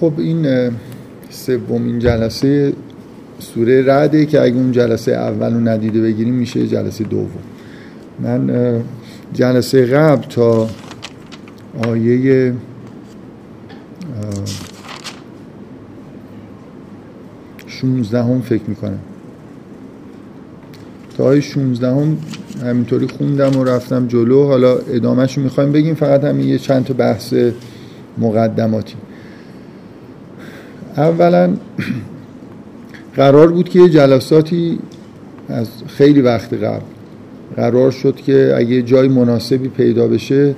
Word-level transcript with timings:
خب 0.00 0.12
این 0.18 0.70
سومین 1.30 1.98
جلسه 1.98 2.72
سوره 3.38 3.82
رعده 3.82 4.26
که 4.26 4.42
اگه 4.42 4.56
اون 4.56 4.72
جلسه 4.72 5.12
اول 5.12 5.54
رو 5.54 5.60
ندیده 5.60 6.00
بگیریم 6.02 6.34
میشه 6.34 6.66
جلسه 6.66 7.04
دوم. 7.04 7.28
من 8.20 8.82
جلسه 9.32 9.86
قبل 9.86 10.26
تا 10.28 10.68
آیه 11.86 12.52
شونزده 17.66 18.22
هم 18.22 18.40
فکر 18.40 18.62
می‌کنم. 18.66 18.98
تا 21.18 21.24
آیه 21.24 21.40
شونزده 21.40 21.90
هم 21.90 22.16
همینطوری 22.62 23.06
خوندم 23.06 23.56
و 23.56 23.64
رفتم 23.64 24.06
جلو. 24.06 24.44
حالا 24.44 24.76
ادامهش 24.78 25.38
می‌خوایم 25.38 25.72
بگیم 25.72 25.94
فقط 25.94 26.24
همین 26.24 26.48
یه 26.48 26.58
چند 26.58 26.84
تا 26.84 26.94
بحث 26.94 27.34
مقدماتی. 28.18 28.94
اولا 30.96 31.56
قرار 33.16 33.52
بود 33.52 33.68
که 33.68 33.80
یه 33.80 33.88
جلساتی 33.88 34.78
از 35.48 35.68
خیلی 35.86 36.20
وقت 36.20 36.54
قبل 36.54 36.84
قرار 37.56 37.90
شد 37.90 38.16
که 38.16 38.54
اگه 38.56 38.82
جای 38.82 39.08
مناسبی 39.08 39.68
پیدا 39.68 40.08
بشه 40.08 40.54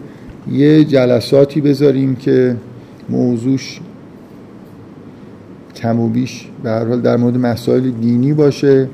یه 0.53 0.85
جلساتی 0.85 1.61
بذاریم 1.61 2.17
که 2.17 2.57
موضوعش 3.09 3.81
کم 5.77 6.01
و 6.01 6.09
بیش 6.09 6.49
به 6.63 6.71
هر 6.71 6.85
حال 6.85 7.01
در 7.01 7.17
مورد 7.17 7.37
مسائل 7.37 7.91
دینی 7.91 8.33
باشه 8.33 8.89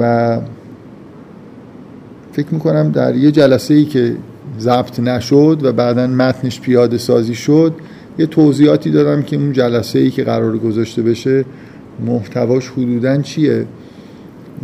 و 0.00 0.38
فکر 2.32 2.46
می‌کنم 2.50 2.90
در 2.90 3.16
یه 3.16 3.30
جلسه 3.30 3.74
ای 3.74 3.84
که 3.84 4.16
ضبط 4.60 5.00
نشد 5.00 5.60
و 5.62 5.72
بعدا 5.72 6.06
متنش 6.06 6.60
پیاده 6.60 6.98
سازی 6.98 7.34
شد 7.34 7.74
یه 8.20 8.26
توضیحاتی 8.26 8.90
دادم 8.90 9.22
که 9.22 9.36
اون 9.36 9.52
جلسه 9.52 9.98
ای 9.98 10.10
که 10.10 10.24
قرار 10.24 10.58
گذاشته 10.58 11.02
بشه 11.02 11.44
محتواش 12.06 12.68
حدودا 12.68 13.22
چیه؟ 13.22 13.66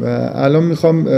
و 0.03 0.31
الان 0.35 0.65
می‌خوام 0.65 1.09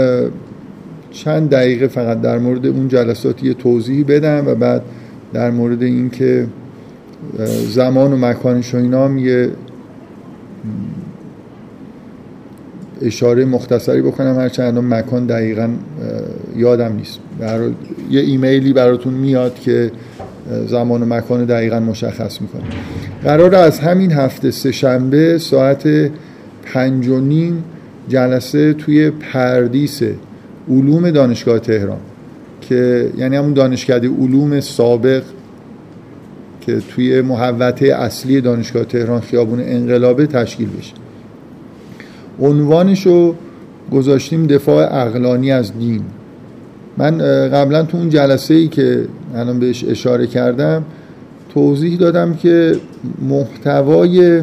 چند 1.11 1.49
دقیقه 1.49 1.87
فقط 1.87 2.21
در 2.21 2.37
مورد 2.37 2.65
اون 2.65 2.87
جلسات 2.87 3.43
یه 3.43 3.53
توضیحی 3.53 4.03
بدم 4.03 4.43
و 4.47 4.55
بعد 4.55 4.81
در 5.33 5.51
مورد 5.51 5.83
اینکه 5.83 6.47
زمان 7.67 8.13
و 8.13 8.17
مکانش 8.17 8.75
و 8.75 8.77
اینا 8.77 9.05
هم 9.05 9.17
یه 9.17 9.49
اشاره 13.01 13.45
مختصری 13.45 14.01
بکنم. 14.01 14.35
هرچند 14.35 14.77
مکان 14.77 15.25
دقیقا 15.25 15.69
یادم 16.55 16.95
نیست. 16.95 17.19
یه 18.11 18.21
ایمیلی 18.21 18.73
براتون 18.73 19.13
میاد 19.13 19.59
که 19.59 19.91
زمان 20.67 21.03
و 21.03 21.05
مکان 21.05 21.45
دقیقا 21.45 21.79
مشخص 21.79 22.41
می‌کنه. 22.41 22.61
قرار 23.23 23.55
از 23.55 23.79
همین 23.79 24.11
هفته 24.11 24.51
سهشنبه 24.51 25.37
ساعت 25.37 26.11
پنج 26.63 27.07
و 27.07 27.19
نیم 27.19 27.63
جلسه 28.09 28.73
توی 28.73 29.09
پردیس 29.09 30.01
علوم 30.69 31.11
دانشگاه 31.11 31.59
تهران 31.59 31.99
که 32.61 33.09
یعنی 33.17 33.35
همون 33.35 33.53
دانشکده 33.53 34.07
علوم 34.07 34.59
سابق 34.59 35.23
که 36.61 36.79
توی 36.95 37.21
محوطه 37.21 37.85
اصلی 37.85 38.41
دانشگاه 38.41 38.83
تهران 38.83 39.21
خیابون 39.21 39.59
انقلابه 39.59 40.27
تشکیل 40.27 40.69
بشه. 40.69 40.93
عنوانش 42.41 43.05
رو 43.05 43.35
گذاشتیم 43.91 44.47
دفاع 44.47 45.01
اقلانی 45.01 45.51
از 45.51 45.77
دین. 45.79 46.01
من 46.97 47.17
قبلا 47.47 47.83
تو 47.83 47.97
اون 47.97 48.09
جلسه 48.09 48.53
ای 48.53 48.67
که 48.67 49.05
الان 49.35 49.59
بهش 49.59 49.85
اشاره 49.87 50.27
کردم 50.27 50.83
توضیح 51.53 51.97
دادم 51.97 52.33
که 52.33 52.75
محتوای 53.21 54.41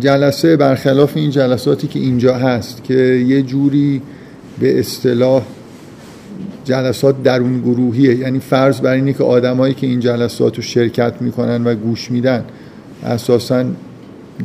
جلسه 0.00 0.56
برخلاف 0.56 1.16
این 1.16 1.30
جلساتی 1.30 1.86
که 1.86 1.98
اینجا 1.98 2.34
هست 2.34 2.84
که 2.84 2.94
یه 3.28 3.42
جوری 3.42 4.02
به 4.58 4.78
اصطلاح 4.78 5.42
جلسات 6.64 7.22
درون 7.22 7.60
گروهیه 7.60 8.14
یعنی 8.14 8.38
فرض 8.38 8.80
بر 8.80 8.92
اینه 8.92 9.12
که 9.12 9.24
آدمایی 9.24 9.74
که 9.74 9.86
این 9.86 10.00
جلسات 10.00 10.56
رو 10.56 10.62
شرکت 10.62 11.12
می‌کنن 11.20 11.64
و 11.64 11.74
گوش 11.74 12.10
میدن 12.10 12.44
اساسا 13.04 13.64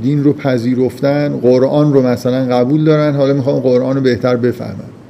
دین 0.04 0.24
رو 0.24 0.34
پذیرفتن 0.34 1.40
قرآن 1.42 1.94
رو 1.94 2.02
مثلا 2.08 2.46
قبول 2.46 2.84
دارن 2.84 3.16
حالا 3.16 3.34
می‌خوان 3.34 3.60
قرآن 3.60 3.96
رو 3.96 4.02
بهتر 4.02 4.36
بفهمن 4.36 5.01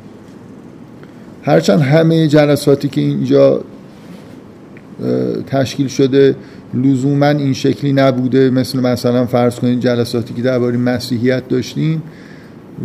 هرچند 1.44 1.81
همه 1.81 2.28
جلساتی 2.28 2.88
که 2.88 3.02
اینجا 3.02 3.62
تشکیل 5.47 5.88
شده 5.88 6.35
لزوما 6.74 7.25
این 7.25 7.53
شکلی 7.53 7.94
نبوده 7.94 8.50
مثل 8.50 8.79
مثلا 8.79 9.25
فرض 9.25 9.56
کنید 9.56 9.80
جلساتی 9.80 10.34
که 10.34 10.41
درباره 10.41 10.78
مسیحیت 10.78 11.47
داشتیم. 11.47 12.03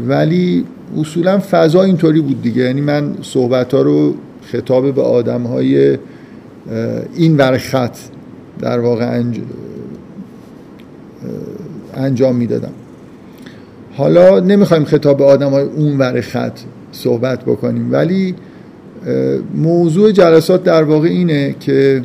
ولی 0.08 0.64
اصولا 1.00 1.38
فضا 1.50 1.82
اینطوری 1.82 2.20
بود 2.20 2.42
دیگه. 2.42 2.62
یعنی 2.62 2.80
من 2.80 3.14
صحبت 3.22 3.74
ها 3.74 3.82
رو 3.82 4.14
خطاب 4.52 4.94
به 4.94 5.02
آدم 5.02 5.42
های 5.42 5.98
این 7.14 7.36
ور 7.36 7.58
خط 7.58 7.96
در 8.60 8.80
واقع 8.80 9.22
انجام 11.94 12.36
می‌دادم. 12.36 12.72
حالا 13.96 14.40
نمی‌خوایم 14.40 14.84
خطاب 14.84 15.16
به 15.16 15.24
آدم 15.24 15.50
های 15.50 15.64
اون 15.64 15.98
ور 15.98 16.20
خط 16.20 16.58
صحبت 16.92 17.44
بکنیم. 17.44 17.92
ولی 17.92 18.34
موضوع 19.54 20.12
جلسات 20.12 20.64
در 20.64 20.82
واقع 20.82 21.08
اینه 21.08 21.54
که 21.60 22.02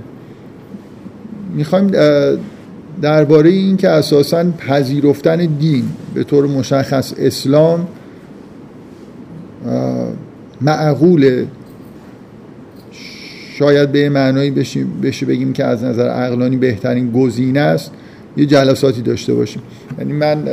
می‌خوایم 1.55 1.91
درباره 3.01 3.49
این 3.49 3.77
که 3.77 3.89
اساسا 3.89 4.51
پذیرفتن 4.51 5.37
دین 5.37 5.83
به 6.13 6.23
طور 6.23 6.47
مشخص 6.47 7.13
اسلام 7.17 7.87
معقوله. 10.61 11.47
شاید 13.53 13.91
به 13.91 14.09
معنایی 14.09 14.51
بشه 15.03 15.25
بگیم 15.25 15.53
که 15.53 15.65
از 15.65 15.83
نظر 15.83 16.07
عقلانی 16.07 16.57
بهترین 16.57 17.11
گزینه 17.11 17.59
است 17.59 17.91
یه 18.37 18.45
جلساتی 18.45 19.01
داشته 19.01 19.33
باشیم. 19.33 19.61
یعنی 19.99 20.13
من 20.13 20.43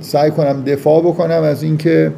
سعی 0.00 0.30
کنم 0.30 0.62
دفاع 0.66 1.02
بکنم 1.02 1.42
از 1.42 1.62
اینکه 1.62 2.12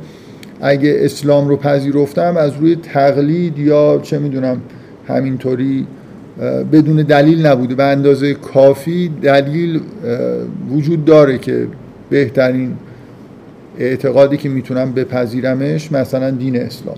اگه 0.61 0.97
اسلام 0.99 1.49
رو 1.49 1.57
پذیرفتم 1.57 2.37
از 2.37 2.53
روی 2.61 2.77
تقلید 2.77 3.59
یا 3.59 4.01
چه 4.03 4.19
می‌دونم 4.19 4.61
همینطوری 5.09 5.87
بدون 6.73 6.97
دلیل 6.97 7.47
نبوده 7.47 7.75
به 7.75 7.85
اندازه 7.85 8.35
کافی 8.35 9.11
دلیل 9.23 9.81
وجود 10.71 11.05
داره 11.05 11.39
که 11.39 11.67
بهترین 12.11 12.77
اعتقادی 13.79 14.37
که 14.37 14.49
می‌تونم 14.49 14.93
بپذیرمش 14.93 15.93
مثلا 15.93 16.31
دین 16.31 16.57
اسلام. 16.61 16.97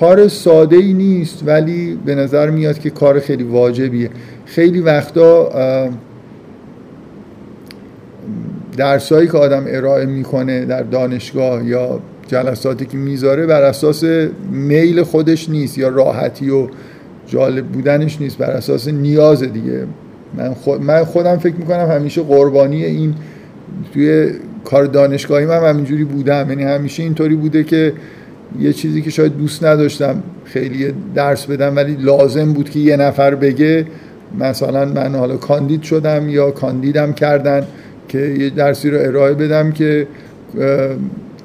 کار 0.00 0.28
ساده 0.28 0.76
ای 0.76 0.92
نیست 0.92 1.42
ولی 1.46 1.98
به 2.06 2.14
نظر 2.14 2.50
میاد 2.50 2.78
که 2.78 2.90
کار 2.90 3.20
خیلی 3.20 3.44
واجبیه. 3.44 4.10
خیلی 4.46 4.80
وقتا 4.80 5.50
درسایی 8.76 9.28
که 9.28 9.38
آدم 9.38 9.64
ارائه 9.68 10.06
می‌کنه 10.06 10.64
در 10.64 10.82
دانشگاه 10.82 11.64
یا 11.66 12.00
جلساتی 12.28 12.86
که 12.86 12.96
می‌ذاره 12.96 13.46
بر 13.46 13.62
اساس 13.62 14.04
میل 14.50 15.02
خودش 15.02 15.48
نیست 15.48 15.78
یا 15.78 15.88
راحتی 15.88 16.50
و 16.50 16.68
جالب 17.26 17.66
بودنش 17.66 18.20
نیست 18.20 18.38
بر 18.38 18.50
اساس 18.50 18.88
نیاز 18.88 19.42
دیگه. 19.42 19.86
من, 20.36 20.54
خود 20.54 20.82
من 20.82 21.04
خودم 21.04 21.36
فکر 21.36 21.54
می‌کنم 21.54 21.88
همیشه 21.90 22.22
قربانی 22.22 22.84
این 22.84 23.14
توی 23.92 24.30
کار 24.64 24.84
دانشگاهی 24.84 25.46
من 25.46 25.68
همینجوری 25.68 26.04
بودم. 26.04 26.46
یعنی 26.48 26.62
همیشه 26.62 27.02
اینطوری 27.02 27.34
بوده 27.34 27.64
که 27.64 27.92
یه 28.60 28.72
چیزی 28.72 29.02
که 29.02 29.10
شاید 29.10 29.36
دوست 29.36 29.64
نداشتم 29.64 30.22
خیلی 30.44 30.92
درس 31.14 31.46
بدم 31.46 31.76
ولی 31.76 31.96
لازم 32.00 32.52
بود 32.52 32.70
که 32.70 32.78
یه 32.78 32.96
نفر 32.96 33.34
بگه. 33.34 33.86
مثلا 34.40 34.84
من 34.84 35.14
حالا 35.14 35.36
کاندید 35.36 35.82
شدم 35.82 36.28
یا 36.28 36.50
کاندیدم 36.50 37.12
کردن 37.12 37.66
که 38.08 38.18
یه 38.18 38.50
درسی 38.50 38.90
رو 38.90 38.98
ارائه 39.00 39.34
بدم 39.34 39.72
که 39.72 40.06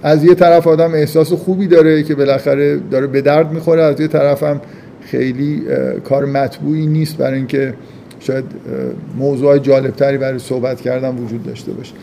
از 0.04 0.24
یه 0.24 0.36
طرف 0.36 0.68
آدم 0.68 0.94
احساس 0.94 1.34
خوبی 1.34 1.68
داره 1.68 2.04
که 2.04 2.16
بالاخره 2.16 2.78
داره 2.92 3.08
به 3.08 3.22
درد 3.22 3.52
می‌خوره 3.52 3.82
از 3.82 4.00
یه 4.00 4.08
طرف 4.08 4.44
هم 4.44 4.62
خیلی 5.02 5.64
کار 6.04 6.26
مطبوعی 6.26 6.88
نیست 6.88 7.18
برای 7.18 7.38
اینکه 7.38 7.74
شاید 8.20 8.46
موضوع 9.18 9.58
جالبتری 9.58 10.18
برای 10.18 10.40
صحبت 10.40 10.82
کردن 10.82 11.16
وجود 11.16 11.44
داشته 11.44 11.72
باشه. 11.72 11.94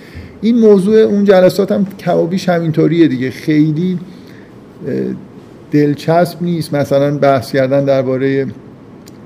این 0.41 0.59
موضوع 0.59 0.97
اون 0.99 1.25
جلسات 1.25 1.73
هم 1.73 1.87
کمابیش 1.99 2.49
همینطوریه 2.49 3.09
دیگه. 3.09 3.31
خیلی 3.31 3.99
دلچسب 5.73 6.43
نیست. 6.43 6.75
مثلا 6.75 7.19
بحث 7.19 7.53
کردن 7.53 7.85
درباره 7.85 8.47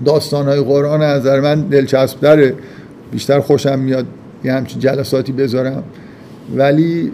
داستانهای 0.05 0.61
قرآن 0.61 1.03
از 1.03 1.21
نظر 1.21 1.41
من 1.41 1.61
دلچسب 1.61 2.21
داره. 2.21 2.55
بیشتر 3.13 3.41
خوشم 3.41 3.79
میاد 3.79 4.07
یه 4.45 4.53
همچین 4.53 4.81
جلساتی 4.81 5.33
بذارم. 5.33 5.83
ولی 6.57 7.13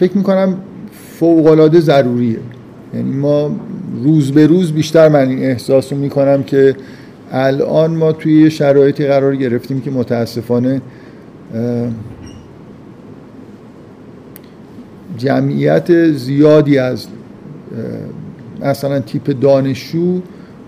فکر 0.00 0.16
می‌کنم 0.16 0.56
فوقالعاده 1.18 1.80
ضروریه. 1.80 2.38
یعنی 2.94 3.12
ما 3.12 3.56
روز 4.04 4.32
به 4.32 4.46
روز 4.46 4.72
بیشتر 4.72 5.08
من 5.08 5.28
این 5.28 5.38
احساس 5.38 5.92
رو 5.92 5.98
می‌کنم 5.98 6.42
که 6.42 6.76
الان 7.32 7.90
ما 7.90 8.12
توی 8.12 8.50
شرایطی 8.50 9.06
قرار 9.06 9.36
گرفتیم 9.36 9.80
که 9.80 9.90
متاسفانه 9.90 10.80
جمعیت 15.16 16.10
زیادی 16.12 16.78
از 16.78 17.06
مثلا 18.62 19.00
تیپ 19.00 19.40
دانشجو 19.40 20.20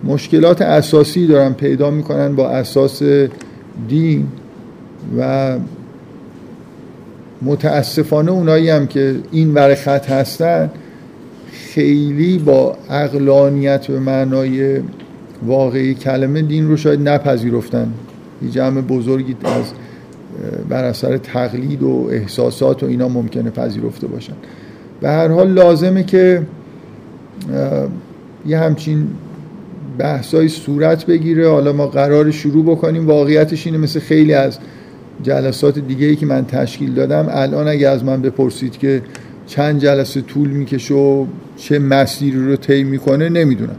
مشکلات 0.05 0.63
اساسی 0.63 1.27
دارن 1.27 1.53
پیدا 1.53 1.91
می‌کنن 1.91 2.37
با 2.37 2.49
اساس 2.49 3.03
دین 3.89 4.27
و 5.19 5.57
متاسفانه 7.45 8.31
اونایی 8.33 8.71
هم 8.71 8.87
که 8.87 9.15
این 9.33 9.55
ور 9.55 9.75
خط 9.75 10.11
هستن 10.11 10.71
خیلی 11.53 12.39
با 12.39 12.77
اقلانیت 12.91 13.87
به 13.87 14.01
معنای 14.01 14.81
واقعی 15.47 15.95
کلمه 15.95 16.43
دین 16.43 16.69
رو 16.69 16.77
شاید 16.77 17.09
نپذیرفتن. 17.09 17.93
یه 18.43 18.51
جمع 18.51 18.81
بزرگی 18.81 19.37
از 19.45 19.65
بر 20.69 20.85
اثر 20.85 21.17
تقلید 21.17 21.83
و 21.83 22.09
احساسات 22.11 22.83
و 22.83 22.87
اینا 22.87 23.09
ممکنه 23.09 23.51
پذیرفته 23.51 24.07
باشن. 24.07 24.33
به 25.01 25.09
هر 25.09 25.29
حال 25.29 25.51
لازمه 25.51 26.05
که 26.05 26.43
یه 28.47 28.59
همچین 28.59 29.07
بحثای 29.99 30.49
صورت 30.49 31.07
بگیره. 31.07 31.49
حالا 31.49 31.73
ما 31.73 31.87
قرار 31.87 32.31
شروع 32.31 32.65
بکنیم. 32.65 33.07
واقعیتش 33.07 33.67
اینه 33.67 33.79
مثل 33.79 34.01
خیلی 34.01 34.35
از 34.35 34.59
جلسات 35.23 35.79
دیگه 35.79 36.07
ای 36.07 36.17
که 36.17 36.27
من 36.27 36.45
تشکیل 36.47 36.95
دادم 36.95 37.27
الان 37.31 37.69
اگه 37.69 37.89
از 37.89 38.05
من 38.05 38.23
بپرسید 38.23 38.79
که 38.79 39.03
چند 39.47 39.81
جلسه 39.81 40.21
طول 40.21 40.49
می‌کشه 40.49 40.95
و 40.95 41.27
چه 41.57 41.79
مسیری 41.79 42.47
رو 42.47 42.57
طی 42.57 42.85
می‌کنه 42.85 43.29
نمی‌دونم. 43.29 43.77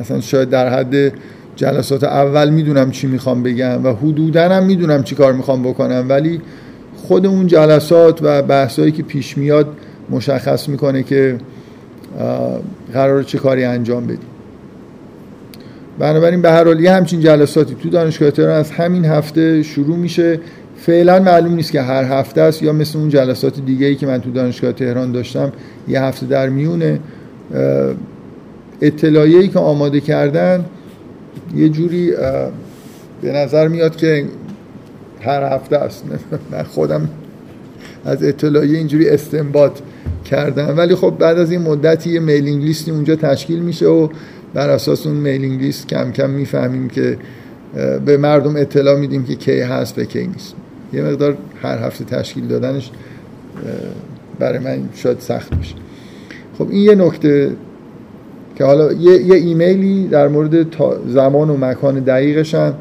مثلا 0.00 0.20
شاید 0.20 0.50
در 0.50 0.68
حد 0.68 1.12
جلسات 1.56 2.04
اول 2.04 2.50
می‌دونم 2.50 2.90
چی 2.90 3.06
می‌خوام 3.06 3.42
بگم 3.42 3.84
و 3.84 3.92
حدودا 3.92 4.48
هم 4.48 4.64
می‌دونم 4.64 5.02
چی 5.02 5.14
کار 5.14 5.32
می‌خوام 5.32 5.62
بکنم. 5.62 6.06
ولی 6.08 6.40
خود 6.96 7.26
اون 7.26 7.46
جلسات 7.46 8.18
و 8.22 8.42
بحثایی 8.42 8.92
که 8.92 9.02
پیش 9.02 9.38
میاد 9.38 9.68
مشخص 10.10 10.68
می‌کنه 10.68 11.02
که 11.02 11.38
قرار 12.92 13.22
چه 13.22 13.38
کاری 13.38 13.64
انجام 13.64 14.04
بدیم. 14.04 14.18
بنابراین 15.98 16.42
به 16.42 16.50
هر 16.50 16.64
حال 16.64 16.80
یه 16.80 16.92
همچین 16.92 17.20
جلساتی 17.20 17.74
تو 17.74 17.88
دانشگاه 17.88 18.30
تهران 18.30 18.54
از 18.54 18.70
همین 18.70 19.04
هفته 19.04 19.62
شروع 19.62 19.96
میشه. 19.96 20.40
فعلا 20.86 21.18
معلوم 21.20 21.54
نیست 21.54 21.72
که 21.72 21.80
هر 21.80 22.04
هفته 22.04 22.40
است 22.40 22.62
یا 22.62 22.72
مثل 22.72 22.98
اون 22.98 23.08
جلسات 23.08 23.60
دیگه 23.60 23.86
ای 23.86 23.94
که 23.94 24.06
من 24.06 24.20
تو 24.20 24.30
دانشگاه 24.30 24.72
تهران 24.72 25.12
داشتم 25.12 25.52
یه 25.88 26.02
هفته 26.02 26.26
در 26.26 26.48
میونه. 26.48 27.00
اطلاعیه 28.80 29.48
که 29.48 29.58
آماده 29.58 30.00
کردن 30.00 30.64
یه 31.56 31.68
جوری 31.68 32.10
به 33.22 33.32
نظر 33.32 33.68
میاد 33.68 33.96
که 33.96 34.24
هر 35.20 35.42
هفته 35.42 35.76
است. 35.76 36.04
من 36.52 36.62
خودم 36.62 37.08
از 38.04 38.24
اطلاعیه 38.24 38.78
اینجوری 38.78 39.08
استنباط 39.08 39.78
کردم. 40.24 40.74
ولی 40.76 40.94
خب 40.94 41.14
بعد 41.18 41.38
از 41.38 41.50
این 41.50 41.62
مدتی 41.62 42.10
یه 42.10 42.20
میلینگ 42.20 42.64
لیستی 42.64 42.90
اونجا 42.90 43.16
تشکیل 43.16 43.58
میشه 43.58 43.86
و 43.86 44.08
بر 44.54 44.70
اساس 44.70 45.06
اون 45.06 45.16
میلینگ 45.16 45.60
لیست 45.60 45.88
کم 45.88 46.12
کم 46.12 46.30
می‌فهمیم 46.30 46.88
که 46.88 47.18
به 48.06 48.16
مردم 48.16 48.56
اطلاع 48.56 48.98
میدیم 48.98 49.24
که 49.24 49.34
کی 49.34 49.60
هست 49.60 49.98
و 49.98 50.04
کی 50.04 50.26
نیست. 50.26 50.54
یه 50.92 51.02
مقدار 51.02 51.36
هر 51.62 51.78
هفته 51.78 52.04
تشکیل 52.04 52.48
دادنش 52.48 52.90
برای 54.38 54.58
من 54.58 54.88
شاید 54.94 55.20
سخت 55.20 55.54
میشه. 55.56 55.74
خب 56.58 56.70
این 56.70 56.82
یه 56.82 56.94
نکته 56.94 57.50
که 58.56 58.64
حالا 58.64 58.92
یه, 58.92 59.22
یه 59.22 59.34
ایمیلی 59.34 60.08
در 60.08 60.28
مورد 60.28 60.66
زمان 61.08 61.50
و 61.50 61.56
مکان 61.56 61.94
دقیقش 62.00 62.54
هم 62.54 62.74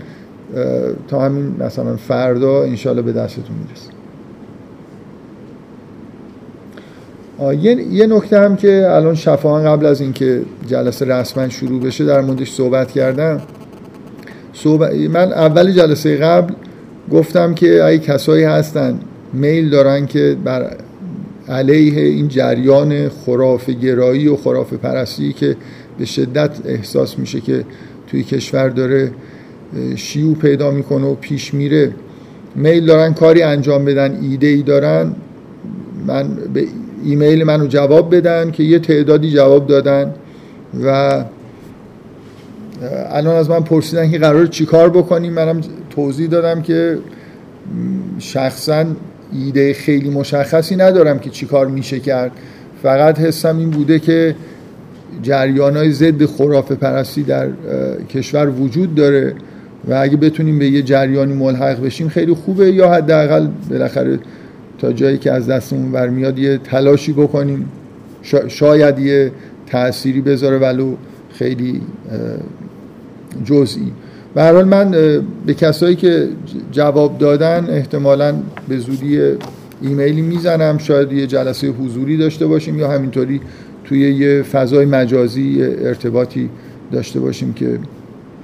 تا 1.07 1.22
همین 1.22 1.56
مثلا 1.60 1.96
فردا 1.96 2.63
انشالله 2.63 3.02
به 3.02 3.12
دستتون 3.12 3.56
می‌رسه. 3.66 3.96
یه, 7.63 7.94
یه 7.94 8.08
نکته 8.08 8.40
هم 8.40 8.56
که 8.56 8.86
الان 8.90 9.16
شفاهان 9.16 9.66
قبل 9.66 9.86
از 9.86 10.01
اینکه 10.01 10.42
جلسه 10.68 11.06
رسما 11.06 11.50
شروع 11.50 11.81
بشه 11.81 12.06
در 12.06 12.22
موردش 12.22 12.51
صحبت 12.51 12.92
کردم. 12.92 13.42
صحبت 14.54 14.94
من 14.94 15.34
اول 15.34 15.72
جلسه 15.72 16.18
قبل 16.18 16.54
گفتم 17.12 17.54
که 17.54 17.86
ای 17.86 18.00
کسایی 18.00 18.44
هستن 18.44 19.00
میل 19.34 19.69
دارن 19.69 20.06
که 20.06 20.38
بر 20.44 20.78
علیه 21.48 22.02
این 22.02 22.28
جریان 22.28 23.10
خرافه 23.10 23.74
گرایی 23.74 24.28
و 24.28 24.36
خرافه 24.36 24.78
پرستی 24.78 25.34
که 25.34 25.56
به 25.98 26.06
شدت 26.06 26.52
احساس 26.66 27.19
میشه 27.19 27.42
که 27.42 27.66
توی 28.07 28.24
کشور 28.24 28.69
داره 28.69 29.12
شیوع 29.96 30.36
پیدا 30.36 30.72
می‌کنه 30.72 31.06
و 31.06 31.16
پیش 31.16 31.54
میره. 31.54 31.92
میل 32.56 32.86
دارن 32.86 33.13
کاری 33.13 33.42
انجام 33.42 33.86
بدن 33.86 34.19
ایده 34.22 34.48
ای 34.48 34.62
دارن 34.62 35.16
من 36.08 36.28
به 36.54 36.68
ایمیل 37.04 37.44
منو 37.44 37.68
جواب 37.68 38.16
بدن 38.16 38.51
که 38.51 38.63
یه 38.63 38.80
تعدادی 38.80 39.31
جواب 39.31 39.68
دادن 39.68 40.13
و 40.86 41.24
الان 43.10 43.36
از 43.36 43.50
من 43.50 43.60
پرسیدن 43.60 44.12
که 44.12 44.18
قرار 44.18 44.48
چیکار 44.48 44.90
بکنیم 44.90 45.34
منم 45.34 45.62
توضیح 45.95 46.27
دادم 46.27 46.62
که 46.62 46.97
شخصا 48.19 48.86
ایده 49.33 49.74
خیلی 49.74 50.09
مشخصی 50.09 50.75
ندارم 50.75 51.19
که 51.19 51.30
چیکار 51.30 51.68
میشه 51.68 52.00
کرد. 52.00 52.31
فقط 52.83 53.19
حسم 53.19 53.57
این 53.57 53.69
بوده 53.69 54.00
که 54.00 54.36
جریان 55.21 55.77
های 55.77 55.92
ضد 55.92 56.25
خرافه 56.25 56.75
پرستی 56.75 57.24
در 57.24 57.47
کشور 58.09 58.50
وجود 58.50 58.95
داره 58.95 59.33
و 59.89 59.94
اگه 59.94 60.18
بتونیم 60.18 60.59
به 60.59 60.68
یه 60.69 60.81
جریانی 60.81 61.33
ملحق 61.33 61.86
بشیم 61.86 62.09
خیلی 62.09 62.33
خوبه 62.33 62.71
یا 62.71 62.89
حداقل 62.89 63.48
بالاخره 63.69 64.19
تا 64.80 64.94
جایی 64.94 65.18
که 65.18 65.31
از 65.31 65.48
دستمون 65.48 65.91
برمیاد 65.91 66.39
یه 66.39 66.57
تلاشی 66.57 67.13
بکنیم. 67.13 67.65
شاید 68.48 69.00
یه 69.00 69.31
تأثیری 69.68 70.21
بذاره 70.21 70.57
ولو 70.57 70.95
خیلی 71.30 71.81
جزئی. 73.45 73.91
به 74.36 74.44
حال 74.44 74.64
من 74.64 74.92
به 75.46 75.54
کسایی 75.54 75.96
که 75.96 76.28
جواب 76.72 77.18
دادن 77.18 77.68
احتمالا 77.70 78.36
به 78.68 78.78
زودی 78.78 79.20
ایمیلی 79.82 80.22
می‌زنم. 80.22 80.78
شاید 80.78 81.12
یه 81.12 81.28
جلسه 81.28 81.68
حضوری 81.68 82.18
داشته 82.18 82.48
باشیم 82.48 82.80
یا 82.80 82.92
همینطوری 82.92 83.42
توی 83.84 84.14
یه 84.14 84.42
فضای 84.42 84.86
مجازی 84.86 85.58
ارتباطی 85.62 86.50
داشته 86.92 87.20
باشیم 87.20 87.54
که 87.54 87.80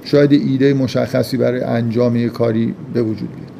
شاید 0.04 0.32
ایده 0.32 0.74
مشخصی 0.74 1.36
برای 1.36 1.60
انجام 1.60 2.28
کاری 2.28 2.74
به 2.94 3.02
وجود 3.02 3.28
بیاد. 3.28 3.52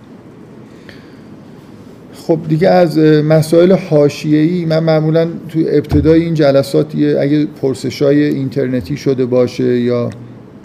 خب 2.12 2.38
دیگه 2.48 2.68
از 2.68 2.98
مسائل 2.98 3.72
حاشیه‌ای 3.72 4.64
من 4.64 4.78
معمولا 4.78 5.24
تو 5.24 5.60
ابتدای 5.68 6.22
این 6.22 6.34
جلسات 6.34 6.94
اگه 7.20 7.46
پرسشای 7.46 8.24
اینترنتی 8.24 8.96
شده 8.96 9.26
باشه 9.26 9.80
یا 9.80 10.10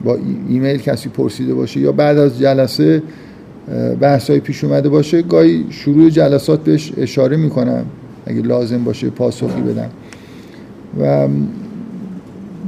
با 0.04 0.18
ایمیل 0.50 0.78
کسی 0.78 1.10
پرسیده 1.10 1.54
باشه 1.54 1.80
یا 1.80 1.92
بعد 1.92 2.18
از 2.18 2.40
جلسه 2.40 3.04
بحث 4.00 4.30
های 4.30 4.40
پیش 4.40 4.64
اومده 4.64 4.90
باشه 4.90 5.22
گاهی 5.22 5.66
شروع 5.70 6.10
جلسات 6.10 6.64
بهش 6.64 6.94
اشاره 6.98 7.38
می‌کنم 7.38 7.86
اگه 8.26 8.42
لازم 8.42 8.84
باشه 8.84 9.10
پاسخی 9.10 9.62
بدم. 9.62 9.90
و 11.00 11.28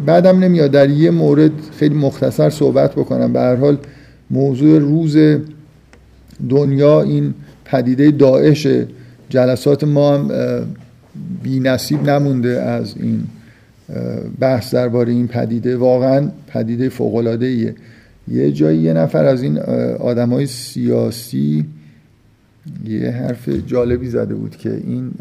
بعدم 0.05 0.39
نمیاد. 0.39 0.71
در 0.71 0.89
یه 0.89 1.12
مورد 1.12 1.51
خیلی 1.77 1.95
مختصر 1.95 2.50
صحبت 2.50 2.91
بکنم. 2.91 3.33
به 3.33 3.39
هر 3.39 3.55
حال 3.55 3.77
موضوع 4.31 4.79
روز 4.79 5.17
دنیا 6.50 7.01
این 7.01 7.33
پدیده 7.65 8.12
داعش 8.12 8.67
جلسات 9.29 9.83
ما 9.83 10.13
هم 10.13 10.31
بی 11.43 11.59
نصیب 11.59 12.09
نمونده 12.09 12.62
از 12.62 12.95
این 13.00 13.24
بحث 14.39 14.74
درباره 14.74 15.12
این 15.12 15.27
پدیده 15.27 15.77
واقعا 15.77 16.31
پدیده 16.48 16.89
فوق 16.89 17.15
العاده 17.15 17.75
یه 18.27 18.51
جایی 18.51 18.79
یه 18.79 18.93
نفر 18.93 19.25
از 19.25 19.43
این 19.43 19.60
آدمای 20.00 20.46
سیاسی 20.46 21.65
یه 22.86 23.12
حرف 23.12 23.50
جالبی 23.50 24.10
زده 24.10 24.36
بود 24.36 24.55
که 24.55 24.81
این 24.88 25.12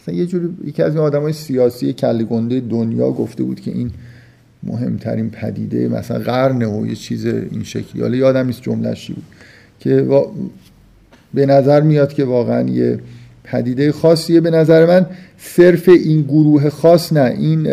مثلا 0.00 0.14
یه 0.14 0.26
جوری 0.26 0.48
یکی 0.64 0.82
از 0.82 0.94
این 0.94 1.02
آدمای 1.04 1.32
سیاسی 1.32 1.92
کله 1.92 2.24
گنده 2.24 2.60
دنیا 2.60 3.10
گفته 3.10 3.42
بود 3.42 3.60
که 3.60 3.70
این 3.70 3.90
مهمترین 4.62 5.30
پدیده 5.30 5.88
مثلا 5.88 6.18
قرن 6.18 6.62
و 6.62 6.86
یه 6.86 6.94
چیز 6.94 7.26
این 7.26 7.62
شکلی. 7.64 8.02
حالا 8.02 8.16
یادم 8.16 8.46
نیست 8.46 8.62
جمله‌ش 8.62 9.10
بود. 9.10 9.24
که 9.80 10.06
به 11.34 11.46
نظر 11.46 11.80
میاد 11.80 12.12
که 12.12 12.24
واقعا 12.24 12.68
یه 12.68 12.98
پدیده 13.46 13.92
خاصیه 13.92 14.40
به 14.40 14.50
نظر 14.50 14.86
من. 14.86 15.06
صرف 15.38 15.88
این 15.88 16.22
گروه 16.22 16.70
خاص 16.70 17.12
نه 17.12 17.34
این 17.38 17.68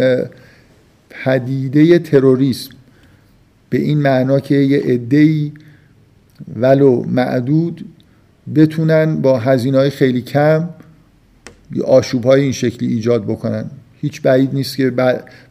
پدیده 1.10 2.00
تروریسم. 2.00 2.72
به 3.70 3.77
این 3.77 4.01
معنا 4.01 4.39
که 4.39 4.56
یه 4.56 4.80
عده‌ای 4.80 5.51
ولو 6.56 7.03
معدود 7.03 7.86
بتونن 8.56 9.22
با 9.22 9.39
هزینه 9.39 9.77
های 9.77 9.89
خیلی 9.89 10.22
کم 10.22 10.70
آشوب 11.86 12.24
های 12.24 12.42
این 12.42 12.51
شکلی 12.51 12.94
ایجاد 12.94 13.24
بکنن. 13.24 13.65
هیچ 14.01 14.22
بعید 14.22 14.53
نیست 14.53 14.77
که 14.77 14.94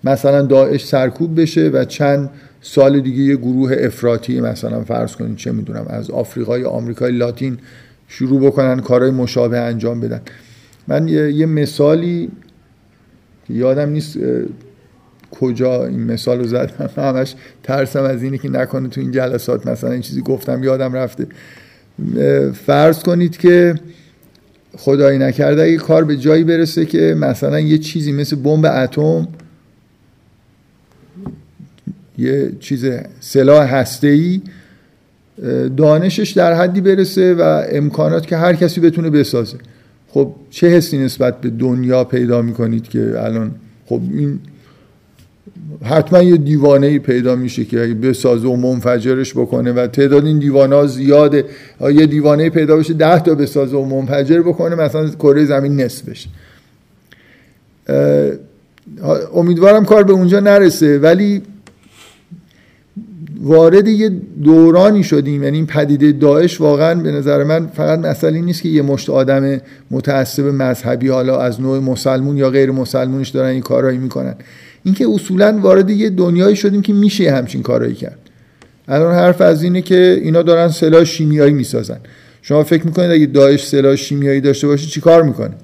مثلا 0.05 0.43
داعش 0.43 0.87
سرکوب 0.87 1.41
بشه 1.41 1.69
و 1.69 1.85
چند 1.85 2.31
سال 2.61 3.01
دیگه 3.01 3.23
یه 3.23 3.37
گروه 3.37 3.77
افراطی 3.79 4.41
مثلا 4.41 4.85
فرض 4.85 5.17
کنید 5.17 5.37
چه 5.37 5.53
می‌دونم 5.53 5.87
از 5.89 6.11
آفریقای 6.11 6.65
آمریکای 6.65 7.13
لاتین 7.13 7.59
شروع 8.13 8.41
بکنن 8.41 8.81
کارهای 8.81 9.11
مشابه 9.11 9.59
انجام 9.59 10.01
بدن. 10.01 10.21
من 10.89 11.09
یه, 11.09 11.47
مثالی 11.47 12.31
یادم 13.49 13.89
نیست 13.89 14.19
کجا 15.31 15.87
این 15.87 16.03
مثال 16.03 16.39
رو 16.39 16.47
زدم. 16.47 16.91
همش 16.97 17.35
ترسم 17.63 18.03
از 18.03 18.23
اینه 18.23 18.39
که 18.39 18.49
نکنه 18.49 18.89
تو 18.89 19.01
این 19.01 19.11
جلسات 19.11 19.67
مثلا 19.67 19.91
این 19.91 20.01
چیزی 20.01 20.23
گفتم 20.23 20.63
یادم 20.63 20.93
رفته. 20.93 21.27
فرض 22.67 22.99
کنید 22.99 23.37
که 23.37 23.75
خدایی 24.77 25.19
نکرده 25.19 25.63
اگه 25.63 25.77
کار 25.77 26.05
به 26.05 26.17
جایی 26.17 26.45
برسه 26.45 26.87
که 26.87 27.17
مثلا 27.19 27.61
یه 27.61 27.79
چیزی 27.79 28.13
مثل 28.13 28.37
بمب 28.37 28.67
اتم 28.67 29.29
یه 32.19 32.53
چیز 32.61 32.85
سلاح 33.21 33.75
هسته‌ای 33.75 34.43
دانشش 35.77 36.31
در 36.31 36.55
حدی 36.55 36.81
برسه 36.81 37.35
و 37.35 37.63
امکانات 37.71 38.27
که 38.27 38.37
هر 38.37 38.55
کسی 38.55 38.81
بتونه 38.81 39.11
بسازه. 39.11 39.57
خب 40.09 40.35
چه 40.51 40.69
حسی 40.69 40.99
نسبت 40.99 41.41
به 41.41 41.51
دنیا 41.51 42.05
پیدا 42.05 42.43
می‌کنید 42.43 42.89
که 42.89 43.15
الان؟ 43.17 43.51
خب 43.87 44.01
این 44.13 44.41
حتما 45.85 46.23
یه 46.23 46.37
دیوانه 46.37 46.87
ای 46.87 46.99
پیدا 46.99 47.37
میشه 47.37 47.65
که 47.65 47.83
اگه 47.83 47.95
بسازه 47.95 48.49
و 48.49 48.57
منفجرش 48.57 49.33
بکنه 49.33 49.73
و 49.73 49.87
تعداد 49.87 50.25
این 50.27 50.39
دیوانه 50.39 50.77
ها 50.77 50.87
زیاده 50.87 51.45
یه 51.81 52.07
دیوانه 52.07 52.51
پیدا 52.51 52.77
بشه 52.77 52.95
ده 52.95 53.21
تا 53.21 53.35
بسازه 53.35 53.77
و 53.77 53.85
منفجر 53.85 54.43
بکنه 54.43 54.75
مثلا 54.75 55.09
کره 55.09 55.45
زمین 55.45 55.81
نصف 55.81 56.09
بشه. 56.09 56.29
امیدوارم 59.35 59.85
کار 59.85 60.03
به 60.03 60.13
اونجا 60.13 60.41
نرسه 60.41 60.99
ولی 60.99 61.43
وارد 63.43 63.89
یه 63.89 64.09
دورانی 64.45 65.05
شدیم. 65.05 65.43
یعنی 65.43 65.57
این 65.57 65.67
پدیده 65.67 66.13
داعش 66.13 66.61
واقعا 66.61 66.95
به 66.95 67.13
نظر 67.13 67.45
من 67.45 67.67
فقط 67.67 67.99
مسئله 67.99 68.41
نیست 68.41 68.63
که 68.63 68.69
یه 68.69 68.83
مشت 68.83 69.11
آدم 69.11 69.61
متعصب 69.91 70.47
مذهبی 70.47 71.09
حالا 71.09 71.41
از 71.41 71.61
نوع 71.61 71.79
مسلمون 71.79 72.37
یا 72.37 72.51
غیر 72.51 72.71
مسلمونش 72.71 73.29
دارن 73.29 73.49
این 73.49 73.61
کارهایی 73.61 73.99
می‌کنن. 73.99 74.35
اینکه 74.85 75.07
اصولا 75.09 75.59
وارد 75.63 75.91
یه 75.91 76.11
دنیایی 76.11 76.57
شدیم 76.57 76.83
که 76.83 76.93
میشه 76.93 77.31
همچین 77.31 77.63
کارهایی 77.63 77.95
کرد. 77.95 78.19
الان 78.89 79.15
حرف 79.15 79.41
از 79.41 79.63
اینه 79.63 79.83
که 79.83 80.21
اینا 80.23 80.43
دارن 80.43 80.69
سلاح 80.69 81.05
شیمیایی 81.05 81.53
می‌سازن. 81.53 81.99
شما 82.43 82.63
فکر 82.63 82.87
می‌کنید 82.87 83.11
اگه 83.11 83.27
داعش 83.27 83.67
سلاح 83.67 83.95
شیمیایی 83.95 84.41
داشته 84.41 84.67
باشه 84.67 84.87
چیکار 84.87 85.23
می‌کنه؟ 85.23 85.55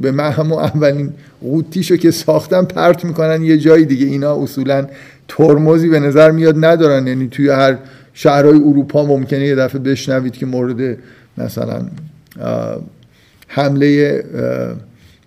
به 0.00 0.10
من 0.10 0.30
همون 0.30 0.58
اولین 0.58 1.12
قوطیشو 1.40 1.96
که 1.96 2.10
ساختن 2.10 2.64
پرت 2.64 3.04
می‌کنن 3.04 3.42
یه 3.42 3.58
جای 3.58 3.84
دیگه. 3.84 4.06
اینا 4.06 4.42
اصولا 4.42 4.86
ترمزی 5.28 5.88
به 5.88 6.00
نظر 6.00 6.30
میاد 6.30 6.64
ندارن. 6.64 7.06
یعنی 7.06 7.28
توی 7.28 7.48
هر 7.48 7.78
شهرهای 8.14 8.56
اروپا 8.56 9.06
ممکنه 9.06 9.46
یه 9.46 9.54
دفعه 9.54 9.80
بشنوید 9.80 10.32
که 10.32 10.46
مورد 10.46 10.98
مثلا 11.38 11.86
حمله 13.48 14.24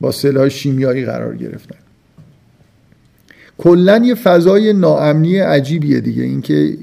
با 0.01 0.11
سلاح 0.11 0.49
شیمیایی 0.49 1.05
قرار 1.05 1.35
گرفتن. 1.35 1.75
کلا 3.57 3.97
یه 3.97 4.15
فضای 4.15 4.73
ناامنی 4.73 5.39
عجیبیه 5.39 5.99
دیگه. 5.99 6.23
اینکه 6.23 6.77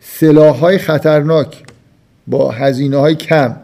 سلاح 0.00 0.56
های 0.56 0.78
خطرناک 0.78 1.62
با 2.26 2.50
هزینه 2.50 2.96
های 2.96 3.14
کم 3.14 3.56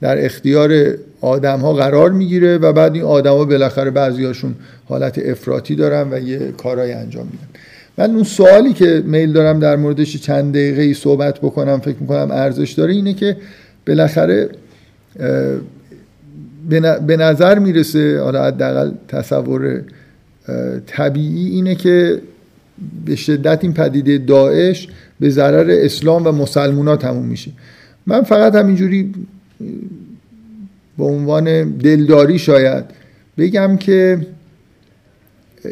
در 0.00 0.24
اختیار 0.24 0.94
آدم 1.26 1.60
ها 1.60 1.72
قرار 1.72 2.10
می‌گیره 2.10 2.58
و 2.58 2.72
بعد 2.72 2.94
این 2.94 3.04
آدما 3.04 3.44
بالاخره 3.44 3.90
بعضیاشون 3.90 4.54
حالت 4.88 5.18
افراطی 5.18 5.74
دارن 5.74 6.08
و 6.12 6.18
یه 6.18 6.38
کارهای 6.38 6.92
انجام 6.92 7.26
میدن. 7.26 7.48
من 7.98 8.14
اون 8.14 8.24
سوالی 8.24 8.72
که 8.72 9.02
میل 9.06 9.32
دارم 9.32 9.58
در 9.58 9.76
موردش 9.76 10.16
چند 10.16 10.52
دقیقه 10.54 10.82
ای 10.82 10.94
صحبت 10.94 11.38
بکنم 11.38 11.80
فکر 11.80 11.96
می‌کنم 12.00 12.30
ارزش 12.30 12.72
داره 12.72 12.92
اینه 12.92 13.14
که 13.14 13.36
بالاخره 13.86 14.48
به 17.06 17.16
نظر 17.16 17.58
می‌رسه 17.58 18.20
حالا 18.20 18.44
حداقل 18.44 18.90
تصور 19.08 19.82
طبیعی 20.86 21.46
اینه 21.50 21.74
که 21.74 22.20
به 23.06 23.16
شدت 23.16 23.58
این 23.62 23.72
پدیده 23.72 24.18
داعش 24.18 24.88
به 25.20 25.30
ضرر 25.30 25.70
اسلام 25.70 26.26
و 26.26 26.32
مسلمونا 26.32 26.96
تموم 26.96 27.24
میشه. 27.24 27.50
من 28.06 28.22
فقط 28.22 28.54
همینجوری 28.54 29.14
به 30.98 31.04
عنوان 31.04 31.70
دلداری 31.70 32.38
شاید. 32.38 32.84
بگم 33.38 33.76
که 33.76 34.26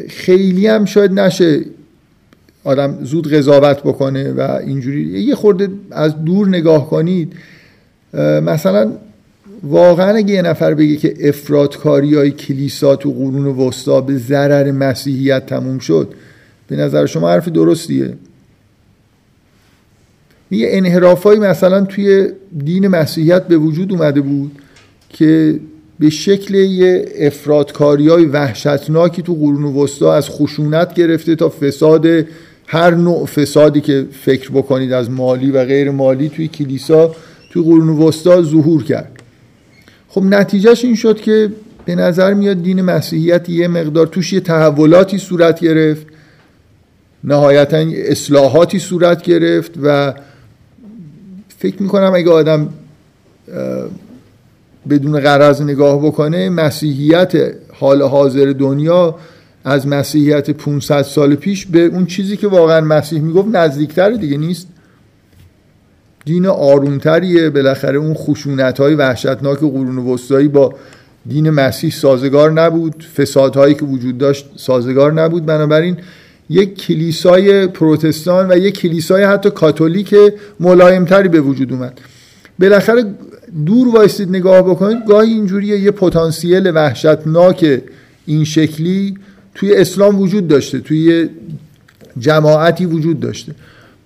خیلی 0.09 0.67
هم 0.67 0.85
شاید 0.85 1.11
نشه 1.11 1.61
آدم 2.63 2.97
زود 3.03 3.33
قضاوت 3.33 3.79
بکنه 3.83 4.31
و 4.31 4.59
اینجوری. 4.65 5.01
یه 5.01 5.35
خورده 5.35 5.69
از 5.91 6.23
دور 6.23 6.47
نگاه 6.47 6.89
کنید 6.89 7.33
مثلا 8.43 8.91
واقعا 9.63 10.15
اگه 10.15 10.33
یه 10.33 10.41
نفر 10.41 10.73
بگه 10.73 10.95
که 10.95 11.29
افرادکاری 11.29 12.15
های 12.15 12.31
کلیسا 12.31 12.95
تو 12.95 13.13
قرون 13.13 13.45
وسطا 13.45 14.01
به 14.01 14.17
ضرر 14.17 14.71
مسیحیت 14.71 15.45
تموم 15.45 15.79
شد 15.79 16.13
به 16.67 16.75
نظر 16.75 17.05
شما 17.05 17.29
حرف 17.29 17.47
درستیه؟ 17.47 18.13
یه 20.51 20.67
انحراف 20.71 21.27
مثلا 21.27 21.85
توی 21.85 22.29
دین 22.65 22.87
مسیحیت 22.87 23.47
به 23.47 23.57
وجود 23.57 23.91
اومده 23.91 24.21
بود؟ 24.21 24.51
که 25.15 25.59
به 25.99 26.09
شکل 26.09 26.55
یه 26.55 27.05
افرادکاری 27.19 28.07
های 28.07 28.25
وحشتناکی 28.25 29.21
تو 29.21 29.35
قرون 29.35 29.63
وسطا 29.63 30.13
از 30.13 30.29
خشونت 30.29 30.93
گرفته 30.93 31.35
تا 31.35 31.49
فساد 31.49 32.05
هر 32.67 32.95
نوع 32.95 33.25
فسادی 33.25 33.81
که 33.81 34.05
فکر 34.11 34.51
بکنید 34.51 34.93
از 34.93 35.11
مالی 35.11 35.51
و 35.51 35.65
غیر 35.65 35.91
مالی 35.91 36.29
توی 36.29 36.47
کلیسا 36.47 37.15
توی 37.49 37.63
قرون 37.63 37.89
وسطا 37.89 38.41
ظهور 38.41 38.83
کرد. 38.83 39.11
خب 40.07 40.23
نتیجهش 40.23 40.85
این 40.85 40.95
شد 40.95 41.21
که 41.21 41.51
به 41.85 41.95
نظر 41.95 42.33
میاد 42.33 42.63
دین 42.63 42.81
مسیحیت 42.81 43.49
یه 43.49 43.67
مقدار 43.67 44.07
توش 44.07 44.33
یه 44.33 44.39
تحولاتی 44.39 45.17
صورت 45.17 45.59
گرفت 45.59 46.05
نهایتا 47.23 47.77
اصلاحاتی 47.95 48.79
صورت 48.79 49.21
گرفت 49.21 49.71
و 49.83 50.13
فکر 51.57 51.81
می‌کنم 51.81 52.13
اگه 52.15 52.31
آدم 52.31 52.69
بدون 54.89 55.19
غرض 55.19 55.61
نگاه 55.61 56.05
بکنه 56.05 56.49
مسیحیت 56.49 57.33
حال 57.73 58.01
حاضر 58.01 58.53
دنیا 58.59 59.15
از 59.65 59.87
مسیحیت 59.87 60.51
500 60.51 61.01
سال 61.01 61.35
پیش 61.35 61.65
به 61.65 61.85
اون 61.85 62.05
چیزی 62.05 62.37
که 62.37 62.47
واقعا 62.47 62.81
مسیح 62.81 63.21
می‌گفت 63.21 63.47
نزدیکتر 63.55 64.11
دیگه 64.11 64.37
نیست. 64.37 64.67
دین 66.25 66.45
آرومتریه 66.45 67.49
بالاخره 67.49 67.97
اون 67.97 68.13
خشونت 68.13 68.79
های 68.79 68.95
وحشتناک 68.95 69.59
قرون 69.59 69.97
وسطایی 69.97 70.47
با 70.47 70.73
دین 71.27 71.49
مسیح 71.49 71.91
سازگار 71.91 72.51
نبود. 72.51 73.05
فسادهایی 73.17 73.73
که 73.73 73.85
وجود 73.85 74.17
داشت 74.17 74.49
سازگار 74.55 75.13
نبود. 75.13 75.45
بنابراین 75.45 75.97
یک 76.49 76.85
کلیسای 76.85 77.67
پروتستان 77.67 78.51
و 78.51 78.57
یک 78.57 78.79
کلیسای 78.79 79.23
حتی 79.23 79.49
کاتولیک 79.49 80.15
ملایمتری 80.59 81.29
به 81.29 81.41
وجود 81.41 81.73
اومد. 81.73 82.01
بالاخره 82.59 83.03
دور 83.65 83.87
وایستید 83.95 84.29
نگاه 84.29 84.61
بکنید 84.61 84.97
گاهی 85.07 85.33
اینجوریه 85.33 85.79
یه 85.79 85.91
پتانسیل 85.91 86.71
وحشتناک 86.75 87.81
این 88.25 88.43
شکلی 88.43 89.15
توی 89.55 89.75
اسلام 89.75 90.19
وجود 90.21 90.47
داشته 90.47 90.79
توی 90.79 91.29
جماعتی 92.19 92.85
وجود 92.85 93.19
داشته. 93.19 93.51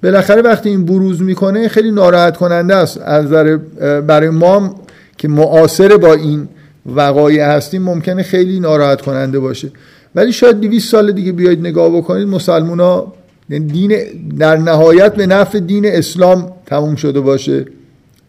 بالاخره 0.03 0.41
وقتی 0.41 0.69
این 0.69 0.85
بروز 0.85 1.21
می‌کنه 1.21 1.67
خیلی 1.67 1.91
ناراحت 1.91 2.37
کننده 2.37 2.75
است. 2.75 3.01
از 3.01 3.29
برای 4.07 4.29
ما 4.29 4.75
که 5.17 5.27
معاصر 5.27 5.97
با 5.97 6.13
این 6.13 6.47
وقایع 6.85 7.45
هستیم 7.45 7.81
ممکنه 7.81 8.23
خیلی 8.23 8.59
ناراحت 8.59 9.01
کننده 9.01 9.39
باشه. 9.39 9.71
ولی 10.15 10.33
شاید 10.33 10.59
200 10.59 10.91
سال 10.91 11.11
دیگه 11.11 11.31
بیاید 11.31 11.59
نگاه 11.59 11.97
بکنید 11.97 12.27
مسلمان 12.27 13.03
یعنی 13.49 13.65
دین 13.65 13.97
در 14.39 14.57
نهایت 14.57 15.15
به 15.15 15.27
نفع 15.27 15.59
دین 15.59 15.85
اسلام 15.85 16.51
تموم 16.65 16.95
شده 16.95 17.19
باشه. 17.19 17.65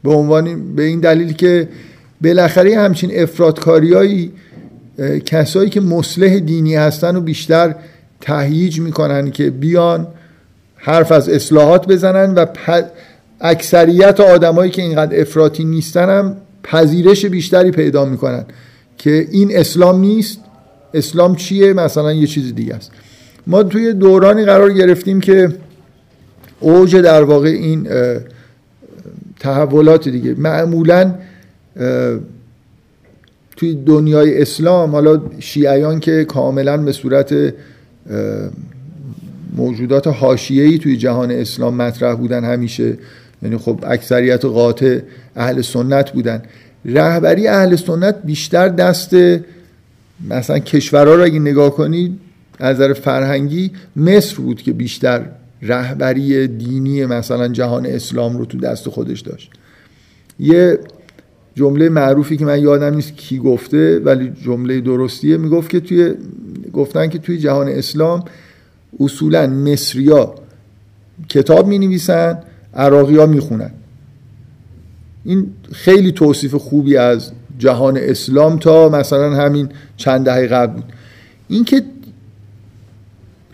به 0.04 0.10
عنوان 0.10 0.74
به 0.74 0.82
این 0.82 1.00
دلیل 1.00 1.32
که 1.32 1.68
بالاخره 2.20 2.78
همچین 2.78 3.10
افرادکاریایی 3.14 4.32
کسایی 5.26 5.70
که 5.70 5.80
مصلح 5.80 6.38
دینی 6.38 6.74
هستن 6.74 7.16
و 7.16 7.20
بیشتر 7.20 7.74
تهییج 8.20 8.80
می‌کنن 8.80 9.30
که 9.30 9.50
بیان 9.50 10.06
حرف 10.76 11.12
از 11.12 11.28
اصلاحات 11.28 11.86
بزنن 11.86 12.34
و 12.34 12.46
اکثریت 13.40 14.20
آدمایی 14.20 14.70
که 14.70 14.82
اینقدر 14.82 15.20
افراطی 15.20 15.64
نیستن 15.64 16.08
هم 16.08 16.36
پذیرش 16.62 17.26
بیشتری 17.26 17.70
پیدا 17.70 18.04
می‌کنن 18.04 18.44
که 18.98 19.26
این 19.30 19.56
اسلام 19.56 20.00
نیست. 20.00 20.38
اسلام 20.94 21.36
چیه؟ 21.36 21.72
مثلا 21.72 22.12
یه 22.12 22.26
چیز 22.26 22.54
دیگه 22.54 22.74
است. 22.74 22.90
ما 23.46 23.62
توی 23.62 23.92
دورانی 23.92 24.44
قرار 24.44 24.72
گرفتیم 24.72 25.20
که 25.20 25.48
اوج 26.60 26.96
در 26.96 27.22
واقع 27.22 27.48
این 27.48 27.88
تحولات 29.40 30.08
دیگه. 30.08 30.34
معمولا 30.34 31.14
توی 33.56 33.74
دنیای 33.86 34.42
اسلام 34.42 34.90
حالا 34.90 35.20
شیعیان 35.38 36.00
که 36.00 36.24
کاملا 36.24 36.76
به 36.76 36.92
صورت 36.92 37.34
موجودات 39.56 40.06
حاشیه‌ای 40.06 40.78
توی 40.78 40.96
جهان 40.96 41.30
اسلام 41.30 41.74
مطرح 41.74 42.14
بودن 42.14 42.44
همیشه 42.44 42.98
یعنی 43.42 43.56
خب 43.56 43.84
اکثریت 43.86 44.44
قاطع 44.44 44.98
اهل 45.36 45.62
سنت 45.62 46.12
بودن. 46.12 46.42
رهبری 46.84 47.48
اهل 47.48 47.76
سنت 47.76 48.16
بیشتر 48.24 48.68
دست 48.68 49.16
مثلا 50.28 50.58
کشورها 50.58 51.14
رو 51.14 51.24
اگه 51.24 51.38
نگاه 51.38 51.70
کنید 51.70 52.18
از 52.58 52.76
نظر 52.76 52.92
فرهنگی 52.92 53.70
مصر 53.96 54.36
بود 54.36 54.62
که 54.62 54.72
بیشتر 54.72 55.22
رهبری 55.62 56.48
دینی 56.48 57.06
مثلا 57.06 57.48
جهان 57.48 57.86
اسلام 57.86 58.38
رو 58.38 58.44
تو 58.44 58.58
دست 58.58 58.88
خودش 58.88 59.20
داشت. 59.20 59.50
یه 60.38 60.78
جمله 61.54 61.88
معروفی 61.88 62.36
که 62.36 62.44
من 62.44 62.62
یادم 62.62 62.94
نیست 62.94 63.16
کی 63.16 63.38
گفته 63.38 63.98
ولی 63.98 64.32
جمله 64.44 64.80
درستیه. 64.80 65.36
می‌گفت 65.36 65.70
که 65.70 65.80
توی 65.80 66.14
گفتن 66.72 67.08
که 67.08 67.18
توی 67.18 67.38
جهان 67.38 67.68
اسلام 67.68 68.24
اصولا 69.00 69.46
مصریا 69.46 70.34
کتاب 71.28 71.66
می 71.66 71.78
نویسن 71.78 72.38
عراقی 72.74 73.16
ها 73.16 73.26
می 73.26 73.40
خونن. 73.40 73.70
این 75.24 75.46
خیلی 75.72 76.12
توصیف 76.12 76.54
خوبی 76.54 76.96
از 76.96 77.32
جهان 77.58 77.96
اسلام 77.96 78.58
تا 78.58 78.88
مثلا 78.88 79.34
همین 79.36 79.68
چند 79.96 80.24
دهه 80.24 80.46
قبل 80.46 80.72
بود. 80.72 80.84
اینکه 81.48 81.82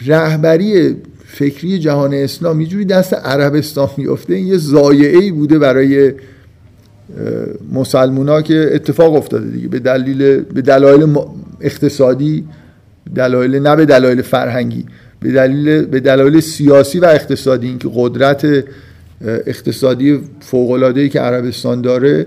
رهبری 0.06 0.96
فکری 1.38 1.78
جهان 1.78 2.14
اسلام 2.14 2.60
یه 2.60 2.66
جوری 2.66 2.84
دست 2.84 3.14
عربستان 3.14 3.90
میفته 3.96 4.34
این 4.34 4.46
یه 4.46 4.56
زایعه 4.56 5.18
ای 5.18 5.30
بوده 5.30 5.58
برای 5.58 6.12
مسلمونا 7.72 8.42
که 8.42 8.70
اتفاق 8.72 9.14
افتاده 9.14 9.46
دیگه. 9.50 9.68
به 9.68 9.78
دلیل 9.78 10.40
به 10.40 10.62
دلایل 10.62 11.16
اقتصادی 11.60 12.44
دلایل 13.14 13.58
نه 13.58 13.76
به 13.76 13.84
دلایل 13.84 14.22
فرهنگی 14.22 14.84
به 15.20 15.32
دلیل 15.32 15.82
به 15.82 16.00
دلایل 16.00 16.40
سیاسی 16.40 16.98
و 16.98 17.04
اقتصادی. 17.04 17.68
اینکه 17.68 17.90
قدرت 17.94 18.64
اقتصادی 19.46 20.20
فوق 20.40 20.70
العاده 20.70 21.08
که 21.08 21.20
عربستان 21.20 21.80
داره 21.80 22.26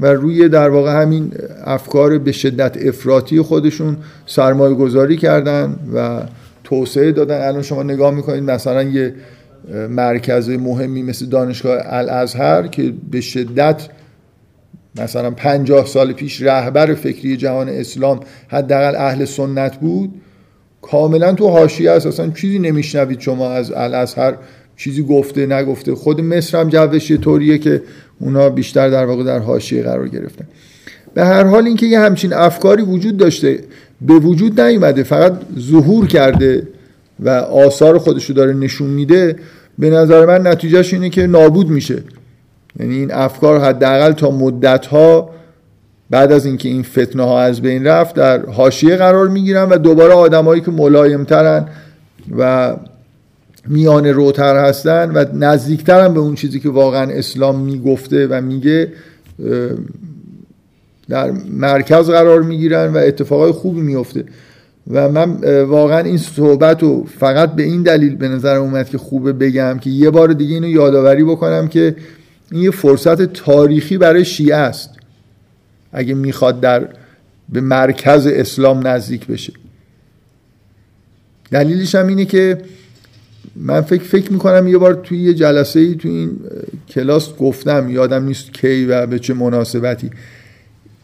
و 0.00 0.06
روی 0.06 0.48
در 0.48 0.68
واقع 0.68 1.02
همین 1.02 1.32
افکار 1.64 2.18
به 2.18 2.32
شدت 2.32 2.76
افراطی 2.86 3.40
خودشون 3.40 3.96
سرمایه 4.26 4.74
گذاری 4.74 5.16
کردن 5.16 5.76
و 5.94 6.20
توسعه 6.66 7.12
دادن. 7.12 7.48
الان 7.48 7.62
شما 7.62 7.82
نگاه 7.82 8.14
می‌کنید 8.14 8.42
مثلا 8.42 8.82
یه 8.82 9.14
مرکز 9.88 10.48
مهمی 10.48 11.02
مثل 11.02 11.26
دانشگاه 11.26 11.78
الازهر 11.84 12.66
که 12.66 12.92
به 13.10 13.20
شدت 13.20 13.88
مثلا 15.00 15.30
پنجاه 15.30 15.86
سال 15.86 16.12
پیش 16.12 16.42
رهبر 16.42 16.94
فکری 16.94 17.36
جهان 17.36 17.68
اسلام 17.68 18.20
حداقل 18.48 18.96
اهل 18.96 19.24
سنت 19.24 19.76
بود 19.76 20.14
کاملا 20.82 21.32
تو 21.32 21.48
حاشیه 21.48 21.90
اساسا 21.90 22.28
چیزی 22.30 22.58
نمیشنوید 22.58 23.20
شما 23.20 23.50
از 23.50 23.72
الازهر 23.72 24.34
چیزی 24.76 25.02
گفته 25.02 25.46
نگفته. 25.46 25.94
خود 25.94 26.20
مصر 26.20 26.60
هم 26.60 26.68
جوش 26.68 27.12
طوریه 27.12 27.58
که 27.58 27.82
اونا 28.20 28.50
بیشتر 28.50 28.88
در 28.88 29.04
واقع 29.04 29.24
در 29.24 29.38
حاشیه 29.38 29.82
قرار 29.82 30.08
گرفتن. 30.08 30.44
به 31.14 31.24
هر 31.24 31.44
حال 31.44 31.66
اینکه 31.66 31.86
یه 31.86 32.00
همچین 32.00 32.32
افکاری 32.32 32.82
وجود 32.82 33.16
داشته 33.16 33.58
به 34.00 34.14
وجود 34.14 34.60
نیومده 34.60 35.02
فقط 35.02 35.32
ظهور 35.58 36.06
کرده 36.06 36.68
و 37.20 37.28
آثار 37.38 37.98
خودشو 37.98 38.32
داره 38.32 38.52
نشون 38.52 38.90
میده 38.90 39.36
به 39.78 39.90
نظر 39.90 40.26
من 40.26 40.46
نتیجهش 40.46 40.94
اینه 40.94 41.10
که 41.10 41.26
نابود 41.26 41.68
میشه. 41.68 42.02
یعنی 42.80 42.94
این 42.94 43.12
افکار 43.12 43.60
حداقل 43.60 44.12
تا 44.12 44.30
مدت 44.30 44.86
ها 44.86 45.30
بعد 46.10 46.32
از 46.32 46.46
اینکه 46.46 46.68
این 46.68 46.82
فتنه 46.82 47.22
ها 47.22 47.40
از 47.40 47.60
بین 47.60 47.86
رفت 47.86 48.14
در 48.14 48.46
حاشیه 48.46 48.96
قرار 48.96 49.28
می‌گیرن 49.28 49.68
و 49.68 49.78
دوباره 49.78 50.12
آدمایی 50.12 50.60
که 50.60 50.70
ملایمترن 50.70 51.68
و 52.38 52.76
میان 53.68 54.06
روتر 54.06 54.56
هستن 54.68 55.10
و 55.14 55.24
نزدیکترن 55.34 56.14
به 56.14 56.20
اون 56.20 56.34
چیزی 56.34 56.60
که 56.60 56.70
واقعا 56.70 57.10
اسلام 57.10 57.60
می‌گفته 57.60 58.26
و 58.26 58.40
میگه 58.40 58.92
در 61.08 61.30
مرکز 61.50 62.10
قرار 62.10 62.42
می‌گیرن 62.42 62.92
و 62.92 62.96
اتفاقای 62.96 63.52
خوبی 63.52 63.80
میفته 63.80 64.24
و 64.90 65.08
من 65.08 65.62
واقعا 65.62 65.98
این 65.98 66.18
صحبت 66.18 66.82
رو 66.82 67.06
فقط 67.18 67.52
به 67.52 67.62
این 67.62 67.82
دلیل 67.82 68.16
به 68.16 68.28
نظر 68.28 68.56
اومد 68.56 68.88
که 68.88 68.98
خوبه 68.98 69.32
بگم 69.32 69.78
که 69.78 69.90
یه 69.90 70.10
بار 70.10 70.32
دیگه 70.32 70.54
اینو 70.54 70.68
یادآوری 70.68 71.24
بکنم 71.24 71.68
که 71.68 71.96
این 72.52 72.62
یه 72.62 72.70
فرصت 72.70 73.22
تاریخی 73.22 73.98
برای 73.98 74.24
شیعه 74.24 74.56
است. 74.56 74.90
اگه 75.92 76.14
می‌خواد 76.14 76.60
در 76.60 76.88
به 77.48 77.60
مرکز 77.60 78.26
اسلام 78.26 78.86
نزدیک 78.86 79.26
بشه. 79.26 79.52
دلیلش 81.50 81.94
هم 81.94 82.06
اینه 82.06 82.24
که 82.24 82.58
من 83.56 83.80
فکر 83.80 84.02
فکر 84.02 84.32
می‌کنم 84.32 84.68
یه 84.68 84.78
بار 84.78 84.94
توی 84.94 85.18
یه 85.18 85.34
جلسه 85.34 85.80
ای 85.80 85.94
توی 85.94 86.10
این 86.10 86.40
کلاس 86.88 87.36
گفتم 87.36 87.90
یادم 87.90 88.24
نیست 88.24 88.54
کی 88.54 88.84
و 88.84 89.06
به 89.06 89.18
چه 89.18 89.34
مناسبتی. 89.34 90.10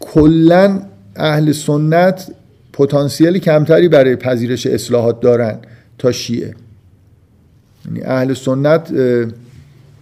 کلا 0.02 0.80
اهل 1.16 1.52
سنت 1.52 2.32
پتانسیل 2.72 3.38
کمتری 3.38 3.88
برای 3.88 4.16
پذیرش 4.16 4.66
اصلاحات 4.66 5.20
دارن 5.20 5.58
تا 5.98 6.12
شیعه. 6.12 6.54
یعنی 7.86 8.02
اهل 8.04 8.34
سنت 8.34 8.92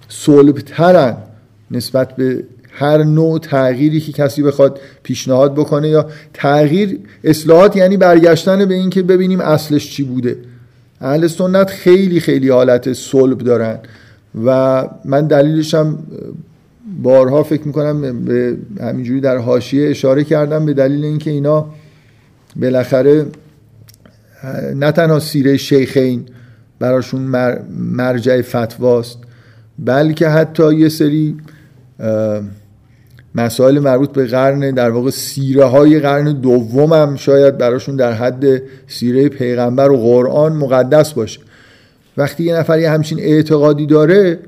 صلبترن 0.08 1.16
نسبت 1.70 2.16
به 2.16 2.44
هر 2.70 3.02
نوع 3.02 3.38
تغییری 3.38 4.00
که 4.00 4.12
کسی 4.12 4.42
بخواد 4.42 4.80
پیشنهاد 5.02 5.54
بکنه 5.54 5.88
یا 5.88 6.10
تغییر 6.34 6.98
اصلاحات 7.24 7.76
یعنی 7.76 7.96
برگشتن 7.96 8.64
به 8.64 8.74
اینکه 8.74 9.02
ببینیم 9.02 9.40
اصلش 9.40 9.90
چی 9.90 10.02
بوده. 10.02 10.36
اهل 11.00 11.26
سنت 11.26 11.70
خیلی 11.70 12.20
خیلی 12.20 12.48
حالت 12.48 12.92
صلب 12.92 13.38
دارن 13.38 13.78
و 14.44 14.88
من 15.04 15.26
دلیلش 15.26 15.74
هم 15.74 15.98
بارها 17.02 17.42
فکر 17.42 17.66
می‌کنم 17.66 18.24
به 18.24 18.56
همینجوری 18.80 19.20
در 19.20 19.36
حاشیه 19.36 19.90
اشاره 19.90 20.24
کردم 20.24 20.66
به 20.66 20.74
دلیل 20.74 21.04
اینکه 21.04 21.30
اینا 21.30 21.66
بالاخره 22.56 23.26
نه 24.74 24.92
تنها 24.92 25.18
سیره 25.18 25.56
شیخین 25.56 26.26
براشون 26.78 27.22
مرجع 27.78 28.42
فتواست 28.42 29.18
بلکه 29.78 30.28
حتی 30.28 30.74
یه 30.74 30.88
سری 30.88 31.36
مسائل 33.34 33.78
مربوط 33.78 34.12
به 34.12 34.26
قرن 34.26 34.70
در 34.70 34.90
واقع 34.90 35.10
سیره 35.10 35.64
های 35.64 36.00
قرن 36.00 36.32
دوم 36.32 36.92
هم 36.92 37.16
شاید 37.16 37.58
براشون 37.58 37.96
در 37.96 38.12
حد 38.12 38.62
سیره 38.88 39.28
پیغمبر 39.28 39.90
و 39.90 39.96
قرآن 39.96 40.52
مقدس 40.52 41.12
باشه. 41.12 41.40
وقتی 42.16 42.44
یه 42.44 42.54
نفر 42.56 42.78
یه 42.78 42.90
همچین 42.90 43.20
اعتقادی 43.20 43.86
داره 43.86 44.38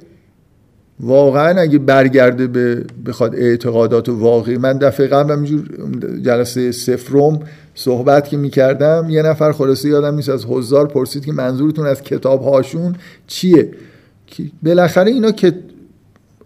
واقعا 1.03 1.61
اگه 1.61 1.79
برگرده 1.79 2.47
به 2.47 2.85
بخواد 3.07 3.35
اعتقادات 3.35 4.09
واقعی 4.09 4.57
من 4.57 4.79
دفعه 4.79 5.07
قبل 5.07 5.33
همینجور 5.33 5.65
جلسه 6.23 6.73
سفروم 6.73 7.41
صحبت 7.75 8.29
که 8.29 8.37
می‌کردم 8.37 9.07
یه 9.11 9.23
نفر 9.23 9.53
خلاصه 9.53 9.89
یادم 9.89 10.15
نیست 10.15 10.29
از 10.29 10.45
حضار 10.45 10.87
پرسید 10.87 11.25
که 11.25 11.33
منظورتون 11.33 11.87
از 11.87 12.03
کتاب 12.03 12.43
هاشون 12.43 12.95
چیه 13.27 13.69
بالاخره 14.63 15.11
اینا 15.11 15.31
که 15.31 15.55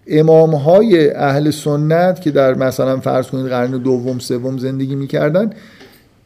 امام 0.06 0.54
های 0.54 1.10
اهل 1.10 1.50
سنت 1.50 2.22
که 2.22 2.30
در 2.30 2.54
مثلا 2.54 3.00
فرض 3.00 3.26
کنید 3.26 3.46
قرن 3.46 3.70
دوم 3.70 4.18
سوم 4.18 4.58
زندگی 4.58 4.94
می‌کردن 4.94 5.50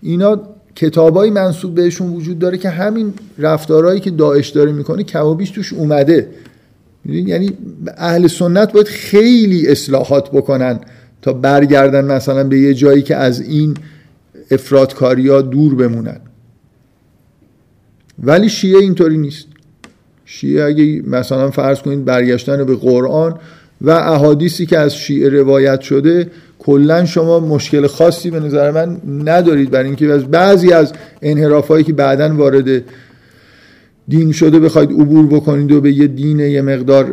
اینا 0.03 0.41
کتابایی 0.77 1.31
منصوب 1.31 1.75
بهشون 1.75 2.13
وجود 2.13 2.39
داره 2.39 2.59
که 2.59 2.69
همین 2.69 3.15
رفتارهایی 3.39 4.01
که 4.01 4.11
داعش 4.11 4.49
داره 4.49 4.73
می‌کنه 4.73 5.03
کمابیش 5.03 5.51
توش 5.51 5.73
اومده. 5.73 6.29
یعنی 7.05 7.53
اهل 7.97 8.27
سنت 8.27 8.73
باید 8.73 8.89
خیلی 8.89 9.69
اصلاحات 9.69 10.31
بکنن 10.31 10.81
تا 11.23 11.33
برگردن 11.33 12.05
مثلا 12.05 12.45
به 12.45 12.59
یه 12.59 12.75
جایی 12.75 13.03
که 13.03 13.17
از 13.17 13.41
این 13.41 13.77
افرادکاری 14.51 15.29
ها 15.29 15.43
دور 15.43 15.75
بمونن. 15.75 16.21
ولی 18.23 18.49
شیعه 18.49 18.79
اینطوری 18.79 19.19
نیست. 19.19 19.47
شیعه 20.25 20.65
اگه 20.65 21.03
مثلا 21.07 21.51
فرض 21.51 21.79
کنید 21.79 22.05
برگشتن 22.05 22.65
به 22.65 22.77
قرآن 22.77 23.39
و 23.81 23.91
احادیثی 23.91 24.67
که 24.67 24.79
از 24.79 24.95
شیعه 24.95 25.29
روایت 25.29 25.81
شده 25.81 26.31
کلا 26.59 27.05
شما 27.05 27.41
مشکل 27.41 27.87
خاصی 27.87 28.31
به 28.31 28.41
نظر 28.41 28.71
من 28.71 29.01
ندارید 29.25 29.71
برای 29.71 29.87
اینکه 29.87 30.13
از 30.13 30.25
بعضی 30.25 30.73
از 30.73 30.93
انحرافایی 31.23 31.85
که 31.85 31.93
بعدا 31.93 32.37
وارد 32.37 32.83
دین 34.11 34.33
شده 34.33 34.59
بخواید 34.59 34.91
عبور 34.91 35.27
بکنید 35.27 35.73
و 35.73 35.81
به 35.81 35.93
یه 35.93 36.07
دین 36.07 36.41
یه 36.41 36.63
مقدار 36.63 37.07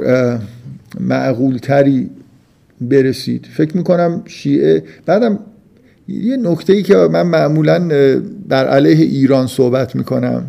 معقول 1.00 1.58
تری 1.58 2.10
برسید. 2.82 3.48
فکر 3.54 3.78
می‌کنم 3.78 4.22
شیعه 4.26 4.84
بعدم 5.06 5.40
یه 6.08 6.38
نکته 6.38 6.74
ای 6.74 6.84
که 6.84 6.96
من 6.96 7.22
معمولا 7.22 7.78
در 8.50 8.68
علیه 8.68 9.06
ایران 9.06 9.48
صحبت 9.48 9.96
می‌کنم 9.96 10.44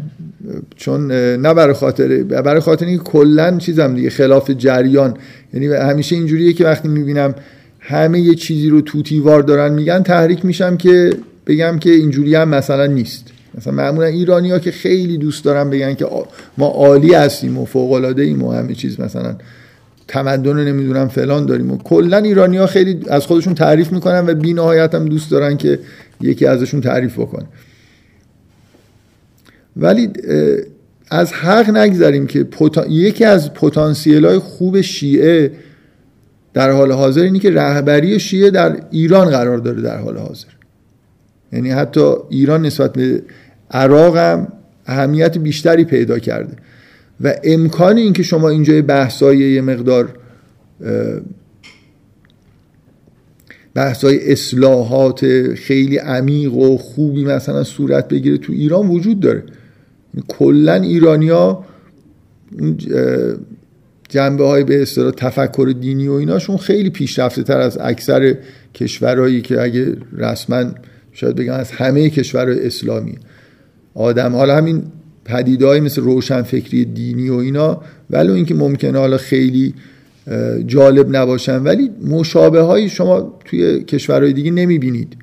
چون 0.76 1.12
نه 1.36 1.54
برای 1.54 1.74
خاطر 1.74 2.22
برای 2.22 2.60
خاطر 2.60 2.86
اینکه 2.86 3.04
کلا 3.04 3.58
چیزم 3.58 3.94
دیگه 3.94 4.10
خلاف 4.10 4.50
جریان. 4.50 5.14
یعنی 5.54 5.66
همیشه 5.66 6.16
اینجوریه 6.16 6.52
که 6.52 6.64
وقتی 6.64 6.88
می‌بینم 6.88 7.34
همه 7.80 8.20
یه 8.20 8.34
چیزی 8.34 8.68
رو 8.68 8.80
توتیوار 8.80 9.42
دارن 9.42 9.74
میگن 9.74 10.02
تحریک 10.02 10.44
میشم 10.44 10.76
که 10.76 11.10
بگم 11.46 11.78
که 11.78 11.90
اینجوری 11.90 12.34
هم 12.34 12.48
مثلا 12.48 12.86
نیست. 12.86 13.32
مثلا 13.54 13.72
معمولا 13.72 14.06
ایرانی 14.06 14.50
ها 14.50 14.58
که 14.58 14.70
خیلی 14.70 15.18
دوست 15.18 15.44
دارن 15.44 15.70
بگن 15.70 15.94
که 15.94 16.06
ما 16.58 16.66
عالی 16.66 17.14
هستیم 17.14 17.58
و 17.58 17.64
فوق 17.64 17.92
العاده 17.92 18.22
ایم 18.22 18.42
و 18.42 18.52
همه 18.52 18.74
چیز 18.74 19.00
مثلا 19.00 19.36
تمدن 20.08 20.64
نمی‌دونم 20.64 21.08
فلان 21.08 21.46
داریم 21.46 21.70
و 21.70 21.78
کلا 21.78 22.16
ایرانی 22.16 22.56
ها 22.56 22.66
خیلی 22.66 23.00
از 23.08 23.26
خودشون 23.26 23.54
تعریف 23.54 23.92
می‌کنن 23.92 24.26
و 24.26 24.34
بی 24.34 24.52
نهایت 24.54 24.94
هم 24.94 25.04
دوست 25.04 25.30
دارن 25.30 25.56
که 25.56 25.78
یکی 26.20 26.46
ازشون 26.46 26.80
تعریف 26.80 27.18
بکنه. 27.18 27.46
ولی 29.76 30.08
از 31.10 31.32
حق 31.32 31.70
نگذاریم 31.70 32.26
که 32.26 32.46
یکی 32.88 33.24
از 33.24 33.54
پتانسیل 33.54 34.26
های 34.26 34.38
خوب 34.38 34.80
شیعه 34.80 35.52
در 36.54 36.70
حال 36.70 36.92
حاضر 36.92 37.22
اینی 37.22 37.38
که 37.38 37.50
رهبری 37.50 38.20
شیعه 38.20 38.50
در 38.50 38.76
ایران 38.90 39.30
قرار 39.30 39.58
داره 39.58 39.82
در 39.82 39.98
حال 39.98 40.16
حاضر. 40.16 40.57
یعنی 41.52 41.70
حتی 41.70 42.12
ایران 42.28 42.66
نسبت 42.66 42.92
به 42.92 43.22
عراق 43.70 44.16
هم 44.16 44.52
اهمیت 44.86 45.38
بیشتری 45.38 45.84
پیدا 45.84 46.18
کرده. 46.18 46.56
و 47.20 47.34
امکان 47.44 47.96
اینکه 47.96 48.22
شما 48.22 48.48
اینجا 48.48 48.82
بحثای 48.82 49.38
یه 49.38 49.60
مقدار 49.60 50.08
بحثای 53.74 54.32
اصلاحات 54.32 55.54
خیلی 55.54 55.96
عمیق 55.96 56.54
و 56.54 56.76
خوبی 56.76 57.24
مثلا 57.24 57.64
صورت 57.64 58.08
بگیره 58.08 58.38
تو 58.38 58.52
ایران 58.52 58.88
وجود 58.88 59.20
داره. 59.20 59.42
کلا 60.28 60.74
ایرانیا 60.74 61.64
جنبه 64.08 64.46
های 64.46 64.64
به 64.64 64.82
اصطلاح 64.82 65.10
تفکر 65.10 65.74
دینی 65.80 66.08
و 66.08 66.12
ایناشون 66.12 66.56
خیلی 66.56 66.90
پیشرفته 66.90 67.42
تر 67.42 67.60
از 67.60 67.78
اکثر 67.80 68.36
کشورهایی 68.74 69.42
که 69.42 69.62
اگه 69.62 69.96
رسما 70.12 70.64
شاید 71.12 71.36
بگم 71.36 71.52
از 71.52 71.70
همه 71.70 72.10
کشورهای 72.10 72.66
اسلامی. 72.66 73.18
آدم 73.94 74.36
حالا 74.36 74.56
همین 74.56 74.82
پدیدهایی 75.24 75.80
مثل 75.80 76.02
روشنفکری 76.02 76.84
دینی 76.84 77.28
و 77.28 77.34
اینا 77.34 77.80
ولو 78.10 78.32
اینکه 78.32 78.54
ممکنه 78.54 78.98
حالا 78.98 79.16
خیلی 79.16 79.74
جالب 80.66 81.16
نباشن 81.16 81.62
ولی 81.62 81.90
مشابه 82.08 82.60
های 82.60 82.88
شما 82.88 83.38
توی 83.44 83.84
کشورهای 83.84 84.32
دیگه 84.32 84.50
نمی‌بینید. 84.50 85.16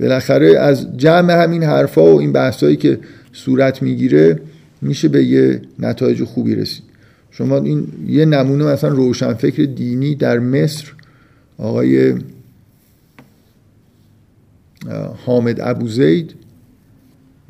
بالاخره 0.00 0.58
از 0.58 0.96
جمع 0.96 1.32
همین 1.32 1.62
حرفا 1.62 2.14
و 2.14 2.20
این 2.20 2.32
بحثایی 2.32 2.76
که 2.76 2.98
صورت 3.32 3.82
می‌گیره 3.82 4.40
میشه 4.82 5.08
به 5.08 5.24
یه 5.24 5.62
نتایج 5.78 6.24
خوبی 6.24 6.54
رسید. 6.54 6.82
شما 7.30 7.58
این 7.58 7.86
یه 8.06 8.24
نمونه 8.24 8.64
مثلا 8.64 8.90
روشنفکر 8.90 9.62
دینی 9.62 10.14
در 10.14 10.38
مصر 10.38 10.92
آقای 11.58 12.14
حامد 15.26 15.60
ابوزید 15.60 16.34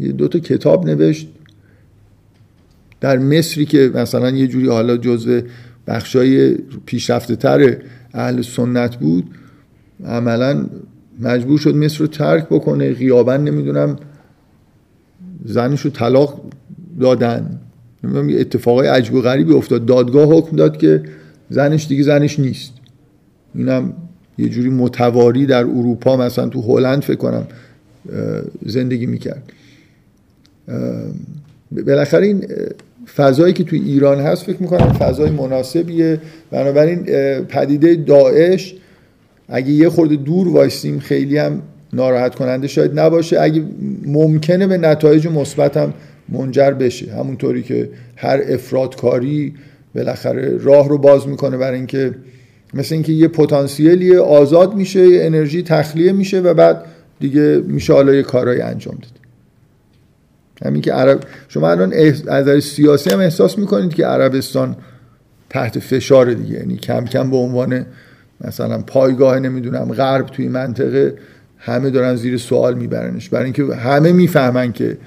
یه 0.01 0.13
دو 0.13 0.29
تا 0.29 0.39
کتاب 0.39 0.87
نوشت. 0.87 1.29
در 3.01 3.19
مصری 3.19 3.65
که 3.65 3.91
مثلا 3.95 4.31
یه 4.31 4.47
جوری 4.47 4.69
حالا 4.69 4.97
جزو 4.97 5.41
بخشای 5.87 6.55
پیشرفته 6.87 7.37
تر 7.37 7.77
اهل 8.15 8.43
سنت 8.43 8.97
بود 8.97 9.25
عملا 10.05 10.67
مجبور 11.21 11.59
شد 11.59 11.75
مصر 11.75 11.99
رو 11.99 12.07
ترک 12.07 12.47
بکنه 12.47 12.93
غیابن 12.93 13.41
نمی‌دونم 13.41 13.97
زنش 15.45 15.81
رو 15.81 15.91
طلاق 15.91 16.43
دادن. 17.01 17.61
نمی‌دونم 18.05 18.41
اتفاقای 18.41 18.89
عجب 18.89 19.15
و 19.15 19.21
غریبی 19.21 19.53
افتاد. 19.53 19.87
دادگاه 19.87 20.29
حکم 20.29 20.57
داد 20.57 20.77
که 20.77 21.03
زنش 21.51 21.87
دیگه 21.87 22.03
زنش 22.03 22.39
نیست. 22.39 22.73
اینم 23.55 23.93
یه 24.41 24.49
جوری 24.49 24.71
متواری 24.71 25.47
در 25.47 25.65
اروپا 25.65 26.17
مثلا 26.17 26.49
تو 26.49 26.63
هلند 26.63 27.03
فکر 27.03 27.17
کنم 27.17 27.47
زندگی 28.67 29.07
می‌کرد. 29.07 29.43
بالاخره 31.87 32.27
این 32.27 32.45
فضایی 33.17 33.53
که 33.53 33.65
توی 33.65 33.79
ایران 33.79 34.21
هست 34.21 34.43
فکر 34.45 34.63
می‌کنم 34.63 34.93
فضای 34.93 35.31
مناسبیه. 35.31 36.21
بنابراین 36.51 37.05
پدیده 37.43 37.95
داعش 37.95 38.75
اگه 39.49 39.71
یه 39.71 39.89
خورده 39.89 40.17
دور 40.17 40.49
وایستیم 40.49 40.99
خیلی 40.99 41.39
هم 41.39 41.63
ناراحت 41.93 42.35
کننده 42.35 42.67
شاید 42.67 42.99
نباشه. 43.01 43.41
اگه 43.41 43.65
ممکنه 44.07 44.67
به 44.67 44.79
نتایج 44.79 45.27
مثبت 45.27 45.77
هم 45.77 45.95
منجر 46.29 46.71
بشه. 46.71 47.13
همونطوری 47.13 47.63
که 47.63 47.89
هر 48.17 48.41
افرادکاری 48.49 49.55
بالاخره 49.95 50.57
راه 50.59 50.89
رو 50.89 50.99
باز 50.99 51.29
می‌کنه 51.29 51.57
برای 51.57 51.77
اینکه 51.77 52.15
مثل 52.75 52.95
اینکه 52.95 53.13
یه 53.13 53.29
پتانسیلی 53.29 54.17
آزاد 54.17 54.75
میشه 54.75 55.09
یه 55.09 55.27
انرژی 55.27 55.63
تخلیه 55.63 56.13
میشه 56.13 56.41
و 56.41 56.55
بعد 56.55 56.85
دیگه 57.21 57.63
میشه 57.67 57.93
حالا 57.93 58.15
یه 58.15 58.23
کارهای 58.23 58.61
انجام 58.61 58.95
داد. 58.95 59.13
همین 60.65 60.83
که 60.83 60.93
عرب 60.93 61.21
شما 61.49 61.71
الان 61.71 61.93
از 61.93 62.29
نظر 62.29 62.61
سیاسی 62.61 63.11
هم 63.11 63.19
احساس 63.19 63.59
می‌کنید 63.59 63.95
که 63.95 64.07
عربستان 64.07 64.77
تحت 65.51 65.79
فشار 65.79 66.35
دیگه. 66.35 66.55
یعنی 66.55 66.77
کم 66.77 67.05
کم 67.05 67.31
به 67.31 67.37
عنوان 67.37 67.87
مثلا 68.41 68.79
پایگاه 68.79 69.39
نمی‌دونم 69.39 69.93
غرب 69.93 70.27
توی 70.27 70.49
منطقه 70.49 71.15
همه 71.59 71.91
دارن 71.91 72.17
زیر 72.17 72.37
سوال 72.37 72.75
میبرنش. 72.75 73.29
برای 73.29 73.45
اینکه 73.45 73.75
همه 73.75 74.13
می‌فهمن 74.13 74.73
که 74.73 74.99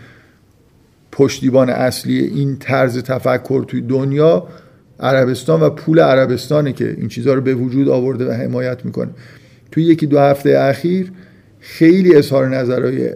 پشتیبان 1.11 1.69
اصلی 1.69 2.19
این 2.19 2.57
طرز 2.59 2.97
تفکر 2.97 3.63
توی 3.67 3.81
دنیا 3.81 4.47
عربستان 4.99 5.61
و 5.61 5.69
پول 5.69 5.99
عربستانه 5.99 6.73
که 6.73 6.95
این 6.97 7.07
چیزها 7.07 7.33
رو 7.33 7.41
به 7.41 7.55
وجود 7.55 7.89
آورده 7.89 8.29
و 8.29 8.31
حمایت 8.31 8.85
می‌کنه. 8.85 9.09
توی 9.71 9.83
یکی 9.83 10.05
دو 10.07 10.19
هفته 10.19 10.59
اخیر 10.59 11.11
خیلی 11.59 12.15
اظهار 12.15 12.49
نظرهای 12.49 13.09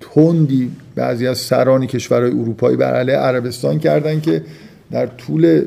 تندی 0.00 0.70
بعضی 0.94 1.26
از 1.26 1.38
سران 1.38 1.86
کشورهای 1.86 2.30
اروپایی 2.30 2.76
بر 2.76 2.94
علیه 2.94 3.16
عربستان 3.16 3.78
کردن 3.78 4.20
که 4.20 4.42
در 4.90 5.06
طول 5.06 5.64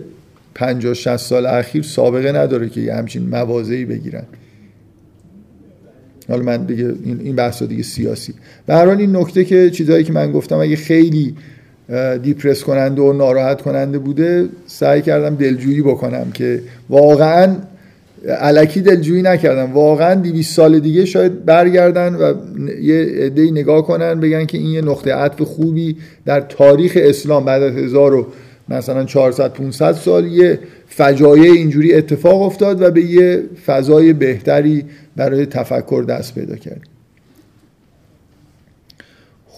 50 0.56 0.93
60 0.93 1.17
سال 1.17 1.46
اخیر 1.46 1.84
سابقه 1.84 2.32
نداره 2.32 2.70
که 2.70 2.82
یه 2.82 2.96
همچین 2.96 3.30
موازهی 3.30 3.86
بگیرن. 3.86 4.24
حالا 6.30 6.43
من 6.43 6.65
دیگه 6.65 6.93
این 7.06 7.36
بحث 7.36 7.63
دیگه 7.63 7.84
سیاسی. 7.84 8.34
به 8.65 8.74
هر 8.74 8.88
این 8.88 9.15
نکته 9.15 9.46
که 9.46 9.70
چیزهایی 9.70 10.04
که 10.04 10.13
من 10.13 10.32
گفتم 10.32 10.58
اگه 10.58 10.76
خیلی 10.76 11.36
دیپرس 12.23 12.63
کننده 12.63 13.02
و 13.02 13.13
ناراحت 13.13 13.62
کننده 13.62 13.97
بوده 13.97 14.45
سعی 14.67 15.02
کردم 15.02 15.36
دلجویی 15.36 15.82
بکنم 15.82 16.32
که 16.34 16.62
واقعا 16.89 17.56
علکی 18.28 18.82
دلجویی 18.82 19.21
نکردم. 19.21 19.73
واقعا 19.73 20.15
200 20.15 20.56
سال 20.56 20.80
دیگه 20.80 21.06
شاید 21.06 21.45
برگردن 21.45 22.15
و 22.15 22.34
یه 22.82 23.06
عده 23.19 23.52
نگاه 23.52 23.88
کنن 23.88 24.19
بگن 24.19 24.45
که 24.45 24.58
این 24.58 24.67
یه 24.67 24.82
نقطه 24.82 25.13
عطف 25.13 25.41
خوبی 25.41 25.97
در 26.26 26.41
تاریخ 26.41 26.97
اسلام 27.02 27.45
بعد 27.45 27.63
از 27.63 27.73
هزار 27.73 28.13
و 28.13 28.28
مثلا 28.69 29.04
400 29.04 29.54
500 29.54 29.91
سال 29.91 30.28
یه 30.28 30.60
فجایع 30.88 31.52
اینجوری 31.52 31.93
اتفاق 31.93 32.41
افتاد 32.41 32.82
و 32.82 32.91
به 32.91 33.02
یه 33.02 33.43
فضای 33.65 34.13
بهتری 34.13 34.86
برای 35.15 35.45
تفکر 35.45 36.06
دست 36.10 36.36
پیدا 36.36 36.56
کرد. 36.56 36.96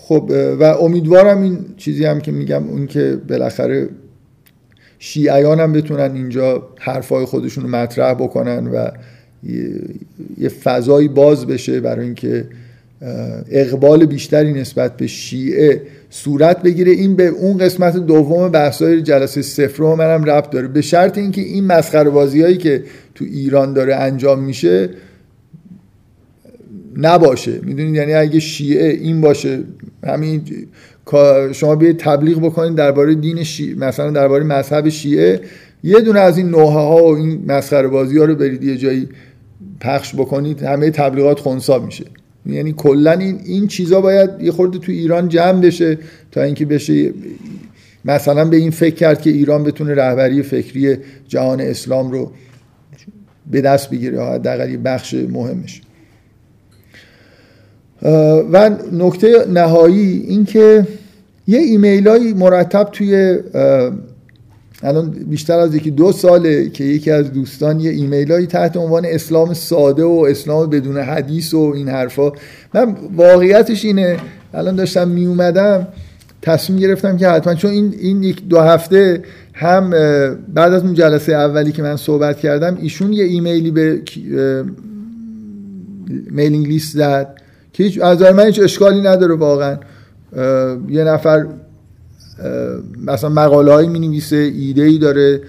خب 0.10 0.32
و 0.60 0.64
امیدوارم 0.64 1.42
این 1.42 1.58
چیزی 1.78 2.06
هم 2.06 2.22
که 2.22 2.32
میگم 2.32 2.68
اون 2.68 2.88
که 2.88 3.18
بالاخره 3.30 3.90
شیعیان 5.00 5.60
هم 5.60 5.74
بتونن 5.74 6.16
اینجا 6.16 6.70
حرفای 6.80 7.26
خودشون 7.26 7.64
رو 7.64 7.70
مطرح 7.70 8.14
بکنن 8.14 8.68
و 8.68 8.88
یه 10.38 10.50
فضایی 10.50 11.08
باز 11.08 11.48
بشه 11.48 11.80
برای 11.80 12.06
اینکه 12.06 12.46
اقبال 13.52 14.06
بیشتری 14.06 14.54
نسبت 14.54 14.98
به 14.98 15.08
شیعه 15.08 15.82
صورت 16.10 16.62
بگیره. 16.62 16.92
این 16.92 17.16
به 17.16 17.28
اون 17.28 17.58
قسمت 17.58 17.98
دوم 17.98 18.50
بحثای 18.50 19.02
جلسه 19.02 19.42
صفر 19.42 19.84
منم 19.84 20.24
ربط 20.24 20.50
داره. 20.50 20.68
به 20.68 20.82
شرط 20.82 21.18
اینکه 21.18 21.42
این 21.42 21.66
مسخره 21.66 22.10
بازی 22.10 22.42
هایی 22.42 22.58
که 22.58 22.84
تو 23.16 23.26
ایران 23.26 23.74
داره 23.74 23.96
انجام 23.96 24.44
میشه 24.44 24.90
نباشه. 27.00 27.60
می‌دونید 27.64 27.96
یعنی 27.96 28.14
اگه 28.14 28.40
شیعه 28.40 28.90
این 28.90 29.22
باشه 29.22 29.60
همین 30.04 30.42
شما 31.52 31.76
بیاید 31.76 31.98
تبلیغ 31.98 32.40
بکنید 32.40 32.76
درباره 32.76 33.16
دین 33.16 33.44
شیعه 33.44 33.76
مثلا 33.76 34.12
درباره 34.12 34.44
مذهب 34.44 34.90
شیعه. 34.90 35.42
یه 35.84 36.02
دونه 36.02 36.20
از 36.20 36.38
این 36.38 36.50
نوحه 36.50 36.80
ها 36.80 37.04
و 37.04 37.16
این 37.16 37.46
مسخره 37.48 37.88
بازی 37.88 38.18
ها 38.18 38.26
رو 38.26 38.36
برید 38.36 38.64
یه 38.64 38.78
جایی 38.78 39.10
پخش 39.80 40.16
بکنید 40.16 40.64
همه 40.64 40.92
تبلیغات 40.92 41.40
خونسا 41.40 41.80
میشه. 41.80 42.06
یعنی 42.46 42.74
کلا 42.78 43.12
این 43.12 43.40
این 43.46 43.68
چیزا 43.68 44.02
باید 44.02 44.30
یه 44.42 44.52
خورده 44.52 44.78
تو 44.78 44.92
ایران 44.92 45.30
جمع 45.30 45.62
بشه 45.62 45.98
تا 46.32 46.42
اینکه 46.42 46.66
بشه 46.66 47.14
مثلا 48.06 48.46
به 48.46 48.58
این 48.58 48.72
فکر 48.72 48.96
کرد 48.96 49.22
که 49.22 49.30
ایران 49.30 49.64
بتونه 49.64 49.96
رهبری 49.96 50.42
فکری 50.42 50.98
جهان 51.28 51.62
اسلام 51.62 52.12
رو 52.12 52.32
به 53.52 53.62
دست 53.62 53.90
بگیره 53.90 54.24
حداقل 54.24 54.78
بخش 54.86 55.14
مهمش. 55.14 55.82
و 58.52 58.70
نکته 58.92 59.46
نهایی 59.54 60.26
این 60.28 60.46
که 60.46 60.88
یه 61.48 61.60
ایمیل 61.60 62.08
های 62.08 62.34
مرتب 62.34 62.90
توی 62.92 63.38
الان 64.84 65.10
بیشتر 65.10 65.60
از 65.60 65.76
یکی 65.76 65.92
دو 65.92 66.12
ساله 66.12 66.70
که 66.70 66.84
یکی 66.84 67.12
از 67.12 67.34
دوستان 67.34 67.80
یه 67.80 67.92
ایمیل 67.92 68.32
هایی 68.32 68.48
تحت 68.48 68.78
عنوان 68.78 69.06
اسلام 69.06 69.54
ساده 69.54 70.04
و 70.04 70.28
اسلام 70.30 70.70
بدون 70.70 70.98
حدیث 70.98 71.54
و 71.54 71.74
این 71.76 71.90
حرفا. 71.90 72.32
من 72.74 72.96
واقعیتش 73.16 73.86
اینه 73.86 74.18
الان 74.54 74.76
داشتم 74.76 75.08
می 75.08 75.26
اومدم 75.26 75.88
تصمیم 76.42 76.80
گرفتم 76.80 77.18
که 77.18 77.28
حتما 77.28 77.54
چون 77.54 77.72
این 77.72 77.96
این 78.00 78.24
یک 78.24 78.48
دو 78.48 78.60
هفته 78.60 79.22
هم 79.54 79.90
بعد 80.54 80.74
از 80.74 80.84
اون 80.84 80.94
جلسه 80.94 81.34
اولی 81.34 81.72
که 81.72 81.82
من 81.82 81.96
صحبت 81.96 82.40
کردم 82.40 82.78
ایشون 82.82 83.14
یه 83.14 83.24
ایمیلی 83.24 83.72
به 83.72 84.02
میلینگ 86.32 86.68
لیست 86.68 86.94
زد. 86.98 87.39
که 87.74 87.84
هیچ 87.84 88.02
از 88.02 88.22
من 88.22 88.46
هیچ 88.46 88.60
اشکالی 88.64 89.02
نداره 89.02 89.36
واقعا. 89.36 89.78
یه 90.90 91.04
نفر 91.04 91.48
مثلا 93.06 93.30
مقاله 93.30 93.72
هایی 93.72 93.88
می 93.88 94.00
نویسه 94.00 94.36
ایده 94.36 94.84
ای 94.84 94.98
داره 94.98 95.42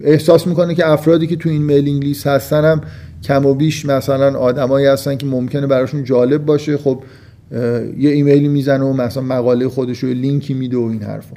احساس 0.00 0.46
می‌کنه 0.46 0.74
که 0.74 0.88
افرادی 0.88 1.26
که 1.26 1.36
تو 1.36 1.48
این 1.48 1.62
میلینگ 1.62 2.04
لیست 2.04 2.26
هستن 2.26 2.64
هم 2.64 2.80
کم 3.22 3.46
و 3.46 3.54
بیش 3.54 3.86
مثلا 3.86 4.38
آدمایی 4.38 4.86
هستن 4.86 5.16
که 5.16 5.26
ممکنه 5.26 5.66
براشون 5.66 6.04
جالب 6.04 6.46
باشه. 6.46 6.76
خب 6.76 7.02
یه 7.98 8.10
ایمیلی 8.10 8.48
می‌زنه 8.48 8.84
و 8.84 8.92
مثلا 8.92 9.22
مقاله 9.22 9.68
خودش 9.68 9.98
رو 9.98 10.08
لینکی 10.08 10.54
میده 10.54 10.76
و 10.76 10.80
این 10.80 11.02
حرفا. 11.02 11.36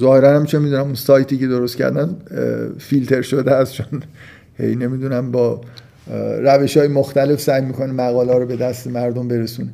ظاهرا 0.00 0.36
هم 0.36 0.44
چه 0.44 0.58
می‌دونم 0.58 0.82
اون 0.82 0.94
سایتی 0.94 1.38
که 1.38 1.46
درست 1.46 1.76
کردن 1.76 2.16
فیلتر 2.78 3.22
شده 3.22 3.50
است 3.52 3.72
چون 3.72 3.86
هی 4.58 4.76
نمی‌دونم 4.76 5.30
با 5.30 5.60
روش 6.38 6.76
های 6.76 6.88
مختلف 6.88 7.40
سعی 7.40 7.62
می‌کنه 7.62 7.92
مقاله 7.92 8.34
رو 8.34 8.46
به 8.46 8.56
دست 8.56 8.86
مردم 8.86 9.28
برسونه. 9.28 9.68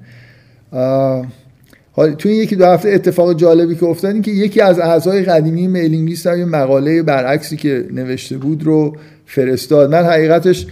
حالا 1.93 2.14
توی 2.14 2.33
یکی 2.33 2.57
دو 2.57 2.64
هفته 2.64 2.88
اتفاق 2.88 3.37
جالبی 3.37 3.75
که 3.75 3.87
افتاد 3.87 4.12
این 4.12 4.23
که 4.23 4.31
یکی 4.31 4.61
از 4.61 4.79
اعضای 4.79 5.23
قدیمی 5.23 5.66
میلینگ 5.66 6.09
لیست 6.09 6.27
یه 6.27 6.45
مقاله 6.45 7.03
برعکسی 7.03 7.57
که 7.57 7.87
نوشته 7.93 8.38
بود 8.38 8.64
رو 8.64 8.97
فرستاد. 9.27 9.90
من 9.90 10.05
حقیقتش 10.05 10.66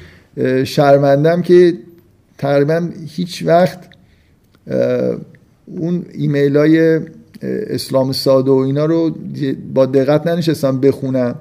شرمندم 0.65 1.43
که 1.43 1.75
تقریبا 2.39 2.89
هیچ 3.07 3.43
وقت 3.47 3.79
اون 5.67 6.05
ایمیل 6.13 6.57
های 6.57 7.01
اسلام 7.43 8.13
ساده 8.13 8.51
و 8.51 8.55
اینا 8.55 8.85
رو 8.85 9.17
با 9.75 9.87
دقت 9.87 10.27
ننشستم 10.27 10.81
بخونم 10.81 11.35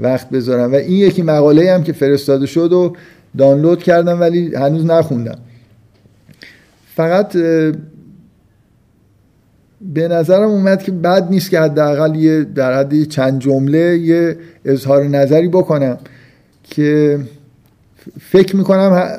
وقت 0.00 0.30
بذارم. 0.30 0.72
و 0.72 0.74
این 0.74 0.98
یکی 0.98 1.22
مقاله 1.22 1.72
هم 1.72 1.82
که 1.82 1.92
فرستاده 1.92 2.46
شد 2.46 2.72
و 2.72 2.96
دانلود 3.38 3.82
کردم 3.82 4.20
ولی 4.20 4.54
هنوز 4.54 4.84
نخوندم. 4.84 5.38
فقط 6.94 7.36
به 9.80 10.08
نظرم 10.08 10.48
اومد 10.48 10.82
که 10.82 10.92
بد 10.92 11.30
نیست 11.30 11.50
که 11.50 11.60
حداقل 11.60 12.14
یه 12.14 12.44
در 12.44 12.78
حد 12.78 13.04
چند 13.04 13.40
جمله 13.40 13.98
یه 13.98 14.36
اظهار 14.64 15.04
نظری 15.04 15.48
بکنم 15.48 15.98
که 16.62 17.18
فکر 18.20 18.56
می‌کنم 18.56 19.10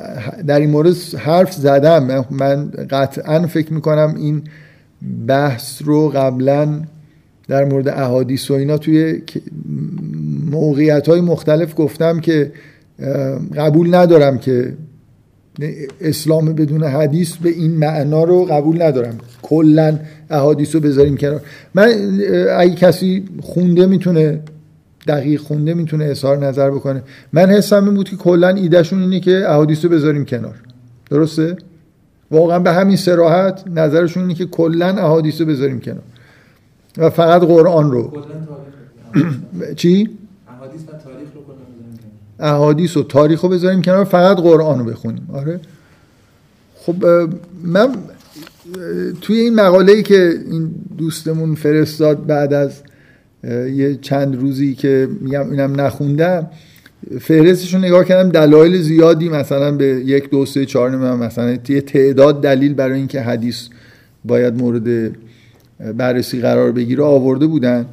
در 0.46 0.60
این 0.60 0.70
مورد 0.70 0.94
حرف 1.18 1.52
زدم. 1.52 2.24
من 2.30 2.70
قطعا 2.70 3.46
فکر 3.46 3.72
می‌کنم 3.72 4.14
این 4.16 4.42
بحث 5.26 5.82
رو 5.84 6.08
قبلا 6.08 6.82
در 7.48 7.64
مورد 7.64 7.88
احادیث 7.88 8.50
و 8.50 8.54
اینا 8.54 8.78
توی 8.78 9.22
موقعیت 10.50 11.08
های 11.08 11.20
مختلف 11.20 11.74
گفتم 11.76 12.20
که 12.20 12.52
قبول 13.56 13.94
ندارم 13.94 14.38
که 14.38 14.72
اسلام 16.00 16.52
بدون 16.52 16.84
حدیث 16.84 17.36
به 17.36 17.48
این 17.48 17.70
معنا 17.70 18.24
رو 18.24 18.44
قبول 18.44 18.82
ندارم. 18.82 19.18
کلا 19.42 19.98
احادیث 20.30 20.74
رو 20.74 20.80
بذاریم 20.80 21.16
کنار. 21.16 21.40
من 21.74 21.88
اگه 22.56 22.74
کسی 22.74 23.24
خونده 23.40 23.86
می‌تونه 23.86 24.40
دقیق 25.06 25.40
خونده 25.40 25.74
می‌تونه 25.74 26.04
اظهار 26.04 26.46
نظر 26.46 26.70
بکنه. 26.70 27.02
من 27.32 27.50
حسم 27.50 27.84
این 27.84 27.94
بود 27.94 28.08
که 28.08 28.16
کلا 28.16 28.48
ایدهشون 28.48 29.02
اینه 29.02 29.20
که 29.20 29.50
احادیث 29.50 29.84
رو 29.84 29.90
بذاریم 29.90 30.24
کنار. 30.24 30.54
درسته؟ 31.10 31.56
واقعا 32.30 32.58
به 32.58 32.72
همین 32.72 32.96
سراحت 32.96 33.64
نظرشون 33.74 34.22
اینه 34.22 34.34
که 34.34 34.46
کلا 34.46 34.86
احادیث 34.86 35.40
رو 35.40 35.46
بذاریم 35.46 35.80
کنار. 35.80 36.02
و 36.98 37.10
فقط 37.10 37.42
قرآن 37.42 37.90
رو. 37.90 38.24
چی؟ 39.76 40.10
احادیث 42.42 42.96
و 42.96 43.02
تاریخ 43.02 43.40
رو 43.40 43.48
بذاریم 43.48 43.82
کنار 43.82 44.04
فقط 44.04 44.36
قرآن 44.36 44.78
رو 44.78 44.84
بخونیم. 44.84 45.28
آره. 45.32 45.60
خب 46.76 47.04
من 47.64 47.88
توی 49.20 49.36
این 49.36 49.54
مقاله 49.54 49.92
ای 49.92 50.02
که 50.02 50.34
این 50.50 50.70
دوستمون 50.98 51.54
فرستاد 51.54 52.26
بعد 52.26 52.52
از 52.52 52.70
یه 53.74 53.98
چند 54.02 54.40
روزی 54.40 54.74
که 54.74 55.08
میگم 55.20 55.50
اینم 55.50 55.80
نخوندم 55.80 56.50
فهرستش 57.20 57.74
رو 57.74 57.80
نگاه 57.80 58.04
کردم 58.04 58.30
دلایل 58.30 58.82
زیادی 58.82 59.28
مثلا 59.28 59.72
به 59.72 59.86
یک 59.86 60.30
دو 60.30 60.46
سه 60.46 60.66
چهار 60.66 61.16
مثلا 61.16 61.58
یه 61.68 61.80
تعداد 61.80 62.42
دلیل 62.42 62.74
برای 62.74 62.98
اینکه 62.98 63.20
حدیث 63.20 63.68
باید 64.24 64.54
مورد 64.54 65.16
بررسی 65.96 66.40
قرار 66.40 66.72
بگیره 66.72 67.04
آورده 67.04 67.46
بودن. 67.46 67.86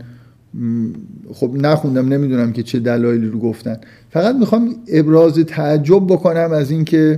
خب 1.34 1.52
نخوندم 1.54 2.08
نمی‌دونم 2.08 2.54
که 2.54 2.64
چه 2.64 2.80
دلایلی 2.80 3.28
رو 3.28 3.40
گفتن. 3.40 3.78
فقط 4.10 4.36
می‌خوام 4.36 4.76
ابراز 4.88 5.40
تعجب 5.40 6.08
بکنم 6.08 6.52
از 6.52 6.72
اینکه 6.72 7.18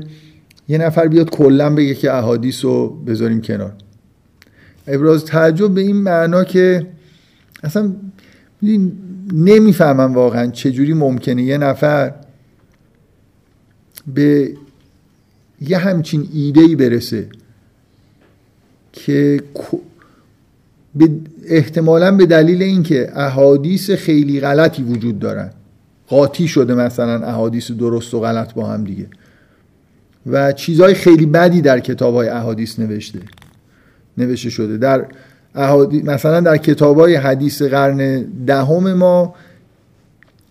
یه 0.67 0.77
نفر 0.77 1.07
بیاد 1.07 1.29
کلا 1.29 1.75
بگه 1.75 1.95
که 1.95 2.13
احادیث 2.13 2.65
رو 2.65 2.89
بذاریم 2.89 3.41
کنار. 3.41 3.73
ابراز 4.87 5.25
تعجب 5.25 5.73
به 5.73 5.81
این 5.81 5.95
معنا 5.95 6.43
که 6.43 6.87
اصلا 7.63 7.91
نمی‌فهمم 9.33 10.13
واقعا 10.13 10.47
چجوری 10.47 10.93
ممکنه 10.93 11.43
یه 11.43 11.57
نفر 11.57 12.13
به 14.13 14.53
یه 15.61 15.77
همچین 15.77 16.27
ایده 16.33 16.75
برسه 16.75 17.27
که 18.93 19.43
احتمالا 21.45 22.15
به 22.15 22.25
دلیل 22.25 22.61
اینکه 22.61 23.11
احادیث 23.15 23.91
خیلی 23.91 24.39
غلطی 24.39 24.83
وجود 24.83 25.19
دارن. 25.19 25.49
قاطی 26.11 26.47
شده 26.47 26.73
مثلا 26.73 27.27
احادیث 27.27 27.71
درست 27.71 28.13
و 28.13 28.19
غلط 28.19 28.53
با 28.53 28.67
هم 28.67 28.83
دیگه. 28.83 29.07
و 30.25 30.51
چیزهای 30.51 30.93
خیلی 30.93 31.25
بدی 31.25 31.61
در 31.61 31.79
کتاب 31.79 32.15
های 32.15 32.29
احادیث 32.29 32.79
نوشته 32.79 33.19
نوشته 34.17 34.49
شده. 34.49 34.77
در 34.77 35.05
مثلا 36.03 36.39
در 36.39 36.57
کتاب 36.57 36.99
های 36.99 37.15
حدیث 37.15 37.61
قرن 37.61 38.21
دهم 38.45 38.93
ما 38.93 39.35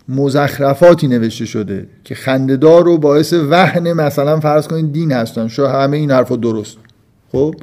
مزخرفاتی 0.09 1.09
نوشته 1.09 1.45
شده 1.45 1.87
که 2.05 2.15
خندهدار 2.15 2.89
و 2.89 2.99
باعث 2.99 3.33
وهن 3.33 3.93
مثلا 3.93 4.41
فرض 4.41 4.67
کنید 4.67 4.93
دین 4.93 5.13
هستن. 5.13 5.49
شو 5.49 5.67
همه 5.67 5.97
این 5.97 6.11
حرفا 6.11 6.37
درست. 6.37 6.77
خب؟ 7.33 7.55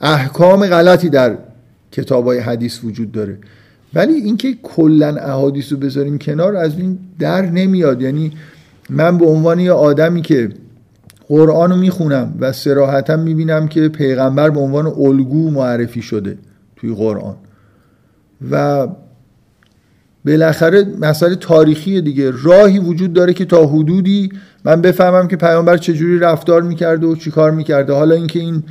احکام 0.00 0.66
غلطی 0.66 1.08
در 1.08 1.38
کتاب 1.92 2.26
های 2.26 2.38
حدیث 2.38 2.84
وجود 2.84 3.12
داره. 3.12 3.38
ولی 3.94 4.12
اینکه 4.12 4.54
کلا 4.62 5.16
احادیث 5.16 5.72
رو 5.72 5.78
بذاریم 5.78 6.18
کنار 6.18 6.56
از 6.56 6.78
این 6.78 6.98
در 7.18 7.42
نمیاد. 7.42 8.02
یعنی 8.02 8.32
من 8.90 9.18
به 9.18 9.26
عنوان 9.26 9.60
یه 9.60 9.72
آدمی 9.72 10.22
که 10.22 10.48
قرآن 11.28 11.70
رو 11.70 11.76
می‌خونم 11.76 12.34
و 12.40 12.52
سراحتا 12.52 13.16
می‌بینم 13.16 13.68
که 13.68 13.88
پیغمبر 13.88 14.50
به 14.50 14.60
عنوان 14.60 14.86
الگو 14.86 15.50
معرفی 15.50 16.02
شده 16.02 16.38
توی 16.76 16.94
قرآن. 16.94 17.34
و 18.50 18.88
بالاخره 20.26 20.84
مسئله 21.00 21.34
تاریخی 21.34 22.00
دیگه. 22.00 22.32
راهی 22.42 22.78
وجود 22.78 23.12
داره 23.12 23.32
که 23.32 23.44
تا 23.44 23.66
حدودی 23.66 24.32
من 24.64 24.80
بفهمم 24.80 25.28
که 25.28 25.36
پیامبر 25.36 25.76
چجوری 25.76 26.18
رفتار 26.18 26.62
می‌کرده 26.62 27.06
و 27.06 27.16
چیکار 27.16 27.50
می‌کرده 27.50 27.92
حالا 27.92 28.14
اینکه 28.14 28.38
این 28.38 28.62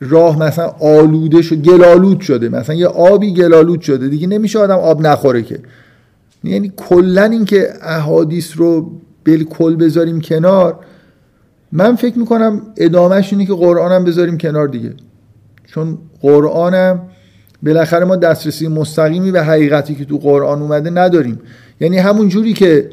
راه 0.00 0.38
مثلا 0.42 0.66
آلوده 0.80 1.42
شد 1.42 1.56
گلالود 1.56 2.20
شده 2.20 2.48
مثلا 2.48 2.74
یه 2.74 2.86
آبی 2.86 3.34
گلالود 3.34 3.80
شده 3.80 4.08
دیگه 4.08 4.26
نمیشه 4.26 4.58
آدم 4.58 4.76
آب 4.76 5.06
نخوره 5.06 5.42
که. 5.42 5.58
یعنی 6.44 6.72
کلا 6.76 7.24
اینکه 7.24 7.68
احادیث 7.82 8.52
رو 8.56 8.90
بالکل 9.26 9.76
بذاریم 9.76 10.20
کنار 10.20 10.78
من 11.72 11.96
فکر 11.96 12.18
می‌کنم 12.18 12.62
ادامهش 12.76 13.32
اینه 13.32 13.46
که 13.46 13.52
قرآنم 13.52 14.04
بذاریم 14.04 14.38
کنار 14.38 14.68
دیگه. 14.68 14.92
چون 15.66 15.98
قرآنم 16.20 17.02
بالاخره 17.62 18.04
ما 18.04 18.16
دسترسی 18.16 18.68
مستقیمی 18.68 19.30
به 19.30 19.42
حقیقتی 19.42 19.94
که 19.94 20.04
تو 20.04 20.18
قرآن 20.18 20.62
اومده 20.62 20.90
نداریم. 20.90 21.40
یعنی 21.80 21.98
همون 21.98 22.28
جوری 22.28 22.52
که 22.52 22.90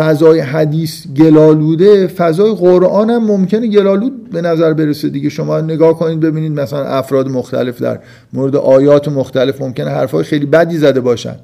فضای 0.00 0.40
حدیث 0.40 1.06
گلالوده 1.06 2.06
فضای 2.06 2.54
قرآن 2.54 3.10
هم 3.10 3.24
ممکنه 3.24 3.66
گلالود 3.66 4.30
به 4.30 4.40
نظر 4.40 4.72
برسه 4.72 5.08
دیگه. 5.08 5.28
شما 5.28 5.60
نگاه 5.60 5.98
کنید 5.98 6.20
ببینید 6.20 6.60
مثلا 6.60 6.84
افراد 6.84 7.28
مختلف 7.28 7.82
در 7.82 7.98
مورد 8.32 8.56
آیات 8.56 9.08
مختلف 9.08 9.60
ممکنه 9.60 9.90
حرفای 9.90 10.24
خیلی 10.24 10.46
بدی 10.46 10.78
زده 10.78 11.00
باشن. 11.00 11.36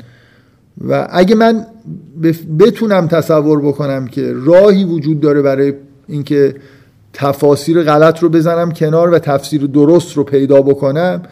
و 0.89 1.09
اگه 1.11 1.35
من 1.35 1.67
بتونم 2.59 3.09
تصور 3.09 3.61
بکنم 3.61 4.07
که 4.07 4.33
راهی 4.35 4.85
وجود 4.85 5.21
داره 5.21 5.43
برای 5.43 5.73
اینکه 6.09 6.55
تفاسیر 7.13 7.83
غلط 7.83 8.19
رو 8.19 8.29
بزنم 8.29 8.73
کنار 8.73 9.11
و 9.11 9.19
تفسیر 9.19 9.67
درست 9.67 10.17
رو 10.17 10.25
پیدا 10.25 10.63
بکنم 10.63 11.23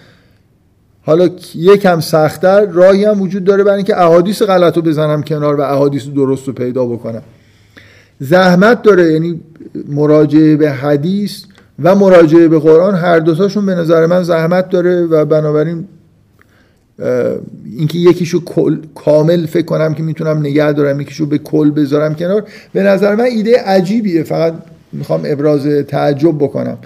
حالا 1.07 1.29
یکم 1.55 2.01
سختتر 2.01 2.67
راهی 2.67 3.05
هم 3.05 3.23
وجود 3.23 3.45
داره 3.45 3.65
برای 3.65 3.77
اینکه 3.77 4.01
احادیث 4.01 4.43
غلط 4.43 4.77
رو 4.77 4.83
بزنم 4.83 5.23
کنار 5.23 5.55
و 5.55 5.61
احادیث 5.61 6.07
درست 6.07 6.47
رو 6.47 6.53
پیدا 6.53 6.87
بکنم. 6.87 7.23
زحمت 8.21 8.83
داره 8.83 9.13
یعنی 9.13 9.41
مراجعه 9.89 10.57
به 10.57 10.71
حدیث 10.71 11.45
و 11.83 11.95
مراجعه 11.95 12.49
به 12.49 12.59
قرآن 12.59 12.95
هر 12.95 13.19
دوتاشون 13.19 13.67
به 13.67 13.75
نظر 13.75 14.07
من 14.07 14.23
زحمت 14.23 14.71
داره 14.71 15.03
و 15.03 15.25
بنابراین 15.25 15.85
اینکه 17.77 17.99
یکیشو 17.99 18.45
کامل 18.95 19.47
فکر 19.47 19.65
کنم 19.65 19.95
که 19.95 20.03
می‌تونم 20.03 20.39
نگه 20.39 20.73
دارم 20.73 21.01
یکیشو 21.01 21.27
به 21.27 21.39
کل 21.39 21.71
بذارم 21.71 22.15
کنار 22.15 22.45
به 22.73 22.83
نظر 22.83 23.15
من 23.15 23.25
ایده 23.25 23.59
عجیبیه. 23.59 24.23
فقط 24.23 24.55
می‌خوام 24.93 25.23
ابراز 25.25 25.67
تعجب 25.67 26.39
بکنم. 26.39 26.79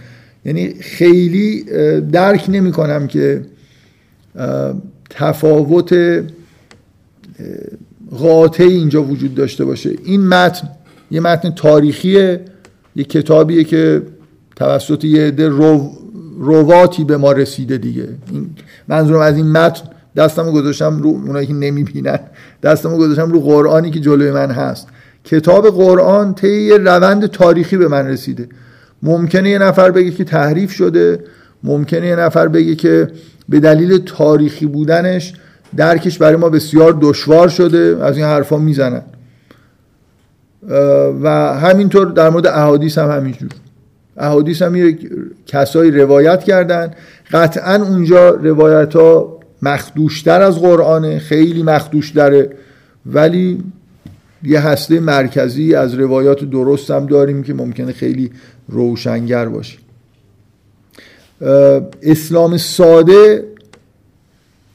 یعنی 0.45 0.75
خیلی 0.81 1.65
درک 2.13 2.45
نمی 2.49 2.73
کنم 2.73 3.07
که 3.07 3.41
تفاوت 5.11 5.95
قاطعی 8.19 8.73
اینجا 8.73 9.03
وجود 9.03 9.35
داشته 9.35 9.65
باشه. 9.65 9.91
این 10.05 10.29
متن 10.29 10.69
یه 11.11 11.21
متن 11.21 11.51
تاریخیه 11.51 12.41
یه 12.97 13.05
کتابیه 13.05 13.65
که 13.65 14.03
توسط 14.57 15.05
یه 15.05 15.23
عده 15.23 15.49
رو 15.49 15.91
رواتی 16.39 17.05
به 17.05 17.17
ما 17.17 17.33
رسیده 17.33 17.79
دیگه. 17.79 18.09
این 18.33 18.51
منظورم 18.89 19.21
از 19.21 19.37
این 19.37 19.53
متن 19.53 19.83
دستمو 20.17 20.53
گذاشتم 20.53 21.03
رو 21.03 21.09
اونایی 21.09 21.47
که 21.47 21.55
نمی‌بینن 21.55 22.19
دستمو 22.63 22.97
گذاشتم 22.97 23.33
رو 23.33 23.41
قرآنی 23.41 23.91
که 23.91 24.01
جلوی 24.01 24.31
من 24.31 24.51
هست. 24.51 24.87
کتاب 25.25 25.71
قرآن 25.71 26.35
طی 26.35 26.63
یه 26.63 26.77
روند 26.77 27.27
تاریخی 27.27 27.77
به 27.77 27.89
من 27.89 28.07
رسیده. 28.07 28.49
ممکنه 29.03 29.51
یه 29.51 29.59
نفر 29.59 29.91
بگه 29.91 30.11
که 30.11 30.25
تحریف 30.25 30.73
شده 30.73 31.25
ممکنه 31.63 32.07
یه 32.07 32.17
نفر 32.17 32.49
بگه 32.49 32.75
که 32.75 33.09
به 33.49 33.61
دلیل 33.61 33.99
تاریخی 33.99 34.67
بودنش 34.67 35.33
درکش 35.77 36.19
برای 36.19 36.37
ما 36.37 36.49
بسیار 36.49 36.99
دشوار 37.01 37.49
شده 37.49 38.05
از 38.05 38.17
این 38.17 38.27
حرفا 38.27 38.59
می‌زنن. 38.59 39.03
و 41.23 41.29
همینطور 41.55 42.07
در 42.07 42.31
مورد 42.31 42.47
احادیث 42.47 42.99
هم 42.99 43.11
همینجور. 43.11 43.49
احادیث 44.17 44.63
هم 44.63 44.77
یه 44.77 44.99
کسایی 45.47 45.91
روایت 45.91 46.45
کردن. 46.45 46.91
قطعا 47.31 47.75
اونجا 47.75 48.31
روایت 48.31 48.97
ها 48.97 49.39
مخدوشتر 49.63 50.43
از 50.43 50.59
قرآنه 50.59 51.19
خیلی 51.19 51.63
مخدوشتره. 51.63 52.51
ولی 53.07 53.65
یه 54.43 54.61
هسته 54.61 55.01
مرکزی 55.01 55.75
از 55.75 55.95
روایات 55.95 56.45
درست 56.45 56.91
هم 56.91 57.07
داریم 57.07 57.43
که 57.43 57.55
ممکنه 57.55 57.93
خیلی 57.93 58.31
روشنگر 58.69 59.49
باشه. 59.49 59.79
اسلام 62.03 62.57
ساده 62.57 63.45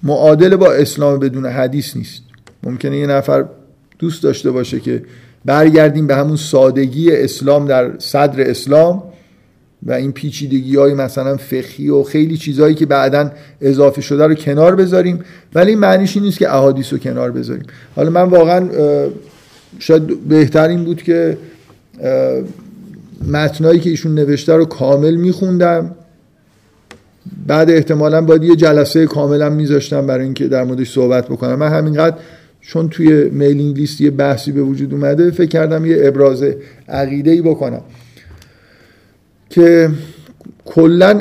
معادل 0.03 0.55
با 0.55 0.73
اسلام 0.73 1.19
بدون 1.19 1.45
حدیث 1.45 1.97
نیست. 1.97 2.21
ممکنه 2.63 2.97
یه 2.97 3.07
نفر 3.07 3.45
دوست 3.99 4.23
داشته 4.23 4.51
باشه 4.51 4.79
که 4.79 5.03
برگردیم 5.45 6.07
به 6.07 6.15
همون 6.15 6.35
سادگی 6.35 7.11
اسلام 7.11 7.65
در 7.65 7.99
صدر 7.99 8.49
اسلام 8.49 9.03
و 9.83 9.91
این 9.91 10.11
پیچیدگی 10.11 10.75
های 10.75 10.93
مثلا 10.93 11.37
فقهی 11.37 11.89
و 11.89 12.03
خیلی 12.03 12.37
چیزهایی 12.37 12.75
که 12.75 12.85
بعدا 12.85 13.31
اضافه 13.61 14.01
شده 14.01 14.27
رو 14.27 14.33
کنار 14.33 14.75
بذاریم. 14.75 15.19
ولی 15.55 15.75
معنیش 15.75 16.15
این 16.15 16.25
نیست 16.25 16.37
که 16.37 16.49
احادیث 16.49 16.93
رو 16.93 16.99
کنار 16.99 17.31
بذاریم. 17.31 17.65
حالا 17.95 18.09
من 18.09 18.23
واقعا 18.23 18.69
شاید 19.79 20.27
بهترین 20.27 20.83
بود 20.83 21.03
که 21.03 21.37
متنایی 23.27 23.79
که 23.79 23.89
ایشون 23.89 24.15
نوشته 24.15 24.53
رو 24.53 24.65
کامل 24.65 25.15
میخوندم. 25.15 25.95
بعد 27.47 27.69
احتمالا 27.69 28.21
باید 28.21 28.43
یه 28.43 28.55
جلسه 28.55 29.05
کاملا 29.05 29.49
میذاشتم 29.49 30.07
برای 30.07 30.23
اینکه 30.23 30.47
در 30.47 30.63
موردش 30.63 30.91
صحبت 30.91 31.25
بکنم. 31.25 31.55
من 31.55 31.69
همینقدر 31.69 32.17
چون 32.61 32.89
توی 32.89 33.29
میلینگ 33.29 33.77
لیست 33.77 34.01
یه 34.01 34.11
بحثی 34.11 34.51
به 34.51 34.61
وجود 34.61 34.93
اومده 34.93 35.31
فکر 35.31 35.49
کردم 35.49 35.85
یه 35.85 35.97
ابراز 35.99 36.43
عقیده 36.89 37.31
ای 37.31 37.41
بکنم 37.41 37.81
که 39.49 39.89
کلا 40.65 41.19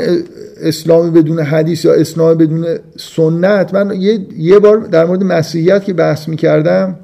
اسلامی 0.62 1.10
بدون 1.10 1.40
حدیث 1.40 1.84
یا 1.84 1.94
اسلام 1.94 2.34
بدون 2.34 2.66
سنت 2.96 3.74
من 3.74 4.00
یه, 4.00 4.26
یه 4.38 4.58
بار 4.58 4.76
در 4.76 5.04
مورد 5.04 5.22
مسیحیت 5.22 5.84
که 5.84 5.92
بحث 5.92 6.28
می‌کردم 6.28 6.96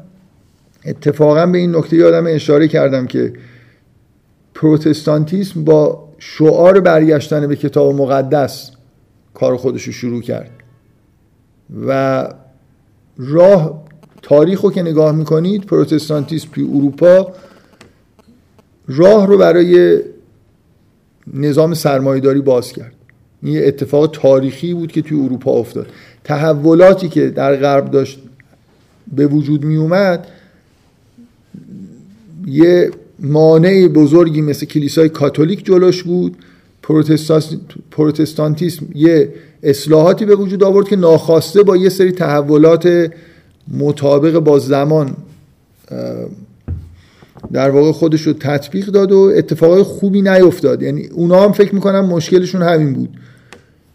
اتفاقا 0.85 1.47
به 1.47 1.59
این 1.59 1.77
نکته 1.77 1.97
یادم 1.97 2.27
اشاره 2.27 2.69
کردم 2.69 3.07
که 3.07 3.33
پروتستانتیسم 4.55 5.65
با 5.65 6.09
شعار 6.19 6.81
برگشتن 6.81 7.47
به 7.47 7.57
کتاب 7.57 7.95
مقدس 7.95 8.71
کار 9.41 9.57
خودش 9.57 9.85
رو 9.85 9.93
شروع 9.93 10.23
کرد. 10.23 10.51
و 11.87 12.29
راه 13.19 13.85
تاریخ 14.23 14.61
رو 14.61 14.71
که 14.71 14.83
نگاه 14.83 15.13
می‌کنید 15.13 15.65
پروتستانتیسم 15.65 16.49
توی 16.53 16.65
اروپا 16.65 17.33
راه 18.89 19.27
رو 19.27 19.39
برای 19.39 20.01
نظام 21.35 21.75
سرمایهداری 21.75 22.41
باز 22.41 22.73
کرد. 22.73 22.93
این 23.43 23.55
یه 23.55 23.67
اتفاق 23.67 24.11
تاریخی 24.13 24.75
بود 24.75 24.93
که 24.93 25.03
توی 25.03 25.21
اروپا 25.21 25.51
افتاد. 25.53 25.87
تحولاتی 26.25 27.09
که 27.09 27.31
در 27.31 27.57
غرب 27.57 27.91
داشت 27.91 28.19
به 29.17 29.27
وجود 29.27 29.65
می 29.65 29.77
اومد 29.77 30.27
یه 32.47 32.91
مانع 33.19 33.89
بزرگی 33.89 34.41
مثل 34.41 34.67
کلیسای 34.67 35.09
کاتولیک 35.09 35.65
جلوش 35.65 36.03
بود. 36.03 36.37
پروتستانتیسم 37.91 38.87
یه 38.95 39.33
اصلاحاتی 39.63 40.25
به 40.25 40.35
وجود 40.35 40.65
آورد 40.65 40.89
که 40.89 40.97
ناخواسته 40.97 41.63
با 41.63 41.77
یه 41.77 41.89
سری 41.89 42.13
تحولات 42.13 43.11
مطابق 43.79 44.39
با 44.39 44.59
زمان 44.59 45.17
در 47.53 47.71
واقع 47.71 47.93
خودش 47.93 48.23
رو 48.23 48.33
تطبیق 48.33 48.87
داد 48.87 49.13
و 49.13 49.33
اتفاقای 49.37 49.83
خوبی 49.83 50.23
نیفتاد 50.23 50.83
یعنی 50.83 51.07
اونا 51.07 51.45
هم 51.45 51.53
فکر 51.53 51.75
می‌کنم 51.75 52.07
مشکلشون 52.07 52.63
همین 52.63 52.93
بود. 52.93 53.09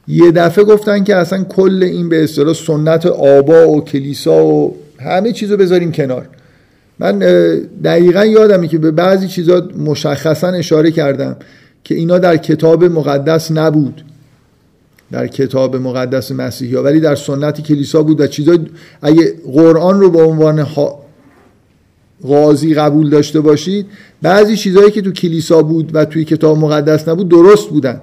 یه 0.07 0.31
دفعه 0.31 0.63
گفتن 0.63 1.03
که 1.03 1.15
اصلا 1.15 1.43
کل 1.43 1.83
این 1.83 2.09
به 2.09 2.23
اصطلاح 2.23 2.53
سنت 2.53 3.05
آبا 3.05 3.69
و 3.69 3.83
کلیسا 3.83 4.45
و 4.45 4.75
همه 4.99 5.31
چیز 5.31 5.51
رو 5.51 5.57
بذاریم 5.57 5.91
کنار. 5.91 6.27
من 6.99 7.19
دقیقا 7.83 8.25
یادمی 8.25 8.67
که 8.67 8.77
به 8.77 8.91
بعضی 8.91 9.27
چیزا 9.27 9.67
مشخصا 9.85 10.47
اشاره 10.47 10.91
کردم. 10.91 11.35
که 11.83 11.95
اینا 11.95 12.17
در 12.17 12.37
کتاب 12.37 12.83
مقدس 12.83 13.51
نبود. 13.51 14.03
در 15.11 15.27
کتاب 15.27 15.75
مقدس 15.75 16.31
مسیحی 16.31 16.75
ولی 16.75 16.99
در 16.99 17.15
سنت 17.15 17.61
کلیسا 17.61 18.03
بود 18.03 18.21
و 18.21 18.27
چیزای 18.27 18.59
اگه 19.01 19.33
قرآن 19.53 19.99
رو 19.99 20.11
به 20.11 20.21
عنوان 20.21 20.67
قاضی 22.23 22.73
قبول 22.73 23.09
داشته 23.09 23.41
باشید 23.41 23.85
بعضی 24.21 24.57
چیزهایی 24.57 24.91
که 24.91 25.01
تو 25.01 25.11
کلیسا 25.11 25.61
بود 25.61 25.91
و 25.93 26.05
توی 26.05 26.25
کتاب 26.25 26.57
مقدس 26.57 27.07
نبود 27.07 27.29
درست 27.29 27.69
بودن. 27.69 28.01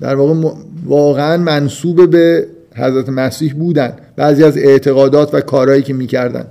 در 0.00 0.14
واقع 0.14 0.50
واقعا 0.86 1.36
منصوب 1.36 2.10
به 2.10 2.46
حضرت 2.76 3.08
مسیح 3.08 3.54
بودن. 3.54 3.92
بعضی 4.16 4.44
از 4.44 4.56
اعتقادات 4.56 5.34
و 5.34 5.40
کارهایی 5.40 5.82
که 5.82 5.94
می‌کردن. 5.94 6.46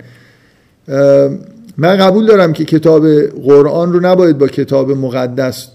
من 1.78 1.98
قبول 1.98 2.26
دارم 2.26 2.54
که 2.54 2.66
کتاب 2.66 3.08
قرآن 3.22 3.94
رو 3.94 4.00
نباید 4.00 4.38
با 4.38 4.48
کتاب 4.48 4.92
مقدس 4.92 5.68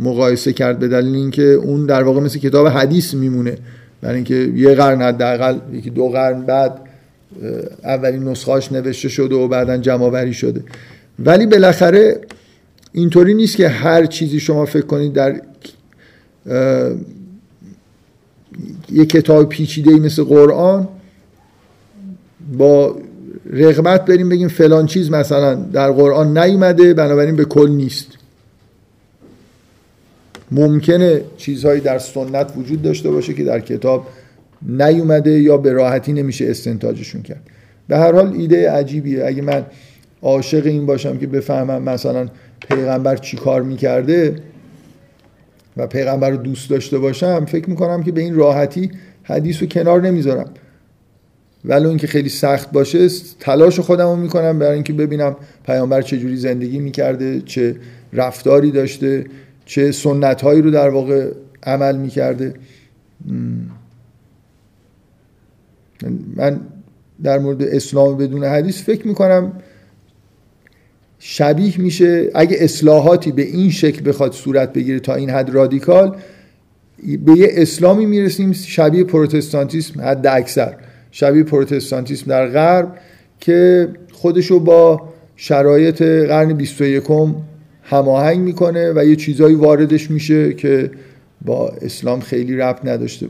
مقایسه 0.00 0.52
کرد 0.52 0.78
به 0.78 0.88
دلیل 0.88 1.14
اینکه 1.14 1.42
اون 1.42 1.86
در 1.86 2.02
واقع 2.02 2.20
مثل 2.20 2.38
کتاب 2.38 2.66
حدیث 2.66 3.14
میمونه. 3.14 3.58
برای 4.00 4.14
اینکه 4.14 4.34
یه 4.34 4.74
قرن 4.74 5.02
حداقل 5.02 5.58
یکی 5.72 5.90
دو 5.90 6.08
قرن 6.08 6.42
بعد 6.42 6.80
اولین 7.84 8.24
نسخهاش 8.24 8.72
نوشته 8.72 9.08
شده 9.08 9.34
و 9.34 9.48
بعدا 9.48 9.76
جمع 9.76 10.30
شده. 10.30 10.64
ولی 11.18 11.46
بالاخره 11.46 12.20
اینطوری 12.92 13.34
نیست 13.34 13.56
که 13.56 13.68
هر 13.68 14.06
چیزی 14.06 14.40
شما 14.40 14.66
فکر 14.66 14.86
کنید 14.86 15.12
در 15.12 15.40
یه 18.92 19.06
کتاب 19.06 19.48
پیچیده 19.48 19.90
مثل 19.90 20.24
قرآن 20.24 20.88
با 22.58 22.96
رغبت 23.52 24.04
بریم 24.04 24.28
بگیم 24.28 24.48
فلان 24.48 24.86
چیز 24.86 25.10
مثلا 25.10 25.54
در 25.54 25.92
قرآن 25.92 26.38
نیومده 26.38 26.94
بنابراین 26.94 27.36
به 27.36 27.44
کل 27.44 27.70
نیست. 27.70 28.19
ممکنه 30.52 31.20
چیزهایی 31.36 31.80
در 31.80 31.98
سنت 31.98 32.52
وجود 32.56 32.82
داشته 32.82 33.10
باشه 33.10 33.34
که 33.34 33.44
در 33.44 33.60
کتاب 33.60 34.06
نیومده 34.62 35.40
یا 35.40 35.56
به 35.56 35.72
راحتی 35.72 36.12
نمیشه 36.12 36.50
استنتاجشون 36.50 37.22
کرد. 37.22 37.42
به 37.88 37.96
هر 37.96 38.12
حال 38.12 38.34
ایده 38.38 38.70
عجیبیه. 38.70 39.26
اگه 39.26 39.42
من 39.42 39.66
عاشق 40.22 40.66
این 40.66 40.86
باشم 40.86 41.18
که 41.18 41.26
بفهمم 41.26 41.82
مثلا 41.82 42.28
پیغمبر 42.68 43.16
چی 43.16 43.36
کار 43.36 43.62
می‌کرده 43.62 44.36
و 45.76 45.86
پیغمبر 45.86 46.30
رو 46.30 46.36
دوست 46.36 46.70
داشته 46.70 46.98
باشم 46.98 47.44
فکر 47.44 47.70
می‌کنم 47.70 48.02
که 48.02 48.12
به 48.12 48.20
این 48.20 48.34
راحتی 48.34 48.90
حدیث 49.22 49.62
رو 49.62 49.68
کنار 49.68 50.02
نمی‌ذارم. 50.02 50.50
ولو 51.64 51.88
اینکه 51.88 52.06
خیلی 52.06 52.28
سخت 52.28 52.72
باشه 52.72 53.08
تلاش 53.40 53.80
خودم 53.80 54.06
رو 54.06 54.16
می‌کنم 54.16 54.58
برای 54.58 54.74
اینکه 54.74 54.92
ببینم 54.92 55.36
پیامبر 55.66 56.02
چه 56.02 56.18
جوری 56.18 56.36
زندگی 56.36 56.78
می‌کرده 56.78 57.40
چه 57.40 57.76
رفتاری 58.12 58.70
داشته. 58.70 59.24
چه 59.70 59.92
سنت 59.92 60.42
هایی 60.42 60.62
رو 60.62 60.70
در 60.70 60.88
واقع 60.88 61.30
عمل 61.62 61.96
می‌کرده. 61.96 62.54
من 66.36 66.60
در 67.22 67.38
مورد 67.38 67.62
اسلام 67.62 68.16
بدون 68.16 68.44
حدیث 68.44 68.82
فکر 68.82 69.06
می‌کنم 69.06 69.52
شبیه 71.18 71.80
میشه 71.80 72.30
اگه 72.34 72.56
اصلاحاتی 72.60 73.32
به 73.32 73.42
این 73.42 73.70
شکل 73.70 74.08
بخواد 74.08 74.32
صورت 74.32 74.72
بگیره 74.72 75.00
تا 75.00 75.14
این 75.14 75.30
حد 75.30 75.50
رادیکال 75.50 76.16
به 77.24 77.32
یه 77.32 77.48
اسلامی 77.50 78.06
می‌رسیم 78.06 78.52
شبیه 78.52 79.04
پروتستانتیسم 79.04 80.00
حد 80.00 80.26
اکثر. 80.26 80.76
شبیه 81.10 81.42
پروتستانتیسم 81.42 82.26
در 82.26 82.46
غرب 82.46 82.98
که 83.40 83.88
خودشو 84.12 84.60
با 84.60 85.08
شرایط 85.36 86.02
قرن 86.02 86.52
21 86.52 87.04
هماهنگ 87.90 88.40
می‌کنه 88.40 88.92
و 88.92 89.04
یه 89.04 89.16
چیزایی 89.16 89.54
واردش 89.54 90.10
میشه 90.10 90.52
که 90.52 90.90
با 91.44 91.68
اسلام 91.68 92.20
خیلی 92.20 92.56
ربط 92.56 92.84
نداشته. 92.84 93.26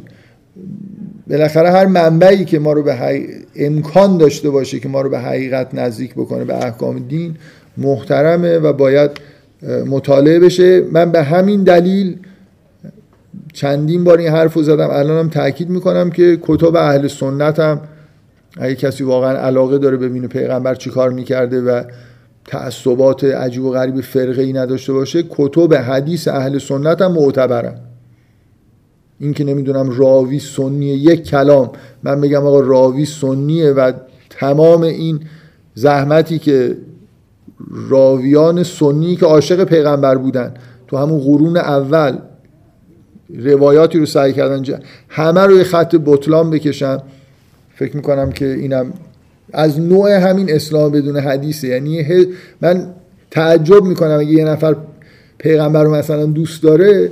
بالاخره 1.31 1.71
هر 1.71 1.87
منبعی 1.87 2.45
که 2.45 2.59
ما 2.59 2.73
رو 2.73 2.83
به 2.83 3.27
امکان 3.57 4.19
داشته 4.19 4.51
باشه 4.51 4.81
که 4.81 4.89
ما 4.89 5.01
رو 5.01 5.11
به 5.11 5.19
حقیقت 5.19 5.75
نزدیک 5.75 6.15
بکنه 6.15 6.45
به 6.45 6.65
احکام 6.65 6.99
دین 6.99 7.37
محترمه 7.77 8.59
و 8.59 8.73
باید 8.73 9.11
مطالعه 9.87 10.41
بشه. 10.41 10.81
من 10.93 11.13
به 11.13 11.23
همین 11.23 11.63
دلیل 11.63 12.17
چندین 13.53 14.05
بار 14.05 14.19
این 14.19 14.29
حرف 14.29 14.55
رو 14.55 14.63
زدم. 14.63 14.91
الانم 14.91 15.29
تاکید 15.29 15.69
می‌کنم 15.69 16.11
که 16.11 16.39
کتب 16.43 16.77
اهل 16.77 17.09
سنت 17.09 17.59
هم 17.59 17.81
اگه 18.57 18.75
کسی 18.75 19.05
واقعا 19.05 19.39
علاقه 19.39 19.79
داره 19.79 19.97
ببینه 19.97 20.27
پیغمبر 20.27 20.75
چی 20.75 20.91
کار 20.91 21.11
می‌کرده 21.11 21.61
و 21.61 21.83
تعصبات 22.51 23.25
عجیب 23.25 23.65
و 23.65 23.71
غریب 23.71 24.01
فرقه 24.01 24.43
ای 24.43 24.53
نداشته 24.53 24.93
باشه 24.93 25.25
کتب 25.31 25.75
حدیث 25.75 26.29
اهل 26.29 26.59
سنت 26.59 27.03
هم 27.03 27.13
معتبرن. 27.13 27.77
این 29.19 29.35
که 29.35 29.45
نمی‌دونم 29.45 29.91
راوی 29.91 30.39
سنیه 30.39 30.95
یک 30.95 31.23
کلام. 31.23 31.71
من 32.03 32.21
بگم 32.21 32.47
آقا 32.47 32.61
راوی 32.61 33.05
سنیه 33.05 33.71
و 33.71 33.93
تمام 34.31 34.83
این 34.83 35.21
زحمتی 35.75 36.39
که 36.39 36.77
راویان 37.71 38.63
سنی 38.63 39.17
که 39.17 39.27
عاشق 39.27 39.65
پیغمبر 39.65 40.17
بودن 40.17 40.55
تو 40.89 40.97
همون 40.97 41.21
قرون 41.21 41.57
اول 41.57 42.19
روایاتی 43.39 43.99
رو 43.99 44.07
سعی 44.07 44.33
کردن 44.33 44.81
همه 45.09 45.41
رو 45.41 45.57
یه 45.57 45.65
خط 45.65 45.97
بطلان 46.05 46.51
بکشن. 46.51 46.99
فکر 47.75 47.97
می‌کنم 47.97 48.33
که 48.33 48.47
اینم 48.47 48.93
از 49.53 49.81
نوع 49.81 50.11
همین 50.11 50.53
اسلام 50.53 50.93
بدون 50.93 51.17
حدیثه. 51.17 51.69
یعنی 51.69 52.07
من 52.61 52.87
تعجب 53.31 53.85
می‌کنم 53.85 54.19
اگه 54.19 54.31
یه 54.31 54.45
نفر 54.45 54.77
پیغمبر 55.39 55.85
رو 55.85 55.95
مثلا 55.95 56.25
دوست 56.25 56.63
داره 56.63 57.11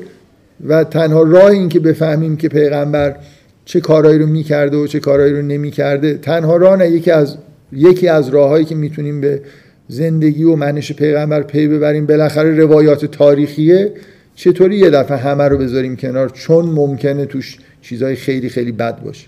و 0.66 0.84
تنها 0.84 1.22
راه 1.22 1.44
این 1.44 1.68
که 1.68 1.80
بفهمیم 1.80 2.36
که 2.36 2.48
پیغمبر 2.48 3.16
چه 3.64 3.80
کارهایی 3.80 4.18
رو 4.18 4.26
می‌کرده 4.26 4.76
و 4.76 4.86
چه 4.86 5.00
کارهایی 5.00 5.32
رو 5.32 5.42
نمی‌کرده 5.42 6.14
تنها 6.14 6.56
راه 6.56 6.76
نه 6.76 6.88
یکی 6.88 7.10
از 7.10 7.36
یکی 7.72 8.08
از 8.08 8.28
راههایی 8.28 8.64
که 8.64 8.74
می‌تونیم 8.74 9.20
به 9.20 9.40
زندگی 9.88 10.44
و 10.44 10.56
منش 10.56 10.92
پیغمبر 10.92 11.42
پی 11.42 11.68
ببریم 11.68 12.06
بالاخره 12.06 12.56
روایات 12.56 13.04
تاریخیه. 13.04 13.92
چطوری 14.34 14.76
یه 14.76 14.90
دفعه 14.90 15.16
همه 15.16 15.44
رو 15.44 15.58
بذاریم 15.58 15.96
کنار؟ 15.96 16.28
چون 16.28 16.64
ممکنه 16.64 17.26
توش 17.26 17.58
چیزهای 17.82 18.16
خیلی 18.16 18.48
خیلی 18.48 18.72
بد 18.72 19.02
باشه. 19.02 19.26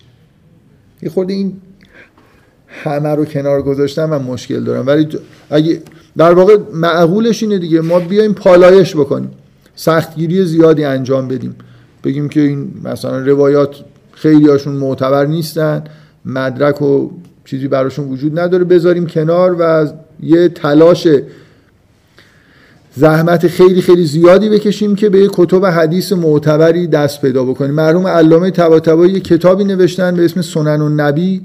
یه 1.03 1.11
خورده 1.11 1.33
این 1.33 1.53
همه 2.71 3.09
رو 3.09 3.25
کنار 3.25 3.63
گذاشتم 3.63 4.05
من 4.05 4.23
مشکل 4.23 4.65
دارم. 4.65 4.87
ولی 4.87 5.09
اگه 5.51 5.83
در 6.17 6.33
واقع 6.33 6.57
معقولش 6.75 7.43
اینه 7.43 7.59
دیگه. 7.59 7.81
ما 7.81 8.01
بیایم 8.01 8.33
پالایش 8.35 8.97
بکنیم. 8.97 9.31
سختگیری 9.77 10.45
زیادی 10.45 10.85
انجام 10.85 11.29
بدیم. 11.29 11.55
بگیم 12.05 12.29
که 12.29 12.41
این 12.41 12.73
مثلا 12.85 13.19
روایات 13.19 13.77
خیلی 14.13 14.49
هاشون 14.49 14.75
معتبر 14.75 15.27
نیستن. 15.27 15.85
مدرک 16.25 16.83
و 16.83 17.11
چیزی 17.45 17.69
براشون 17.69 18.09
وجود 18.09 18.39
نداره. 18.39 18.65
بذاریم 18.65 19.07
کنار 19.07 19.57
و 19.59 19.93
یه 20.23 20.49
تلاش 20.49 21.09
زحمت 22.95 23.47
خیلی 23.47 23.83
خیلی 23.83 24.05
زیادی 24.05 24.49
بکشیم 24.49 24.95
که 24.95 25.09
به 25.09 25.29
کتب 25.33 25.67
حدیث 25.67 26.13
معتبری 26.13 26.87
دست 26.87 27.21
پیدا 27.21 27.45
بکنیم. 27.45 27.75
مرحوم 27.75 28.07
علامه 28.07 28.51
طباطبایی 28.51 29.13
یه 29.13 29.21
کتابی 29.21 29.65
نوشتن 29.65 30.17
به 30.17 30.25
اسم 30.25 30.43
سنن 30.43 30.81
و 30.81 30.89
نبی 30.89 31.43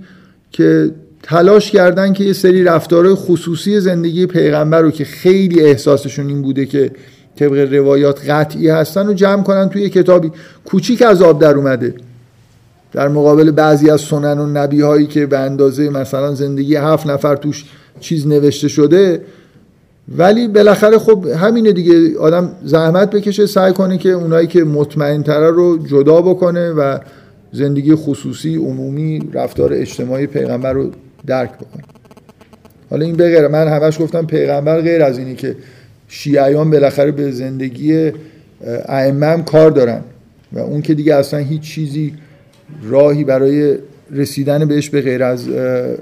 که 0.52 0.92
تلاش 1.26 1.72
کردن 1.72 2.14
که 2.14 2.24
یه 2.24 2.34
سری 2.34 2.64
رفتار 2.64 3.16
خصوصی 3.16 3.80
زندگی 3.80 4.26
پیغمبر 4.26 4.82
رو 4.82 4.92
که 4.92 5.06
خیلی 5.06 5.62
احساسشون 5.62 6.28
این 6.28 6.42
بوده 6.42 6.66
که 6.66 6.92
طبق 7.36 7.74
روایات 7.74 8.30
قطعی 8.30 8.70
هستن 8.70 9.08
رو 9.08 9.14
جمع 9.14 9.44
کنن 9.44 9.70
توی 9.70 9.90
کتابی. 9.90 10.32
کوچیک 10.66 11.02
از 11.02 11.22
آب 11.22 11.42
در 11.42 11.54
اومده. 11.54 11.94
در 12.92 13.08
مقابل 13.08 13.52
بعضی 13.52 13.90
از 13.90 14.02
سنن 14.02 14.40
و 14.40 14.46
نبی 14.46 14.82
هایی 14.82 15.08
که 15.08 15.26
به 15.26 15.40
اندازه 15.40 15.90
مثلا 15.90 16.34
زندگی 16.34 16.76
هفت 16.76 17.08
نفر 17.08 17.36
توش 17.36 17.66
چیز 18.00 18.28
نوشته 18.28 18.68
شده 18.68 19.22
ولی 20.18 20.48
بالاخره 20.48 20.98
خب 20.98 21.28
همینه 21.28 21.72
دیگه. 21.72 22.18
آدم 22.20 22.52
زحمت 22.64 23.10
بکشه 23.10 23.46
سعی 23.46 23.74
کنه 23.74 23.98
که 23.98 24.10
اونایی 24.10 24.48
که 24.48 24.64
مطمئن 24.64 25.24
تره 25.24 25.52
رو 25.52 25.88
جدا 25.88 26.22
بکنه 26.22 26.72
و 26.72 26.98
زندگی 27.52 27.96
خصوصی 27.96 28.56
عمومی 28.56 29.30
رفتار 29.34 29.74
اجتماعی 29.74 30.28
پیغمبر 30.28 30.74
رو 30.74 30.92
درک 31.28 31.52
بکنه 31.52 31.84
حالا 32.90 33.06
این 33.06 33.16
بغیر 33.16 33.48
من 33.48 33.68
همش 33.68 34.02
گفتم 34.02 34.26
پیغمبر 34.26 34.82
غیر 34.82 35.04
از 35.04 35.18
اینی 35.18 35.36
که 35.36 35.56
شیعیان 36.08 36.70
بالاخره 36.70 37.12
به 37.12 37.32
زندگی 37.32 38.12
ائمه 38.86 39.44
کار 39.44 39.72
دارن 39.72 40.02
و 40.54 40.60
اون 40.60 40.82
که 40.82 40.94
دیگه 40.94 41.16
اصلا 41.16 41.40
هیچ 41.40 41.62
چیزی 41.62 42.14
راهی 42.84 43.24
برای 43.24 43.78
رسیدن 44.12 44.66
بهش 44.66 44.90
به 44.90 45.02
غیر 45.02 45.24
از 45.24 45.50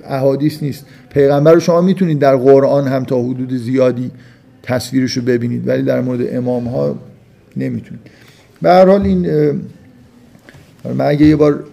احادیث 0.08 0.64
نیست. 0.64 0.86
پیغمبر 1.10 1.54
رو 1.54 1.60
شما 1.60 1.82
می‌تونید 1.82 2.20
در 2.20 2.36
قرآن 2.36 2.88
هم 2.88 3.06
تا 3.06 3.24
حدود 3.24 3.54
زیادی 3.54 4.12
تصویرش 4.64 5.18
رو 5.18 5.24
ببینید 5.24 5.68
ولی 5.68 5.84
در 5.84 6.02
مورد 6.02 6.36
امام 6.36 6.68
ها 6.68 6.96
نمی‌تونید. 7.58 8.02
به 8.62 8.70
هر 8.70 8.86
حال 8.86 9.02
این 9.02 9.28
من 10.86 11.06
اگه 11.06 11.26
یه 11.26 11.36
بار 11.36 11.64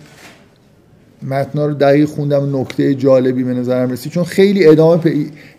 متنا 1.22 1.66
رو 1.66 1.74
دقیق 1.74 2.08
خوندم 2.08 2.56
نکته 2.56 2.94
جالبی 2.94 3.44
به 3.44 3.54
نظرم 3.54 3.90
رسید. 3.90 4.12
چون 4.12 4.24
خیلی 4.24 4.66
ادامه 4.66 5.00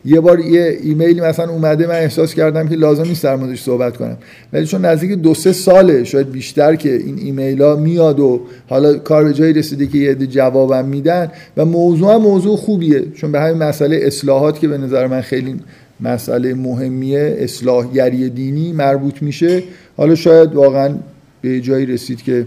یه 0.06 0.20
بار 0.20 0.40
یه 0.40 0.78
ایمیلی 0.84 1.22
مثلا 1.22 1.50
اومده 1.50 1.88
من 1.88 1.96
احساس 1.96 2.34
کردم 2.34 2.68
که 2.68 2.76
لازم 2.76 3.04
نیست 3.04 3.24
در 3.24 3.36
موردش 3.36 3.62
صحبت 3.62 3.98
کنم. 3.98 4.18
ولی 4.54 4.66
چون 4.66 4.86
نزدیک 4.86 5.12
دو 5.12 5.34
سه 5.34 5.54
ساله 5.54 6.04
شاید 6.04 6.32
بیشتر 6.32 6.76
که 6.76 6.96
این 6.96 7.18
ایمیل 7.18 7.62
ها 7.62 7.76
میاد 7.76 8.20
و 8.20 8.42
حالا 8.70 8.98
کار 8.98 9.24
به 9.24 9.34
جایی 9.34 9.54
رسیده 9.54 9.88
که 9.88 9.98
یه 9.98 10.16
جوابم 10.16 10.86
میدن. 10.86 11.32
و 11.58 11.66
موضوع 11.66 12.14
هم 12.14 12.22
موضوع 12.22 12.58
خوبیه. 12.58 13.04
چون 13.16 13.32
به 13.32 13.42
همین 13.42 13.64
مسئله 13.64 14.00
اصلاحات 14.02 14.60
که 14.60 14.68
به 14.68 14.78
نظر 14.78 15.08
من 15.08 15.22
خیلی 15.22 15.60
مسئله 16.00 16.54
مهمیه 16.54 17.38
اصلاحگری 17.40 18.30
دینی 18.30 18.74
مربوط 18.74 19.22
میشه. 19.22 19.64
حالا 19.98 20.16
شاید 20.16 20.56
واقعا 20.56 20.96
به 21.42 21.62
جایی 21.62 21.86
رسید 21.86 22.22
که 22.22 22.46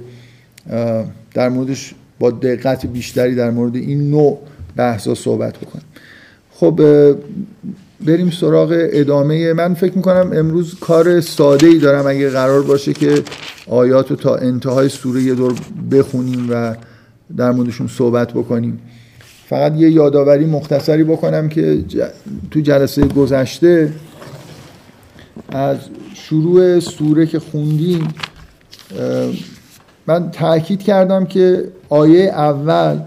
در 1.35 1.49
موردش 1.49 1.95
با 2.19 2.31
دقت 2.31 2.87
بیشتری 2.87 3.35
در 3.35 3.51
مورد 3.51 3.77
این 3.77 4.11
نوع 4.11 4.39
بحثا 4.77 5.15
صحبت 5.15 5.59
بکنیم. 5.59 5.85
خب 6.55 6.81
بریم 8.07 8.31
سراغ 8.31 8.75
ادامه. 8.79 9.53
من 9.53 9.75
فکر 9.75 9.93
می‌کنم 9.97 10.31
امروز 10.35 10.75
کار 10.81 11.21
ساده 11.21 11.67
ای 11.67 11.79
دارم 11.79 12.07
اگه 12.07 12.31
قرار 12.31 12.63
باشه 12.63 12.93
که 12.93 13.23
آیات 13.67 14.11
رو 14.11 14.17
تا 14.17 14.37
انتهای 14.37 14.89
سوره 14.89 15.23
یه 15.23 15.35
دور 15.35 15.55
بخونیم 15.91 16.47
و 16.51 16.75
در 17.37 17.51
موردشون 17.53 17.87
صحبت 17.87 18.33
بکنیم. 18.33 18.81
فقط 19.49 19.75
یه 19.77 19.91
یادآوری 19.91 20.45
مختصری 20.45 21.05
بکنم 21.05 21.49
که 21.49 21.85
تو 22.51 22.61
جلسه 22.61 23.07
گذشته 23.07 23.93
از 25.49 25.77
شروع 26.15 26.81
سوره 26.81 27.27
که 27.27 27.39
خوندیم 27.39 28.09
من 30.07 30.31
تاکید 30.31 30.83
کردم 30.83 31.25
که 31.25 31.69
آیه 31.89 32.25
اول 32.25 33.01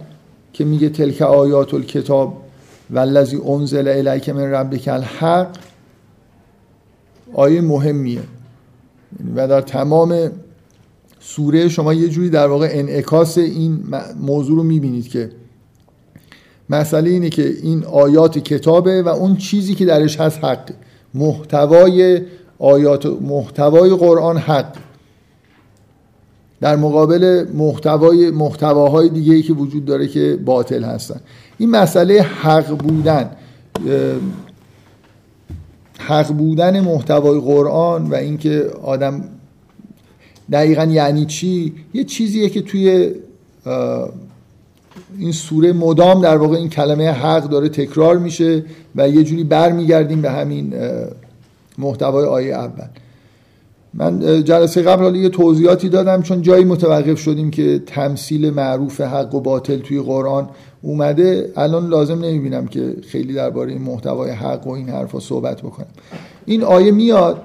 که 0.54 0.66
میگه 0.66 0.90
تلک 0.90 1.22
آیات 1.22 1.74
الکتاب 1.74 2.34
والذی 2.90 3.38
انزل 3.38 3.88
الیک 3.88 4.30
من 4.30 4.52
ربک 4.52 4.88
الحق 4.88 5.48
آیه 7.34 7.62
مهمیه. 7.62 8.22
و 9.36 9.48
در 9.48 9.62
تمام 9.62 10.32
سوره 11.20 11.70
شما 11.70 11.94
یه 11.94 12.10
جوری 12.10 12.30
در 12.30 12.48
واقع 12.48 12.70
انعکاس 12.72 13.38
این 13.38 13.80
موضوع 14.22 14.58
رو 14.58 14.64
می‌بینید 14.64 15.08
که 15.08 15.32
مسئله 16.70 17.10
اینه 17.10 17.30
که 17.30 17.54
این 17.64 17.86
آیات 17.86 18.38
کتابه 18.38 19.04
و 19.04 19.08
اون 19.08 19.36
چیزی 19.36 19.76
که 19.76 19.86
درش 19.86 20.20
هست 20.20 20.44
حق 20.44 20.70
محتوای 21.14 22.22
آیات 22.60 23.06
محتوای 23.06 23.90
قرآن 23.90 24.38
حق 24.38 24.76
در 26.62 26.76
مقابل 26.76 27.46
محتوای 27.54 28.32
محتواهای 28.32 29.10
دیگه 29.10 29.34
ای 29.34 29.42
که 29.42 29.54
وجود 29.54 29.86
داره 29.86 30.08
که 30.08 30.40
باطل 30.46 30.84
هستن. 30.84 31.20
این 31.58 31.70
مسئله 31.70 32.22
حق 32.22 32.78
بودن 32.78 33.30
حق 36.00 36.34
بودن 36.34 36.80
محتوای 36.80 37.40
قرآن 37.40 38.10
و 38.10 38.16
اینکه 38.16 38.70
آدم 38.84 39.24
دقیقا 40.52 40.84
یعنی 40.84 41.26
چی؟ 41.26 41.74
یه 41.94 42.04
چیزیه 42.04 42.50
که 42.50 42.62
توی 42.62 43.12
این 45.18 45.32
سوره 45.32 45.74
مدام 45.74 46.22
در 46.22 46.38
واقع 46.38 46.58
این 46.58 46.70
کلمه 46.70 47.12
حق 47.12 47.50
داره 47.50 47.70
تکرار 47.70 48.18
میشه 48.18 48.64
و 48.96 49.10
یه 49.10 49.24
جوری 49.24 49.44
برمیگردیم 49.44 50.22
به 50.22 50.32
همین 50.32 50.74
محتوای 51.78 52.26
آیه 52.26 52.56
اول. 52.56 52.88
من 54.00 54.44
جلسه 54.44 54.82
قبل 54.82 55.04
حالا 55.04 55.18
یه 55.18 55.30
توضیحاتی 55.30 55.90
دادم 55.90 56.22
چون 56.22 56.42
جایی 56.42 56.66
متوقف 56.66 57.20
شدیم 57.20 57.52
که 57.52 57.80
تمثیل 57.86 58.50
معروف 58.50 59.02
حق 59.02 59.36
و 59.36 59.40
باطل 59.40 59.78
توی 59.78 60.02
قرآن 60.02 60.50
اومده. 60.82 61.52
الان 61.56 61.88
لازم 61.88 62.20
نمی‌بینم 62.20 62.68
که 62.68 62.96
خیلی 63.08 63.34
درباره 63.34 63.72
این 63.72 63.82
محتوای 63.82 64.32
حق 64.32 64.68
و 64.68 64.72
این 64.72 64.90
حرفا 64.90 65.20
صحبت 65.20 65.62
بکنم. 65.62 65.88
این 66.46 66.64
آیه 66.64 66.92
میاد 66.92 67.42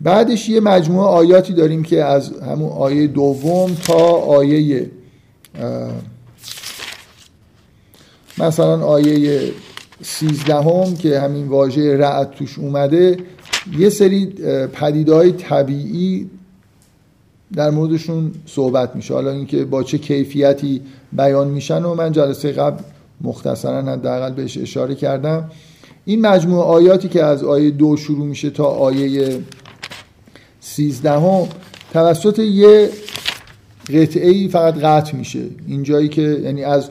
بعدش 0.00 0.48
یه 0.48 0.60
مجموعه 0.60 1.06
آیاتی 1.06 1.52
داریم 1.52 1.82
که 1.82 2.04
از 2.04 2.32
همون 2.40 2.70
آیه 2.70 3.06
دوم 3.06 3.74
تا 3.74 4.04
آیه 4.10 4.90
مثلا 8.38 8.86
آیه 8.86 9.40
سیزدهم 10.02 10.96
که 10.96 11.20
همین 11.20 11.48
واژه 11.48 11.96
رعد 11.96 12.30
توش 12.30 12.58
اومده. 12.58 13.16
یه 13.78 13.88
سری 13.88 14.26
پدیده 14.72 15.14
های 15.14 15.32
طبیعی 15.32 16.30
در 17.54 17.70
موردشون 17.70 18.32
صحبت 18.46 18.96
میشه. 18.96 19.14
حالا 19.14 19.30
اینکه 19.30 19.64
با 19.64 19.82
چه 19.82 19.98
کیفیتی 19.98 20.82
بیان 21.12 21.48
میشن 21.48 21.84
و 21.84 21.94
من 21.94 22.12
جلسه 22.12 22.52
قبل 22.52 22.82
مختصرا 23.20 23.82
حداقل 23.82 24.32
بهش 24.32 24.58
اشاره 24.58 24.94
کردم. 24.94 25.50
این 26.04 26.26
مجموعه 26.26 26.64
آیاتی 26.64 27.08
که 27.08 27.24
از 27.24 27.44
آیه 27.44 27.70
دو 27.70 27.96
شروع 27.96 28.26
میشه 28.26 28.50
تا 28.50 28.64
آیه 28.64 29.38
سیزدهم 30.60 31.48
توسط 31.92 32.38
یه 32.38 32.90
قطعه 33.88 34.30
ای 34.30 34.48
فقط 34.48 34.74
قطع 34.78 35.16
میشه. 35.16 35.42
اینجایی 35.66 36.08
که 36.08 36.22
یعنی 36.22 36.64
از 36.64 36.90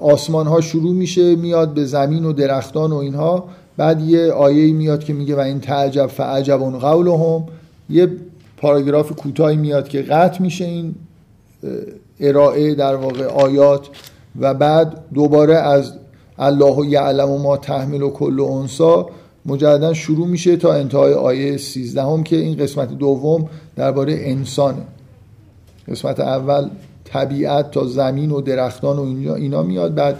آسمان 0.00 0.46
ها 0.46 0.60
شروع 0.60 0.94
میشه 0.94 1.36
میاد 1.36 1.74
به 1.74 1.84
زمین 1.84 2.24
و 2.24 2.32
درختان 2.32 2.92
و 2.92 2.96
اینها. 2.96 3.48
بعد 3.82 4.00
یه 4.00 4.32
آیه 4.32 4.72
میاد 4.72 5.04
که 5.04 5.12
میگه 5.12 5.36
و 5.36 5.38
این 5.38 5.60
تعجب 5.60 6.06
فعجب 6.06 6.62
اون 6.62 6.78
قولهم 6.78 7.44
یه 7.90 8.08
پاراگراف 8.56 9.12
کوتاهی 9.12 9.56
میاد 9.56 9.88
که 9.88 10.02
قطع 10.02 10.42
میشه 10.42 10.64
این 10.64 10.94
ارائه 12.20 12.74
در 12.74 12.94
واقع 12.94 13.24
آیات 13.24 13.88
و 14.40 14.54
بعد 14.54 15.04
دوباره 15.14 15.56
از 15.56 15.92
الله 16.38 16.86
یعلم 16.86 17.30
و 17.30 17.38
ما 17.38 17.56
تحمل 17.56 18.02
و 18.02 18.10
کل 18.10 18.38
و 18.38 18.46
انسا 18.46 19.08
مجددا 19.46 19.94
شروع 19.94 20.26
میشه 20.26 20.56
تا 20.56 20.72
انتهای 20.72 21.14
آیه 21.14 21.56
13 21.56 22.02
هم 22.02 22.22
که 22.22 22.36
این 22.36 22.56
قسمت 22.56 22.98
دوم 22.98 23.48
درباره 23.76 24.12
انسانه. 24.18 24.82
قسمت 25.88 26.20
اول 26.20 26.70
طبیعت 27.04 27.70
تا 27.70 27.86
زمین 27.86 28.30
و 28.30 28.40
درختان 28.40 28.98
و 28.98 29.32
اینا 29.32 29.62
میاد. 29.62 29.94
بعد 29.94 30.16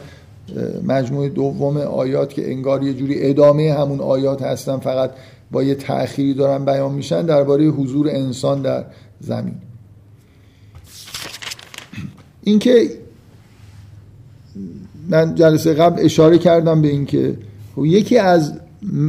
مجموعه 0.86 1.28
دوم 1.28 1.76
آیات 1.76 2.32
که 2.32 2.50
انگار 2.50 2.82
یه 2.82 2.94
جوری 2.94 3.30
ادامه 3.30 3.72
همون 3.72 4.00
آیات 4.00 4.42
هستن 4.42 4.76
فقط 4.76 5.10
با 5.50 5.62
یه 5.62 5.74
تأخیری 5.74 6.34
دارن 6.34 6.64
بیان 6.64 6.92
میشن 6.92 7.26
درباره 7.26 7.64
حضور 7.64 8.08
انسان 8.08 8.62
در 8.62 8.84
زمین. 9.20 9.54
اینکه 12.42 12.90
من 15.08 15.34
جلسه 15.34 15.74
قبل 15.74 16.04
اشاره 16.04 16.38
کردم 16.38 16.82
به 16.82 16.88
اینکه 16.88 17.36
خب 17.76 17.84
یکی 17.84 18.18
از 18.18 18.52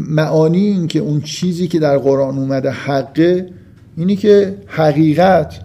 معانی 0.10 0.60
این 0.60 0.88
که 0.88 1.00
اون 1.00 1.22
چیزی 1.22 1.68
که 1.68 1.80
در 1.80 1.98
قرآن 1.98 2.38
اومده 2.38 2.72
حقه 2.72 3.50
اینی 3.98 4.16
که 4.16 4.58
حقیقت 4.68 5.60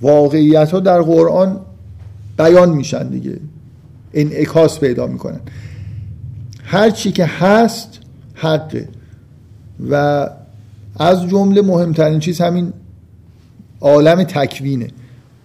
واقعیت 0.00 0.70
ها 0.70 0.80
در 0.80 1.02
قرآن 1.02 1.60
بیان 2.38 2.70
میشن 2.70 3.08
دیگه. 3.08 3.36
انعکاس 4.14 4.80
پیدا 4.80 5.06
می‌کنن. 5.06 5.40
هر 6.64 6.90
چی 6.90 7.12
که 7.12 7.24
هست 7.24 7.98
حقه. 8.34 8.88
و 9.90 10.26
از 10.98 11.28
جمله 11.28 11.62
مهمترین 11.62 12.18
چیز 12.18 12.40
همین 12.40 12.72
عالم 13.80 14.22
تکوینه. 14.22 14.88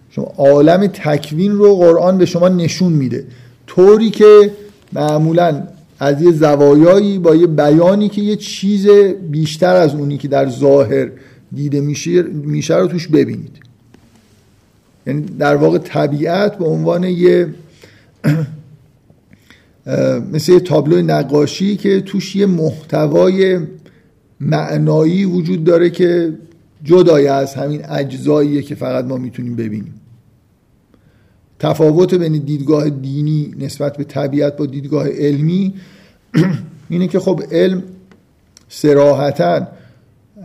شما 0.09 0.34
عالم 0.38 0.88
تکوین 0.88 1.51
رو 1.51 1.76
قرآن 1.76 2.18
به 2.18 2.26
شما 2.26 2.49
نشون 2.49 2.93
میده. 2.93 3.26
طوری 3.68 4.09
که 4.09 4.51
معمولا 4.93 5.63
از 5.99 6.22
یه 6.22 6.32
زوایایی 6.32 7.20
با 7.20 7.36
یه 7.36 7.47
بیانی 7.47 8.09
که 8.09 8.22
یه 8.22 8.36
چیز 8.36 8.88
بیشتر 9.32 9.76
از 9.76 9.95
اونی 9.95 10.18
که 10.18 10.28
در 10.28 10.49
ظاهر 10.49 11.11
دیده 11.53 11.82
میشه 11.82 12.22
میشه 12.24 12.76
رو 12.76 12.88
توش 12.88 13.07
ببینید. 13.07 13.59
یعنی 15.07 15.22
در 15.22 15.55
واقع 15.55 15.78
طبیعت 15.78 16.57
به 16.57 16.66
عنوان 16.66 17.03
یه 17.03 17.47
مثل 20.34 20.51
یه 20.51 20.59
تابلو 20.59 21.01
نقاشی 21.01 21.76
که 21.76 22.01
توش 22.01 22.36
یه 22.36 22.45
محتوای 22.45 23.59
معنایی 24.39 25.26
وجود 25.26 25.63
داره 25.63 25.89
که 25.89 26.34
جدای 26.84 27.28
از 27.28 27.55
همین 27.55 27.82
اجزاییه 27.89 28.61
که 28.61 28.76
فقط 28.76 29.05
ما 29.05 29.17
می‌تونیم 29.17 29.55
ببینیم. 29.55 29.93
تفاوت 31.59 32.13
بین 32.13 32.38
دیدگاه 32.38 32.89
دینی 32.89 33.55
نسبت 33.59 33.97
به 33.97 34.03
طبیعت 34.03 34.57
با 34.57 34.65
دیدگاه 34.65 35.07
علمی 35.09 35.73
اینه 36.89 37.07
که 37.07 37.19
خب 37.19 37.41
علم 37.51 37.84
سراحتا 38.69 39.67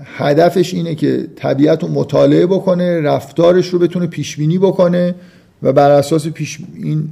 هدفش 0.04 0.74
اینه 0.74 0.94
که 0.94 1.26
طبیعت 1.36 1.82
رو 1.82 1.88
مطالعه 1.88 2.46
بکنه 2.46 3.00
رفتارش 3.00 3.68
رو 3.68 3.78
بتونه 3.78 4.06
پیش 4.06 4.36
بینی 4.36 4.58
بکنه 4.58 5.14
و 5.62 5.72
بر 5.72 5.90
اساس 5.90 6.26
پیش 6.26 6.58
این 6.74 7.08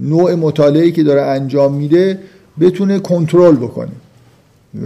نوع 0.00 0.34
مطالعه 0.34 0.90
که 0.90 1.02
داره 1.02 1.22
انجام 1.22 1.74
میده 1.74 2.18
بتونه 2.60 2.98
کنترل 2.98 3.56
بکنه 3.56 3.92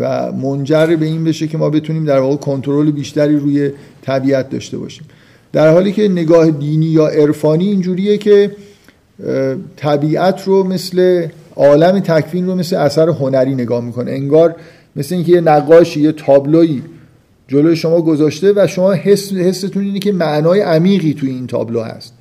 و 0.01 0.33
منجر 0.33 0.97
به 1.01 1.07
این 1.07 1.25
بشه 1.25 1.47
که 1.47 1.59
ما 1.59 1.71
بتونیم 1.71 2.05
در 2.05 2.19
واقع 2.19 2.37
کنترل 2.37 2.91
بیشتری 2.91 3.37
روی 3.37 3.71
طبیعت 4.03 4.51
داشته 4.51 4.79
باشیم. 4.79 5.05
در 5.53 5.73
حالی 5.73 5.93
که 5.93 6.09
نگاه 6.09 6.51
دینی 6.51 6.87
یا 6.87 7.07
عرفانی 7.07 7.65
اینجوریه 7.65 8.19
که 8.19 8.51
طبیعت 9.77 10.43
رو 10.45 10.65
مثل 10.65 11.27
عالم 11.57 12.01
تکوین 12.01 12.47
رو 12.47 12.55
مثل 12.55 12.77
اثر 12.77 13.09
هنری 13.09 13.55
نگاه 13.55 13.85
می‌کنه. 13.85 14.11
انگار 14.11 14.57
مثل 14.97 15.15
اینکه 15.15 15.33
یه 15.33 15.41
نقاشی 15.41 16.01
یه 16.01 16.13
تابلویی 16.13 16.83
جلوی 17.49 17.77
شما 17.77 18.01
گذاشته 18.01 18.53
و 18.57 18.67
شما 18.67 18.93
حس 18.93 19.33
حستون 19.33 19.85
اینه 19.85 19.99
که 19.99 20.13
معنای 20.13 20.61
عمیقی 20.61 21.15
توی 21.15 21.31
این 21.31 21.47
تابلو 21.47 21.81
هست. 21.83 22.14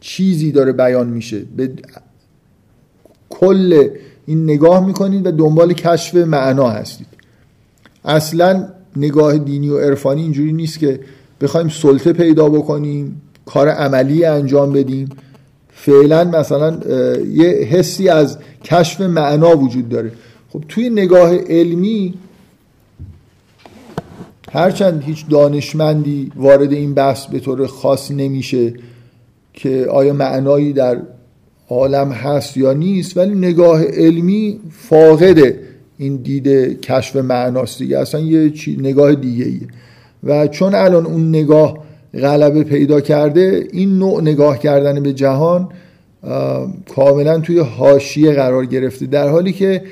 چیزی 0.00 0.52
داره 0.52 0.72
بیان 0.72 1.08
میشه. 1.08 1.42
به 1.56 1.70
کل 3.30 3.88
این 4.26 4.44
نگاه 4.44 4.86
می‌کنید 4.86 5.26
و 5.26 5.30
دنبال 5.30 5.72
کشف 5.72 6.14
معنا 6.14 6.70
هستید. 6.70 7.06
اصلا 8.04 8.68
نگاه 8.96 9.38
دینی 9.38 9.68
و 9.68 9.78
عرفانی 9.78 10.22
اینجوری 10.22 10.52
نیست 10.52 10.78
که 10.78 11.00
بخوایم 11.40 11.68
سلطه 11.68 12.12
پیدا 12.12 12.48
بکنیم 12.48 13.22
کار 13.46 13.68
عملی 13.68 14.24
انجام 14.24 14.72
بدیم. 14.72 15.08
فعلا 15.72 16.24
مثلا 16.24 16.78
یه 17.24 17.48
حسی 17.48 18.08
از 18.08 18.38
کشف 18.64 19.00
معنا 19.00 19.56
وجود 19.56 19.88
داره. 19.88 20.12
خب 20.48 20.64
توی 20.68 20.90
نگاه 20.90 21.36
علمی 21.36 22.14
هرچند 24.52 25.02
هیچ 25.02 25.28
دانشمندی 25.28 26.32
وارد 26.36 26.72
این 26.72 26.94
بحث 26.94 27.26
به 27.26 27.40
طور 27.40 27.66
خاص 27.66 28.10
نمیشه. 28.10 28.74
که 29.52 29.86
آیا 29.90 30.12
معنایی 30.12 30.72
در 30.72 30.98
عالم 31.68 32.12
هست 32.12 32.56
یا 32.56 32.72
نیست 32.72 33.16
ولی 33.16 33.34
نگاه 33.34 33.84
علمی 33.84 34.60
فاقد 34.70 35.54
این 35.98 36.16
دیده 36.16 36.74
کشف 36.74 37.16
معناست 37.16 37.78
دیگه. 37.78 37.98
اصلا 37.98 38.20
یه 38.20 38.52
نگاه 38.78 39.14
دیگه 39.14 39.44
ایه 39.44 39.68
و 40.24 40.46
چون 40.46 40.74
الان 40.74 41.06
اون 41.06 41.28
نگاه 41.28 41.78
غلبه 42.14 42.64
پیدا 42.64 43.00
کرده 43.00 43.68
این 43.72 43.98
نوع 43.98 44.22
نگاه 44.22 44.58
کردن 44.58 45.02
به 45.02 45.12
جهان 45.12 45.68
کاملا 46.94 47.38
توی 47.40 47.58
حاشیه 47.58 48.32
قرار 48.32 48.66
گرفته. 48.66 49.06
در 49.06 49.28
حالی 49.28 49.52
که 49.52 49.82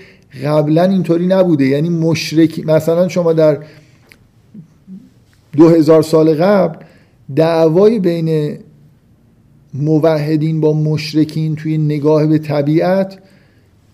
قبلا 0.45 0.83
اینطوری 0.83 1.27
نبوده. 1.27 1.65
یعنی 1.67 1.89
مشرک 1.89 2.67
مثلا 2.67 3.09
شما 3.09 3.33
در 3.33 3.59
دو 5.57 5.69
هزار 5.69 6.03
سال 6.03 6.35
قبل 6.35 6.85
دعوای 7.37 7.99
بین 7.99 8.59
موحدین 9.75 10.61
با 10.61 10.73
مشرکین 10.73 11.57
توی 11.57 11.79
نگاه 11.79 12.27
به 12.27 12.39
طبیعت 12.39 13.19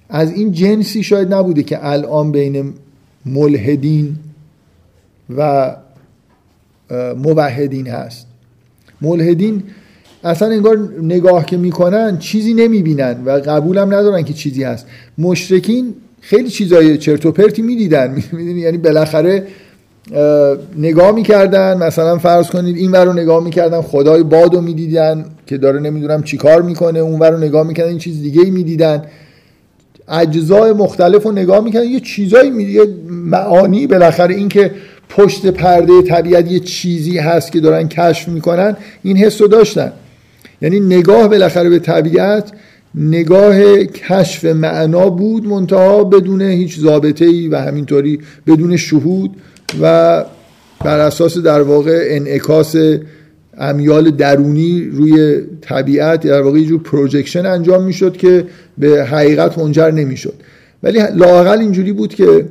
از 0.08 0.32
این 0.32 0.52
جنسی 0.52 1.02
شاید 1.02 1.34
نبوده 1.34 1.62
که 1.62 1.86
الان 1.86 2.32
بین 2.32 2.72
ملحدین 3.26 4.16
و 5.36 5.70
موحدین 7.16 7.86
هست. 7.86 8.26
ملحدین 9.00 9.62
اصلا 10.24 10.48
انگار 10.48 10.88
نگاه 11.02 11.46
که 11.46 11.56
می‌کنن 11.56 12.18
چیزی 12.18 12.54
نمی‌بینن 12.54 13.24
و 13.24 13.30
قبولم 13.30 13.94
ندارن 13.94 14.22
که 14.22 14.32
چیزی 14.32 14.62
هست. 14.62 14.86
مشرکین 15.18 15.94
خیلی 16.20 16.48
چیزای 16.48 16.98
چرت 16.98 17.26
و 17.26 17.32
پرتی 17.32 17.62
می‌دیدن. 17.62 18.22
یعنی 18.56 18.78
بالاخره 18.78 19.46
نگاه 20.76 21.12
می‌کردن. 21.12 21.76
مثلا 21.76 22.18
فرض 22.18 22.46
کنید 22.46 22.76
این 22.76 22.94
رو 22.94 23.12
نگاه 23.12 23.44
می‌کردن 23.44 23.80
خدای 23.80 24.22
باد 24.22 24.54
رو 24.54 24.60
می‌دیدن. 24.60 25.24
که 25.46 25.58
داره 25.58 25.80
نمی‌دونم 25.80 26.22
چیکار 26.22 26.62
می‌کنه 26.62 26.98
اون 26.98 27.20
رو 27.20 27.38
نگاه 27.38 27.66
می‌کنن 27.66 27.86
این 27.86 27.98
چیز 27.98 28.22
دیگه 28.22 28.42
ای 28.42 28.50
می‌دیدن. 28.50 29.02
اجزای 30.08 30.72
مختلف 30.72 31.22
رو 31.22 31.32
نگاه 31.32 31.64
می‌کنن 31.64 31.84
یه 31.84 32.00
چیزایی 32.00 32.50
می 32.50 32.78
معانی 33.08 33.86
بالاخره 33.86 34.34
این 34.34 34.48
که 34.48 34.70
پشت 35.08 35.46
پرده 35.46 36.02
طبیعت 36.02 36.52
یه 36.52 36.60
چیزی 36.60 37.18
هست 37.18 37.52
که 37.52 37.60
دارن 37.60 37.88
کشف 37.88 38.28
می‌کنن 38.28 38.76
این 39.02 39.16
حس 39.16 39.40
رو 39.40 39.48
داشتن. 39.48 39.92
یعنی 40.62 40.80
نگاه 40.80 41.28
بالاخره 41.28 41.70
به 41.70 41.78
طبیعت 41.78 42.52
نگاه 42.94 43.84
کشف 43.84 44.44
معنا 44.44 45.10
بود 45.10 45.46
منتها 45.46 46.04
بدون 46.04 46.42
هیچ 46.42 46.80
ضابطه 46.80 47.24
ای 47.24 47.48
و 47.48 47.56
همینطوری 47.56 48.18
بدون 48.46 48.76
شهود 48.76 49.36
و 49.80 50.24
بر 50.84 50.98
اساس 50.98 51.38
در 51.38 51.62
واقع 51.62 52.06
انعکاس 52.10 52.76
امیال 53.58 54.10
درونی 54.10 54.90
روی 54.92 55.40
طبیعت 55.60 56.26
در 56.26 56.42
واقع 56.42 56.58
یه 56.58 56.66
جور 56.66 56.82
انجام 57.46 57.82
می‌شد 57.84 58.16
که 58.16 58.46
به 58.78 59.04
حقیقت 59.04 59.58
منجر 59.58 59.90
نمی‌شد. 59.90 60.34
ولی 60.82 61.02
لاقل 61.14 61.58
اینجوری 61.58 61.92
بود 61.92 62.14
که 62.14 62.46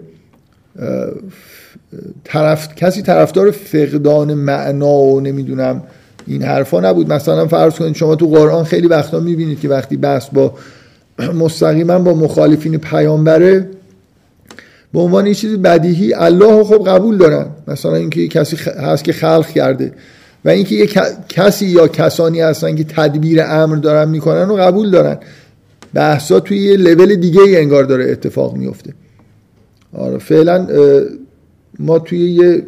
طرف 2.24 2.76
کسی 2.76 3.02
طرفدار 3.02 3.52
فقدان 3.52 4.34
معنا 4.34 4.88
و 4.88 5.22
نمی‌دونم 5.22 5.84
این 6.28 6.44
حرفا 6.44 6.80
نبود. 6.80 7.14
مثلا 7.14 7.48
فرض 7.48 7.74
کنید 7.74 7.96
شما 7.96 8.16
تو 8.16 8.28
قرآن 8.28 8.64
خیلی 8.64 8.88
وقتا 8.88 9.20
می‌بینید 9.20 9.60
که 9.60 9.70
وقتی 9.70 9.98
بحث 9.98 10.30
با 10.30 10.54
مستقیما 11.34 12.00
با 12.00 12.14
مخالفین 12.14 12.78
پیامبره 12.78 13.68
به 14.94 15.00
عنوان 15.00 15.28
یه 15.28 15.34
چیزی 15.34 15.58
بدیهی 15.58 16.14
الله 16.14 16.64
خب 16.64 16.84
قبول 16.88 17.18
دارن. 17.18 17.46
مثلا 17.68 17.96
اینکه 17.96 18.28
کسی 18.28 18.58
هست 18.82 19.04
که 19.04 19.14
خلق 19.14 19.48
کرده. 19.48 19.92
و 20.46 20.50
اینکه 20.50 20.76
یه 20.76 20.90
کسی 21.30 21.66
یا 21.66 21.88
کسانی 21.88 22.42
هستن 22.42 22.76
که 22.76 22.84
تدبیر 22.84 23.42
امر 23.42 23.76
دارن 23.76 24.10
می‌کنن 24.10 24.50
و 24.50 24.56
قبول 24.56 24.92
دارن. 24.92 25.18
بحثا 25.94 26.40
توی 26.40 26.58
یه 26.58 26.78
لول 26.78 27.16
دیگه 27.16 27.42
ای 27.42 27.58
انگار 27.58 27.84
داره 27.84 28.12
اتفاق 28.12 28.56
میفته 28.56 28.94
آره 29.94 30.18
فعلا 30.18 30.68
ما 31.80 32.00
توی 32.00 32.20
یه 32.20 32.64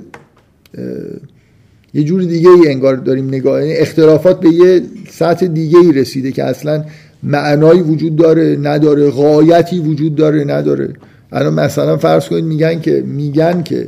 یه 1.93 2.03
جور 2.03 2.23
دیگه 2.23 2.49
ای 2.49 2.67
انگار 2.67 2.95
داریم 2.95 3.28
نگاه 3.28 3.61
یعنی 3.65 3.78
اختلافات 3.78 4.39
به 4.39 4.49
یه 4.49 4.82
سطح 5.09 5.47
دیگه 5.47 5.80
ای 5.80 5.91
رسیده 5.91 6.32
که 6.32 6.43
اصلا 6.43 6.86
معنایی 7.23 7.82
وجود 7.82 8.15
داره 8.15 8.57
نداره 8.61 9.09
غایتی 9.09 9.80
وجود 9.80 10.15
داره 10.15 10.43
نداره. 10.43 10.93
الان 11.32 11.53
مثلا 11.53 11.97
فرض 11.97 12.28
کنید 12.28 12.45
میگن 12.45 12.82
که 12.82 13.01
میگن 13.01 13.63
که 13.63 13.88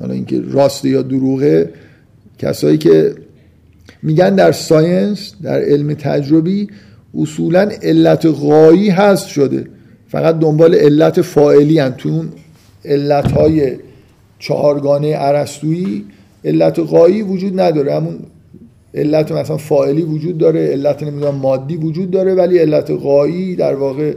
حالا 0.00 0.14
اینکه 0.14 0.42
راسته 0.50 0.88
یا 0.88 1.02
دروغه 1.02 1.70
کسایی 2.38 2.78
که 2.78 3.14
میگن 4.02 4.34
در 4.34 4.52
ساینس 4.52 5.34
در 5.42 5.60
علم 5.60 5.94
تجربی 5.94 6.68
اصولا 7.18 7.70
علت 7.82 8.26
غایی 8.26 8.90
هست 8.90 9.26
شده. 9.26 9.66
فقط 10.08 10.38
دنبال 10.38 10.74
علت 10.74 11.22
فاعلی 11.22 11.78
هن. 11.78 11.94
تو 11.94 12.08
اون 12.08 12.28
علت 12.84 13.32
های 13.32 13.76
چهارگانه 14.38 15.14
عرستویی 15.14 16.04
علت 16.44 16.78
غایی 16.78 17.22
وجود 17.22 17.60
نداره. 17.60 17.94
همون 17.94 18.18
علت 18.94 19.32
مثلا 19.32 19.56
فاعلی 19.56 20.02
وجود 20.02 20.38
داره 20.38 20.66
علت 20.66 21.02
نمی‌دونم 21.02 21.34
مادی 21.34 21.76
وجود 21.76 22.10
داره 22.10 22.34
ولی 22.34 22.58
علت 22.58 22.90
غایی 22.90 23.56
در 23.56 23.74
واقع 23.74 24.14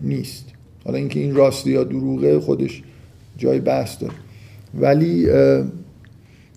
نیست. 0.00 0.44
حالا 0.84 0.98
اینکه 0.98 1.20
این 1.20 1.34
راستی 1.34 1.70
یا 1.70 1.84
دروغه 1.84 2.40
خودش 2.40 2.82
جای 3.36 3.60
بحث 3.60 4.00
داره. 4.00 4.14
ولی 4.80 5.26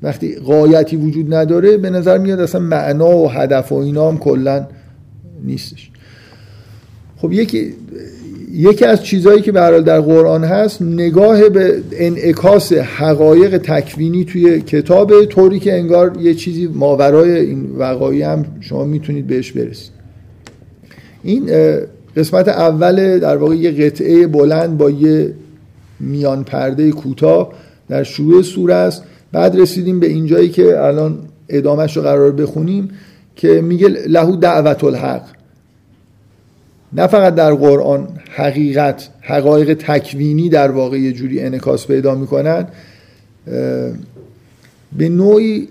وقتی 0.04 0.36
قایتی 0.36 0.96
وجود 0.96 1.34
نداره 1.34 1.78
به 1.78 1.90
نظر 1.90 2.18
میاد 2.18 2.40
اصلا 2.40 2.62
معنا 2.62 3.18
و 3.18 3.32
هدف 3.32 3.72
و 3.72 3.76
اینا 3.76 4.12
هم 4.12 4.18
کلا 4.18 4.68
نیستش. 5.44 5.92
خب 7.18 7.34
یکی 7.34 7.74
یکی 8.54 8.86
از 8.86 9.04
چیزهایی 9.04 9.42
که 9.42 9.52
برای 9.52 9.84
در 9.84 10.02
قرآن 10.02 10.44
هست 10.44 10.82
نگاه 10.82 11.50
به 11.50 11.82
انعکاس 11.92 12.74
حقایق 12.74 13.58
تکوینی 13.58 14.26
توی 14.26 14.62
کتاب 14.62 15.26
طوری 15.26 15.60
که 15.60 15.74
انگار 15.74 16.18
یه 16.22 16.34
چیزی 16.34 16.68
ماورای 16.68 17.40
این 17.40 17.72
وقایع 17.78 18.32
هم 18.32 18.46
شما 18.60 18.84
می‌تونید 18.84 19.28
بهش 19.28 19.52
برسید. 19.52 19.92
این 21.24 21.50
قسمت 22.18 22.48
اول 22.48 23.20
در 23.20 23.38
واقع 23.38 23.56
یه 23.56 23.72
قطعه 23.72 24.28
بلند 24.28 24.78
با 24.78 24.90
یه 24.90 25.34
میان 26.00 26.44
پرده 26.44 26.92
کوتاه 26.92 27.54
در 27.90 28.04
شروع 28.04 28.42
سوره 28.42 28.74
است. 28.74 29.04
بعد 29.32 29.56
رسیدیم 29.56 30.00
به 30.00 30.08
اینجایی 30.08 30.50
که 30.50 30.84
الان 30.84 31.20
ادامهش 31.50 31.98
رو 31.98 32.04
قرار 32.04 32.32
بخونیم 32.32 32.90
که 33.36 33.62
میگه 33.62 33.88
لهو 33.88 34.36
دعوت 34.36 34.84
الحق 34.84 35.24
نه 36.94 37.08
فقط 37.08 37.36
در 37.36 37.54
قرآن 37.54 38.08
حقیقت 38.30 39.10
حقایق 39.22 39.74
تکوینی 39.74 40.50
در 40.50 40.72
واقع 40.72 41.00
یه 41.00 41.12
جوری 41.12 41.42
انکاس 41.42 41.88
پیدا 41.88 42.16
می‌کنن 42.16 42.68
به 44.98 45.10
نوعی 45.10 45.68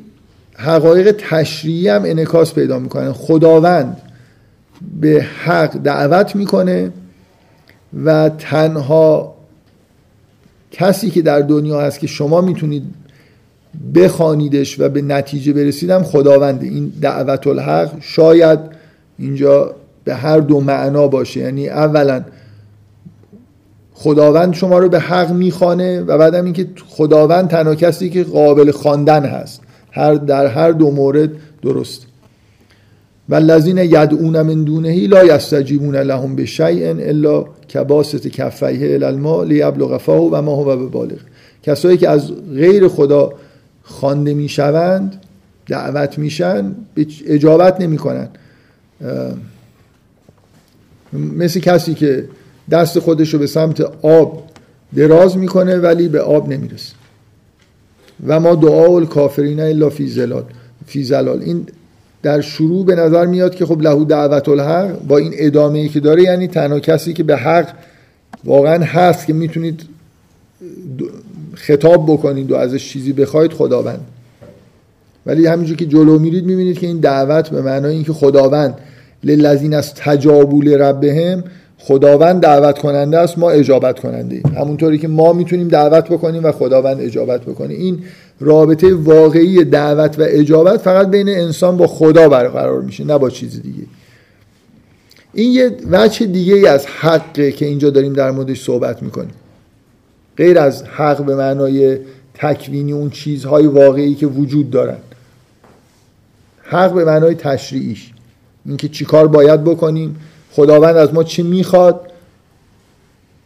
حقایق 0.54 1.16
تشریعی 1.18 1.88
هم 1.88 2.02
انکاس 2.04 2.54
پیدا 2.54 2.78
می‌کنن 2.78 3.12
خداوند 3.12 3.96
به 5.00 5.26
حق 5.44 5.76
دعوت 5.76 6.36
می‌کنه 6.36 6.92
و 8.04 8.28
تنها 8.38 9.34
کسی 10.70 11.10
که 11.10 11.22
در 11.22 11.40
دنیا 11.40 11.80
هست 11.80 11.98
که 11.98 12.06
شما 12.06 12.40
می‌تونید 12.40 12.84
بخوانیدش 13.94 14.80
و 14.80 14.88
به 14.88 15.02
نتیجه 15.02 15.52
برسیدم 15.52 16.02
خداوند 16.02 16.62
این 16.62 16.92
دعوت 17.00 17.46
الحق 17.46 17.90
شاید 18.00 18.58
اینجا 19.18 19.74
به 20.04 20.14
هر 20.14 20.38
دو 20.38 20.60
معنا 20.60 21.08
باشه. 21.08 21.40
یعنی 21.40 21.68
اولا 21.68 22.24
خداوند 23.94 24.54
شما 24.54 24.78
رو 24.78 24.88
به 24.88 25.00
حق 25.00 25.32
می‌خوانه 25.32 26.00
و 26.00 26.18
بعدم 26.18 26.44
اینکه 26.44 26.66
خداوند 26.88 27.48
تنها 27.48 27.74
کسی 27.74 28.10
که 28.10 28.24
قابل 28.24 28.70
خواندن 28.70 29.24
هست. 29.24 29.60
هر 29.92 30.14
در 30.14 30.46
هر 30.46 30.70
دو 30.70 30.90
مورد 30.90 31.30
درست. 31.62 32.06
و 33.28 33.34
الذین 33.34 33.78
یدعون 33.78 34.42
من 34.42 34.64
دونهی 34.64 35.06
لا 35.06 35.24
یستجیبون 35.24 35.96
لهم 35.96 36.36
بشیء 36.36 36.94
الا 36.98 37.44
کباست 37.74 38.28
کفیه 38.28 38.94
الی 38.94 39.04
الماء 39.04 39.44
و 40.08 40.42
ما 40.42 40.54
هو 40.54 40.76
ببالغ. 40.76 41.18
کسایی 41.62 41.96
که 41.96 42.08
از 42.08 42.32
غیر 42.54 42.88
خدا 42.88 43.32
خوانده 43.90 44.34
می‌شوند 44.34 45.22
دعوت 45.66 46.18
میشن 46.18 46.74
اجابت 47.26 47.80
نمی‌کنن. 47.80 48.28
مثل 51.12 51.60
کسی 51.60 51.94
که 51.94 52.28
دست 52.70 52.98
خودش 52.98 53.34
رو 53.34 53.38
به 53.38 53.46
سمت 53.46 53.80
آب 54.02 54.42
دراز 54.96 55.36
می‌کنه 55.36 55.76
ولی 55.76 56.08
به 56.08 56.20
آب 56.20 56.48
نمی‌رسه. 56.48 56.92
و 58.26 58.40
ما 58.40 58.54
دعا 58.54 58.86
الکافرین 58.86 59.60
الا 59.60 59.90
فی 59.90 60.08
زلال 60.08 60.44
فی 60.86 61.04
زلال 61.04 61.42
این 61.42 61.66
در 62.22 62.40
شروع 62.40 62.86
به 62.86 62.94
نظر 62.94 63.26
میاد 63.26 63.54
که 63.54 63.66
خب 63.66 63.80
لهو 63.80 64.04
دعوت 64.04 64.48
الحق 64.48 65.02
با 65.02 65.18
این 65.18 65.32
ادامه 65.34 65.78
ای 65.78 65.88
که 65.88 66.00
داره 66.00 66.22
یعنی 66.22 66.48
تنها 66.48 66.80
کسی 66.80 67.12
که 67.12 67.22
به 67.22 67.36
حق 67.36 67.68
واقعا 68.44 68.84
هست 68.84 69.26
که 69.26 69.32
می‌تونید 69.32 69.82
خطاب 71.54 72.06
بکنید 72.06 72.50
و 72.50 72.54
ازش 72.54 72.88
چیزی 72.88 73.12
بخواید 73.12 73.52
خداوند. 73.52 74.00
ولی 75.26 75.46
همینجور 75.46 75.76
که 75.76 75.86
جلو 75.86 76.18
میرید 76.18 76.44
می‌بینید 76.44 76.78
که 76.78 76.86
این 76.86 77.00
دعوت 77.00 77.48
به 77.48 77.62
معنای 77.62 77.94
اینکه 77.94 78.12
خداوند 78.12 78.78
للذین 79.24 79.74
از 79.74 79.94
تجابول 79.94 80.68
ربهم 80.68 81.44
خداوند 81.78 82.40
دعوت 82.40 82.78
کننده 82.78 83.18
است 83.18 83.38
ما 83.38 83.50
اجابت 83.50 84.00
کننده 84.00 84.34
ایم. 84.34 84.56
همونطوری 84.56 84.98
که 84.98 85.08
ما 85.08 85.32
می‌تونیم 85.32 85.68
دعوت 85.68 86.08
بکنیم 86.08 86.44
و 86.44 86.52
خداوند 86.52 87.00
اجابت 87.00 87.40
بکنه. 87.40 87.74
این 87.74 87.98
رابطه 88.40 88.94
واقعی 88.94 89.64
دعوت 89.64 90.18
و 90.18 90.22
اجابت 90.26 90.80
فقط 90.80 91.10
بین 91.10 91.28
انسان 91.28 91.76
با 91.76 91.86
خدا 91.86 92.28
برقرار 92.28 92.80
میشه 92.80 93.04
نه 93.04 93.18
با 93.18 93.30
چیز 93.30 93.62
دیگه. 93.62 93.82
این 95.34 95.52
یه 95.52 95.70
وجه 95.90 96.26
دیگه 96.26 96.54
ای 96.54 96.66
از 96.66 96.86
حقه 96.86 97.52
که 97.52 97.66
اینجا 97.66 97.90
داریم 97.90 98.12
در 98.12 98.30
موردش 98.30 98.64
صحبت 98.64 99.02
می‌کنیم. 99.02 99.34
غیر 100.40 100.58
از 100.58 100.82
حق 100.82 101.24
به 101.24 101.36
معنای 101.36 101.98
تکوینی 102.34 102.92
اون 102.92 103.10
چیزهای 103.10 103.66
واقعی 103.66 104.14
که 104.14 104.26
وجود 104.26 104.70
دارن. 104.70 104.96
حق 106.62 106.94
به 106.94 107.04
معنای 107.04 107.34
تشریعیش. 107.34 108.12
اینکه 108.66 108.88
چیکار 108.88 109.28
باید 109.28 109.64
بکنیم 109.64 110.16
خداوند 110.52 110.96
از 110.96 111.14
ما 111.14 111.24
چی 111.24 111.42
می‌خواد؟ 111.42 112.12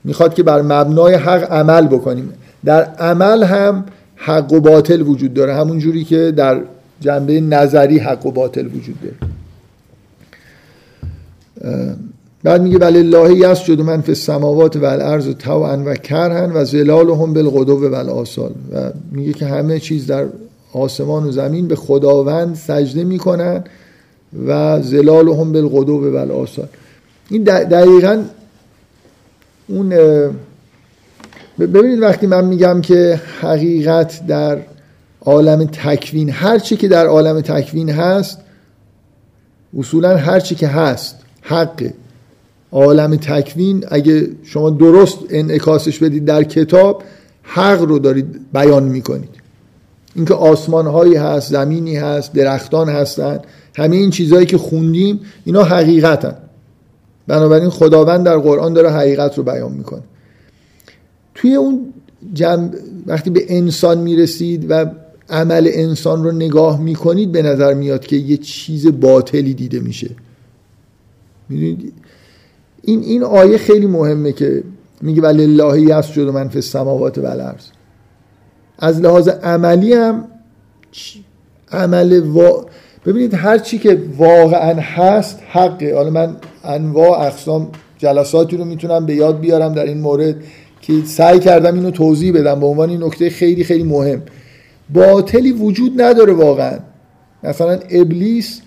می‌خواد 0.04 0.34
که 0.34 0.42
بر 0.42 0.62
مبنای 0.62 1.14
حق 1.14 1.52
عمل 1.52 1.86
بکنیم. 1.86 2.32
در 2.64 2.84
عمل 2.84 3.42
هم 3.42 3.84
حق 4.16 4.52
و 4.52 4.60
باطل 4.60 5.02
وجود 5.02 5.34
داره. 5.34 5.54
همون 5.54 5.78
جوری 5.78 6.04
که 6.04 6.32
در 6.36 6.60
جنبه 7.00 7.40
نظری 7.40 7.98
حق 7.98 8.26
و 8.26 8.30
باطل 8.30 8.66
وجود 8.66 8.96
داره. 9.02 9.16
بعد 12.44 12.62
میگه 12.62 12.78
ولی 12.78 12.98
الله 12.98 13.50
یسجد 13.50 13.80
من 13.80 14.00
فی 14.00 14.12
السماوات 14.12 14.76
و 14.76 14.84
الارض 14.84 15.34
طوعا 15.38 15.82
و 15.86 15.94
کرهن 15.94 16.52
و 16.52 16.64
ظلالهم 16.64 17.32
بالغدو 17.34 17.72
و 17.72 18.10
آسال 18.10 18.50
و 18.72 18.90
میگه 19.12 19.32
که 19.32 19.46
همه 19.46 19.80
چیز 19.80 20.06
در 20.06 20.26
آسمان 20.72 21.24
و 21.24 21.30
زمین 21.30 21.68
به 21.68 21.76
خداوند 21.76 22.54
سجده 22.54 23.04
می‌کنن 23.04 23.64
و 24.46 24.82
زلال 24.82 25.28
هم 25.28 25.52
بالغدو 25.52 25.92
و 25.92 26.32
آسان 26.32 26.68
این 27.30 27.42
دقیقا 27.44 28.22
اون 29.68 29.88
ببینید 31.58 32.02
وقتی 32.02 32.26
من 32.26 32.44
میگم 32.44 32.80
که 32.80 33.20
حقیقت 33.40 34.26
در 34.26 34.58
عالم 35.20 35.64
تکوین 35.64 36.30
هر 36.30 36.58
چی 36.58 36.76
که 36.76 36.88
در 36.88 37.06
عالم 37.06 37.40
تکوین 37.40 37.90
هست 37.90 38.38
اصولا 39.78 40.16
هر 40.16 40.40
چی 40.40 40.54
که 40.54 40.68
هست 40.68 41.16
حقه. 41.42 41.94
عالم 42.74 43.16
تکوین 43.16 43.84
اگه 43.88 44.28
شما 44.42 44.70
درست 44.70 45.18
انعکاسش 45.30 45.98
بدید 45.98 46.24
در 46.24 46.42
کتاب 46.44 47.02
حق 47.42 47.82
رو 47.82 47.98
دارید 47.98 48.52
بیان 48.52 48.82
می‌کنید. 48.82 49.30
اینکه 50.14 50.34
آسمان 50.34 50.86
هایی 50.86 51.14
هست 51.14 51.52
زمینی 51.52 51.96
هست 51.96 52.32
درختان 52.32 52.88
هستن 52.88 53.40
همه 53.76 53.96
این 53.96 54.10
چیزهایی 54.10 54.46
که 54.46 54.58
خوندیم 54.58 55.20
اینا 55.44 55.64
حقیقتن. 55.64 56.36
بنابراین 57.26 57.70
خداوند 57.70 58.26
در 58.26 58.38
قرآن 58.38 58.72
داره 58.72 58.90
حقیقت 58.90 59.38
رو 59.38 59.44
بیان 59.44 59.72
می‌کنه. 59.72 60.02
توی 61.34 61.54
اون 61.54 61.92
جمع 62.34 62.70
وقتی 63.06 63.30
به 63.30 63.44
انسان 63.48 63.98
می‌رسید 63.98 64.66
و 64.68 64.86
عمل 65.30 65.70
انسان 65.72 66.24
رو 66.24 66.32
نگاه 66.32 66.80
می‌کنید 66.80 67.32
به 67.32 67.42
نظر 67.42 67.74
میاد 67.74 68.06
که 68.06 68.16
یه 68.16 68.36
چیز 68.36 69.00
باطلی 69.00 69.54
دیده 69.54 69.80
میشه. 69.80 70.10
می‌دونید؟ 71.48 71.92
این 72.86 73.02
این 73.02 73.22
آیه 73.22 73.58
خیلی 73.58 73.86
مهمه 73.86 74.32
که 74.32 74.62
میگه 75.02 75.22
ولله 75.22 75.80
یسجد 75.80 76.28
من 76.28 76.48
فی 76.48 76.58
السماوات 76.58 77.18
و 77.18 77.26
الارض. 77.26 77.64
از 78.78 79.00
لحاظ 79.00 79.28
عملی 79.28 79.92
هم 79.92 80.24
عمل 81.72 82.20
وا... 82.20 82.66
ببینید 83.06 83.34
هر 83.34 83.58
چی 83.58 83.78
که 83.78 84.02
واقعا 84.18 84.74
هست 84.80 85.38
حقه. 85.48 85.94
حالا 85.94 86.10
من 86.10 86.36
انواع 86.64 87.26
اقسام 87.26 87.68
جلساتی 87.98 88.56
رو 88.56 88.64
می‌تونم 88.64 89.06
به 89.06 89.14
یاد 89.14 89.40
بیارم 89.40 89.74
در 89.74 89.84
این 89.84 90.00
مورد 90.00 90.36
که 90.80 90.92
سعی 91.04 91.38
کردم 91.38 91.74
اینو 91.74 91.90
توضیح 91.90 92.32
بدم. 92.32 92.60
به 92.60 92.66
عنوان 92.66 92.90
این 92.90 93.04
نکته 93.04 93.30
خیلی 93.30 93.64
خیلی 93.64 93.84
مهم. 93.84 94.22
باطلی 94.94 95.52
وجود 95.52 96.02
نداره 96.02 96.32
واقعا. 96.32 96.78
مثلا 97.42 97.78
ابلیس 97.90 98.60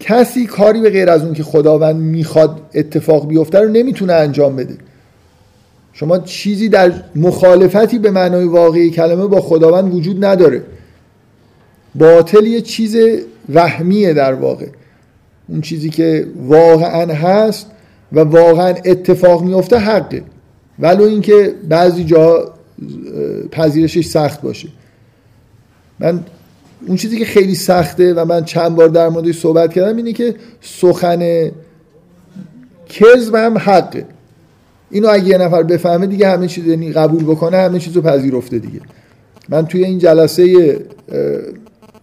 کسی 0.00 0.46
کاری 0.46 0.80
به 0.80 0.90
غیر 0.90 1.10
از 1.10 1.24
اون 1.24 1.34
که 1.34 1.42
خداوند 1.42 1.96
می‌خواد 1.96 2.60
اتفاق 2.74 3.28
بیفته 3.28 3.60
رو 3.60 3.68
نمی‌تونه 3.68 4.12
انجام 4.12 4.56
بده. 4.56 4.76
شما 5.92 6.18
چیزی 6.18 6.68
در 6.68 6.92
مخالفتی 7.16 7.98
به 7.98 8.10
معنای 8.10 8.44
واقعی 8.44 8.90
کلمه 8.90 9.26
با 9.26 9.40
خداوند 9.40 9.94
وجود 9.94 10.24
نداره. 10.24 10.62
باطل 11.94 12.46
یه 12.46 12.60
چیز 12.60 12.96
وهمیه 13.54 14.12
در 14.12 14.34
واقع. 14.34 14.66
اون 15.48 15.60
چیزی 15.60 15.90
که 15.90 16.26
واقعا 16.36 17.14
هست 17.14 17.66
و 18.12 18.20
واقعا 18.20 18.68
اتفاق 18.68 19.42
میفته 19.42 19.78
حقه. 19.78 20.22
ولو 20.78 21.04
اینکه 21.04 21.54
بعضی 21.68 22.04
جا 22.04 22.54
پذیرشش 23.50 24.06
سخت 24.06 24.42
باشه. 24.42 24.68
من 26.00 26.20
اون 26.86 26.96
چیزی 26.96 27.18
که 27.18 27.24
خیلی 27.24 27.54
سخته 27.54 28.14
و 28.14 28.24
من 28.24 28.44
چند 28.44 28.74
بار 28.76 28.88
در 28.88 29.08
موردش 29.08 29.38
صحبت 29.38 29.72
کردم 29.72 29.96
اینه 29.96 30.12
که 30.12 30.34
سخن 30.60 31.50
کذب 32.88 33.34
هم 33.34 33.58
حقه. 33.58 34.04
اینو 34.90 35.08
اگه 35.08 35.28
یه 35.28 35.38
نفر 35.38 35.62
بفهمه 35.62 36.06
دیگه 36.06 36.28
همه 36.28 36.46
چیز 36.46 36.66
یعنی 36.66 36.92
قبول 36.92 37.24
بکنه 37.24 37.56
همه 37.56 37.78
چیزو 37.78 38.02
پذیرفته 38.02 38.58
دیگه. 38.58 38.80
من 39.48 39.66
توی 39.66 39.84
این 39.84 39.98
جلسه 39.98 40.78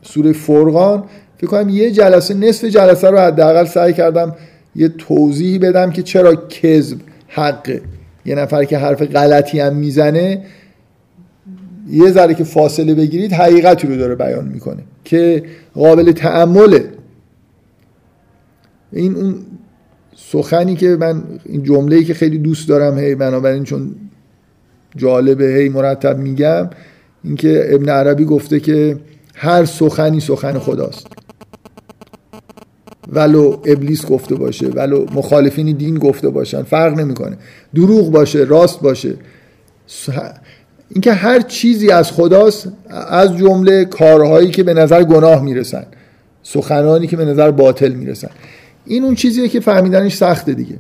سوره 0.04 0.34
فرقان 0.34 1.04
فکر 1.38 1.48
کنم 1.48 1.70
یه 1.70 1.92
جلسه 1.92 2.34
نصف 2.34 2.66
جلسه 2.66 3.10
رو 3.10 3.18
حداقل 3.18 3.66
سعی 3.66 3.94
کردم 3.94 4.36
یه 4.76 4.88
توضیحی 4.88 5.60
بدم 5.60 5.92
که 5.92 6.04
چرا 6.04 6.36
کذب 6.36 6.98
حقه. 7.28 7.82
یه 8.26 8.36
نفر 8.36 8.64
که 8.64 8.78
حرف 8.78 9.02
غلطی 9.02 9.60
هم 9.60 9.76
می‌زنه 9.76 10.42
یه 11.90 12.12
ذره 12.12 12.34
که 12.34 12.44
فاصله 12.44 12.96
بگیرید 12.96 13.34
حقیقتی 13.34 13.88
رو 13.88 13.98
داره 13.98 14.16
بیان 14.16 14.48
می‌کنه 14.48 14.84
که 15.04 15.44
قابل 15.74 16.12
تعمله 16.12 16.90
این 18.92 19.16
اون 19.16 19.36
سخنی 20.16 20.76
که 20.76 20.88
من 21.00 21.24
این 21.46 21.64
جمله‌ای 21.64 22.04
که 22.04 22.14
خیلی 22.14 22.38
دوست 22.38 22.70
دارم 22.70 22.98
هی 22.98 23.16
بنابراین 23.16 23.64
چون 23.64 23.96
جالبه 24.96 25.46
هی 25.46 25.70
مرتب 25.70 26.18
میگم 26.18 26.70
اینکه 27.24 27.68
ابن 27.70 27.90
عربی 27.90 28.26
گفته 28.26 28.60
که 28.60 28.98
هر 29.36 29.66
سخنی 29.66 30.20
سخن 30.20 30.60
خداست. 30.60 31.08
ولو 33.12 33.58
ابلیس 33.66 34.06
گفته 34.06 34.36
باشه 34.36 34.68
ولو 34.68 35.06
مخالفین 35.16 35.78
دین 35.78 35.98
گفته 35.98 36.30
باشن 36.30 36.64
فرق 36.64 37.00
نمی‌کنه. 37.00 37.38
دروغ 37.76 38.12
باشه 38.12 38.40
راست 38.40 38.82
باشه. 38.82 39.16
اینکه 40.94 41.14
هر 41.14 41.40
چیزی 41.42 41.92
از 41.92 42.12
خداست 42.12 42.68
از 42.90 43.38
جمله 43.38 43.86
کارهایی 43.86 44.52
که 44.52 44.64
به 44.64 44.74
نظر 44.74 45.04
گناه 45.04 45.44
می‌رسن 45.44 45.86
سخنانی 46.44 47.08
که 47.08 47.18
به 47.18 47.26
نظر 47.26 47.52
باطل 47.52 47.92
می‌رسن. 47.92 48.30
این 48.86 49.04
اون 49.04 49.16
چیزیه 49.16 49.48
که 49.48 49.60
فهمیدنش 49.60 50.16
سخته 50.16 50.54
دیگه. 50.54 50.76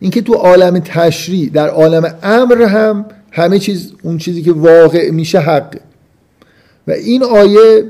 اینکه 0.00 0.22
تو 0.22 0.34
عالم 0.34 0.78
تشریع 0.78 1.50
در 1.50 1.68
عالم 1.68 2.14
امر 2.22 2.62
هم 2.62 3.04
همه 3.30 3.58
چیز 3.58 3.92
اون 4.02 4.18
چیزی 4.18 4.42
که 4.42 4.52
واقع 4.52 5.10
میشه 5.10 5.38
حقه. 5.38 5.80
و 6.86 6.90
این 6.90 7.22
آیه 7.22 7.84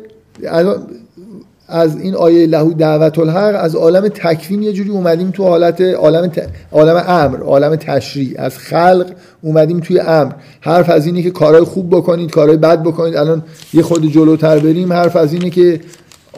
از 1.69 1.97
این 1.97 2.15
آیه 2.15 2.47
لهو 2.47 2.73
دعوت 2.73 3.19
الحق 3.19 3.65
از 3.65 3.75
عالم 3.75 4.09
تکوین 4.09 4.63
یه 4.63 4.73
جوری 4.73 4.91
اومدیم 4.91 5.31
تو 5.31 5.45
حالت 5.45 5.81
عالم 5.81 6.27
ت... 6.27 6.49
عالم 6.73 7.05
امر 7.07 7.41
عالم 7.41 7.77
تشریع. 7.77 8.35
از 8.41 8.59
خلق 8.59 9.07
اومدیم 9.43 9.81
توی 9.81 10.01
امر. 10.01 10.33
حرف 10.61 10.91
از 10.91 11.07
اینه 11.07 11.23
که 11.23 11.31
کارهای 11.31 11.65
خوب 11.65 11.91
بکنید 11.91 12.31
کارهای 12.31 12.57
بد 12.57 12.83
بکنید. 12.83 13.17
الان 13.17 13.43
یه 13.75 13.83
خود 13.83 14.13
جلوتر 14.13 14.59
بریم 14.59 14.93
حرف 14.93 15.17
از 15.17 15.33
اینه 15.33 15.51
که 15.51 15.81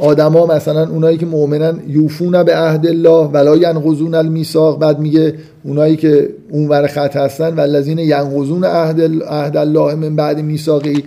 آدما 0.01 0.47
مثلا 0.47 0.89
اونایی 0.89 1.19
که 1.19 1.27
مؤمنن 1.27 1.81
یوفون 1.89 2.43
به 2.43 2.57
عهد 2.57 2.87
الله 2.87 3.27
ولا 3.27 3.57
ینقضون 3.57 4.15
المیثاق. 4.15 4.79
بعد 4.79 4.99
میگه 4.99 5.35
اونایی 5.65 5.97
که 5.97 6.29
اونور 6.51 6.87
خط 6.87 7.17
هستن 7.17 7.55
والذین 7.55 7.99
ینقضون 7.99 8.65
عهد 8.65 9.01
عهد 9.23 9.57
الله 9.57 9.95
من 9.95 10.17
بعد 10.17 10.41
میثاقی. 10.41 11.05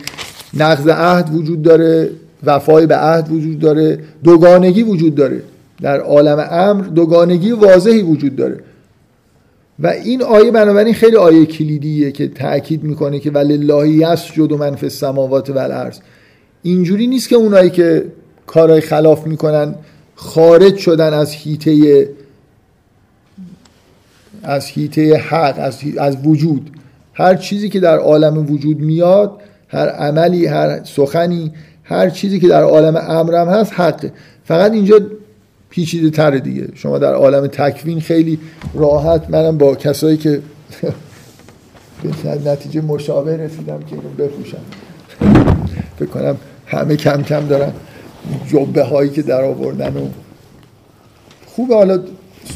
نقض 0.54 0.88
عهد 0.88 1.36
وجود 1.36 1.62
داره. 1.62 2.10
وفای 2.44 2.86
به 2.86 2.96
عهد 2.96 3.32
وجود 3.32 3.60
داره 3.60 4.00
دوگانگی 4.24 4.84
وجود 4.84 5.16
داره. 5.16 5.44
در 5.82 6.00
عالم 6.00 6.48
امر 6.52 6.84
دوگانگی 6.84 7.52
واضحی 7.52 8.02
وجود 8.02 8.36
داره. 8.36 8.60
و 9.80 9.88
این 9.88 10.24
آیه 10.24 10.52
بنابراین 10.52 10.94
خیلی 10.94 11.16
آیه 11.16 11.46
کلیدیه 11.46 12.12
که 12.12 12.28
تاکید 12.28 12.84
می‌کنه 12.84 13.20
که 13.20 13.32
ولله 13.32 13.90
یسجد 13.90 14.54
من 14.54 14.76
فی 14.76 14.86
السماوات 14.86 15.50
والارض 15.50 16.00
اینجوری 16.64 17.08
نیست 17.08 17.30
که 17.30 17.36
اونایی 17.36 17.70
که 17.70 18.06
کارهای 18.48 18.82
خلاف 18.82 19.28
می‌کنن 19.28 19.76
خارج 20.16 20.78
شدن 20.78 21.14
از 21.14 21.32
هیته 21.32 22.10
از 24.44 24.66
هیته 24.66 25.16
حق 25.16 25.56
از, 25.58 25.80
از 25.98 26.18
وجود. 26.24 26.70
هر 27.14 27.36
چیزی 27.36 27.70
که 27.70 27.80
در 27.80 27.98
عالم 27.98 28.52
وجود 28.52 28.80
میاد 28.80 29.42
هر 29.68 29.90
عملی 29.90 30.46
هر 30.46 30.84
سخنی 30.84 31.52
هر 31.90 32.10
چیزی 32.10 32.40
که 32.40 32.48
در 32.48 32.64
عالم 32.64 32.96
امرم 32.96 33.50
هست 33.50 33.74
حقه. 33.74 34.12
فقط 34.46 34.72
اینجا 34.72 35.00
پیچیده 35.70 36.10
تره 36.10 36.40
دیگه. 36.40 36.68
شما 36.76 36.98
در 36.98 37.14
عالم 37.14 37.48
تکوین 37.48 38.02
خیلی 38.02 38.40
راحت. 38.74 39.30
منم 39.30 39.58
با 39.58 39.76
کسایی 39.76 40.18
که 40.18 40.42
به 42.04 42.50
نتیجه 42.52 42.82
مشابه 42.82 43.38
رسیدم 43.38 43.80
که 43.80 43.96
اینو 43.96 44.10
بپوشم 44.18 44.58
فکر 46.00 46.36
همه 46.66 46.96
کم 46.96 47.24
کم 47.24 47.48
دارن 47.48 47.74
جبه 48.48 48.84
هایی 48.84 49.10
که 49.10 49.22
در 49.22 49.42
آوردن 49.42 49.98
و 49.98 50.08
خوبه. 51.46 51.76
حالا 51.76 52.00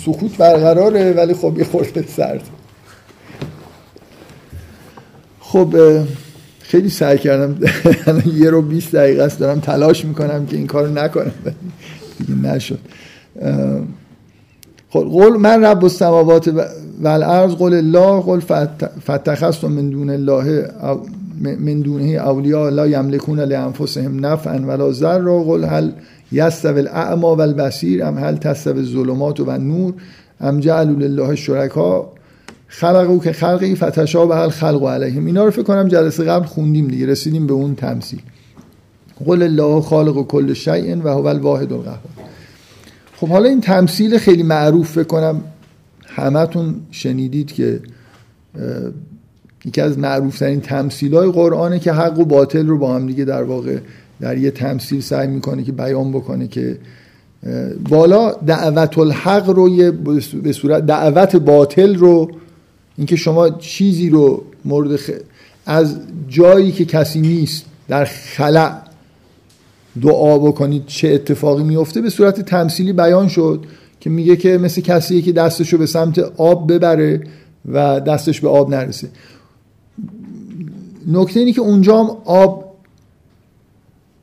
سکوت 0.06 0.38
برقراره 0.38 1.12
ولی 1.12 1.34
خب 1.34 1.58
یه 1.58 1.64
خورده 1.64 2.06
سرد. 2.08 2.44
خب 5.40 5.76
خیلی 6.74 6.90
سعی 6.90 7.18
کردم 7.18 7.56
یه 8.42 8.50
رو 8.50 8.62
20 8.62 8.96
دقیقه 8.96 9.24
است 9.24 9.40
دارم 9.40 9.60
تلاش 9.60 10.06
می‌کنم 10.06 10.46
که 10.46 10.58
این 10.58 10.68
کارو 10.68 10.94
نکنم 10.94 11.32
دیگه 12.20 12.36
نشد. 12.36 12.80
خب 14.90 15.00
قول 15.00 15.38
من 15.38 15.64
رب 15.64 15.84
السماوات 15.84 16.48
و 17.04 17.08
الارض 17.08 17.52
قول 17.52 17.74
الله 17.74 18.22
قول 18.22 18.40
فتخستم 19.08 19.68
من 19.68 19.90
دون 19.90 20.10
الله 20.10 20.68
من 21.42 21.82
دونه 21.82 22.06
اولیاء 22.06 22.70
لا 22.70 22.88
یملکون 22.88 23.40
لانفسهم 23.40 24.26
نفعا 24.26 24.60
ولا 24.68 24.92
ضرا 24.92 25.44
قل 25.44 25.64
هل 25.64 25.92
یستوی 26.32 26.80
الاعما 26.80 27.36
و 27.36 27.42
البصیر 27.42 28.06
ام 28.06 28.18
هل 28.18 28.36
تستوی 28.36 28.80
الظلمات 28.80 29.40
و 29.40 29.58
نور 29.58 29.94
ام 30.42 30.60
جعلوا 30.60 31.00
لله 31.00 31.36
شرکا 31.36 32.13
خلقو 32.76 33.20
که 33.20 33.32
خلقی 33.32 33.76
فتشا 33.76 34.26
به 34.26 34.50
خلق 34.50 34.86
علیهم. 34.86 35.26
اینا 35.26 35.46
رو 35.46 35.52
فکر 35.52 35.64
کنم 35.64 35.88
جلسه 35.88 36.24
قبل 36.24 36.46
خوندیم 36.46 36.88
دیگه 36.88 37.06
رسیدیم 37.06 37.48
به 37.48 37.54
اون 37.54 37.76
تمثیل. 37.76 38.22
قل 39.26 39.42
الله 39.42 39.82
خالق 39.82 40.28
کل 40.28 40.54
شیء 40.54 40.96
و 40.96 41.08
هو 41.08 41.26
الواحد 41.26 41.74
القهار. 41.74 42.00
خب 43.16 43.28
حالا 43.28 43.50
این 43.50 43.62
تمثیل 43.62 44.18
خیلی 44.18 44.44
معروف 44.44 44.92
فکر 44.92 45.04
کنم 45.04 45.42
همتون 46.08 46.76
شنیدید 46.92 47.52
که 47.52 47.80
یکی 49.66 49.82
از 49.82 50.00
معروف 50.00 50.40
ترین 50.40 50.62
تمثیل 50.62 51.16
های 51.16 51.32
قرآنه 51.32 51.80
که 51.80 51.92
حق 51.94 52.20
و 52.20 52.26
باطل 52.26 52.68
رو 52.68 52.78
با 52.78 52.96
هم 52.96 53.08
دیگه 53.08 53.26
در 53.26 53.44
واقع 53.44 53.78
در 54.22 54.38
یه 54.38 54.52
تمثیل 54.52 55.02
سعی 55.02 55.28
می‌کنه 55.28 55.64
که 55.64 55.72
بیان 55.72 56.12
بکنه 56.12 56.48
که 56.48 56.78
بالا 57.90 58.32
دعوت 58.32 58.98
الحق 58.98 59.50
رو 59.50 59.92
به 60.44 60.52
صورت 60.52 60.86
دعوت 60.86 61.36
باطل 61.36 61.96
رو 61.96 62.32
اینکه 62.98 63.16
شما 63.16 63.50
چیزی 63.50 64.10
رو 64.10 64.44
مورد 64.66 65.00
از 65.66 66.00
جایی 66.28 66.72
که 66.72 66.86
کسی 66.86 67.22
نیست 67.22 67.66
در 67.88 68.06
خلع 68.06 68.78
دعا 70.02 70.38
بکنید 70.38 70.86
چه 70.86 71.10
اتفاقی 71.10 71.64
میفته 71.64 72.02
به 72.02 72.10
صورت 72.10 72.42
تمثیلی 72.42 72.94
بیان 72.94 73.28
شد 73.28 73.66
که 74.00 74.10
میگه 74.10 74.36
که 74.36 74.58
مثل 74.58 74.82
کسی 74.82 75.22
که 75.22 75.32
دستش 75.32 75.74
رو 75.74 75.80
به 75.80 75.86
سمت 75.86 76.20
آب 76.20 76.74
ببره 76.74 77.24
و 77.72 78.00
دستش 78.00 78.42
به 78.42 78.50
آب 78.50 78.70
نرسه. 78.70 79.10
نکته 81.08 81.40
اینه 81.40 81.52
که 81.52 81.62
اونجا 81.62 82.04
هم 82.04 82.18
آب 82.26 82.74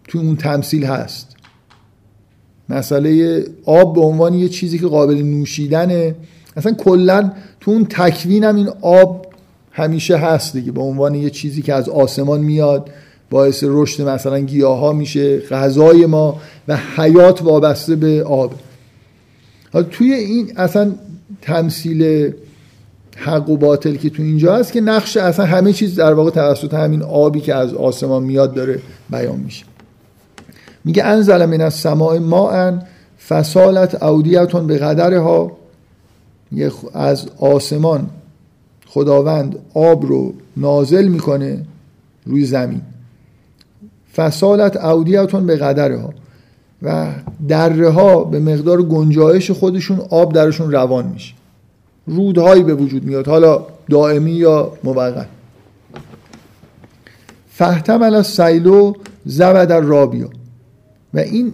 تو 0.08 0.18
اون 0.18 0.36
تمثیل 0.36 0.84
هست. 0.84 1.36
مسئله 2.68 3.44
آب 3.64 3.94
به 3.94 4.00
عنوان 4.00 4.34
یه 4.34 4.48
چیزی 4.48 4.78
که 4.78 4.86
قابل 4.86 5.22
نوشیدنه. 5.22 6.14
اصلا 6.56 6.72
کلا 6.72 7.32
تو 7.60 7.70
اون 7.70 7.84
تکوین 7.84 8.44
هم 8.44 8.56
این 8.56 8.68
آب 8.80 9.26
همیشه 9.72 10.16
هست 10.16 10.52
دیگه 10.52 10.72
به 10.72 10.80
عنوان 10.80 11.14
یه 11.14 11.30
چیزی 11.30 11.62
که 11.62 11.74
از 11.74 11.88
آسمان 11.88 12.40
میاد 12.40 12.90
باعث 13.30 13.64
رشد 13.66 14.08
مثلا 14.08 14.38
گیاه 14.38 14.78
ها 14.78 14.92
میشه 14.92 15.38
غذای 15.38 16.06
ما 16.06 16.40
و 16.68 16.78
حیات 16.96 17.42
وابسته 17.42 17.96
به 17.96 18.24
آب. 18.24 18.52
حالا 19.72 19.86
توی 19.90 20.12
این 20.12 20.52
اصلا 20.56 20.92
تمثیل 21.42 22.32
حق 23.16 23.50
و 23.50 23.56
باطل 23.56 23.94
که 23.94 24.10
تو 24.10 24.22
اینجا 24.22 24.56
هست 24.56 24.72
که 24.72 24.80
نقش 24.80 25.16
اصلا 25.16 25.46
همه 25.46 25.72
چیز 25.72 25.94
در 25.94 26.12
واقع 26.12 26.30
توسط 26.30 26.74
همین 26.74 27.02
آبی 27.02 27.40
که 27.40 27.54
از 27.54 27.74
آسمان 27.74 28.22
میاد 28.22 28.54
داره 28.54 28.78
بیان 29.10 29.38
میشه. 29.38 29.64
میگه 30.84 31.04
انزل 31.04 31.46
من 31.46 31.60
از 31.60 31.74
سماع 31.74 32.18
ما 32.18 32.72
فسالت 33.28 34.02
اودیتون 34.02 34.66
به 34.66 34.78
قدرها. 34.78 35.59
از 36.94 37.28
آسمان 37.38 38.10
خداوند 38.86 39.58
آب 39.74 40.06
رو 40.06 40.34
نازل 40.56 41.08
می‌کنه 41.08 41.64
روی 42.26 42.44
زمین. 42.44 42.80
فسالت 44.16 44.76
اودیتون 44.76 45.46
به 45.46 45.56
قدرها 45.56 46.14
و 46.82 47.12
دره 47.48 47.90
ها 47.90 48.24
به 48.24 48.40
مقدار 48.40 48.82
گنجایش 48.82 49.50
خودشون 49.50 50.00
آب 50.10 50.32
درشون 50.32 50.72
روان 50.72 51.06
میشه. 51.06 51.34
رودهایی 52.06 52.62
به 52.62 52.74
وجود 52.74 53.04
میاد 53.04 53.26
حالا 53.28 53.66
دائمی 53.90 54.32
یا 54.32 54.72
موقت. 54.84 55.28
فهتم 57.50 58.02
از 58.02 58.26
سیلو 58.26 58.92
زبد 59.24 59.72
رابیا 59.72 60.28
و 61.14 61.18
این 61.18 61.52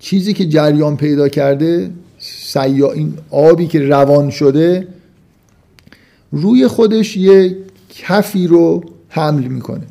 چیزی 0.00 0.32
که 0.32 0.46
جریان 0.46 0.96
پیدا 0.96 1.28
کرده 1.28 1.90
سیا 2.52 2.92
این 2.92 3.14
آبی 3.30 3.66
که 3.66 3.80
روان 3.80 4.30
شده 4.30 4.88
روی 6.32 6.68
خودش 6.68 7.16
یه 7.16 7.56
کفی 7.94 8.46
رو 8.46 8.84
حمل 9.08 9.42
می‌کنه. 9.42 9.86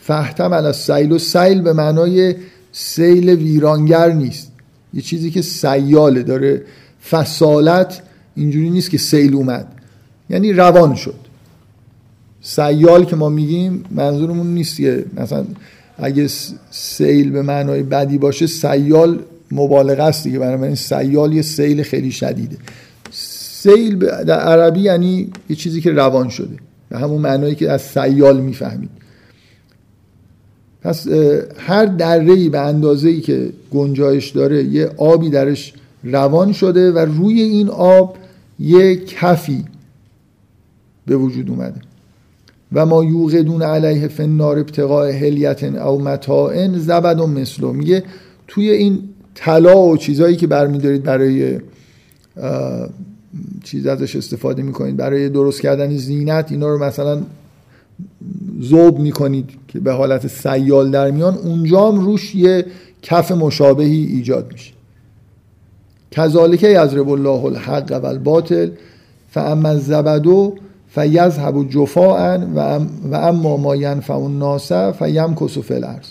فهتم 0.00 0.52
از 0.52 0.76
سیل 0.76 1.12
و 1.12 1.18
سیل 1.18 1.62
به 1.62 1.72
معنای 1.72 2.34
سیل 2.72 3.28
ویرانگر 3.28 4.12
نیست. 4.12 4.52
یه 4.94 5.02
چیزی 5.02 5.30
که 5.30 5.42
سیاله 5.42 6.22
داره 6.22 6.62
فسالت 7.10 8.02
اینجوری 8.34 8.70
نیست 8.70 8.90
که 8.90 8.98
سیل 8.98 9.34
اومد. 9.34 9.72
یعنی 10.30 10.52
روان 10.52 10.94
شد. 10.94 11.20
سیال 12.40 13.04
که 13.04 13.16
ما 13.16 13.28
میگیم 13.28 13.84
منظورمون 13.90 14.46
نیست 14.46 14.76
که 14.76 15.04
مثلا 15.16 15.44
اگه 15.98 16.28
سیل 16.70 17.30
به 17.30 17.42
معنای 17.42 17.82
بدی 17.82 18.18
باشه 18.18 18.46
سیال 18.46 19.22
مبالغه 19.52 20.02
است 20.02 20.24
دیگه. 20.24 20.38
برای 20.38 20.76
سیال 20.76 21.32
یه 21.32 21.42
سیل 21.42 21.82
خیلی 21.82 22.10
شدیده. 22.10 22.56
سیل 23.10 23.98
در 23.98 24.40
عربی 24.40 24.80
یعنی 24.80 25.30
یه 25.50 25.56
چیزی 25.56 25.80
که 25.80 25.90
روان 25.90 26.28
شده. 26.28 26.56
به 26.88 26.98
همون 26.98 27.20
معنایی 27.20 27.54
که 27.54 27.70
از 27.70 27.82
سیال 27.82 28.40
می‌فهمید. 28.40 28.90
پس 30.82 31.06
هر 31.58 31.86
دره 31.86 32.48
به 32.48 32.60
اندازه 32.60 33.08
ای 33.08 33.20
که 33.20 33.50
گنجایش 33.70 34.30
داره 34.30 34.64
یه 34.64 34.90
آبی 34.96 35.30
درش 35.30 35.74
روان 36.04 36.52
شده 36.52 36.92
و 36.92 36.98
روی 36.98 37.42
این 37.42 37.68
آب 37.68 38.16
یه 38.58 38.96
کفی 38.96 39.64
به 41.06 41.16
وجود 41.16 41.50
اومده. 41.50 41.80
و 42.72 42.86
ما 42.86 43.04
یوقدون 43.04 43.62
علیه 43.62 44.08
فنار 44.08 44.58
ابتقاء 44.58 45.10
هلیت 45.10 45.62
او 45.62 46.02
متاع 46.02 46.78
زبد 46.78 47.20
و 47.20 47.26
مثلو. 47.26 47.72
میگه 47.72 48.04
توی 48.48 48.70
این 48.70 48.98
طلا 49.38 49.78
و 49.78 49.96
چیزهایی 49.96 50.36
که 50.36 50.46
برمیدارید 50.46 51.02
برای 51.02 51.60
چیز 53.64 53.86
ازش 53.86 54.16
استفاده 54.16 54.62
می‌کنید 54.62 54.96
برای 54.96 55.28
درست 55.28 55.60
کردن 55.60 55.96
زینت 55.96 56.52
اینا 56.52 56.68
رو 56.68 56.84
مثلا 56.84 57.22
زوب 58.60 58.98
می‌کنید 58.98 59.50
که 59.68 59.80
به 59.80 59.92
حالت 59.92 60.26
سیال 60.26 60.90
در 60.90 61.10
میان 61.10 61.34
اونجا 61.34 61.88
هم 61.88 62.00
روش 62.00 62.34
یه 62.34 62.66
کف 63.02 63.32
مشابهی 63.32 64.04
ایجاد 64.04 64.52
میشه. 64.52 64.72
کذالک 66.10 66.62
یضرب 66.62 67.08
الله 67.08 67.44
الحق 67.44 68.00
و 68.02 68.06
الباطل 68.06 68.70
فاما 69.30 69.68
الزبدو 69.68 70.54
فیذهب 70.88 71.68
جفاء 71.70 72.38
و 72.54 73.14
اما 73.14 73.56
ما 73.56 73.76
ینفع 73.76 74.14
الناس 74.14 74.72
فیمکث 74.72 75.58
فی 75.58 75.74
الارض. 75.74 76.06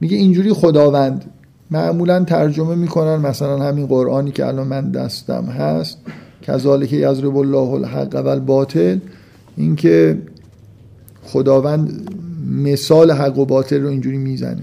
میگه 0.00 0.16
اینجوری 0.16 0.52
خداوند 0.52 1.24
معمولا 1.70 2.24
ترجمه 2.24 2.74
می‌کنن 2.74 3.16
مثلا 3.16 3.58
همین 3.58 3.86
قرآنی 3.86 4.30
که 4.30 4.46
الان 4.46 4.66
من 4.66 4.90
دستم 4.90 5.44
هست 5.44 5.98
کذالک 6.42 6.92
یضرب 6.92 7.36
الله 7.36 7.70
الحق 7.70 8.22
و 8.24 8.28
الباطل 8.28 8.98
اینکه 9.56 10.22
خداوند 11.22 12.10
مثال 12.50 13.10
حق 13.10 13.38
و 13.38 13.44
باطل 13.44 13.82
رو 13.82 13.88
اینجوری 13.88 14.18
می‌زنه. 14.18 14.62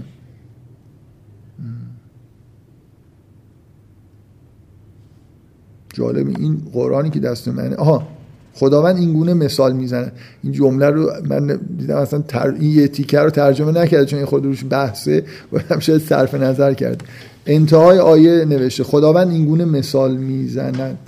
جالب 5.94 6.28
این 6.28 6.62
قرآنی 6.72 7.10
که 7.10 7.20
دست 7.20 7.48
منه. 7.48 7.76
آها 7.76 8.15
خداوند 8.58 8.96
این 8.96 9.12
گونه 9.12 9.34
مثال 9.34 9.72
می‌زنه. 9.72 10.12
این 10.42 10.52
جمله 10.52 10.86
رو 10.86 11.10
من 11.28 11.60
دیدم 11.78 11.96
اصلا 11.96 12.22
تر... 12.28 12.54
این 12.60 12.70
یه 12.70 12.90
رو 13.12 13.30
ترجمه 13.30 13.72
نکرده 13.72 14.04
چون 14.04 14.18
این 14.18 14.26
خود 14.26 14.44
روش 14.44 14.64
بحثه 14.70 15.24
و 15.52 15.80
شاید 15.80 16.02
صرف 16.02 16.34
نظر 16.34 16.74
کرد 16.74 17.04
انتهای 17.46 17.98
آیه 17.98 18.44
نوشته 18.44 18.84
خداوند 18.84 19.30
این 19.30 19.46
گونه 19.46 19.64
مثال 19.64 20.16
می‌زند. 20.16 20.98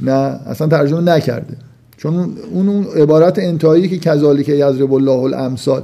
نه 0.00 0.40
اصلا 0.46 0.66
ترجمه 0.66 1.00
نکرده. 1.00 1.56
چون 1.96 2.14
اون 2.52 2.68
اون 2.68 2.84
عبارت 2.84 3.38
انتهایی 3.38 3.88
که 3.88 3.98
کذالک 3.98 4.48
یضرب 4.48 4.92
الله 4.92 5.18
الامثال 5.18 5.82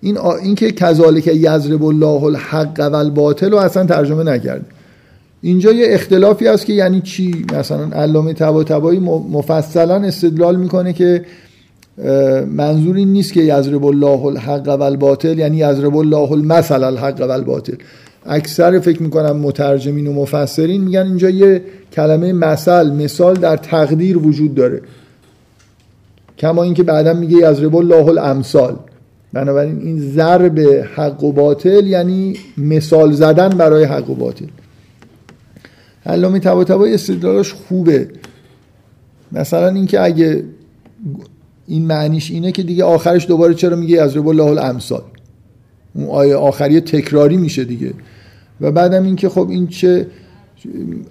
این 0.00 0.18
این 0.18 0.54
که 0.54 0.72
کذالک 0.72 1.26
یضرب 1.26 1.84
الله 1.84 2.24
الحق 2.24 2.88
و 2.92 2.94
الباطل 2.94 3.50
رو 3.50 3.56
اصلا 3.56 3.86
ترجمه 3.86 4.24
نکرده. 4.24 4.64
اینجا 5.46 5.72
یه 5.72 5.86
اختلافی 5.90 6.46
هست 6.46 6.66
که 6.66 6.72
یعنی 6.72 7.00
چی؟ 7.00 7.44
مثلا 7.58 7.88
علامه 7.92 8.32
طباطبایی 8.32 8.98
مفصلا 9.30 9.94
استدلال 9.94 10.56
می‌کنه 10.56 10.92
که 10.92 11.24
منظور 12.46 12.96
این 12.96 13.12
نیست 13.12 13.32
که 13.32 13.40
یضرب 13.40 13.84
الله 13.84 14.24
الحق 14.24 14.68
و 14.68 14.82
الباطل 14.82 15.38
یعنی 15.38 15.56
یضرب 15.56 15.96
الله 15.96 16.32
المثل 16.32 16.84
الحق 16.84 17.20
و 17.20 17.30
الباطل 17.30 17.74
اکثر 18.26 18.78
فکر 18.78 19.02
می‌کنم 19.02 19.36
مترجمین 19.36 20.06
و 20.06 20.12
مفسرین 20.12 20.84
میگن 20.84 21.06
اینجا 21.06 21.30
یه 21.30 21.62
کلمه 21.92 22.32
مثل 22.32 22.90
مثال 22.90 23.34
در 23.34 23.56
تقدیر 23.56 24.18
وجود 24.18 24.54
داره. 24.54 24.82
کما 26.38 26.62
اینکه 26.62 26.82
بعدا 26.82 27.14
میگه 27.14 27.36
یضرب 27.50 27.76
الله 27.76 28.08
الامثال. 28.08 28.76
بنابراین 29.32 29.80
این 29.80 29.98
ضرب 29.98 30.58
حق 30.96 31.24
و 31.24 31.32
باطل 31.32 31.86
یعنی 31.86 32.36
مثال 32.58 33.12
زدن 33.12 33.48
برای 33.48 33.84
حق 33.84 34.10
و 34.10 34.14
باطل. 34.14 34.46
علامه 36.06 36.38
طباطبایی 36.38 36.94
استدلالش 36.94 37.52
خوبه. 37.52 38.08
مثلا 39.32 39.68
اینکه 39.68 40.00
اگه 40.00 40.44
این 41.66 41.86
معنیش 41.86 42.30
اینه 42.30 42.52
که 42.52 42.62
دیگه 42.62 42.84
آخرش 42.84 43.26
دوباره 43.26 43.54
چرا 43.54 43.76
میگه 43.76 44.02
از 44.02 44.16
رب 44.16 44.28
الله 44.28 44.44
الامثال؟ 44.44 45.02
اون 45.94 46.06
آیه 46.06 46.36
آخری 46.36 46.80
تکراری 46.80 47.36
میشه 47.36 47.64
دیگه. 47.64 47.92
و 48.60 48.72
بعدم 48.72 49.04
اینکه 49.04 49.28
خب 49.28 49.50
این 49.50 49.66
چه 49.66 50.06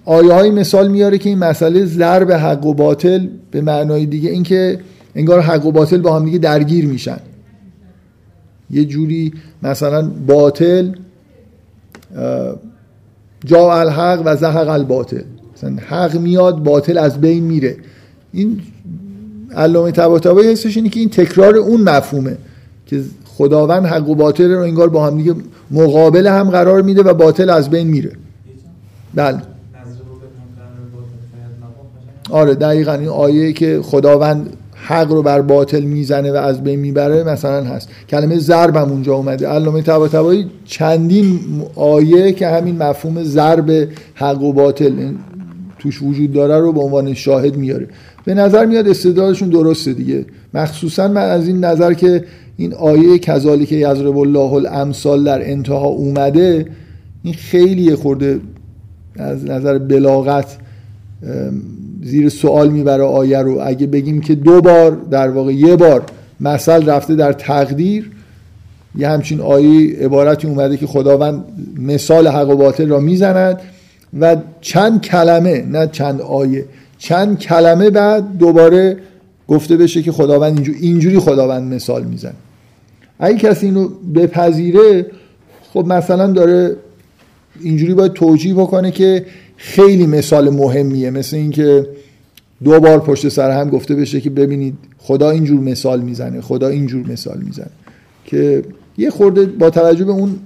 آیه 0.04 0.32
های 0.32 0.50
مثال 0.50 0.88
میاره 0.88 1.18
که 1.18 1.28
این 1.28 1.38
مسئله 1.38 1.84
ضرب 1.84 2.32
حق 2.32 2.66
و 2.66 2.74
باطل 2.74 3.28
به 3.50 3.60
معنای 3.60 4.06
دیگه 4.06 4.30
اینکه 4.30 4.78
انگار 5.14 5.40
حق 5.40 5.66
و 5.66 5.72
باطل 5.72 6.00
با 6.00 6.16
هم 6.16 6.24
دیگه 6.24 6.38
درگیر 6.38 6.86
میشن. 6.86 7.20
یه 8.70 8.84
جوری 8.84 9.32
مثلا 9.62 10.10
باطل 10.26 10.92
جا 13.46 13.72
الحق 13.72 14.22
و 14.24 14.36
زهق 14.36 14.68
الباطل. 14.68 15.22
مثلا 15.56 15.76
حق 15.88 16.16
میاد 16.16 16.62
باطل 16.62 16.98
از 16.98 17.20
بین 17.20 17.44
میره. 17.44 17.76
این 18.32 18.60
علامه 19.54 19.90
طباطبایی 19.90 20.48
حسش 20.52 20.76
اینه 20.76 20.88
که 20.88 21.00
این 21.00 21.08
تکرار 21.08 21.56
اون 21.56 21.80
مفهومه 21.80 22.36
که 22.86 23.02
خداوند 23.24 23.86
حق 23.86 24.08
و 24.08 24.14
باطل 24.14 24.50
رو 24.50 24.62
انگار 24.62 24.88
با 24.88 25.06
هم 25.06 25.16
دیگه 25.16 25.34
مقابل 25.70 26.26
هم 26.26 26.50
قرار 26.50 26.82
میده 26.82 27.02
و 27.02 27.14
باطل 27.14 27.50
از 27.50 27.70
بین 27.70 27.86
میره. 27.86 28.12
بله. 29.14 29.42
آره 32.30 32.54
دقیقا 32.54 32.92
این 32.92 33.08
آیه 33.08 33.52
که 33.52 33.80
خداوند 33.82 34.56
حق 34.88 35.12
رو 35.12 35.22
بر 35.22 35.40
باطل 35.40 35.80
می‌زنه 35.80 36.32
و 36.32 36.36
از 36.36 36.64
بین 36.64 36.80
می‌بره 36.80 37.24
مثلا 37.24 37.64
هست. 37.64 37.88
کلمه 38.08 38.38
ضرب 38.38 38.76
هم 38.76 38.90
اونجا 38.90 39.14
اومده. 39.14 39.48
علامه 39.48 39.82
طباطبایی 39.82 40.46
چندین 40.64 41.40
آیه 41.74 42.32
که 42.32 42.48
همین 42.48 42.76
مفهوم 42.82 43.22
ضرب 43.22 43.88
حق 44.14 44.42
و 44.42 44.52
باطل 44.52 45.12
توش 45.78 46.02
وجود 46.02 46.32
داره 46.32 46.58
رو 46.58 46.72
به 46.72 46.80
عنوان 46.80 47.14
شاهد 47.14 47.56
میاره. 47.56 47.88
به 48.24 48.34
نظر 48.34 48.66
میاد 48.66 48.88
استدلالشون 48.88 49.48
درسته 49.48 49.92
دیگه. 49.92 50.24
مخصوصا 50.54 51.08
من 51.08 51.30
از 51.30 51.48
این 51.48 51.64
نظر 51.64 51.92
که 51.92 52.24
این 52.56 52.74
آیه 52.74 53.18
کذالی 53.18 53.66
که 53.66 53.76
یضرب 53.76 54.18
الله 54.18 54.52
الامثال 54.52 55.24
در 55.24 55.50
انتها 55.50 55.86
اومده 55.86 56.66
این 57.22 57.34
خیلی 57.34 57.94
خورده 57.94 58.40
از 59.16 59.44
نظر 59.44 59.78
بلاغت 59.78 60.56
زیر 62.06 62.28
سوال 62.28 62.68
می‌بره 62.70 63.04
آیه 63.04 63.38
رو. 63.38 63.60
اگه 63.62 63.86
بگیم 63.86 64.20
که 64.20 64.34
دو 64.34 64.60
بار 64.60 64.90
در 65.10 65.30
واقع 65.30 65.52
یه 65.52 65.76
بار 65.76 66.02
مثل 66.40 66.86
رفته 66.86 67.14
در 67.14 67.32
تقدیر 67.32 68.10
یه 68.98 69.08
همچین 69.08 69.40
آیه 69.40 69.96
عبارتی 69.98 70.46
اومده 70.46 70.76
که 70.76 70.86
خداوند 70.86 71.44
مثال 71.78 72.28
حق 72.28 72.48
و 72.48 72.56
باطل 72.56 72.88
را 72.88 73.00
می‌زند 73.00 73.60
و 74.20 74.36
چند 74.60 75.00
کلمه 75.00 75.64
نه 75.70 75.86
چند 75.92 76.20
آیه 76.20 76.64
چند 76.98 77.38
کلمه 77.38 77.90
بعد 77.90 78.38
دوباره 78.38 78.96
گفته 79.48 79.76
بشه 79.76 80.02
که 80.02 80.12
خداوند 80.12 80.74
اینجوری 80.80 81.18
خداوند 81.18 81.74
مثال 81.74 82.04
میزن 82.04 82.32
اگه 83.18 83.38
کسی 83.38 83.66
اینو 83.66 83.88
بپذیره 84.14 85.06
خب 85.72 85.86
مثلا 85.86 86.26
داره 86.26 86.76
اینجوری 87.60 87.94
باید 87.94 88.12
توجیه 88.12 88.54
بکنه 88.54 88.90
که 88.90 89.26
خیلی 89.56 90.06
مثال 90.06 90.50
مهمیه 90.50 91.10
مثل 91.10 91.36
اینکه 91.36 91.86
دو 92.64 92.80
بار 92.80 92.98
پشت 92.98 93.28
سر 93.28 93.50
هم 93.60 93.70
گفته 93.70 93.94
بشه 93.94 94.20
که 94.20 94.30
ببینید 94.30 94.74
خدا 94.98 95.30
اینجور 95.30 95.60
مثال 95.60 96.00
می‌زنه 96.00 96.40
خدا 96.40 96.68
اینجور 96.68 97.06
مثال 97.06 97.38
می‌زنه. 97.38 97.70
که 98.24 98.62
یه 98.98 99.10
خورده 99.10 99.46
با 99.46 99.70
توجه 99.70 100.04
به 100.04 100.12
اون 100.12 100.38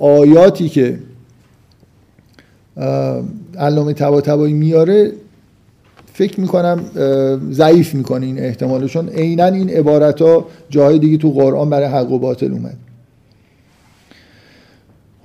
آیاتی 0.00 0.68
که 0.68 0.98
علامه 3.58 3.92
تبا 3.92 4.46
میاره 4.46 5.12
فکر 6.12 6.40
می‌کنم 6.40 6.84
ضعیف 7.50 7.94
می‌کنه 7.94 8.26
این 8.26 8.38
احتمالشون. 8.38 9.08
عینا 9.08 9.44
این 9.44 9.70
عبارت 9.70 10.22
ها 10.22 10.46
جاهای 10.70 10.98
دیگه 10.98 11.16
تو 11.16 11.30
قرآن 11.30 11.70
برای 11.70 11.86
حق 11.86 12.12
و 12.12 12.18
باطل 12.18 12.52
اومد. 12.52 12.76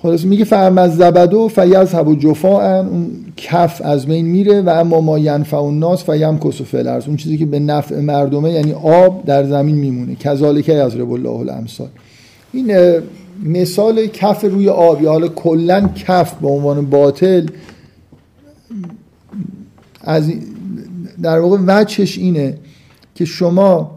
خلاص 0.03 0.25
میگه 0.25 0.45
فهم 0.45 0.77
از 0.77 0.97
زبدو 0.97 1.47
فیذهب 1.47 2.07
و 2.07 2.15
جفاء 2.15 2.79
اون 2.79 3.11
کف 3.37 3.81
از 3.83 4.05
بین 4.05 4.25
میره 4.25 4.61
و 4.61 4.69
اما 4.69 5.01
ما 5.01 5.19
ینفع 5.19 5.57
الناس 5.57 6.09
فیم 6.09 6.39
کس 6.39 6.61
و 6.61 6.63
فلرز 6.63 7.07
اون 7.07 7.17
چیزی 7.17 7.37
که 7.37 7.45
به 7.45 7.59
نفع 7.59 7.99
مردمه 7.99 8.51
یعنی 8.51 8.73
آب 8.73 9.25
در 9.25 9.43
زمین 9.43 9.75
میمونه. 9.75 10.15
کذالک 10.15 10.69
یضرب 10.69 11.11
الله 11.11 11.29
الامثال. 11.29 11.87
این 12.53 12.75
مثال 13.43 14.07
کف 14.07 14.43
روی 14.43 14.69
آب 14.69 15.01
یا 15.01 15.11
حالا 15.11 15.27
کلا 15.27 15.89
کف 15.95 16.33
به 16.33 16.47
عنوان 16.47 16.85
باطل 16.85 17.45
از 20.01 20.31
در 21.21 21.39
واقع 21.39 21.57
وجهش 21.67 22.17
اینه 22.17 22.57
که 23.15 23.25
شما 23.25 23.95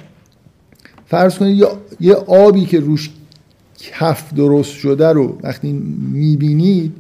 فرض 1.07 1.39
کنید 1.39 1.65
یه 2.01 2.15
آبی 2.15 2.65
که 2.65 2.81
روش 2.81 3.11
کف 3.79 4.35
درست 4.35 4.71
شده 4.71 5.09
رو 5.09 5.39
وقتی 5.43 5.73
می‌بینید 6.13 6.93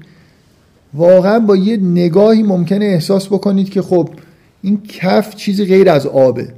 واقعا 0.94 1.38
با 1.38 1.56
یه 1.56 1.76
نگاهی 1.76 2.42
ممکنه 2.42 2.84
احساس 2.84 3.26
بکنید 3.26 3.70
که 3.70 3.82
خب 3.82 4.08
این 4.62 4.82
کف 4.88 5.34
چیزی 5.34 5.64
غیر 5.64 5.90
از 5.90 6.06
آبه. 6.06 6.48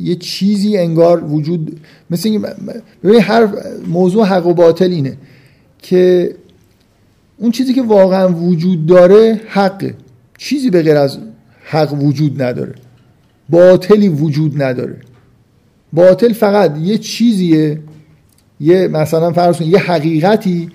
یه 0.00 0.14
چیزی 0.14 0.78
انگار 0.78 1.24
وجود 1.24 1.80
مثل 2.10 2.28
اینکه 2.28 3.20
هر 3.20 3.48
موضوع 3.86 4.26
حق 4.26 4.46
و 4.46 4.54
باطل 4.54 4.90
اینه 4.90 5.16
که 5.78 6.34
اون 7.38 7.50
چیزی 7.50 7.74
که 7.74 7.82
واقعا 7.82 8.28
وجود 8.28 8.86
داره 8.86 9.40
حقه. 9.48 9.94
چیزی 10.38 10.70
به 10.70 10.82
غیر 10.82 10.96
از 10.96 11.18
حق 11.64 12.02
وجود 12.02 12.42
نداره. 12.42 12.74
باطلی 13.48 14.08
وجود 14.08 14.62
نداره. 14.62 14.96
باطل 15.92 16.32
فقط 16.32 16.78
یه 16.78 16.98
چیزیه 16.98 17.80
یه 18.60 18.88
مثلا 18.88 19.32
فرض 19.32 19.60
یه 19.60 19.78
حقیقتی 19.78 20.70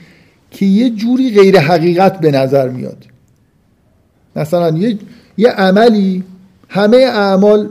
که 0.51 0.65
یه 0.65 0.89
جوری 0.89 1.41
غیر 1.41 1.59
حقیقت 1.59 2.19
به 2.19 2.31
نظر 2.31 2.69
میاد. 2.69 3.05
مثلا 4.35 4.77
یه, 4.77 4.97
یه 5.37 5.49
عملی 5.49 6.23
همه 6.69 6.97
اعمال 6.97 7.69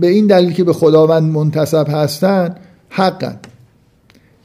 به 0.00 0.06
این 0.06 0.26
دلیل 0.26 0.52
که 0.52 0.64
به 0.64 0.72
خداوند 0.72 1.32
منتصب 1.32 1.86
هستن 1.88 2.54
حقن. 2.88 3.38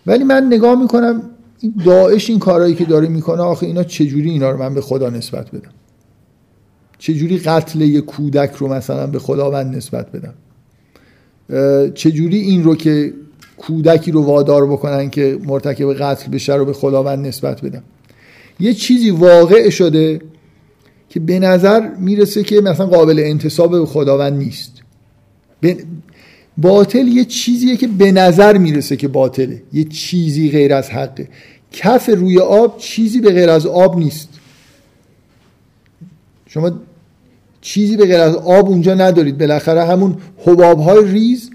ولی 0.06 0.24
من 0.24 0.48
نگاه 0.48 0.82
می‌کنم 0.82 1.22
این 1.60 1.74
داعش 1.86 2.30
این 2.30 2.40
کارهایی 2.40 2.76
که 2.76 2.86
داره 2.86 3.08
می‌کنه 3.08 3.42
آخه 3.42 3.66
اینا 3.66 3.84
چجوری 3.84 4.30
اینا 4.30 4.52
رو 4.52 4.58
من 4.58 4.74
به 4.74 4.82
خدا 4.82 5.10
نسبت 5.10 5.52
بدم؟ 5.52 5.72
چجوری 6.98 7.38
قتل 7.38 7.82
یه 7.82 8.02
کودک 8.02 8.52
رو 8.54 8.68
مثلا 8.68 9.08
به 9.08 9.20
خداوند 9.20 9.76
نسبت 9.76 10.12
بدم؟ 10.12 10.34
چجوری 11.96 12.38
این 12.38 12.64
رو 12.64 12.76
که 12.76 13.14
کودکی 13.58 14.12
رو 14.12 14.24
وادار 14.24 14.68
بکنن 14.68 15.10
که 15.10 15.40
مرتکب 15.46 15.94
قتل 15.94 16.32
بشه 16.32 16.56
رو 16.56 16.66
به 16.66 16.74
خداوند 16.74 17.28
نسبت 17.28 17.62
بدم 17.62 17.84
یه 18.60 18.74
چیزی 18.74 19.10
واقع 19.10 19.70
شده 19.70 20.22
که 21.10 21.20
به 21.20 21.40
نظر 21.40 21.90
می‌رسه 22.00 22.44
که 22.44 22.62
مثلا 22.62 22.86
قابل 22.86 23.20
انتصاب 23.20 23.72
به 23.72 23.86
خداوند 23.86 24.34
نیست. 24.34 24.72
باطل 26.58 27.08
یه 27.08 27.26
چیزیه 27.26 27.78
که 27.78 27.88
به 27.88 28.12
نظر 28.12 28.58
می‌رسه 28.58 28.96
که 28.96 29.08
باطله. 29.08 29.62
یه 29.74 29.84
چیزی 29.84 30.52
غیر 30.52 30.74
از 30.74 30.90
حقه. 30.90 31.28
کف 31.72 32.10
روی 32.10 32.40
آب 32.40 32.78
چیزی 32.78 33.22
به 33.22 33.32
غیر 33.32 33.50
از 33.50 33.66
آب 33.66 33.98
نیست. 33.98 34.30
شما 36.48 36.72
چیزی 37.66 37.98
به 37.98 38.06
غیر 38.06 38.20
از 38.20 38.36
آب 38.36 38.70
اونجا 38.70 38.94
ندارید. 38.94 39.38
بالاخره 39.38 39.84
همون 39.84 40.18
حباب 40.38 40.80
های 40.80 41.06
ریز 41.12 41.50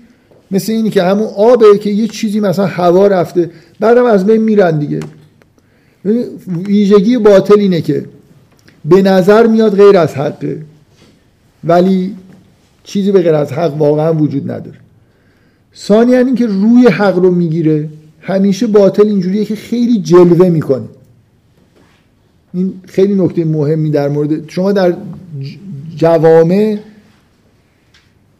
مثل 0.51 0.73
اینی 0.73 0.91
که 0.91 1.03
همون 1.03 1.29
آبه 1.37 1.79
که 1.79 1.91
یه 1.91 2.09
چیزی 2.09 2.41
مثلا 2.41 2.67
هوا 2.67 3.07
رفته 3.07 3.51
بعدم 3.81 4.05
از 4.05 4.27
بین 4.27 4.43
میرن 4.43 4.79
دیگه. 4.79 5.01
ویژگی 6.67 7.19
باطل 7.19 7.61
اینه 7.61 7.81
که 7.81 8.05
به 8.85 9.03
نظر 9.03 9.47
میاد 9.47 9.77
غیر 9.77 9.99
از 9.99 10.15
حقه 10.15 10.63
ولی 11.65 12.17
چیزی 12.85 13.13
به 13.13 13.23
غیر 13.23 13.35
از 13.35 13.53
حق 13.53 13.77
واقعا 13.77 14.15
وجود 14.15 14.51
نداره. 14.51 14.79
ثانیا 15.77 16.19
این 16.19 16.35
که 16.35 16.47
روی 16.47 16.87
حق 16.87 17.19
رو 17.19 17.31
می‌گیره 17.31 17.89
همیشه 18.21 18.67
باطل 18.67 19.07
اینجوریه 19.07 19.45
که 19.45 19.55
خیلی 19.55 20.01
جلوه 20.01 20.49
می‌کنه. 20.49 20.89
این 22.55 22.73
خیلی 22.87 23.15
نکته 23.15 23.45
مهمی 23.45 23.91
در 23.91 24.09
مورد 24.09 24.51
شما 24.51 24.73
در 24.73 24.95
جوامع 26.01 26.79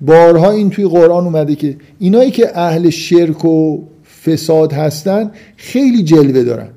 بارها 0.01 0.51
این 0.51 0.71
توی 0.71 0.87
قرآن 0.87 1.25
اومده 1.25 1.55
که 1.55 1.77
اینایی 1.99 2.31
که 2.31 2.59
اهل 2.59 2.91
شرک 2.91 3.45
و 3.45 3.83
فساد 4.25 4.73
هستن 4.73 5.31
خیلی 5.57 6.03
جلوه 6.03 6.43
دارن. 6.43 6.69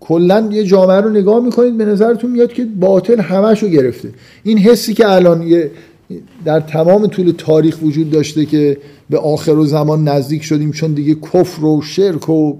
کلا 0.00 0.48
یه 0.52 0.64
جامعه 0.64 1.00
رو 1.00 1.10
نگاه 1.10 1.44
می‌کنید 1.44 1.76
به 1.76 1.84
نظرتون 1.84 2.30
میاد 2.30 2.52
که 2.52 2.64
باطل 2.64 3.20
همش 3.20 3.62
رو 3.62 3.68
گرفته. 3.68 4.08
این 4.42 4.58
حسی 4.58 4.94
که 4.94 5.08
الان 5.08 5.68
در 6.44 6.60
تمام 6.60 7.06
طول 7.06 7.34
تاریخ 7.38 7.82
وجود 7.82 8.10
داشته 8.10 8.44
که 8.44 8.78
به 9.10 9.18
آخر 9.18 9.52
و 9.52 9.66
زمان 9.66 10.08
نزدیک 10.08 10.42
شدیم 10.42 10.72
چون 10.72 10.92
دیگه 10.92 11.14
کفر 11.14 11.64
و 11.64 11.82
شرک 11.82 12.28
و 12.28 12.56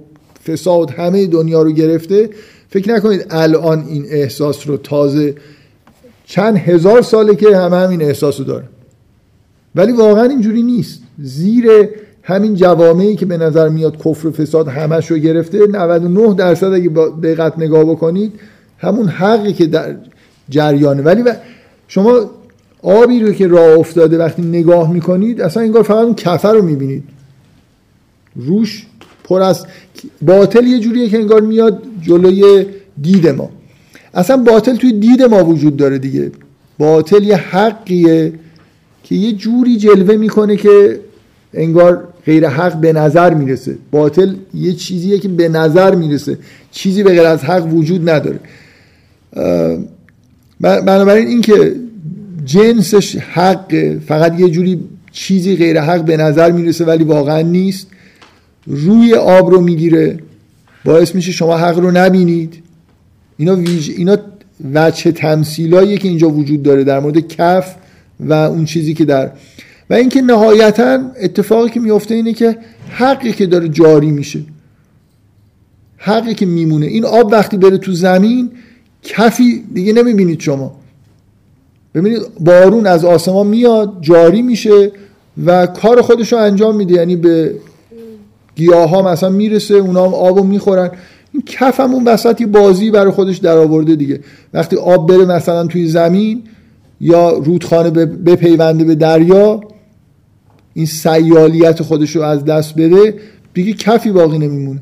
فساد 0.47 0.91
همه 0.91 1.27
دنیا 1.27 1.63
رو 1.63 1.73
گرفته 1.73 2.31
فکر 2.69 2.95
نکنید 2.95 3.27
الان 3.31 3.85
این 3.89 4.05
احساس 4.11 4.69
رو 4.69 4.77
تازه 4.77 5.35
چند 6.31 6.57
هزار 6.57 7.03
ساله 7.03 7.35
که 7.35 7.57
همه 7.57 7.77
همین 7.77 8.03
احساس 8.03 8.39
رو 8.39 8.45
دارن 8.45 8.69
ولی 9.75 9.93
واقعا 9.93 10.25
اینجوری 10.25 10.63
نیست. 10.63 11.03
زیر 11.19 11.67
همین 12.23 12.55
جوامعی 12.55 13.17
که 13.17 13.27
به 13.27 13.37
نظر 13.37 13.69
میاد 13.69 13.97
کفر 13.97 14.29
و 14.29 14.31
فساد 14.31 14.69
همش 14.69 15.11
رو 15.11 15.17
گرفته 15.17 15.67
99 15.67 16.35
درصد 16.35 16.73
اگه 16.73 16.89
دقت 17.23 17.59
نگاه 17.59 17.85
بکنید 17.85 18.33
همون 18.79 19.09
حقی 19.09 19.53
که 19.53 19.67
در 19.67 19.97
جریانه. 20.49 21.03
ولی 21.03 21.23
شما 21.89 22.31
آبی 22.83 23.21
رو 23.21 23.33
که 23.33 23.47
راه 23.47 23.79
افتاده 23.79 24.19
وقتی 24.19 24.43
نگاه 24.43 24.93
می‌کنید 24.93 25.41
اصلا 25.41 25.63
انگار 25.63 25.83
فقط 25.83 26.05
اون 26.05 26.15
کفه 26.15 26.49
رو 26.49 26.63
می‌بینید. 26.63 27.05
روش 28.37 28.87
پر 29.25 29.41
از 29.41 29.67
باطل 30.23 30.67
یه 30.67 30.79
جوریه 30.79 31.09
که 31.09 31.19
انگار 31.19 31.41
میاد 31.41 31.83
جلوی 32.03 32.67
دید 33.03 33.29
ما. 33.29 33.51
اصلا 34.15 34.37
باطل 34.37 34.77
توی 34.77 34.93
دید 34.93 35.23
ما 35.23 35.45
وجود 35.45 35.77
داره 35.77 35.99
دیگه. 35.99 36.33
باطل 36.79 37.23
یه 37.23 37.37
حقیه 37.37 38.33
که 39.05 39.15
یه 39.15 39.33
جوری 39.33 39.77
جلوه 39.77 40.17
می‌کنه 40.17 40.57
که 40.57 41.01
انگار 41.55 42.09
غیر 42.27 42.49
حق 42.49 42.81
به 42.81 42.93
نظر 42.93 43.35
می‌رسه. 43.35 43.79
باطل 43.91 44.35
یه 44.55 44.73
چیزیه 44.73 45.19
که 45.19 45.29
به 45.29 45.49
نظر 45.49 45.95
می‌رسه. 45.95 46.39
چیزی 46.71 47.03
به 47.03 47.11
غیر 47.11 47.27
از 47.27 47.45
حق 47.45 47.75
وجود 47.75 48.11
نداره. 48.11 48.41
بنابراین 50.61 51.29
اینکه 51.29 51.75
جنسش 52.45 53.17
حق 53.17 53.99
فقط 54.07 54.41
یه 54.41 54.49
جوری 54.49 54.81
چیزی 55.13 55.57
غیر 55.57 55.81
حق 55.81 56.05
به 56.05 56.17
نظر 56.17 56.53
می‌رسه 56.53 56.85
ولی 56.85 57.05
واقعا 57.05 57.41
نیست 57.43 57.87
روی 58.67 59.15
آب 59.15 59.51
رو 59.51 59.61
می‌گیره. 59.61 60.19
باعث 60.85 61.15
میشه 61.15 61.33
شما 61.33 61.57
حق 61.57 61.79
رو 61.79 61.91
نبینید. 61.91 62.63
اینا, 63.41 63.57
ویج... 63.57 63.91
اینا 63.97 64.17
وچه 64.75 65.13
تمثیلاییه 65.13 65.99
که 65.99 66.09
اینجا 66.09 66.29
وجود 66.29 66.63
داره 66.63 66.85
در 66.85 67.01
مورد 67.01 67.29
کف 67.29 67.75
و 68.21 68.33
اون 68.33 68.65
چیزی 68.65 68.95
که 68.95 69.05
در 69.05 69.31
و 69.91 69.95
اینکه 69.95 70.23
نهایتا 70.23 70.99
اتفاقی 71.21 71.71
که 71.71 71.81
میفته 71.81 72.15
اینه 72.15 72.33
که 72.33 72.59
حقی 72.91 73.33
که 73.33 73.47
داره 73.47 73.69
جاری 73.69 74.11
میشه. 74.11 74.41
حقی 75.97 76.35
که 76.35 76.47
میمونه. 76.47 76.87
این 76.87 77.05
آب 77.05 77.33
وقتی 77.33 77.57
بره 77.57 77.79
تو 77.79 77.93
زمین 77.93 78.51
کفی 79.03 79.65
دیگه 79.75 79.93
نمی‌بینید 79.93 80.41
شما. 80.41 80.77
ببینید 81.95 82.23
بارون 82.41 82.87
از 82.87 83.05
آسمان 83.05 83.47
میاد 83.47 83.97
جاری 84.01 84.43
میشه 84.43 84.93
و 85.47 85.67
کار 85.67 86.03
خودش 86.03 86.33
رو 86.33 86.39
انجام 86.39 86.77
میده. 86.77 86.95
یعنی 86.95 87.17
به 87.17 87.55
گیاه 88.57 88.91
ها 88.91 89.03
مثلا 89.03 89.29
می‌رسه 89.29 89.75
اونا 89.75 90.07
هم 90.07 90.15
آب 90.15 90.39
رو 90.39 90.45
می‌خورن. 90.45 90.91
این 91.33 91.43
کف 91.47 91.81
هم 91.81 91.95
اون 91.95 92.05
وسط 92.05 92.43
بازی 92.43 92.91
برای 92.91 93.13
خودش 93.13 93.37
در 93.37 93.57
آورده 93.57 93.97
دیگه. 93.97 94.21
وقتی 94.55 94.77
آب 94.77 95.09
بره 95.09 95.25
مثلا 95.25 95.67
توی 95.67 95.87
زمین 95.87 96.43
یا 97.01 97.31
رودخانه 97.31 97.91
بپیونده 98.07 98.85
به 98.85 98.95
دریا 98.95 99.61
این 100.75 100.87
سیالیت 100.87 101.83
خودش 101.83 102.17
رو 102.17 102.23
از 102.23 102.45
دست 102.45 102.75
بده 102.75 103.15
دیگه 103.55 103.73
کفی 103.73 104.11
باقی 104.11 104.39
نمیمونه. 104.39 104.81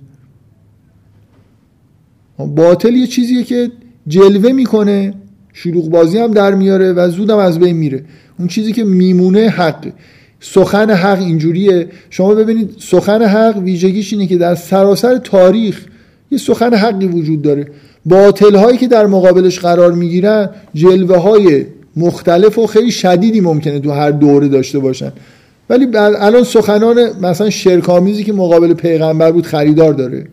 باطل 2.39 2.95
یه 2.95 3.07
چیزیه 3.07 3.43
که 3.45 3.71
جلوه 4.09 4.53
می‌کنه 4.53 5.15
شلوغ 5.53 5.91
بازی 5.91 6.19
هم 6.19 6.33
در 6.33 6.55
میاره 6.55 6.93
و 6.93 7.11
زودم 7.11 7.39
از 7.39 7.59
بین 7.59 7.77
میره. 7.77 8.05
اون 8.39 8.49
چیزی 8.49 8.73
که 8.73 8.85
میمونه 8.85 9.49
حق. 9.49 9.93
سخن 10.41 10.91
حق 10.91 11.19
اینجوریه. 11.19 11.89
شما 12.11 12.35
ببینید 12.35 12.75
سخن 12.79 13.23
حق 13.23 13.59
ویژگیش 13.59 14.13
اینه 14.13 14.27
که 14.27 14.37
در 14.37 14.55
سراسر 14.55 15.19
تاریخ 15.19 15.87
یه 16.31 16.39
سخن 16.39 16.75
حقی 16.75 17.07
وجود 17.07 17.43
داره. 17.43 17.67
باطل 18.07 18.55
هایی 18.55 18.79
که 18.79 18.89
در 18.89 19.07
مقابلش 19.07 19.59
قرار 19.59 19.93
می‌گیرن 19.93 20.51
جلوه 20.75 21.17
های 21.17 21.67
مختلف 21.97 22.59
و 22.59 22.67
خیلی 22.67 22.91
شدیدی 22.91 23.41
ممکنه 23.41 23.81
تو 23.81 23.91
هر 23.91 24.11
دوره 24.11 24.49
داشته 24.49 24.79
باشن. 24.79 25.13
ولی 25.71 25.97
الان 25.97 26.45
سخنان 26.45 27.11
مثلا 27.23 27.51
شرکامیزی 27.51 28.25
که 28.25 28.33
مقابل 28.33 28.75
پیغمبر 28.75 29.33
بود 29.33 29.47
خریدار 29.47 29.93
داره. 29.93 30.27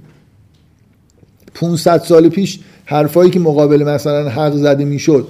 500 1.53 2.01
سال 2.01 2.29
پیش 2.29 2.59
حرفایی 2.85 3.31
که 3.31 3.39
مقابل 3.39 3.83
مثلا 3.83 4.29
حق 4.29 4.55
زده 4.55 4.85
می‌شد. 4.85 5.27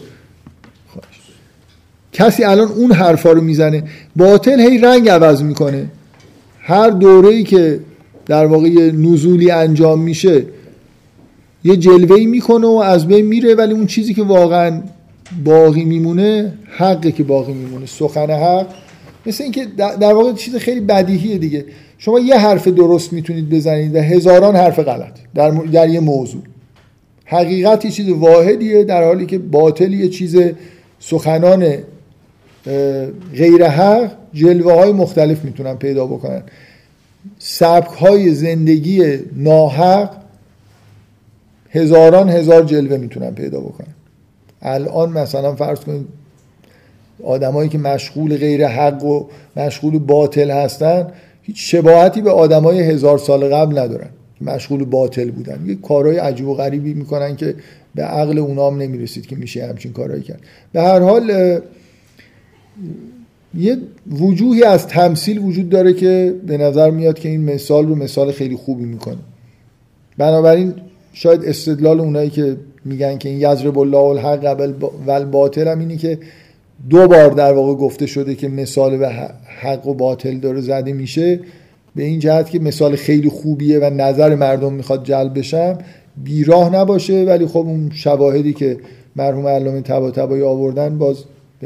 کسی 2.14 2.44
الان 2.44 2.68
اون 2.68 2.92
حرفا 2.92 3.32
رو 3.32 3.42
می‌زنه. 3.42 3.84
باطل 4.16 4.60
هی 4.60 4.78
رنگ 4.78 5.10
عوض 5.10 5.44
می‌کنه. 5.44 5.86
هر 6.60 6.90
دوره 6.90 7.30
ای 7.30 7.44
که 7.44 7.80
در 8.26 8.46
واقع 8.46 8.92
نزولی 8.92 9.52
انجام 9.52 10.00
میشه 10.00 10.46
یه 11.64 11.78
جلوه 11.78 12.26
می‌کنه 12.26 12.68
و 12.68 12.82
از 12.86 13.08
بین 13.08 13.26
میره 13.26 13.56
ولی 13.56 13.74
اون 13.74 13.86
چیزی 13.86 14.14
که 14.14 14.24
واقعا 14.24 14.82
باقی 15.44 15.84
میمونه 15.84 16.54
حقه 16.78 17.12
که 17.12 17.24
باقی 17.24 17.54
میمونه 17.54 17.86
سخن 17.86 18.30
حق. 18.30 18.68
مثل 19.26 19.44
اینکه 19.44 19.66
در 19.78 20.14
واقع 20.14 20.34
چیز 20.34 20.56
خیلی 20.56 20.80
بدیهیه 20.80 21.38
دیگه. 21.38 21.66
شما 21.98 22.20
یه 22.20 22.36
حرف 22.36 22.68
درست 22.68 23.14
می‌تونید 23.14 23.50
بزنید 23.50 23.96
و 23.96 24.00
هزاران 24.00 24.56
حرف 24.56 24.80
غلط 24.80 25.14
در, 25.36 25.50
در 25.50 25.90
یه 25.90 26.00
موضوع. 26.00 26.42
حقیقت 27.26 27.86
یه 27.86 27.92
چیز 27.92 28.10
واحدیه 28.10 28.84
در 28.84 29.04
حالی 29.04 29.26
که 29.26 29.38
باطل 29.38 29.94
یه 29.94 30.10
چیز 30.10 30.38
سخنان 31.00 31.78
غیر 33.36 33.68
حق 33.68 34.12
جلوه 34.34 34.74
های 34.74 34.92
مختلف 34.92 35.46
می‌تونن 35.46 35.76
پیدا 35.76 36.06
بکنن. 36.06 36.44
سبک 37.40 37.90
های 37.90 38.34
زندگی 38.34 39.20
ناحق 39.36 40.10
هزاران 41.70 42.30
هزار 42.30 42.64
جلوه 42.64 42.98
می‌تونن 42.98 43.32
پیدا 43.32 43.60
بکنن. 43.60 43.94
الان 44.62 45.12
مثلا 45.12 45.56
فرض 45.56 45.80
کنید 45.80 46.08
آدمایی 47.24 47.70
که 47.70 47.78
مشغول 47.78 48.38
غیر 48.38 48.68
حق 48.68 49.04
و 49.04 49.26
مشغول 49.56 50.00
باطل 50.00 50.52
هستن 50.52 51.08
هیچ 51.42 51.72
شباهتی 51.72 52.22
به 52.22 52.32
آدمای 52.32 52.82
هزار 52.82 53.18
سال 53.18 53.56
قبل 53.56 53.80
ندارن 53.80 54.10
مشغول 54.42 54.86
باطل 54.86 55.32
بودن. 55.32 55.66
یه 55.66 55.76
کارهای 55.76 56.18
عجیب 56.18 56.48
و 56.48 56.54
غریبی 56.54 56.94
می‌کنن 56.94 57.36
که 57.36 57.56
به 57.96 58.04
عقل 58.04 58.38
اونا 58.38 58.68
هم 58.68 58.78
نمی‌رسید 58.78 59.26
که 59.26 59.36
میشه 59.36 59.68
همچین 59.68 59.94
کارهایی 59.94 60.24
کرد. 60.24 60.40
به 60.74 60.82
هر 60.82 61.00
حال 61.00 61.60
یه 63.58 63.78
وجوهی 64.20 64.64
از 64.64 64.88
تمثیل 64.88 65.38
وجود 65.38 65.70
داره 65.70 65.94
که 65.94 66.36
به 66.48 66.58
نظر 66.58 66.92
میاد 66.92 67.20
که 67.20 67.30
این 67.30 67.42
مثال 67.42 67.88
رو 67.88 67.96
مثال 67.96 68.32
خیلی 68.32 68.56
خوبی 68.56 68.86
می‌کنه. 68.86 69.18
بنابراین 70.18 70.74
شاید 71.14 71.46
استدلال 71.46 72.00
اونایی 72.00 72.30
که 72.30 72.58
میگن 72.86 73.18
که 73.18 73.30
این 73.30 73.38
یضرب 73.38 73.80
الله 73.80 73.98
الحق 73.98 74.72
و 75.08 75.12
الباطل 75.12 75.68
هم 75.68 75.80
اینی 75.80 75.98
که 75.98 76.20
دو 76.90 77.08
بار 77.08 77.30
در 77.30 77.54
واقع 77.54 77.74
گفته 77.74 78.06
شده 78.06 78.36
که 78.36 78.48
مثال 78.48 78.98
به 78.98 79.10
حق 79.62 79.88
و 79.88 79.94
باطل 79.94 80.38
داره 80.38 80.62
زده 80.62 80.94
میشه. 80.94 81.40
به 81.96 82.04
این 82.04 82.20
جهت 82.20 82.50
که 82.50 82.60
مثال 82.60 82.96
خیلی 82.96 83.30
خوبیه 83.30 83.80
و 83.80 83.90
نظر 83.90 84.36
مردم 84.36 84.74
می‌خواد 84.74 85.04
جلب 85.04 85.40
بشم. 85.40 85.78
بیراه 86.24 86.76
نباشه 86.76 87.24
ولی 87.24 87.46
خب 87.46 87.58
اون 87.58 87.92
شواهدی 87.94 88.54
که 88.54 88.78
مرحوم 89.16 89.48
علامه 89.48 89.82
طباطبایی 89.82 90.44
آوردن 90.44 90.98
باز 90.98 91.18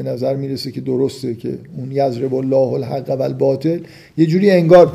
به 0.03 0.09
نظر 0.09 0.35
می‌رسه 0.35 0.71
که 0.71 0.81
درسته 0.81 1.35
که 1.35 1.59
اون 1.77 1.91
یضرب 1.91 2.33
الله 2.33 2.73
الحق 2.73 3.19
و 3.19 3.21
الباطل 3.21 3.79
یه 4.17 4.25
جوری 4.25 4.51
انگار 4.51 4.91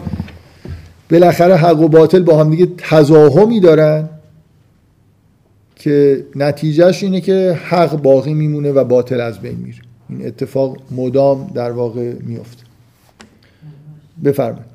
بالاخره 1.10 1.56
حق 1.56 1.80
و 1.80 1.88
باطل 1.88 2.22
با 2.22 2.40
هم 2.40 2.50
دیگه 2.50 2.68
تزاهمی 2.78 3.60
دارن 3.60 4.08
که 5.76 6.26
نتیجهش 6.36 7.02
اینه 7.02 7.20
که 7.20 7.58
حق 7.64 8.02
باقی 8.02 8.34
میمونه 8.34 8.72
و 8.72 8.84
باطل 8.84 9.20
از 9.20 9.40
بین 9.40 9.56
میره. 9.56 9.78
این 10.08 10.26
اتفاق 10.26 10.78
مدام 10.90 11.50
در 11.54 11.70
واقع 11.70 12.12
میفته 12.12 12.62
بفرمایید. 14.24 14.74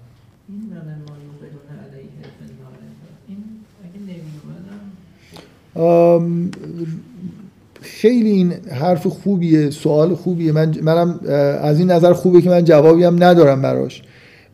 خیلی 8.01 8.29
این 8.29 8.53
حرف 8.81 9.07
خوبیه 9.07 9.69
سوال 9.69 10.15
خوبیه. 10.15 10.51
من 10.51 10.75
منم 10.81 11.19
از 11.61 11.79
این 11.79 11.91
نظر 11.91 12.13
خوبه 12.13 12.41
که 12.41 12.49
من 12.49 12.63
جوابی 12.63 13.03
هم 13.03 13.23
ندارم 13.23 13.61
براش. 13.61 14.01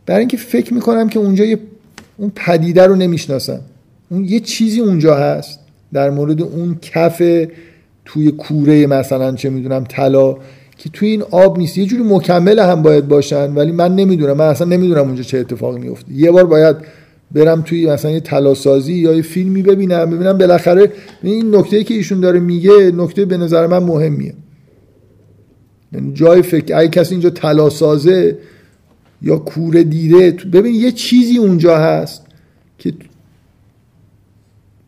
برای 0.06 0.20
اینکه 0.20 0.38
فکر 0.38 0.74
می‌کنم 0.74 1.10
که 1.10 1.20
اونجا 1.20 1.46
یه 1.46 1.60
اون 2.18 2.32
پدیده 2.36 2.88
رو 2.88 2.96
نمی‌شناسم. 2.96 3.60
اون 4.10 4.26
یه 4.26 4.40
چیزی 4.40 4.80
اونجا 4.80 5.16
هست. 5.16 5.60
در 5.94 6.10
مورد 6.10 6.42
اون 6.42 6.78
کف 6.82 7.22
توی 8.06 8.32
کوره 8.32 8.88
مثلا 8.88 9.36
چه 9.36 9.50
می‌دونم 9.50 9.84
طلا 9.90 10.34
که 10.78 10.90
توی 10.94 11.10
این 11.10 11.22
آب 11.32 11.58
نیست. 11.58 11.78
یه 11.78 11.86
جوری 11.86 12.04
مکمل 12.04 12.60
هم 12.60 12.82
باید 12.82 13.08
باشن 13.08 13.54
ولی 13.54 13.72
من 13.72 13.96
نمی‌دونم. 13.96 14.38
من 14.38 14.48
اصلا 14.48 14.68
نمی‌دونم 14.68 15.02
اونجا 15.02 15.24
چه 15.24 15.38
اتفاقی 15.38 15.80
میفته 15.80 16.14
یه 16.14 16.32
بار 16.32 16.46
باید 16.46 16.76
برم 17.36 17.62
توی 17.62 17.88
مثلا 17.88 18.12
یه 18.12 18.20
تلاسازی 18.20 18.94
یا 18.94 19.14
یه 19.14 19.22
فیلمی 19.22 19.62
ببینم 19.62 20.10
ببینم 20.10 20.38
بالاخره 20.38 20.92
این 21.24 21.56
نکته 21.56 21.84
که 21.84 21.94
ایشون 21.94 22.20
داره 22.20 22.40
میگه 22.40 22.92
نکته 22.92 23.26
به 23.26 23.38
نظر 23.38 23.68
من 23.68 23.78
مهمیه. 23.78 24.34
یعنی 25.94 26.14
جای 26.14 26.42
فکر 26.42 26.78
اگه 26.78 26.90
کسی 26.90 27.14
اینجا 27.14 27.30
تلاسازه 27.30 28.38
یا 29.22 29.38
کوره 29.38 29.84
دیده 29.84 30.32
ببین 30.32 30.76
یه 30.76 30.92
چیزی 30.92 31.38
اونجا 31.38 31.78
هست 31.78 32.26
که 32.78 32.94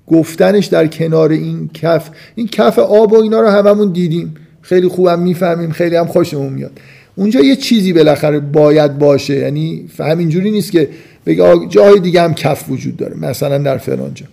گفتنش 0.07 0.65
در 0.65 0.87
کنار 0.87 1.31
این 1.31 1.69
کف 1.73 2.09
این 2.35 2.47
کف 2.47 2.79
آب 2.79 3.13
و 3.13 3.21
اینا 3.21 3.41
رو 3.41 3.47
هممون 3.47 3.91
دیدیم. 3.91 4.35
خیلی 4.61 4.87
خوبم 4.87 5.19
می‌فهمیم 5.19 5.71
خیلی 5.71 5.95
هم 5.95 6.05
خوشمون 6.05 6.53
میاد. 6.53 6.71
اونجا 7.15 7.39
یه 7.39 7.55
چیزی 7.55 7.93
بالاخره 7.93 8.39
باید 8.39 8.99
باشه 8.99 9.35
یعنی 9.35 9.89
همینجوری 9.99 10.51
نیست 10.51 10.71
که 10.71 10.89
بگه 11.27 11.67
جای 11.69 11.99
دیگه 11.99 12.21
هم 12.21 12.33
کف 12.33 12.69
وجود 12.69 12.97
داره 12.97 13.17
مثلا 13.17 13.57
در 13.57 13.77
فرانجا 13.77 14.25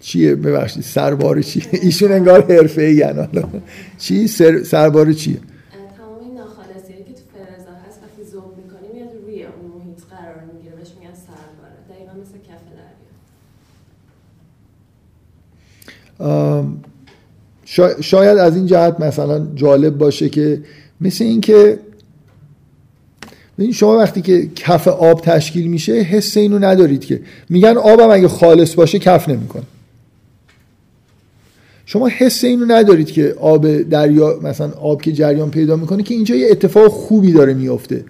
چیه؟ 0.00 0.34
ببخشید 0.34 0.82
سربار 0.82 1.42
چیه 1.42 1.64
ایشون 1.72 2.12
انگار 2.12 2.52
حرفه 2.52 2.82
ای 2.82 3.02
حالا 3.02 3.48
چی؟ 3.98 4.26
سر... 4.26 4.62
سربار 4.62 5.12
چیه؟ 5.12 5.36
تمام 5.36 5.44
این 6.20 6.34
ناخالصی 6.34 6.92
که 6.92 7.12
تو 7.12 7.20
فرزا 7.34 7.70
هست 7.88 8.00
وقتی 8.02 8.30
زوم 8.30 8.42
می‌کنی 8.56 8.88
میاد 8.94 9.08
روی 9.26 9.42
اون 9.42 9.70
محیط 9.78 9.98
قرار 10.10 10.44
می‌گیره 10.52 10.76
بهش 10.76 10.88
میگن 11.00 11.14
سرباره. 11.14 11.76
دقیقا 11.90 12.12
مثل 12.22 12.38
کف 12.48 12.62
دریا. 17.76 18.00
شاید 18.00 18.38
از 18.38 18.56
این 18.56 18.66
جهت 18.66 19.00
مثلا 19.00 19.46
جالب 19.54 19.98
باشه 19.98 20.28
که 20.28 20.62
مثل 21.00 21.24
اینکه 21.24 21.78
ببین 23.58 23.72
شما 23.72 23.98
وقتی 23.98 24.22
که 24.22 24.50
کف 24.56 24.88
آب 24.88 25.20
تشکیل 25.20 25.66
میشه 25.66 25.92
حس 25.92 26.36
اینو 26.36 26.58
ندارید 26.58 27.04
که. 27.04 27.20
میگن 27.48 27.76
آبم 27.76 28.10
اگه 28.10 28.28
خالص 28.28 28.74
باشه 28.74 28.98
کف 28.98 29.28
نمی‌کنه. 29.28 29.62
شما 31.86 32.08
حس 32.08 32.44
اینو 32.44 32.64
ندارید 32.68 33.10
که 33.10 33.34
آب 33.40 33.82
دریا 33.82 34.40
مثلا 34.42 34.70
آب 34.70 35.02
که 35.02 35.12
جریان 35.12 35.50
پیدا 35.50 35.76
می‌کنه 35.76 36.02
که 36.02 36.14
اینجا 36.14 36.34
یه 36.34 36.48
اتفاق 36.50 36.88
خوبی 36.88 37.32
داره 37.32 37.54
میافته. 37.54 38.04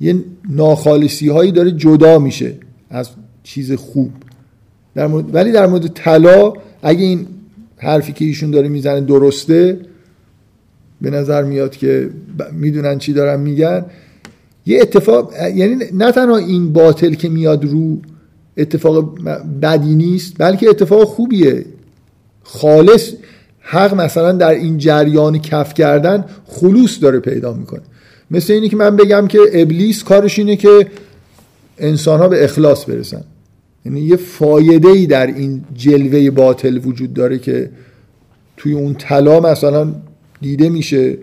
یه 0.00 0.24
ناخالصی 0.50 1.28
هایی 1.28 1.52
داره 1.52 1.70
جدا 1.70 2.18
میشه 2.18 2.54
از 2.90 3.10
چیز 3.42 3.72
خوب. 3.72 4.10
در 4.94 5.06
مورد... 5.06 5.34
ولی 5.34 5.52
در 5.52 5.66
مورد 5.66 5.86
طلا 5.86 6.52
اگه 6.82 7.04
این 7.04 7.26
حرفی 7.76 8.12
که 8.12 8.24
ایشون 8.24 8.50
داره 8.50 8.68
می‌زنه 8.68 9.00
درسته 9.00 9.80
به 11.00 11.10
نظر 11.10 11.42
میاد 11.42 11.76
که 11.76 12.10
می‌دونن 12.52 12.98
چی 12.98 13.12
دارن 13.12 13.40
میگن. 13.40 13.84
یه 14.66 14.80
اتفاق 14.80 15.32
یعنی 15.54 15.84
نه 15.92 16.12
تنها 16.12 16.36
این 16.36 16.72
باطل 16.72 17.14
که 17.14 17.28
میاد 17.28 17.64
رو 17.64 17.98
اتفاق 18.56 19.18
بدی 19.62 19.94
نیست 19.94 20.34
بلکه 20.38 20.68
اتفاق 20.68 21.04
خوبیه. 21.04 21.64
خالص 22.42 23.12
حق 23.60 23.94
مثلا 23.94 24.32
در 24.32 24.50
این 24.50 24.78
جریان 24.78 25.38
کف 25.38 25.74
کردن 25.74 26.24
خلوص 26.46 27.02
داره 27.02 27.20
پیدا 27.20 27.52
می‌کنه. 27.52 27.82
مثل 28.30 28.52
اینی 28.52 28.68
که 28.68 28.76
من 28.76 28.96
بگم 28.96 29.26
که 29.26 29.38
ابلیس 29.52 30.04
کارش 30.04 30.38
اینه 30.38 30.56
که 30.56 30.86
انسان 31.78 32.20
ها 32.20 32.28
به 32.28 32.44
اخلاص 32.44 32.88
برسن. 32.88 33.24
یعنی 33.86 34.00
یه 34.00 34.16
فایده 34.16 34.88
ای 34.88 35.06
در 35.06 35.26
این 35.26 35.64
جلوه 35.74 36.30
باطل 36.30 36.80
وجود 36.84 37.14
داره 37.14 37.38
که 37.38 37.70
توی 38.56 38.72
اون 38.72 38.94
طلا 38.94 39.40
مثلا 39.40 39.94
دیده 40.40 40.68
میشه 40.68 41.18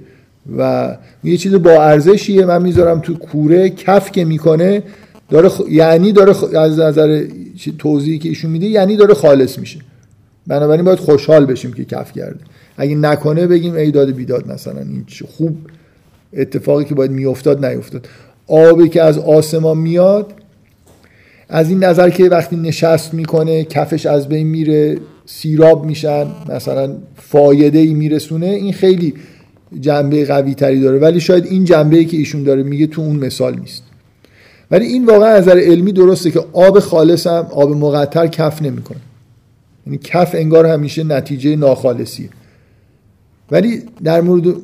و 0.58 0.96
یه 1.24 1.38
چیز 1.38 1.56
با 1.56 1.84
ارزشیه. 1.84 2.46
من 2.46 2.62
می‌ذارم 2.62 3.00
تو 3.00 3.14
کوره 3.14 3.70
کف 3.70 4.12
که 4.12 4.26
می‌کنه 4.26 4.84
داره 5.30 5.50
یعنی 5.70 6.12
داره 6.12 6.60
از 6.60 6.80
نظر 6.80 7.26
توضیحی 7.78 8.20
که 8.20 8.30
ایشون 8.30 8.52
میده 8.52 8.66
یعنی 8.66 8.96
داره 8.96 9.14
خالص 9.14 9.60
میشه. 9.60 9.80
بنابراین 10.48 10.86
باید 10.86 11.00
خوشحال 11.00 11.46
بشیم 11.46 11.74
که 11.74 11.86
کف 11.86 12.12
کرده. 12.12 12.40
اگه 12.78 12.96
نکنه 12.96 13.48
بگیم 13.48 13.76
ای 13.76 13.92
داد 13.92 14.12
بیداد 14.12 14.48
مثلا 14.48 14.80
این 14.80 15.06
خوب 15.38 15.58
اتفاقی 16.34 16.86
که 16.86 16.96
باید 16.96 17.12
میافتاد 17.12 17.66
نیفتاد 17.66 18.08
آبی 18.48 18.90
که 18.90 19.02
از 19.02 19.18
آسمان 19.18 19.78
میاد 19.78 20.34
از 21.50 21.70
این 21.70 21.84
نظر 21.84 22.10
که 22.10 22.24
وقتی 22.24 22.56
نشست 22.56 23.14
می‌کنه 23.14 23.64
کفش 23.64 24.06
از 24.06 24.28
بین 24.28 24.48
میره. 24.48 24.98
سیراب 25.26 25.86
میشن 25.86 26.28
مثلا 26.50 26.96
فایده 27.16 27.80
ای 27.80 27.94
میرسونه 27.94 28.46
این 28.46 28.74
خیلی 28.74 29.14
جنبه 29.80 30.26
قوی 30.26 30.54
تری 30.54 30.82
داره. 30.82 31.00
ولی 31.00 31.20
شاید 31.20 31.46
این 31.46 31.66
جنبه 31.66 31.98
ای 31.98 32.06
که 32.06 32.18
ایشون 32.18 32.44
داره 32.44 32.64
میگه 32.64 32.88
تو 32.88 33.02
اون 33.02 33.16
مثال 33.16 33.60
نیست. 33.60 33.84
ولی 34.72 34.86
این 34.86 35.06
واقعا 35.06 35.30
از 35.30 35.48
نظر 35.48 35.60
علمی 35.60 35.92
درسته 35.92 36.32
که 36.32 36.46
آب 36.54 36.80
خالص 36.80 37.28
هم 37.28 37.48
آب 37.52 37.72
مقطر 37.72 38.28
کف 38.28 38.62
نمی‌کنه. 38.62 38.98
یعنی 39.88 40.00
کف 40.04 40.36
انگار 40.36 40.66
همیشه 40.66 41.04
نتیجه 41.04 41.56
ناخالصیه. 41.56 42.30
ولی 43.52 43.82
در 44.04 44.22
مورد 44.22 44.56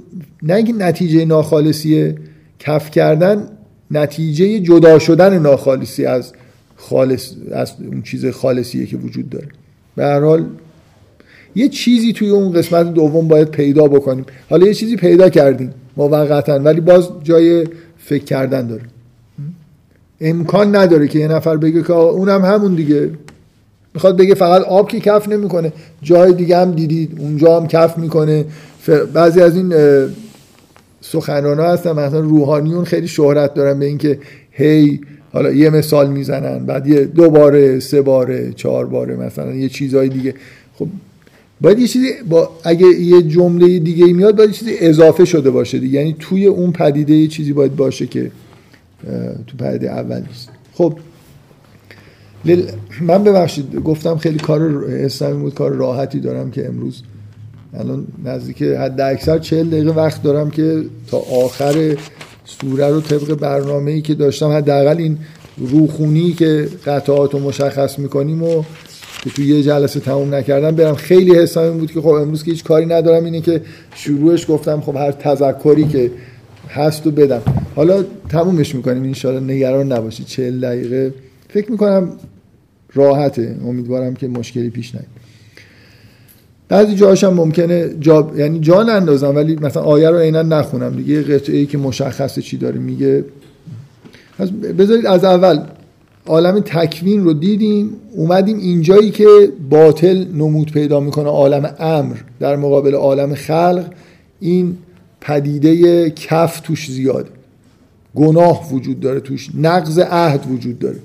نه 0.43 0.53
اینکه 0.53 0.73
نتیجه 0.73 1.25
ناخالصیه 1.25 2.15
کف 2.59 2.91
کردن 2.91 3.47
نتیجه 3.91 4.59
جدا 4.59 4.99
شدن 4.99 5.39
ناخالصی 5.39 6.05
از 6.05 6.33
خالص 6.75 7.33
از 7.51 7.73
اون 7.91 8.01
چیز 8.01 8.25
خالصیه 8.25 8.85
که 8.85 8.97
وجود 8.97 9.29
داره. 9.29 9.47
به 9.99 10.05
هر 10.05 10.19
حال 10.19 10.45
یه 11.55 11.69
چیزی 11.69 12.13
توی 12.13 12.29
اون 12.29 12.51
قسمت 12.51 12.93
دوم 12.93 13.27
باید 13.27 13.47
پیدا 13.47 13.87
بکنیم. 13.87 14.25
حالا 14.49 14.67
یه 14.67 14.73
چیزی 14.73 14.95
پیدا 14.95 15.29
کردیم 15.29 15.73
موقتا 15.97 16.59
ولی 16.59 16.81
باز 16.81 17.09
جای 17.23 17.67
فکر 17.97 18.23
کردن 18.23 18.67
داره. 18.67 18.81
امکان 20.21 20.75
نداره 20.75 21.07
که 21.07 21.19
یه 21.19 21.27
نفر 21.27 21.57
بگه 21.57 21.83
که 21.83 21.93
اونم 21.93 22.45
همون 22.45 22.75
دیگه. 22.75 23.09
می‌خواد 23.93 24.17
بگه 24.17 24.35
فقط 24.35 24.61
آب 24.61 24.89
که 24.89 24.99
کف 24.99 25.29
نمی‌کنه. 25.29 25.73
جای 26.01 26.33
دیگه 26.33 26.57
هم 26.57 26.71
دیدید 26.71 27.17
اونجا 27.19 27.59
هم 27.59 27.67
کف 27.67 27.97
می‌کنه. 27.97 28.45
بعضی 29.13 29.41
از 29.41 29.55
این 29.55 29.73
سخنران 31.01 31.59
ها 31.59 31.73
هستن 31.73 31.91
مثلا 31.91 32.19
روحانیون 32.19 32.83
خیلی 32.83 33.07
شهرت 33.07 33.53
دارن 33.53 33.79
به 33.79 33.85
اینکه 33.85 34.19
هی 34.51 35.01
حالا 35.33 35.51
یه 35.51 35.69
مثال 35.69 36.09
می‌زنن 36.09 36.65
بعد 36.65 36.87
یه 36.87 37.05
دو 37.05 37.29
باره 37.29 37.79
سه 37.79 38.01
باره 38.01 38.53
چهار 38.55 38.85
باره 38.85 39.15
مثلا 39.15 39.55
یه 39.55 39.69
چیزهای 39.69 40.09
دیگه. 40.09 40.33
خب 40.75 40.87
باید 41.61 41.79
یه 41.79 41.87
چیزی 41.87 42.07
با 42.29 42.49
اگه 42.63 42.87
یه 42.87 43.21
جمله 43.21 43.79
دیگه 43.79 44.05
میاد 44.05 44.37
باید 44.37 44.49
یه 44.49 44.55
چیزی 44.55 44.71
اضافه 44.79 45.25
شده 45.25 45.49
باشه 45.49 45.79
دیگه. 45.79 45.99
یعنی 45.99 46.15
توی 46.19 46.45
اون 46.45 46.71
پدیده 46.71 47.13
یه 47.13 47.27
چیزی 47.27 47.53
باید 47.53 47.75
باشه 47.75 48.07
که 48.07 48.31
تو 49.47 49.57
پدیده 49.57 49.91
اول 49.91 50.21
نیست. 50.27 50.49
خب 50.73 50.99
من 53.01 53.23
ببخشید 53.23 53.75
گفتم 53.75 54.17
خیلی 54.17 54.39
کار 54.39 54.85
اسلامی 54.85 55.41
بود 55.41 55.53
کار 55.53 55.71
راحتی 55.71 56.19
دارم 56.19 56.51
که 56.51 56.67
امروز 56.67 57.03
الان 57.73 58.07
نزدیک 58.25 58.61
حد 58.61 59.01
اکثر 59.01 59.39
چهل 59.39 59.69
دقیقه 59.69 59.91
وقت 59.91 60.23
دارم 60.23 60.49
که 60.49 60.83
تا 61.07 61.17
آخر 61.17 61.97
سوره 62.61 62.87
رو 62.87 63.01
طبق 63.01 63.33
برنامه 63.33 63.91
ای 63.91 64.01
که 64.01 64.15
داشتم 64.15 64.49
حداقل 64.49 64.97
این 64.97 65.17
روخونی 65.57 66.33
که 66.33 66.69
قطعات 66.85 67.33
رو 67.33 67.39
مشخص 67.39 67.99
می‌کنیم 67.99 68.43
و 68.43 68.63
که 69.23 69.29
توی 69.29 69.45
یه 69.45 69.63
جلسه 69.63 69.99
تموم 69.99 70.35
نکردم 70.35 70.75
برم 70.75 70.95
خیلی 70.95 71.35
حسام 71.35 71.77
بود 71.77 71.91
که 71.91 72.01
خب 72.01 72.07
امروز 72.07 72.43
که 72.43 72.51
هیچ 72.51 72.63
کاری 72.63 72.85
ندارم 72.85 73.25
اینه 73.25 73.41
که 73.41 73.61
شروعش 73.95 74.45
گفتم 74.49 74.81
خب 74.81 74.95
هر 74.95 75.11
تذکری 75.11 75.87
که 75.87 76.11
هست 76.69 77.07
و 77.07 77.11
بدم. 77.11 77.41
حالا 77.75 78.03
تمومش 78.29 78.75
می‌کنیم 78.75 79.03
انشالله 79.03 79.53
نگران 79.53 79.91
نباشید. 79.91 80.25
چهل 80.25 80.59
دقیقه. 80.59 81.13
فکر 81.49 81.71
می‌کنم 81.71 82.09
راحته. 82.93 83.57
امیدوارم 83.65 84.13
که 84.13 84.27
مشکلی 84.27 84.69
پیش 84.69 84.95
نیاد. 84.95 85.18
بعضی 86.69 86.95
جاهاش 86.95 87.23
هم 87.23 87.33
ممکنه 87.33 87.89
جا 87.99 88.31
یعنی 88.37 88.59
جا 88.59 88.83
نندازم 88.83 89.35
ولی 89.35 89.55
مثلا 89.55 89.83
آیه 89.83 90.09
رو 90.09 90.17
عینا 90.17 90.41
نخونم. 90.41 90.95
دیگه 90.95 91.13
یه 91.13 91.21
قطعه 91.21 91.57
ای 91.57 91.65
که 91.65 91.77
مشخصه 91.77 92.41
چی 92.41 92.57
داره 92.57 92.79
میگه. 92.79 93.25
بذارید 94.77 95.05
از 95.05 95.23
اول. 95.23 95.59
عالم 96.25 96.59
تکوین 96.59 97.23
رو 97.23 97.33
دیدیم 97.33 97.89
اومدیم 98.11 98.57
اینجایی 98.57 99.11
که 99.11 99.25
باطل 99.69 100.25
نمود 100.33 100.71
پیدا 100.71 100.99
می‌کنه. 100.99 101.29
عالم 101.29 101.75
امر 101.79 102.15
در 102.39 102.55
مقابل 102.55 102.95
عالم 102.95 103.35
خلق. 103.35 103.85
این 104.39 104.77
پدیده 105.21 106.09
کف 106.09 106.59
توش 106.59 106.91
زیاده 106.91 107.29
گناه 108.15 108.73
وجود 108.73 108.99
داره 108.99 109.19
توش. 109.19 109.49
نقض 109.57 109.99
عهد 109.99 110.51
وجود 110.51 110.79
داره. 110.79 110.99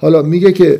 حالا 0.00 0.22
میگه 0.22 0.52
که 0.52 0.78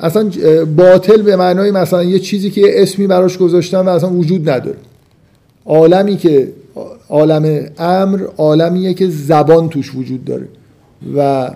اصلا 0.00 0.30
باطل 0.76 1.22
به 1.22 1.36
معنای 1.36 1.70
مثلا 1.70 2.04
یه 2.04 2.18
چیزی 2.18 2.50
که 2.50 2.82
اسمی 2.82 3.06
براش 3.06 3.38
گذاشتن 3.38 3.78
و 3.78 3.88
اصلا 3.88 4.10
وجود 4.10 4.50
نداره. 4.50 4.76
عالمی 5.66 6.16
که 6.16 6.52
عالم 7.08 7.66
امر 7.78 8.22
عالمیه 8.36 8.94
که 8.94 9.08
زبان 9.08 9.68
توش 9.68 9.94
وجود 9.94 10.24
داره 10.24 10.48
و 11.16 11.50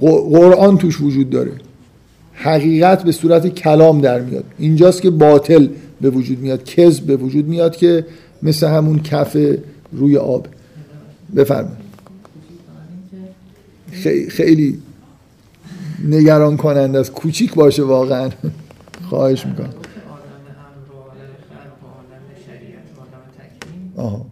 قرآن 0.00 0.78
توش 0.78 1.00
وجود 1.00 1.30
داره. 1.30 1.52
حقیقت 2.32 3.02
به 3.02 3.12
صورت 3.12 3.46
کلام 3.46 4.00
در 4.00 4.20
میاد. 4.20 4.44
اینجاست 4.58 5.02
که 5.02 5.10
باطل 5.10 5.68
به 6.00 6.10
وجود 6.10 6.38
میاد. 6.38 6.64
کذب 6.64 7.04
به 7.04 7.16
وجود 7.16 7.48
میاد 7.48 7.76
که 7.76 8.06
مثل 8.42 8.66
همون 8.66 9.02
کف 9.02 9.36
روی 9.92 10.16
آب. 10.16 10.46
بفرمایید. 11.36 11.82
خیلی 14.28 14.78
نگران 16.04 16.56
کننده 16.56 16.98
است 16.98 17.12
کوچیک 17.12 17.54
باشه 17.54 17.82
واقعا. 17.82 18.30
خواهش 19.08 19.46
می‌کنم. 19.46 19.74
آها. 23.96 24.26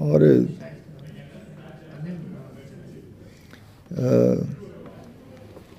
آره. 0.00 0.46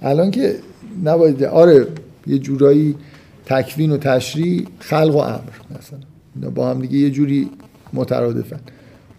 الان 0.02 0.32
که 0.32 0.56
نباید 1.04 1.44
آره 1.44 1.88
یه 2.28 2.40
جورایی 2.40 2.96
تکوین 3.46 3.92
و 3.92 3.98
تشریع 3.98 4.68
خلق 4.80 5.16
و 5.16 5.18
امر 5.18 5.40
مثلا. 5.80 6.50
با 6.50 6.70
هم 6.70 6.82
دیگه 6.82 6.98
یه 6.98 7.10
جوری 7.10 7.50
مترادفن. 7.94 8.60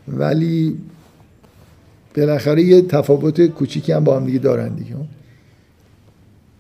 ولی 0.09 0.79
بالاخره 2.17 2.63
یه 2.63 2.83
تفاوت 2.83 3.47
کوچیکی 3.47 3.93
هم 3.93 4.05
با 4.05 4.17
هم 4.17 4.27
دیگه 4.27 4.39
دارن 4.39 4.75
دیگه. 4.75 4.91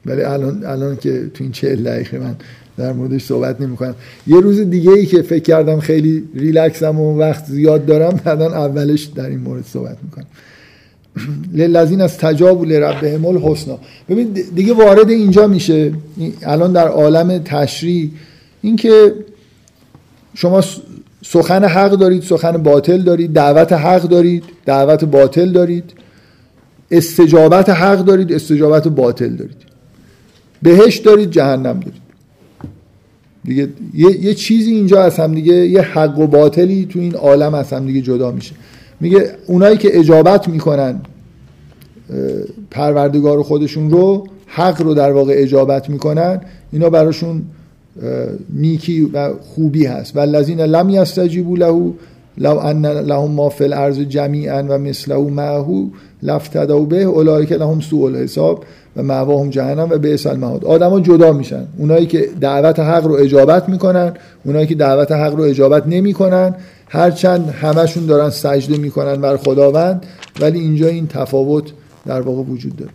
ولی 0.07 0.23
الان 0.23 0.65
الان 0.65 0.97
که 0.97 1.31
تو 1.35 1.45
این 1.45 1.53
چهل 1.53 1.83
دقیقه 1.83 2.19
من 2.19 2.37
در 2.77 2.93
موردش 2.93 3.25
صحبت 3.25 3.61
نمی 3.61 3.77
کنم 3.77 3.95
یه 4.27 4.41
روز 4.41 4.61
دیگه 4.61 4.91
ای 4.91 5.07
که 5.07 5.23
فکر 5.23 5.43
کردم 5.43 5.81
خیلی 5.81 6.29
ریلکسم 6.35 7.01
و 7.01 7.19
وقت 7.19 7.45
زیاد 7.45 7.87
دارم 7.87 8.21
بعدا 8.25 8.47
اولش 8.47 9.05
در 9.05 9.27
این 9.27 9.41
مورد 9.41 9.65
صحبت 9.65 9.97
می‌کنم. 10.03 10.27
للذین 11.53 12.01
از 12.01 12.19
تجاب 12.19 12.65
لربهم 12.65 13.27
الحسنا 13.27 13.79
ببین 14.09 14.33
دیگه 14.55 14.73
وارد 14.73 15.11
اینجا 15.11 15.47
میشه. 15.47 15.93
الان 16.43 16.73
در 16.73 16.89
عالم 16.89 17.39
تشریع 17.39 18.11
اینکه 18.63 19.15
شما 20.35 20.63
سخن 21.23 21.65
حق 21.65 21.91
دارید 21.91 22.23
سخن 22.23 22.53
باطل 22.53 23.03
دارید 23.03 23.33
دعوت 23.33 23.73
حق 23.73 24.03
دارید 24.03 24.45
دعوت 24.67 25.05
باطل 25.05 25.53
دارید. 25.53 25.93
استجابت 26.91 27.69
حق 27.69 28.05
دارید 28.05 28.33
استجابت 28.33 28.89
باطل 28.89 29.29
دارید. 29.29 29.57
بهش 30.63 30.97
دارید 30.97 31.31
جهنم 31.31 31.81
دارید. 31.81 32.03
دیگه 33.45 33.69
یه, 33.95 34.25
یه 34.25 34.35
چیزی 34.35 34.71
اینجا 34.71 35.03
از 35.03 35.17
هم 35.17 35.35
دیگه 35.35 35.55
یه 35.55 35.81
حق 35.81 36.19
و 36.19 36.27
باطلی 36.27 36.87
تو 36.87 36.99
این 36.99 37.15
عالم 37.15 37.55
از 37.55 37.73
هم 37.73 37.87
دیگه 37.87 38.01
جدا 38.01 38.31
میشه. 38.31 38.55
میگه 39.01 39.31
اونایی 39.47 39.77
که 39.77 39.99
اجابت 39.99 40.49
می‌کنن 40.49 41.01
پروردگار 42.71 43.43
خودشون 43.43 43.91
رو 43.91 44.27
حق 44.47 44.83
رو 44.83 44.95
در 44.95 45.13
واقع 45.13 45.35
اجابت 45.37 45.91
می‌کنن 45.91 46.41
اینا 46.73 46.91
براشون 46.91 47.43
نیکی 48.55 49.03
و 49.03 49.31
خوبی 49.55 49.87
هست. 49.87 50.17
و 50.17 50.19
الذین 50.19 50.61
لم 50.61 50.89
یستجیبوا 50.91 51.57
له 51.57 51.93
لو 52.39 52.59
ان 52.59 52.87
لهم 52.87 53.31
ما 53.31 53.49
فی 53.49 53.65
الارض 53.65 53.99
جمیعا 53.99 54.63
و 54.69 54.79
مثله 54.79 55.31
معه 55.31 55.87
لفتدوا 56.23 56.81
به 56.81 57.03
اولئک 57.03 57.53
لهم 57.53 57.81
سوء 57.81 58.07
الحساب 58.07 58.65
و 58.97 59.03
مأواهم 59.03 59.51
جهنم 59.51 59.89
و 59.91 59.99
بئس 59.99 60.27
المهاد. 60.27 60.65
آدما 60.65 61.01
جدا 61.01 61.33
میشن. 61.33 61.67
اونایی 61.79 62.07
که 62.07 62.29
دعوت 62.41 62.79
حق 62.79 63.07
رو 63.07 63.13
اجابت 63.13 63.69
می‌کنن 63.69 64.13
اونایی 64.45 64.67
که 64.67 64.75
دعوت 64.75 65.13
حق 65.13 65.35
رو 65.35 65.43
اجابت 65.43 65.87
نمی‌کنن 65.87 66.55
هرچند 66.89 67.49
همشون 67.49 68.07
دارن 68.07 68.31
سجده 68.31 68.77
می‌کنن 68.77 69.17
بر 69.17 69.37
خداوند 69.37 70.07
ولی 70.41 70.61
اینجا 70.61 70.89
این 70.89 71.07
تفاوت 71.07 71.65
در 72.07 72.21
واقع 72.21 72.43
وجود 72.43 72.77
داره. 72.77 72.93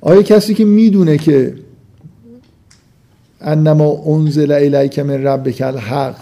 آیا 0.00 0.22
کسی 0.22 0.54
که 0.54 0.64
می‌دونه 0.64 1.18
که 1.18 1.54
انما 3.44 4.02
انزل 4.06 4.52
الیک 4.52 4.98
من 4.98 5.22
ربک 5.22 5.62
الحق. 5.62 6.14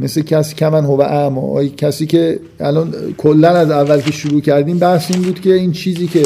مثل 0.00 0.22
کسی 0.22 0.54
که 0.54 0.68
من 0.68 0.84
هو 0.84 1.00
اعما. 1.00 1.64
کسی 1.64 2.06
که 2.06 2.40
الان 2.60 2.94
کلا 3.18 3.48
از 3.48 3.70
اول 3.70 4.00
که 4.00 4.12
شروع 4.12 4.40
کردیم 4.40 4.78
بحث 4.78 5.10
این 5.10 5.22
بود 5.22 5.40
که 5.40 5.54
این 5.54 5.72
چیزی 5.72 6.06
که 6.06 6.22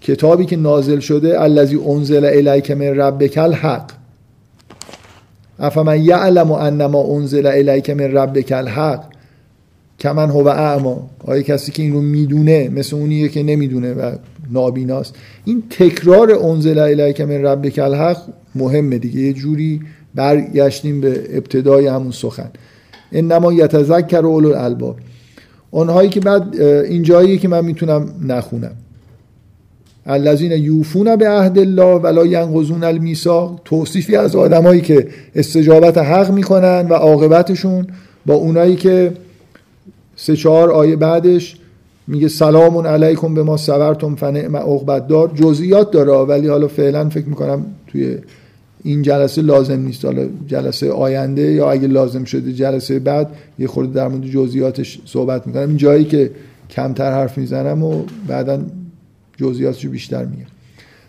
کتابی 0.00 0.44
که 0.44 0.56
نازل 0.56 0.98
شده 0.98 1.40
الذی 1.40 1.76
انزل 1.76 2.24
الیک 2.24 2.70
من 2.70 2.86
ربک 2.86 3.38
الحق. 3.38 3.90
افمن 5.58 6.04
یعلم 6.04 6.52
انما 6.52 7.16
انزل 7.16 7.46
الیک 7.46 7.90
من 7.90 8.12
ربک 8.12 8.52
الحق. 8.52 9.04
کمن 9.98 10.30
هو 10.30 10.48
اعما. 10.48 11.10
آیا 11.24 11.42
کسی 11.42 11.72
که 11.72 11.82
این 11.82 11.92
رو 11.92 12.00
می‌دونه 12.02 12.68
مثل 12.68 12.96
اونیه 12.96 13.28
که 13.28 13.42
نمی‌دونه. 13.42 13.92
و 13.92 14.12
نابیناست. 14.50 15.14
این 15.44 15.62
تکرار 15.70 16.44
انزل 16.44 16.78
الیک 16.78 17.20
من 17.20 17.42
ربک 17.42 17.78
الحق 17.78 18.18
مهمه 18.54 18.98
دیگه. 18.98 19.20
یه 19.20 19.32
جوری 19.32 19.80
برگشتیم 20.14 21.00
به 21.00 21.36
ابتدای 21.36 21.86
همون 21.86 22.10
سخن. 22.10 22.50
انما 23.12 23.52
یتذکر 23.52 24.26
اولو 24.26 24.48
الالباب. 24.48 24.96
اونهایی 25.70 26.08
که 26.08 26.20
بعد 26.20 26.60
این 26.60 27.02
جایی 27.02 27.38
که 27.38 27.48
من 27.48 27.64
می‌تونم 27.64 28.08
نخونم. 28.26 28.72
الذین 30.06 30.52
یوفون 30.52 31.16
به 31.16 31.28
عهد 31.28 31.58
الله 31.58 31.94
ولا 31.94 32.26
ینقضون 32.26 32.84
المیثاق. 32.84 33.60
توصیفی 33.64 34.16
از 34.16 34.36
آدمایی 34.36 34.80
که 34.80 35.08
استجابت 35.34 35.98
حق 35.98 36.30
می‌کنن 36.30 36.86
و 36.90 36.94
عاقبتشون 36.94 37.86
با 38.26 38.34
اونایی 38.34 38.76
که 38.76 39.12
سه 40.16 40.36
چهار 40.36 40.70
آیه 40.70 40.96
بعدش 40.96 41.56
میگه 42.12 42.28
سلام 42.28 42.86
علیکم 42.86 43.34
به 43.34 43.42
ما 43.42 43.56
صبرتم 43.56 44.14
فنعم 44.14 44.56
عقبت 44.56 45.08
دار 45.08 45.30
جزئیات 45.34 45.90
داره 45.90 46.12
ولی 46.12 46.48
حالا 46.48 46.68
فعلا 46.68 47.08
فکر 47.08 47.26
می‌کنم 47.26 47.64
توی 47.86 48.18
این 48.82 49.02
جلسه 49.02 49.42
لازم 49.42 49.80
نیست. 49.80 50.04
حالا 50.04 50.26
جلسه 50.46 50.92
آینده 50.92 51.52
یا 51.52 51.70
اگه 51.70 51.86
لازم 51.88 52.24
شده 52.24 52.52
جلسه 52.52 52.98
بعد 52.98 53.30
یه 53.58 53.66
خورده 53.66 53.92
در 53.92 54.08
مورد 54.08 54.24
جزئیاتش 54.24 55.00
صحبت 55.04 55.46
می‌کنم. 55.46 55.68
این 55.68 55.76
جایی 55.76 56.04
که 56.04 56.30
کمتر 56.70 57.12
حرف 57.12 57.38
می‌زنم 57.38 57.82
و 57.82 58.02
بعدا 58.28 58.58
جزئیاتش 59.36 59.86
بیشتر 59.86 60.24
میگم. 60.24 60.46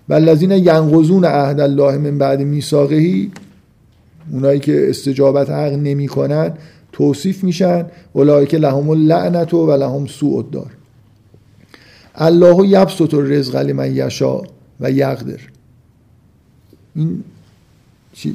والذین 0.09 0.51
ینقضون 0.51 1.25
عهد 1.25 1.59
الله 1.59 1.97
من 1.97 2.17
بعد 2.17 2.41
میثاقه 2.41 3.27
اونایی 4.31 4.59
که 4.59 4.89
استجابت 4.89 5.49
حق 5.49 5.73
نمی‌کنن 5.73 6.51
توصیف 6.91 7.43
میشن 7.43 7.85
که 8.49 8.57
لهم 8.57 8.89
اللعنت 8.89 9.53
و 9.53 9.71
لهم 9.71 10.05
سوء 10.05 10.37
الدار. 10.37 10.71
الله 12.15 12.67
یبسط 12.67 13.13
الرزق 13.13 13.55
لمن 13.55 13.95
یشا 13.95 14.41
و 14.79 14.91
یقدر 14.91 15.39
این 16.95 17.23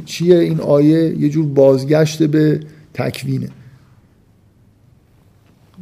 چیه 0.07 0.39
این 0.39 0.61
آیه 0.61 1.17
یه 1.19 1.29
جور 1.29 1.47
بازگشت 1.47 2.23
به 2.23 2.61
تکوینه 2.95 3.49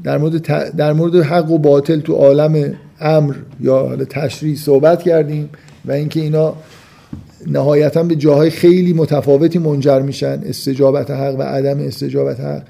در 0.04 0.18
مورد, 0.18 0.46
در 0.76 0.92
مورد 0.92 1.16
حق 1.16 1.50
و 1.50 1.58
باطل 1.58 2.00
تو 2.00 2.14
عالم 2.14 2.74
امر 3.00 3.34
یا 3.60 3.96
تشریع 3.96 4.56
صحبت 4.56 5.02
کردیم 5.02 5.48
و 5.84 5.92
اینکه 5.92 6.20
اینا 6.20 6.54
نهایتا 7.46 8.02
به 8.02 8.16
جاهای 8.16 8.50
خیلی 8.50 8.92
متفاوتی 8.92 9.58
منجر 9.58 10.02
میشن 10.02 10.40
استجابت 10.44 11.10
حق 11.10 11.36
و 11.38 11.42
عدم 11.42 11.78
استجابت 11.78 12.40
حق 12.40 12.62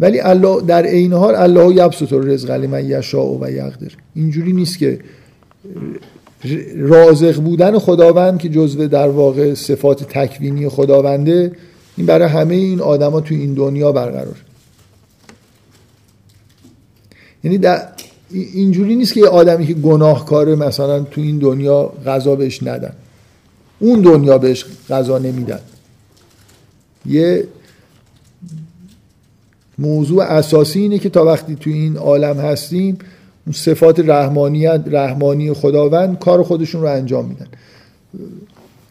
ولی 0.00 0.20
الله 0.20 0.62
در 0.62 0.86
عین 0.86 1.12
حال 1.12 1.34
الله 1.34 1.74
یبسط 1.74 2.12
الرزق 2.12 2.50
لمن 2.50 2.84
یشاء 2.90 3.38
و 3.40 3.50
یقدر. 3.50 3.92
اینجوری 4.14 4.52
نیست 4.52 4.78
که 4.78 4.98
رازق 6.76 7.40
بودن 7.40 7.78
خداوند 7.78 8.38
که 8.38 8.48
جزو 8.48 8.88
در 8.88 9.08
واقع 9.08 9.54
صفات 9.54 10.04
تکوینی 10.04 10.68
خداونده 10.68 11.52
این 11.96 12.06
برای 12.06 12.28
همه 12.28 12.54
این 12.54 12.80
آدما 12.80 13.20
تو 13.20 13.34
این 13.34 13.54
دنیا 13.54 13.92
برقرار. 13.92 14.36
یعنی 17.44 17.58
در 17.58 17.88
اینجوری 18.30 18.96
نیست 18.96 19.12
که 19.12 19.20
یه 19.20 19.26
آدمی 19.26 19.66
که 19.66 19.74
گناهکاره 19.74 20.54
مثلا 20.54 21.00
تو 21.00 21.20
این 21.20 21.38
دنیا 21.38 21.92
غذا 22.06 22.36
بهش 22.36 22.62
ندن. 22.62 22.92
اون 23.78 24.00
دنیا 24.00 24.38
بهش 24.38 24.64
غذا 24.90 25.18
نمیدن. 25.18 25.60
یه 27.06 27.46
موضوع 29.78 30.24
اساسی 30.24 30.80
اینه 30.80 30.98
که 30.98 31.08
تا 31.08 31.24
وقتی 31.24 31.54
تو 31.54 31.70
این 31.70 31.96
عالم 31.96 32.36
هستیم 32.36 32.98
اون 33.46 33.52
صفات 33.52 34.00
رحمانیت 34.00 34.80
رحمانی 34.86 35.52
خداوند 35.52 36.18
کار 36.18 36.42
خودشون 36.42 36.82
رو 36.82 36.88
انجام 36.88 37.24
میدن. 37.24 37.46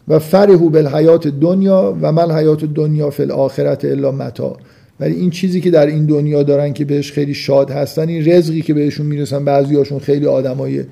و 0.08 0.20
فرهو 0.20 0.70
بالحیات 0.70 1.28
دنیا 1.28 1.98
و 2.02 2.12
مل 2.12 2.32
حیات 2.32 2.66
دنیا 2.66 3.10
فی 3.10 3.24
الاخرت 3.24 3.86
الا 3.86 4.12
متا. 4.12 4.58
ولی 5.00 5.16
این 5.16 5.30
چیزی 5.30 5.62
که 5.62 5.72
در 5.72 5.86
این 5.86 6.06
دنیا 6.06 6.44
دارن 6.44 6.74
که 6.74 6.86
بهش 6.86 7.12
خیلی 7.12 7.34
شاد 7.34 7.72
هستن 7.72 8.10
این 8.10 8.32
رزقی 8.32 8.62
که 8.62 8.74
بهشون 8.74 9.06
می‌رسن 9.06 9.46
بعضی 9.46 9.76
هاشون 9.76 10.00
خیلی 10.00 10.26
آدمای 10.26 10.84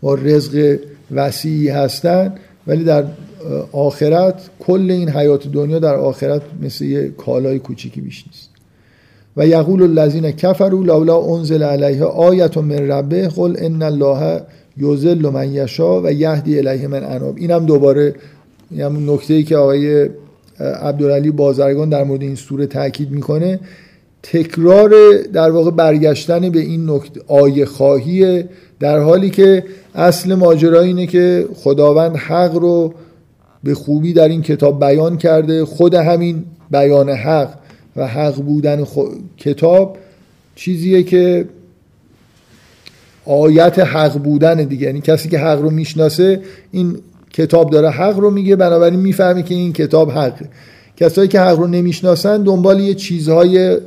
با 0.00 0.14
رزق 0.14 0.76
وسیعی 1.14 1.68
هستن. 1.68 2.34
ولی 2.66 2.84
در 2.84 3.04
آخرت 3.72 4.50
کل 4.60 4.90
این 4.90 5.08
حیات 5.08 5.48
دنیا 5.48 5.78
در 5.78 5.94
آخرت 5.94 6.42
مثل 6.62 6.84
یه 6.84 7.08
کالای 7.08 7.58
کوچیکی 7.58 8.00
بیش 8.00 8.24
نیست. 8.26 8.50
و 9.36 9.46
یقول 9.46 9.82
الذین 9.82 10.30
کفروا 10.30 10.82
لولا 10.82 11.20
انزل 11.20 11.62
علیه 11.62 12.04
آیت 12.04 12.56
من 12.56 12.88
ربه 12.90 13.28
قل 13.28 13.56
ان 13.58 13.82
الله 13.82 14.42
یذل 14.76 15.28
من 15.28 15.52
یشا 15.52 16.02
و 16.02 16.12
یهدی 16.12 16.58
الیه 16.58 16.88
من 16.88 17.04
اناب. 17.04 17.36
اینم 17.36 17.66
دوباره 17.66 18.14
همون 18.78 19.10
نکته 19.10 19.34
ای 19.34 19.42
که 19.42 19.56
آقای 19.56 20.08
عبدالعلی 20.60 21.30
بازرگان 21.30 21.88
در 21.88 22.04
مورد 22.04 22.22
این 22.22 22.34
سوره 22.34 22.66
تاکید 22.66 23.10
می‌کنه. 23.10 23.60
تکرار 24.32 24.92
در 25.32 25.50
واقع 25.50 25.70
برگشتن 25.70 26.50
به 26.50 26.60
این 26.60 26.90
نکته 26.90 27.20
آیه 27.26 27.64
خواهیه 27.64 28.48
در 28.80 28.98
حالی 28.98 29.30
که 29.30 29.64
اصل 29.94 30.34
ماجرا 30.34 30.80
اینه 30.80 31.06
که 31.06 31.48
خداوند 31.54 32.16
حق 32.16 32.54
رو 32.54 32.94
به 33.64 33.74
خوبی 33.74 34.12
در 34.12 34.28
این 34.28 34.42
کتاب 34.42 34.80
بیان 34.80 35.18
کرده 35.18 35.64
خود 35.64 35.94
همین 35.94 36.44
بیان 36.70 37.10
حق 37.10 37.54
و 37.96 38.06
حق 38.06 38.34
بودن 38.34 38.86
کتاب 39.36 39.96
چیزیه 40.54 41.02
که 41.02 41.48
آیت 43.24 43.78
حق 43.78 44.18
بودن 44.18 44.54
دیگه. 44.64 44.86
یعنی 44.86 45.00
کسی 45.00 45.28
که 45.28 45.38
حق 45.38 45.60
رو 45.60 45.70
می‌شناسه 45.70 46.40
این 46.72 46.98
کتاب 47.32 47.70
داره 47.70 47.90
حق 47.90 48.18
رو 48.18 48.30
میگه 48.30 48.56
بنابراین 48.56 49.00
می‌فهمه 49.00 49.42
که 49.42 49.54
این 49.54 49.72
کتاب 49.72 50.10
حقه. 50.10 50.48
کسایی 50.96 51.28
که 51.28 51.40
حق 51.40 51.58
رو 51.58 51.66
نمی‌شناسن 51.66 52.42
دنبال 52.42 52.80
یه 52.80 52.94
چیزهای 52.94 53.78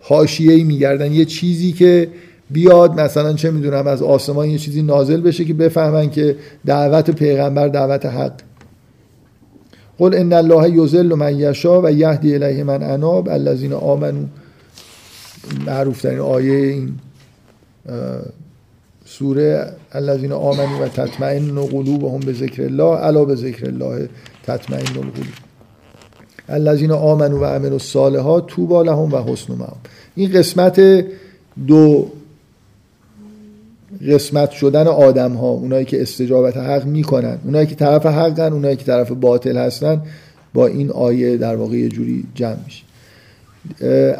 حاشیه‌ای 0.00 0.64
میگردن. 0.64 1.12
یه 1.12 1.24
چیزی 1.24 1.72
که 1.72 2.08
بیاد 2.50 3.00
مثلا 3.00 3.32
چه 3.32 3.50
می‌دونم 3.50 3.86
از 3.86 4.02
آسمان 4.02 4.48
یه 4.48 4.58
چیزی 4.58 4.82
نازل 4.82 5.20
بشه 5.20 5.44
که 5.44 5.54
بفهمن 5.54 6.10
که 6.10 6.36
دعوت 6.66 7.10
پیغمبر 7.10 7.68
دعوت 7.68 8.06
حق. 8.06 8.32
قل 9.98 10.14
ان 10.14 10.32
الله 10.32 10.70
یذل 10.70 11.14
من 11.14 11.38
یشا 11.38 11.82
و 11.82 11.90
یهدی 11.90 12.34
الیه 12.34 12.64
من 12.64 12.82
اناب. 12.82 13.28
الذین 13.28 13.72
آمنو 13.72 14.26
معروف 15.66 16.02
ترین 16.02 16.18
آیه 16.18 16.66
این 16.66 16.92
سوره. 19.04 19.72
الذین 19.92 20.32
آمنو 20.32 20.84
و 20.84 20.88
تطمئن 20.88 21.54
قلوبهم 21.54 22.20
به 22.20 22.32
ذکر 22.32 22.62
الله 22.62 23.04
الا 23.06 23.24
به 23.24 23.34
ذکر 23.34 23.66
الله 23.66 24.08
تطمئن 24.46 24.96
القلوب. 24.96 25.49
الذین 26.50 26.90
آمنو 26.90 27.38
و 27.38 27.44
عملوا 27.44 27.72
الصالحات 27.72 28.46
طوبى 28.46 28.84
لهم 28.84 29.12
و 29.12 29.32
حسن 29.32 29.54
مآب 29.54 29.76
این 30.16 30.32
قسمت 30.32 31.04
دو 31.66 32.10
قسمت 34.08 34.50
شدن 34.50 34.86
آدم 34.86 35.32
ها 35.32 35.48
اونایی 35.48 35.84
که 35.84 36.02
استجابت 36.02 36.56
حق 36.56 36.84
می‌کنن 36.86 37.38
اونایی 37.44 37.66
که 37.66 37.74
طرف 37.74 38.06
حقن 38.06 38.52
اونایی 38.52 38.76
که 38.76 38.84
طرف 38.84 39.12
باطل 39.12 39.56
هستن 39.56 40.02
با 40.54 40.66
این 40.66 40.90
آیه 40.90 41.36
در 41.36 41.56
واقع 41.56 41.76
یه 41.76 41.88
جوری 41.88 42.24
جمع 42.34 42.56
میشه. 42.64 42.84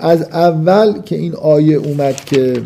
از 0.01 0.23
اول 0.23 1.03
که 1.03 1.17
این 1.17 1.35
آیه 1.35 1.77
اومد 1.77 2.17
که 2.17 2.63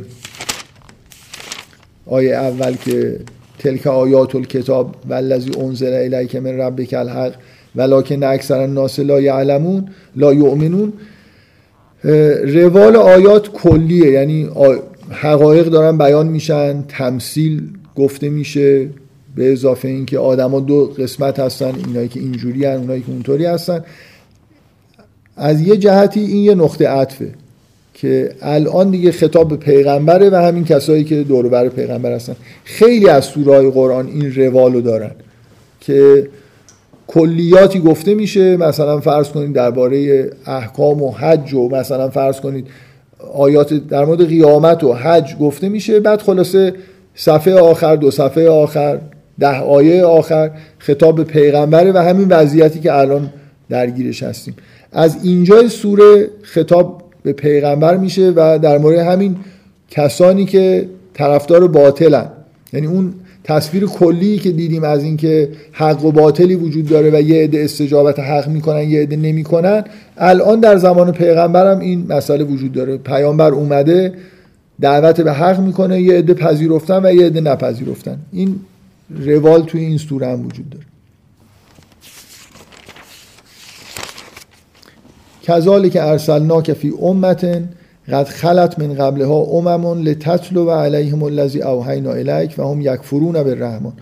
آیه 2.07 2.35
اول 2.35 2.75
که 2.75 3.21
تلک 3.59 3.87
آیات 3.87 4.35
الکتاب 4.35 4.95
والذی 5.09 5.51
انزل 5.61 6.15
الیک 6.15 6.37
من 6.37 6.51
ربک 6.51 6.95
الحق 6.95 7.33
ولکن 7.77 8.23
اکثر 8.23 8.59
الناس 8.59 8.99
لا 8.99 9.21
یعلمون 9.21 9.89
لا 10.17 10.35
یؤمنون. 10.35 10.93
روال 12.45 12.97
آیات 12.97 13.49
کلیه 13.49 14.11
یعنی 14.11 14.49
حقایق 15.11 15.67
دارن 15.67 15.99
بیان 15.99 16.27
میشن 16.27 16.85
تمثیل 16.89 17.63
گفته 17.97 18.29
میشه 18.29 18.89
به 19.37 19.53
اضافه 19.53 19.89
اینکه 19.89 20.19
آدما 20.19 20.61
دو 20.61 20.95
قسمت 20.99 21.39
هستن 21.39 21.73
اینایی 21.87 22.09
که 22.09 22.21
اینجوری 22.21 22.65
هستن 22.65 22.81
اونایی 22.81 23.03
که 23.03 23.11
اونطوری 23.11 23.47
هستن. 23.47 23.85
از 25.37 25.61
یه 25.61 25.77
جهتی 25.77 26.21
این 26.21 26.45
یه 26.45 26.55
نقطه 26.55 26.89
عطفه 26.89 27.31
که 27.95 28.31
الان 28.43 28.91
دیگه 28.91 29.13
خطاب 29.13 29.49
به 29.49 29.57
پیغمبره 29.57 30.31
و 30.31 30.35
همین 30.35 30.65
کسایی 30.65 31.05
که 31.05 31.23
دور 31.23 31.49
بر 31.49 31.69
پیغمبر 31.69 32.13
هستن. 32.13 32.37
خیلی 32.65 33.09
از 33.09 33.25
سورهای 33.25 33.71
قرآن 33.71 34.07
این 34.07 34.35
روالو 34.35 34.81
دارن 34.81 35.11
که 35.81 36.29
کلیاتی 37.07 37.81
گفته 37.81 38.15
میشه. 38.15 38.57
مثلا 38.57 39.01
فرض 39.01 39.29
کنید 39.29 39.53
درباره 39.53 40.31
احکام 40.47 41.03
و 41.03 41.11
حج 41.11 41.55
و 41.55 41.69
مثلا 41.69 42.09
فرض 42.09 42.41
کنید 42.41 42.67
آیات 43.35 43.75
در 43.75 44.05
مورد 44.05 44.29
قیامت 44.29 44.85
و 44.85 44.93
حج 44.93 45.37
گفته 45.37 45.69
میشه. 45.69 46.01
بعد 46.01 46.23
خلاصه 46.23 46.73
صفحه 47.15 47.55
آخر 47.55 47.97
دو 47.97 48.11
صفحه 48.11 48.49
آخر 48.49 48.99
ده 49.39 49.61
آیه 49.61 50.05
آخر 50.05 50.51
خطاب 50.79 51.17
به 51.17 51.25
پیغمبره 51.25 51.93
و 51.93 51.99
همین 51.99 52.29
وضعیتی 52.29 52.81
که 52.81 52.95
الان 52.95 53.31
درگیرش 53.69 54.23
هستیم. 54.23 54.55
از 54.93 55.17
اینجای 55.25 55.69
سوره 55.69 56.29
خطاب 56.43 57.03
به 57.23 57.33
پیغمبر 57.33 57.97
میشه 57.97 58.33
و 58.37 58.59
در 58.63 58.79
مورد 58.79 58.99
همین 58.99 59.37
کسانی 59.91 60.45
که 60.45 60.89
طرفدار 61.15 61.69
باطلن. 61.69 62.29
یعنی 62.73 62.87
اون 62.87 63.15
تصویر 63.45 63.87
کلی 63.87 64.39
که 64.39 64.53
دیدیم 64.53 64.85
از 64.85 65.05
اینکه 65.05 65.49
حق 65.73 66.05
و 66.05 66.13
باطلی 66.13 66.55
وجود 66.55 66.89
داره 66.89 67.11
و 67.11 67.21
یه 67.21 67.43
عده 67.45 67.61
استجابت 67.61 68.21
حق 68.21 68.49
می‌کنن 68.49 68.91
یه 68.91 69.03
عده 69.03 69.17
نمی‌کنن 69.17 69.85
الان 70.17 70.61
در 70.61 70.77
زمان 70.77 71.13
پیغمبرم 71.13 71.79
این 71.79 72.07
مسئله 72.09 72.45
وجود 72.45 72.73
داره. 72.73 72.97
پیامبر 72.97 73.51
اومده 73.51 74.15
دعوت 74.81 75.21
به 75.21 75.33
حق 75.33 75.61
می‌کنه 75.61 76.01
یه 76.01 76.15
عده 76.15 76.35
پذیرفتن 76.35 77.07
و 77.07 77.15
یه 77.15 77.27
عده 77.27 77.41
نپذیرفتن. 77.41 78.19
این 78.33 78.61
روال 79.27 79.63
توی 79.63 79.81
این 79.81 79.99
سوره 79.99 80.27
هم 80.27 80.47
وجود 80.47 80.71
داره. 80.71 80.85
کذالک 85.43 85.99
ارسلناک 86.01 86.73
فی 86.73 86.93
امتن 87.03 87.69
قد 88.09 88.25
خلت 88.25 88.79
من 88.79 88.95
قبلها 88.95 89.41
امم 89.41 90.03
لتتلو 90.03 90.65
و 90.65 90.71
علیهم 90.71 91.23
الذی 91.23 91.63
اوحینا 91.63 92.13
الیک 92.13 92.55
و 92.59 92.63
هم 92.63 92.81
یکفرون 92.81 93.43
بالرحمن. 93.43 93.93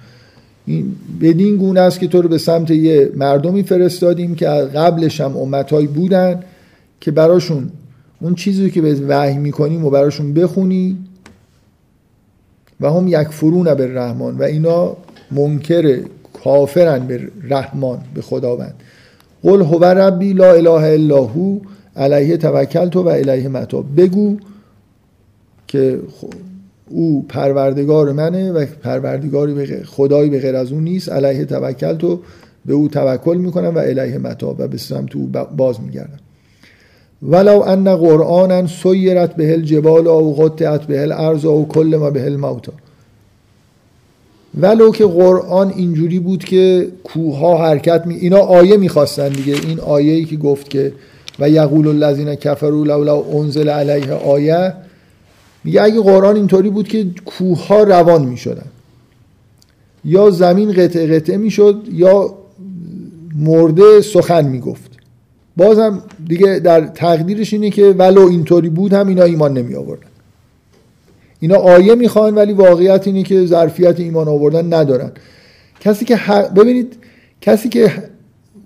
این 0.67 0.97
بدین 1.21 1.57
گونه 1.57 1.81
است 1.81 2.01
که 2.01 2.07
تو 2.07 2.23
رو 2.23 2.29
به 2.29 2.39
سمت 2.39 2.71
یه 2.71 3.11
مردمی 3.17 3.63
فرستادیم 3.63 4.35
که 4.35 4.47
قبلش 4.47 5.21
هم 5.21 5.37
امتهایی 5.37 5.87
بودن 5.87 6.43
که 7.01 7.11
براشون 7.11 7.71
اون 8.21 8.35
چیزی 8.35 8.71
که 8.71 8.81
به 8.81 8.95
وحی 8.95 9.39
می‌کنیم 9.39 9.85
و 9.85 9.91
براشون 9.91 10.35
بخونی 10.35 10.97
و 12.81 12.93
هم 12.93 13.09
یکفرون 13.09 13.75
بالرحمن 13.75 14.39
و 14.39 14.43
اینا 14.43 14.97
منکر 15.31 16.01
کافرن 16.45 17.07
به 17.07 17.21
رحمان 17.49 17.99
به 18.15 18.23
خداوند. 18.23 18.75
قل 19.43 19.63
هو 19.63 19.85
ربی 19.85 20.33
لا 20.33 20.53
اله 20.53 20.71
الا 20.71 21.25
هو. 21.25 21.59
علیه 21.97 22.37
توکل 22.37 22.89
تو 22.89 23.03
و 23.03 23.09
علیه 23.09 23.49
متا 23.49 23.83
بگو 23.97 24.37
که 25.67 26.01
او 26.89 27.25
پروردگار 27.29 28.13
منه 28.13 28.53
و 28.53 28.67
پروردگاری 28.83 29.55
به 29.55 29.83
خدایی 29.87 30.31
به 30.31 30.41
غیر 30.41 30.57
از 30.57 30.73
اون 30.73 30.85
نیست. 30.85 31.09
علیه 31.09 31.45
توکل 31.45 31.97
تو 31.97 32.21
به 32.67 32.75
او 32.75 32.89
توکل 32.89 33.37
می‌کنم 33.37 33.75
و 33.75 33.79
علیه 33.79 34.19
متا 34.19 34.57
و 34.59 34.69
به 34.69 34.79
سمت 34.79 35.17
او 35.17 35.31
باز 35.57 35.81
میگردم. 35.81 36.19
ولو 37.23 37.61
ان 37.61 37.97
قرآنا 37.97 38.67
سیرت 38.67 39.37
به 39.37 39.53
الجبال 39.53 40.07
او 40.07 40.37
قطعت 40.37 40.83
به 40.83 41.03
الارض 41.03 41.45
او 41.45 41.69
کل 41.69 41.97
ما 42.01 42.11
به 42.11 42.25
الموتا 42.25 42.73
ولو 44.61 44.91
که 44.91 45.05
قرآن 45.05 45.73
اینجوری 45.77 46.21
بود 46.21 46.45
که 46.45 46.89
کوه 47.05 47.61
حرکت 47.61 48.07
می 48.07 48.15
اینا 48.15 48.39
آیه 48.39 48.77
می‌خواستن 48.77 49.29
دیگه. 49.29 49.55
این 49.69 49.81
آیه 49.81 50.13
ای 50.13 50.25
که 50.25 50.37
گفت 50.37 50.71
که 50.71 50.93
و 51.39 51.51
یقول 51.51 51.89
الذین 51.89 52.35
کفروا 52.35 52.85
لولا 52.85 53.23
انزل 53.23 53.69
علیه 53.69 54.13
آیه. 54.13 54.75
میگه 55.65 55.83
اگه 55.83 56.01
قرآن 56.01 56.37
اینطوری 56.37 56.71
بود 56.71 56.89
که 56.89 57.07
کوه 57.25 57.67
ها 57.67 57.83
روان 57.83 58.25
می‌شدن 58.25 58.67
یا 60.05 60.31
زمین 60.31 60.73
قطعه 60.73 61.19
قطعه 61.19 61.37
می‌شد 61.37 61.89
یا 61.93 62.35
مرده 63.37 64.01
سخن 64.01 64.45
می‌گفت. 64.45 64.91
بازم 65.57 66.03
دیگه 66.29 66.59
در 66.59 66.81
تقدیرش 66.81 67.53
اینه 67.53 67.71
که 67.71 67.85
ولو 67.99 68.29
اینطوری 68.29 68.69
بود 68.69 68.93
هم 68.93 69.09
اینا 69.09 69.25
ایمان 69.25 69.59
نمی 69.59 69.75
آوردن 69.75 70.07
اینا 71.41 71.57
آیه 71.57 71.95
می‌خوان 71.95 72.35
ولی 72.35 72.53
واقعیت 72.53 73.07
اینه 73.07 73.23
که 73.23 73.47
ظرفیت 73.47 74.01
ایمان 74.01 74.29
آوردن 74.29 74.75
ندارن. 74.75 75.13
کسی 75.81 76.05
که 76.05 76.17
حق 76.17 76.55
ببینید 76.55 76.97
کسی 77.41 77.69
که 77.69 77.93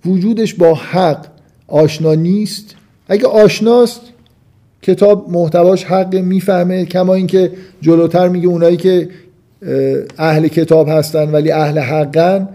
وجودش 0.07 0.55
با 0.55 0.75
حق 0.75 1.27
آشنا 1.69 2.15
نیست. 2.15 2.75
اگه 3.09 3.27
آشناست 3.27 4.01
کتاب 4.83 5.31
محتواش 5.31 5.85
حق 5.85 6.15
می‌فهمه 6.15 6.85
کما 6.85 7.15
اینکه 7.15 7.53
جلوتر 7.81 8.29
میگه 8.29 8.49
اونایی 8.49 8.77
که 8.77 9.09
اهل 10.19 10.49
کتاب 10.49 10.89
هستن 10.89 11.31
ولی 11.31 11.51
اهل 11.51 11.79
حقن 11.79 12.49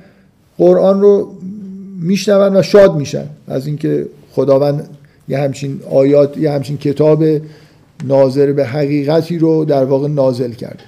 قرآن 0.58 1.02
رو 1.02 1.32
میشنون 2.02 2.56
و 2.56 2.62
شاد 2.62 2.96
میشن. 2.96 3.26
از 3.48 3.68
اینکه 3.68 4.06
خداوند 4.32 4.90
یه 5.30 5.38
همچین 5.38 5.80
آیات 5.90 6.38
یه 6.38 6.52
همچین 6.52 6.78
کتاب 6.78 7.24
ناظر 8.04 8.52
به 8.52 8.66
حقیقتی 8.66 9.38
رو 9.38 9.66
در 9.66 9.84
واقع 9.84 10.08
نازل 10.08 10.52
کرده. 10.52 10.84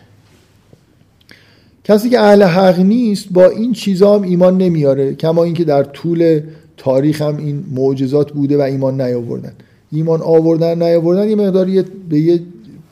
کسی 1.84 2.10
که 2.10 2.20
اهل 2.20 2.44
حق 2.44 2.80
نیست 2.80 3.28
با 3.32 3.46
این 3.46 3.74
چیزا 3.74 4.16
هم 4.16 4.22
ایمان 4.22 4.58
نمیاره 4.58 5.16
کما 5.16 5.44
اینکه 5.44 5.64
در 5.64 5.84
طول 5.84 6.42
تاریخ 6.84 7.22
هم 7.22 7.38
این 7.38 7.64
معجزات 7.76 8.32
بوده 8.32 8.58
و 8.58 8.62
ایمان 8.62 9.02
نیاوردن. 9.02 9.54
ایمان 9.92 10.22
آوردن 10.22 10.84
نیاوردن 10.84 11.30
یه 11.30 11.36
مقدار 11.36 11.66
به 12.10 12.20
یه 12.20 12.40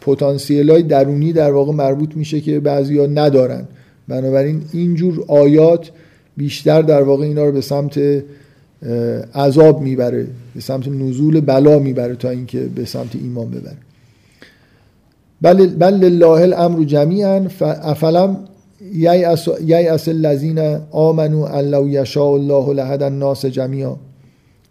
پتانسیل 0.01 0.72
های 0.72 0.84
درونی 0.84 1.34
در 1.34 1.51
واقع 1.51 1.73
مربوط 1.73 2.15
میشه 2.15 2.41
که 2.41 2.59
بعضیا 2.59 3.05
ندارن. 3.05 3.63
بنابراین 4.07 4.61
اینجور 4.73 5.26
آیات 5.27 5.91
بیشتر 6.38 6.81
در 6.81 7.03
واقع 7.03 7.23
اینا 7.26 7.45
رو 7.45 7.51
به 7.51 7.61
سمت 7.61 7.99
عذاب 9.35 9.81
می‌بره 9.81 10.27
به 10.55 10.61
سمت 10.61 10.88
نزول 10.88 11.41
بلا 11.41 11.80
می‌بره 11.80 12.15
تا 12.15 12.30
اینکه 12.30 12.59
به 12.59 12.85
سمت 12.85 13.15
ایمان 13.15 13.49
ببره. 13.49 13.77
بل, 15.41 15.68
بل 15.68 15.93
لله 15.93 16.41
الامر 16.41 16.84
جمیعا 16.84 17.47
افلم 17.61 18.38
ییأس 18.93 20.07
الذین 20.07 20.59
آمنوا 20.91 21.47
ان 21.47 21.65
لو 21.65 21.89
یشاء 21.89 22.34
الله 22.34 22.73
لهدى 22.73 23.03
الناس 23.03 23.45
جمیعا 23.45 23.95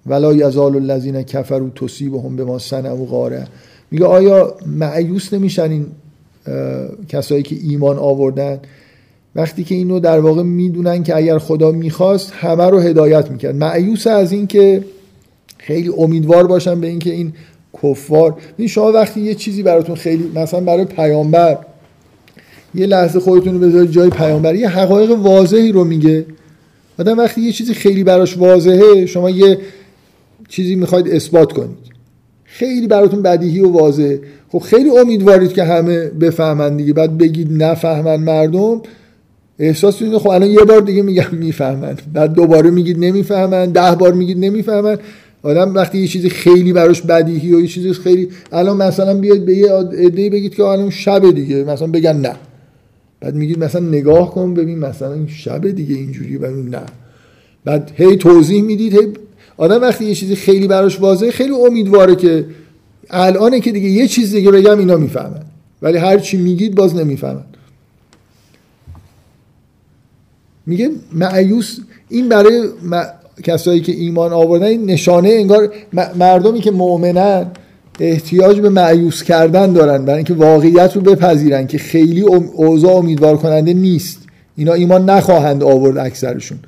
ولا 0.07 0.35
یزال 0.35 0.77
الذین 0.77 1.23
کفروا 1.23 1.69
تصیبهم 1.71 2.37
بما 2.37 2.59
صنعوا 2.59 3.05
غاره 3.05 3.47
میگه 3.91 4.05
آیا 4.05 4.55
معیوس 4.67 5.35
نمیشن 5.35 5.71
این 5.71 5.87
کسایی 7.09 7.43
که 7.43 7.57
ایمان 7.63 7.99
آوردن؟ 7.99 8.59
وقتی 9.35 9.65
که 9.65 9.75
اینو 9.75 10.01
در 10.01 10.21
واقع 10.21 10.43
می‌دونن 10.43 11.03
که 11.03 11.17
اگر 11.17 11.39
خدا 11.39 11.71
می‌خواست 11.71 12.33
همه 12.33 12.65
رو 12.65 12.79
هدایت 12.79 13.31
می‌کرد. 13.31 13.55
معیوس 13.55 14.07
از 14.07 14.33
این 14.33 14.47
که 14.47 14.85
خیلی 15.59 15.93
امیدوار 15.99 16.47
باشن 16.47 16.81
به 16.81 16.87
اینکه 16.87 17.11
این 17.11 17.33
کفار 17.83 18.37
این 18.57 18.69
شما 18.69 18.93
وقتی 18.93 19.21
یه 19.21 19.35
چیزی 19.35 19.63
براتون 19.63 19.95
خیلی 19.95 20.31
مثلا 20.35 20.61
برای 20.61 20.85
پیامبر 20.85 21.59
یه 22.75 22.87
لحظه 22.87 23.21
خودتون 23.21 23.55
رو 23.55 23.69
بذارید 23.69 23.91
جای 23.91 24.11
پیامبر. 24.11 24.55
یه 24.55 24.69
حقایق 24.69 25.11
واضحی 25.11 25.73
رو 25.73 25.85
میگه. 25.85 26.27
آدم 26.99 27.19
وقتی 27.19 27.41
یه 27.41 27.53
چیزی 27.53 27.75
خیلی 27.75 28.05
براش 28.05 28.39
واضحه 28.39 29.07
شما 29.07 29.31
یه 29.31 29.59
چیزی 30.49 30.75
می‌خواید 30.75 31.09
اثبات 31.09 31.53
کنید. 31.53 31.91
خیلی 32.45 32.87
براتون 32.87 33.23
بدیهی 33.23 33.61
و 33.61 33.69
واضحه. 33.69 34.21
خب 34.49 34.59
خیلی 34.59 34.99
امیدوارید 34.99 35.53
که 35.53 35.65
همه 35.65 36.07
بفهمن 36.07 36.77
دیگه. 36.77 36.93
بعد 36.93 37.19
بگید 37.19 37.63
نفهمن 37.63 38.17
مردم. 38.17 38.83
احساس 39.59 40.03
اینه 40.03 40.19
خب 40.19 40.29
الان 40.29 40.51
یه 40.51 40.59
بار 40.61 40.81
دیگه 40.81 41.03
میگم 41.03 41.27
می‌فهمن. 41.33 41.97
بعد 42.13 42.33
دوباره 42.33 42.71
میگید 42.71 42.99
نمی‌فهمن. 42.99 43.71
ده 43.71 43.95
بار 43.95 44.13
میگید 44.13 44.39
نمی‌فهمن. 44.39 44.99
آدم 45.43 45.75
وقتی 45.75 45.99
یه 45.99 46.07
چیزی 46.07 46.31
خیلی 46.31 46.73
براش 46.73 47.03
بدیهی 47.03 47.55
و 47.55 47.61
یه 47.61 47.67
چیزی 47.67 47.93
خیلی 47.93 48.29
الان 48.53 48.77
مثلا 48.77 49.15
بیاید 49.15 49.45
به 49.45 49.55
یه 49.55 49.73
عده‌ای 49.73 50.31
بگید 50.31 50.55
که 50.55 50.65
الان 50.65 50.91
شب 50.91 51.31
دیگه. 51.31 51.65
مثلا 51.65 51.89
بگن 51.89 52.17
نه. 52.17 52.35
بعد 53.21 53.35
میگید 53.35 53.65
مثلا 53.65 53.81
نگاه 53.81 54.31
کن 54.31 54.55
ببین 54.55 54.79
مثلا 54.79 55.13
این 55.13 55.27
شب 55.27 55.71
دیگه 55.71 55.95
اینجوری 55.95 56.39
ببین 56.39 56.69
نه. 56.69 56.83
بعد 57.65 57.93
هی 57.95 58.17
توضیح 58.17 58.63
می‌دید 58.63 58.93
هی 58.93 59.13
آدم 59.57 59.81
وقتی 59.81 60.05
یه 60.05 60.15
چیزی 60.15 60.37
خیلی 60.37 60.69
براش 60.69 61.01
واضحه 61.01 61.31
خیلی 61.31 61.53
امیدواره 61.53 62.17
که 62.17 62.47
الانه 63.11 63.61
که 63.61 63.73
دیگه 63.73 63.89
یه 63.89 64.07
چیز 64.07 64.33
دیگه 64.33 64.51
بگم 64.51 64.79
اینا 64.79 64.97
می‌فهمن. 64.97 65.43
ولی 65.83 65.99
هر 65.99 66.19
چی 66.19 66.37
میگید 66.37 66.75
باز 66.75 66.97
نمی‌فهمن. 66.97 67.45
میگه 70.67 70.91
معیوس 71.13 71.79
این 72.09 72.29
برای 72.29 72.69
کسایی 73.43 73.81
که 73.81 73.93
ایمان 73.93 74.33
آوردن 74.33 74.77
نشانه 74.77 75.29
انگار 75.29 75.73
مردمی 76.17 76.61
که 76.61 76.71
مؤمنن 76.71 77.47
احتیاج 78.01 78.61
به 78.61 78.69
معیوس 78.69 79.23
کردن 79.23 79.73
دارن 79.73 80.05
برای 80.05 80.17
اینکه 80.17 80.35
واقعیت 80.35 80.97
رو 80.97 81.01
بپذیرن 81.01 81.67
که 81.67 81.79
خیلی 81.79 82.21
اوضاع 82.21 82.97
امیدوار 82.97 83.37
کننده 83.37 83.75
نیست. 83.75 84.19
اینا 84.57 84.73
ایمان 84.73 85.11
نخواهند 85.11 85.63
آورد 85.63 85.99
اکثرشون. 85.99 86.59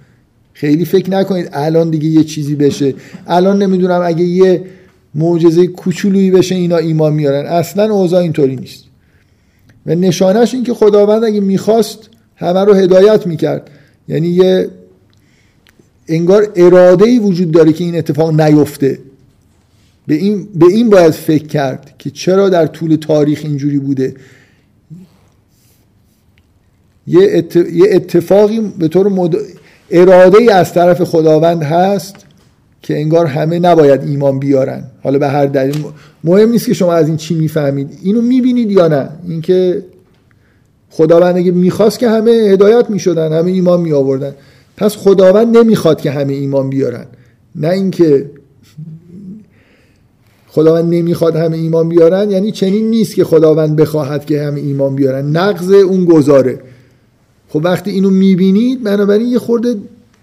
خیلی 0.52 0.84
فکر 0.84 1.10
نکنید 1.10 1.48
الان 1.52 1.90
دیگه 1.90 2.08
یه 2.08 2.24
چیزی 2.24 2.54
بشه. 2.54 2.94
الان 3.26 3.62
نمی‌دونم 3.62 4.00
اگه 4.04 4.24
یه 4.24 4.64
معجزه 5.14 5.66
کوچولویی 5.66 6.30
بشه 6.30 6.54
اینا 6.54 6.76
ایمان 6.76 7.12
میارن. 7.12 7.46
اصلا 7.46 7.94
اوضاع 7.94 8.20
اینطوری 8.20 8.56
نیست. 8.56 8.84
و 9.86 9.94
نشانش 9.94 10.54
این 10.54 10.64
که 10.64 10.74
خداوند 10.74 11.24
اگه 11.24 11.40
می‌خواست 11.40 11.98
همه 12.36 12.60
رو 12.60 12.74
هدایت 12.74 13.26
می‌کرد. 13.26 13.70
یعنی 14.08 14.28
یه 14.28 14.68
انگار 16.08 16.48
اراده 16.56 17.04
ای 17.04 17.18
وجود 17.18 17.50
داره 17.50 17.72
که 17.72 17.84
این 17.84 17.96
اتفاق 17.96 18.40
نیفته. 18.40 18.98
به 20.12 20.18
این, 20.18 20.48
به 20.54 20.66
این 20.66 20.90
باید 20.90 21.10
فکر 21.10 21.46
کرد 21.46 21.94
که 21.98 22.10
چرا 22.10 22.48
در 22.48 22.66
طول 22.66 22.96
تاریخ 22.96 23.40
اینجوری 23.44 23.78
بوده. 23.78 24.14
یه, 27.06 27.44
اتفاقی 27.90 28.60
به 28.78 28.88
طور 28.88 29.08
مد... 29.08 29.36
اراده 29.90 30.38
ای 30.38 30.48
از 30.48 30.72
طرف 30.72 31.02
خداوند 31.02 31.62
هست 31.62 32.16
که 32.82 32.96
انگار 32.96 33.26
همه 33.26 33.58
نباید 33.58 34.02
ایمان 34.02 34.38
بیارن. 34.38 34.84
حالا 35.02 35.18
به 35.18 35.28
هر 35.28 35.46
دلیل 35.46 35.84
مهم 36.24 36.50
نیست 36.50 36.66
که 36.66 36.74
شما 36.74 36.92
از 36.92 37.08
این 37.08 37.16
چی 37.16 37.34
می‌فهمید. 37.34 37.98
اینو 38.02 38.22
می‌بینید 38.22 38.70
یا 38.70 38.88
نه؟ 38.88 39.08
اینکه 39.28 39.84
خداوند 40.90 41.36
اگه 41.36 41.50
می‌خواست 41.50 41.98
که 41.98 42.10
همه 42.10 42.30
هدایت 42.30 42.90
می‌شدن 42.90 43.32
همه 43.32 43.50
ایمان 43.50 43.80
می 43.80 43.92
آوردن 43.92 44.34
پس 44.76 44.96
خداوند 44.96 45.56
نمی‌خواد 45.56 46.00
که 46.00 46.10
همه 46.10 46.32
ایمان 46.32 46.70
بیارن. 46.70 47.06
نه 47.54 47.68
اینکه 47.68 48.30
خداوند 50.54 50.94
نمی‌خواد 50.94 51.36
همه 51.36 51.56
ایمان 51.56 51.88
بیارن 51.88 52.30
یعنی 52.30 52.52
چنین 52.52 52.90
نیست 52.90 53.14
که 53.14 53.24
خداوند 53.24 53.76
بخواهد 53.76 54.24
که 54.24 54.42
همه 54.42 54.60
ایمان 54.60 54.94
بیارن. 54.94 55.36
نقض 55.36 55.70
اون 55.72 56.04
گذاره 56.04 56.60
خب 57.48 57.60
وقتی 57.64 57.90
اینو 57.90 58.10
می‌بینید 58.10 58.82
بنابراین 58.82 59.28
یه 59.28 59.38
خورده 59.38 59.74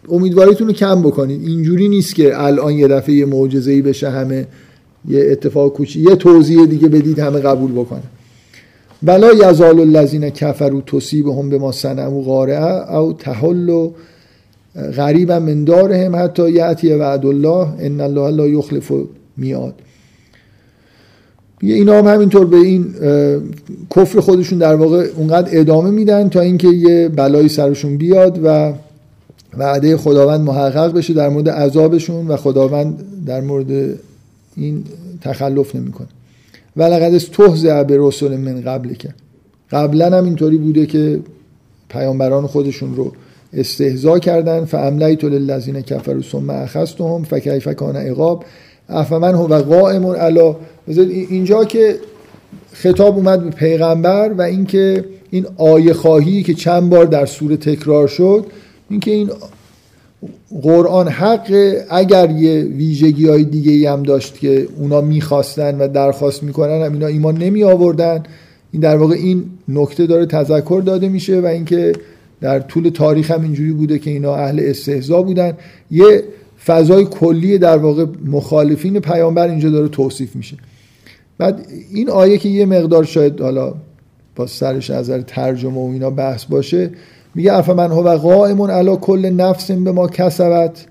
امیدواریتون 0.10 0.68
رو 0.68 0.73
کم 0.73 1.01
بکنید. 1.01 1.47
اینجوری 1.47 1.89
نیست 1.89 2.15
که 2.15 2.43
الان 2.43 2.73
یه 2.73 2.88
دفعه 2.88 3.15
یه 3.15 3.26
معجزه‌ای 3.26 3.81
بشه 3.81 4.10
همه 4.10 4.47
یه 5.07 5.27
اتفاق 5.31 5.73
کوچی 5.73 6.01
یه 6.01 6.15
توضیح 6.15 6.65
دیگه 6.65 6.88
بدید 6.88 7.19
همه 7.19 7.39
قبول 7.39 7.72
بکنن. 7.72 8.03
ولا 9.03 9.34
یزال 9.34 9.80
الذین 9.80 10.30
کفروا 10.30 10.81
تصیبهم 10.81 11.49
بما 11.49 11.72
صنعوا 11.72 12.22
قارعه 12.22 12.95
او 12.95 13.14
تحل 13.14 13.89
غریبا 14.97 15.39
من 15.39 15.64
دارهم 15.64 16.15
حتی 16.15 16.51
یاتی 16.51 16.93
وعد 16.93 17.26
الله 17.26 17.68
ان 17.80 18.01
الله 18.01 18.31
لا 18.31 18.47
یخلف 18.47 18.91
میاد. 19.38 19.73
اینا 21.61 21.98
هم 21.98 22.07
همینطور 22.07 22.45
به 22.45 22.57
این 22.57 22.86
کفر 23.95 24.19
خودشون 24.19 24.60
در 24.60 24.76
واقع 24.76 25.07
اونقدر 25.18 25.49
ادامه 25.52 25.91
میدن 25.91 26.30
تا 26.30 26.40
اینکه 26.40 26.68
یه 26.68 27.10
بلایی 27.10 27.49
سرشون 27.49 27.98
بیاد 27.98 28.40
و 28.44 28.73
وعده 29.57 29.98
خداوند 29.98 30.41
محقق 30.41 30.94
بشه 30.94 31.14
در 31.14 31.30
مورد 31.30 31.49
عذابشون 31.49 32.27
و 32.27 32.38
خداوند 32.38 33.03
در 33.26 33.41
مورد 33.41 33.95
این 34.56 34.84
تخلف 35.22 35.76
نمی‌کنه. 35.76 36.07
ولقد 36.77 37.14
استهزئ 37.14 37.84
به 37.84 37.98
رسول 37.99 38.38
من 38.38 38.61
قبل 38.61 38.94
که. 38.94 39.10
قبلا 39.72 40.18
هم 40.18 40.26
اینطوری 40.26 40.57
بوده 40.57 40.86
که 40.86 41.19
پیامبران 41.90 42.48
خودشون 42.48 42.95
رو 42.95 43.11
استهزا 43.53 44.19
کردن. 44.19 44.65
فاملیت 44.65 45.23
للذین 45.23 45.81
کفروا 45.81 46.22
ثم 46.22 46.49
اخذتهم 46.49 47.23
فکیف 47.23 47.68
کان 47.68 47.95
عقاب. 47.95 48.44
افمن 48.90 49.36
هو 49.36 49.48
قائم 49.48 50.06
علی 50.06 50.56
اینجا 50.98 51.66
که 51.66 51.99
خطاب 52.72 53.16
اومد 53.16 53.44
به 53.44 53.49
پیغمبر 53.49 54.34
و 54.38 54.41
اینکه 54.41 55.06
این 55.32 55.45
آیه 55.57 55.94
خواهی 55.94 56.44
که 56.44 56.53
چند 56.53 56.90
بار 56.90 57.06
در 57.06 57.26
سوره 57.26 57.57
تکرار 57.57 58.07
شد 58.07 58.45
اینکه 58.90 59.11
این 59.11 59.30
قرآن 60.61 61.07
حق 61.07 61.76
اگر 61.90 62.32
یه 62.32 62.61
ویژگی 62.64 63.28
های 63.28 63.44
دیگه 63.44 63.91
هم 63.91 64.03
داشت 64.03 64.40
که 64.40 64.68
اونا 64.78 65.02
می‌خواستن 65.02 65.78
و 65.78 65.88
درخواست 65.88 66.44
می‌کنن 66.44 66.86
هم 66.86 66.94
اینا 66.94 67.07
ایمان 67.07 67.38
نمی 67.38 67.64
آوردن 67.64 68.24
این 68.72 68.82
در 68.82 68.98
واقع 68.98 69.16
این 69.16 69.44
نکته 69.68 70.07
داره 70.07 70.26
تذکر 70.26 70.82
داده 70.86 71.10
میشه 71.10 71.41
و 71.41 71.45
اینکه 71.45 71.94
در 72.41 72.60
طول 72.60 72.90
تاریخ 72.90 73.32
هم 73.32 73.41
اینجوری 73.41 73.72
بوده 73.72 73.99
که 73.99 74.11
اینا 74.11 74.36
اهل 74.36 74.60
استهزا 74.64 75.22
بودن. 75.22 75.53
یه 75.91 76.24
فضای 76.66 77.06
کلی 77.06 77.57
در 77.57 77.78
واقع 77.78 78.06
مخالفین 78.26 78.99
پیامبر 78.99 79.48
اینجا 79.48 79.70
داره 79.70 79.88
توصیف 79.88 80.36
میشه. 80.36 80.57
بعد 81.40 81.66
این 81.94 82.10
آیه 82.10 82.38
که 82.38 82.49
یه 82.49 82.66
مقدار 82.66 83.03
شاید 83.03 83.41
حالا 83.41 83.74
با 84.36 84.48
سرش 84.48 84.90
از 84.90 85.10
ترجمه 85.10 85.78
و 85.78 85.90
اینا 85.94 86.10
بحث 86.10 86.45
باشه 86.45 86.91
میگه 87.36 87.53
افمن 87.53 87.91
هو 87.91 88.18
قائم 88.18 88.61
علی 88.61 88.98
کل 89.02 89.30
نفس 89.30 89.72
به 89.72 89.91
ما 89.91 90.07
کسبت 90.07 90.86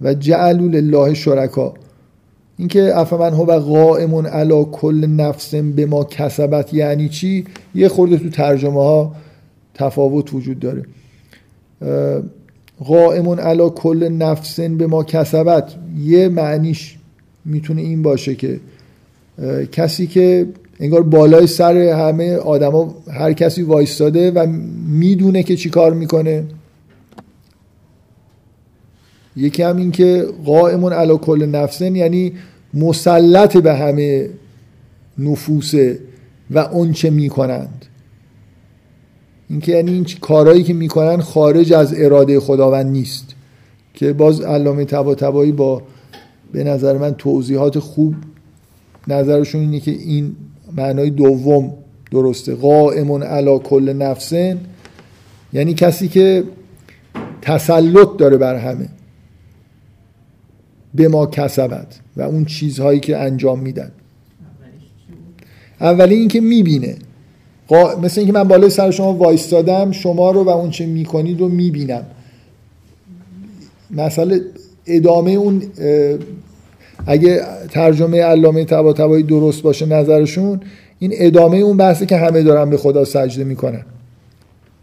و 0.00 0.14
جعلوا 0.14 0.66
لله 0.66 1.14
شرکا. 1.14 1.74
اینکه 2.58 2.98
افمن 2.98 3.32
هو 3.32 3.60
قائم 3.60 4.26
علی 4.26 4.66
کل 4.72 5.06
نفس 5.06 5.54
به 5.54 5.86
ما 5.86 6.04
کسبت 6.04 6.74
یعنی 6.74 7.08
چی؟ 7.08 7.44
یه 7.74 7.88
خورده 7.88 8.18
تو 8.18 8.28
ترجمه 8.28 8.82
ها 8.82 9.14
تفاوت 9.74 10.34
وجود 10.34 10.58
داره. 10.60 10.84
قائم 12.84 13.28
علی 13.28 13.70
کل 13.74 14.08
نفس 14.08 14.60
به 14.60 14.86
ما 14.86 15.04
کسبت 15.04 15.74
یه 15.98 16.28
معنیش 16.28 16.98
می‌تونه 17.44 17.82
این 17.82 18.02
باشه 18.02 18.34
که 18.34 18.60
کسی 19.72 20.06
که 20.06 20.46
انگار 20.80 21.02
بالای 21.02 21.46
سر 21.46 21.76
همه 21.76 22.36
آدما 22.36 22.94
هر 23.10 23.32
کسی 23.32 23.62
وایستاده 23.62 24.30
و 24.30 24.46
می‌دونه 24.88 25.42
که 25.42 25.56
چی 25.56 25.70
کار 25.70 25.94
می‌کنه. 25.94 26.44
یکی 29.36 29.62
هم 29.62 29.76
این 29.76 29.90
که 29.90 30.26
قائمون 30.44 30.92
علا 30.92 31.16
کل 31.16 31.46
نفسن 31.46 31.96
یعنی 31.96 32.32
مسلط 32.74 33.56
به 33.56 33.74
همه 33.74 34.28
نفوسه 35.18 35.98
و 36.50 36.58
اون 36.58 36.92
چه 36.92 37.10
می‌کنند. 37.10 37.84
اینکه 39.50 39.72
یعنی 39.72 39.92
این 39.92 40.06
کارهایی 40.20 40.62
که 40.62 40.72
می‌کنن 40.74 41.20
خارج 41.20 41.72
از 41.72 41.94
اراده 41.96 42.40
خداوند 42.40 42.86
نیست. 42.86 43.34
که 43.94 44.12
باز 44.12 44.40
علامه 44.40 44.84
تبا 44.84 45.44
با 45.56 45.82
به 46.52 46.64
نظر 46.64 46.98
من 46.98 47.14
توضیحات 47.14 47.78
خوب 47.78 48.14
نظرشون 49.08 49.60
اینه 49.60 49.80
که 49.80 49.90
این 49.90 50.36
معنای 50.76 51.10
دوم 51.10 51.74
درسته. 52.10 52.54
قائمون 52.54 53.22
علا 53.22 53.58
کل 53.58 53.92
نفسن 53.92 54.60
یعنی 55.52 55.74
کسی 55.74 56.08
که 56.08 56.44
تسلط 57.42 58.08
داره 58.18 58.36
بر 58.36 58.56
همه. 58.56 58.88
به 60.94 61.08
ما 61.08 61.26
کسبت 61.26 62.00
و 62.16 62.22
اون 62.22 62.44
چیزهایی 62.44 63.00
که 63.00 63.16
انجام 63.18 63.60
میدن. 63.60 63.92
اولی 65.80 66.14
اینکه 66.14 66.40
می‌بینه. 66.40 66.96
مثل 68.02 68.20
اینکه 68.20 68.32
من 68.32 68.44
بالای 68.44 68.70
سر 68.70 68.90
شما 68.90 69.14
وایستادم 69.14 69.90
شما 69.90 70.30
رو 70.30 70.44
و 70.44 70.48
اون 70.48 70.70
چه 70.70 70.86
می‌کنید 70.86 71.40
رو 71.40 71.48
می‌بینم. 71.48 72.06
مثلا 73.90 74.40
ادامه 74.86 75.30
اون 75.30 75.62
اگه 77.06 77.40
ترجمه 77.70 78.20
علامه 78.22 78.64
طباطبایی 78.64 79.22
درست 79.22 79.62
باشه 79.62 79.86
نظرشون 79.86 80.60
این 80.98 81.12
ادامه 81.14 81.56
اون 81.56 81.76
بحثه 81.76 82.06
که 82.06 82.16
همه 82.16 82.42
دارن 82.42 82.70
به 82.70 82.76
خدا 82.76 83.04
سجده 83.04 83.44
می‌کنن. 83.44 83.84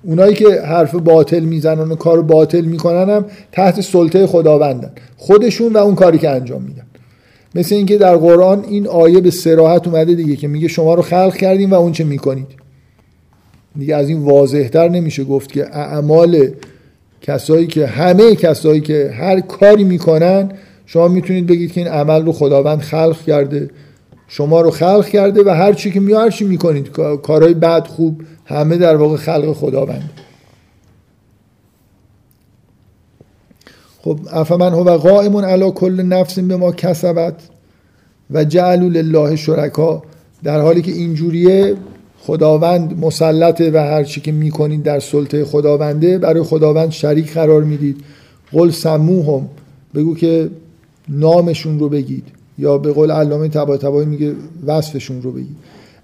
اونایی 0.04 0.36
که 0.36 0.62
حرف 0.62 0.96
باطل 0.96 1.40
می‌زنن 1.40 1.92
و 1.92 1.96
کار 1.96 2.22
باطل 2.22 2.62
می‌کنن 2.62 3.10
هم 3.10 3.26
تحت 3.52 3.82
سلطه 3.82 4.28
خداوندن. 4.28 4.92
خودشون 5.18 5.74
و 5.74 5.78
اون 5.78 5.96
کاری 5.96 6.18
که 6.18 6.30
انجام 6.30 6.62
میدن. 6.62 6.84
مثل 7.56 7.76
اینکه 7.76 7.98
در 7.98 8.16
قرآن 8.16 8.64
این 8.70 8.88
آیه 8.88 9.22
به 9.22 9.32
سراحت 9.32 9.88
اومده 9.88 10.16
دیگه 10.16 10.36
که 10.36 10.48
میگه 10.48 10.68
شما 10.68 10.94
رو 10.94 11.02
خلق 11.02 11.36
کردیم 11.36 11.72
و 11.72 11.74
اون 11.74 11.92
چه 11.92 12.04
می‌کنید. 12.04 12.48
دیگه 13.80 13.96
از 13.96 14.10
این 14.10 14.20
واضحتر 14.20 14.90
نمیشه 14.90 15.24
گفت 15.24 15.52
که 15.52 15.76
اعمال 15.78 16.48
کسایی 17.22 17.68
که 17.68 17.88
همه 17.88 18.36
کسایی 18.36 18.82
که 18.82 19.12
هر 19.18 19.40
کاری 19.40 19.84
می‌کنن 19.84 20.52
شما 20.94 21.08
می‌تونید 21.08 21.48
بگید 21.48 21.72
که 21.72 21.82
این 21.82 21.90
عمل 21.90 22.26
رو 22.26 22.32
خداوند 22.32 22.80
خلق 22.80 23.22
کرده 23.22 23.70
شما 24.28 24.62
رو 24.62 24.72
خلق 24.72 25.08
کرده 25.08 25.44
و 25.44 25.50
هر 25.50 25.74
چی 25.74 25.92
که 25.92 26.00
می 26.00 26.14
هر 26.14 26.30
چی 26.30 26.46
می‌کنید 26.46 26.90
کارهای 27.24 27.54
بد 27.54 27.88
خوب 27.88 28.22
همه 28.46 28.78
در 28.78 28.96
واقع 28.96 29.18
خلق 29.18 29.54
خداوند. 29.54 30.10
خب 34.02 34.20
افمن 34.32 34.74
هو 34.74 34.98
قائم 34.98 35.38
علی 35.38 35.72
کل 35.72 36.02
نفس 36.02 36.40
به 36.40 36.58
ما 36.58 36.72
کسبت 36.72 37.36
و 38.32 38.44
جعلوا 38.44 38.88
لله 38.88 39.36
شرکا. 39.36 40.04
در 40.44 40.62
حالی 40.62 40.82
که 40.82 40.92
اینجوریه 40.92 41.76
خداوند 42.20 43.00
مسلطه 43.00 43.72
و 43.72 43.78
هر 43.78 44.04
چی 44.04 44.22
که 44.22 44.32
می‌کنید 44.32 44.84
در 44.84 45.00
سلطه 45.00 45.46
خداونده 45.46 46.18
برای 46.18 46.44
خداوند 46.44 46.92
شریک 46.92 47.34
قرار 47.34 47.64
می‌دید. 47.64 47.98
قل 48.52 48.70
سموهم. 48.70 49.50
بگو 49.96 50.16
که 50.16 50.50
نامشون 51.10 51.80
رو 51.80 51.90
بگید. 51.90 52.24
یا 52.58 52.78
به 52.78 52.94
قول 52.94 53.12
علامه 53.12 53.48
طباطبایی 53.48 54.08
میگه 54.08 54.34
وصفشون 54.66 55.22
رو 55.22 55.32
بگید. 55.32 55.56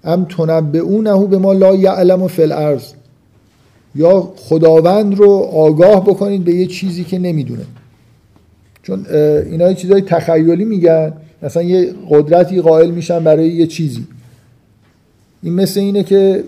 ام 0.04 0.26
اون 0.74 1.26
به 1.26 1.38
ما 1.38 1.52
لا 1.52 1.76
یعلم 1.76 2.22
و 2.22 2.28
فل 2.28 2.52
ارز 2.52 2.92
یا 3.94 4.32
خداوند 4.36 5.14
رو 5.14 5.30
آگاه 5.52 6.04
بکنید 6.04 6.44
به 6.44 6.54
یه 6.54 6.66
چیزی 6.66 7.04
که 7.04 7.18
نمی‌دونه. 7.18 7.64
چون 8.82 9.06
اینا 9.50 9.72
چیزای 9.72 10.00
تخیلی 10.00 10.64
میگن. 10.64 11.12
مثلا 11.42 11.62
یه 11.62 11.94
قدرتی 12.10 12.60
قائل 12.60 12.90
میشن 12.90 13.24
برای 13.24 13.48
یه 13.48 13.66
چیزی. 13.66 14.06
این 15.42 15.54
مثل 15.54 15.80
اینه 15.80 16.02
که 16.02 16.44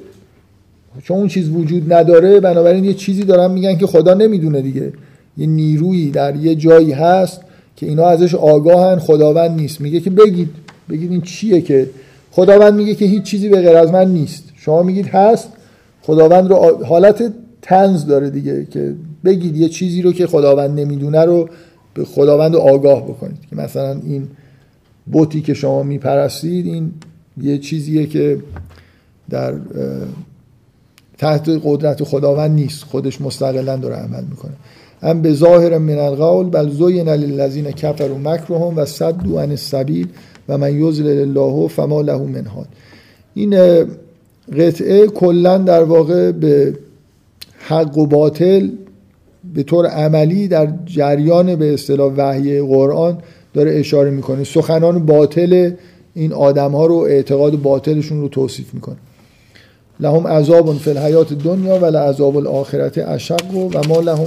چون 1.02 1.16
اون 1.16 1.28
چیز 1.28 1.48
وجود 1.48 1.92
نداره 1.92 2.40
بنابراین 2.40 2.84
یه 2.84 2.94
چیزی 2.94 3.24
دارن 3.24 3.50
میگن 3.50 3.76
که 3.76 3.86
خدا 3.86 4.14
نمی‌دونه 4.14 4.60
دیگه. 4.60 4.92
یه 5.38 5.46
نیرویی 5.46 6.10
در 6.10 6.36
یه 6.36 6.54
جایی 6.54 6.92
هست 6.92 7.40
که 7.80 7.86
اینا 7.86 8.06
ازش 8.06 8.34
آگاهن 8.34 8.98
خداوند 8.98 9.50
نیست. 9.50 9.80
میگه 9.80 10.00
که 10.00 10.10
بگید. 10.10 10.50
بگید 10.90 11.10
این 11.10 11.20
چیه 11.20 11.60
که؟ 11.60 11.90
خداوند 12.30 12.74
میگه 12.74 12.94
که 12.94 13.04
هیچ 13.04 13.22
چیزی 13.22 13.48
به 13.48 13.60
غیر 13.60 13.76
از 13.76 13.90
من 13.90 14.12
نیست. 14.12 14.44
شما 14.56 14.82
میگید 14.82 15.06
هست. 15.06 15.48
خداوند 16.02 16.50
رو 16.50 16.84
حالت 16.84 17.32
تنز 17.62 18.06
داره 18.06 18.30
دیگه 18.30 18.66
که 18.70 18.94
بگید 19.24 19.56
یه 19.56 19.68
چیزی 19.68 20.02
رو 20.02 20.12
که 20.12 20.26
خداوند 20.26 20.80
نمی‌دونه 20.80 21.24
رو 21.24 21.48
به 21.94 22.04
خداوند 22.04 22.56
آگاه 22.56 23.04
بکنید. 23.04 23.46
که 23.50 23.56
مثلا 23.56 24.00
این 24.06 24.28
بوتی 25.12 25.40
که 25.40 25.54
شما 25.54 25.82
میپرستید 25.82 26.66
این 26.66 26.92
یه 27.42 27.58
چیزیه 27.58 28.06
که 28.06 28.38
در 29.30 29.54
تحت 31.18 31.48
قدرت 31.64 32.04
خداوند 32.04 32.50
نیست. 32.50 32.84
خودش 32.84 33.20
مستقلا 33.20 33.76
داره 33.76 33.94
عمل 33.96 34.24
می‌کنه. 34.30 34.52
هم 35.02 35.22
به 35.22 35.32
ظاهر 35.32 35.78
من 35.78 35.98
القول 35.98 36.50
بل 36.50 36.70
زین 36.70 37.08
للذین 37.08 37.70
کفروا 37.70 38.18
مکرهم 38.18 38.76
و 38.76 38.84
صدوا 38.84 39.42
عن 39.42 39.50
السبیل 39.50 40.08
و 40.48 40.58
من 40.58 40.80
یضلل 40.80 41.20
الله 41.20 41.68
فما 41.68 42.00
له 42.00 42.18
من 42.18 42.46
هاد 42.46 42.68
این 43.34 43.84
قطعه 44.58 45.06
کلا 45.06 45.58
در 45.58 45.82
واقع 45.84 46.32
به 46.32 46.74
حق 47.58 47.98
و 47.98 48.06
باطل 48.06 48.68
به 49.54 49.62
طور 49.62 49.86
عملی 49.86 50.48
در 50.48 50.68
جریان 50.84 51.56
به 51.56 51.74
اصطلاح 51.74 52.12
وحی 52.16 52.60
قرآن 52.60 53.18
داره 53.54 53.78
اشاره 53.78 54.10
می‌کنه. 54.10 54.44
سخنان 54.44 55.06
باطل 55.06 55.72
این 56.14 56.32
آدم 56.32 56.70
ها 56.70 56.86
رو 56.86 56.96
اعتقاد 56.96 57.62
باطلشون 57.62 58.20
رو 58.20 58.28
توصیف 58.28 58.74
می‌کنه. 58.74 58.96
لهم 60.00 60.26
عذاب 60.26 60.78
فی 60.78 60.90
الحیات 60.90 61.32
دنیا 61.32 61.78
و 61.78 61.84
لعذاب 61.84 62.36
الاخرت 62.36 62.98
اشق 62.98 63.54
و 63.54 63.88
ما 63.88 64.00
لهم 64.00 64.26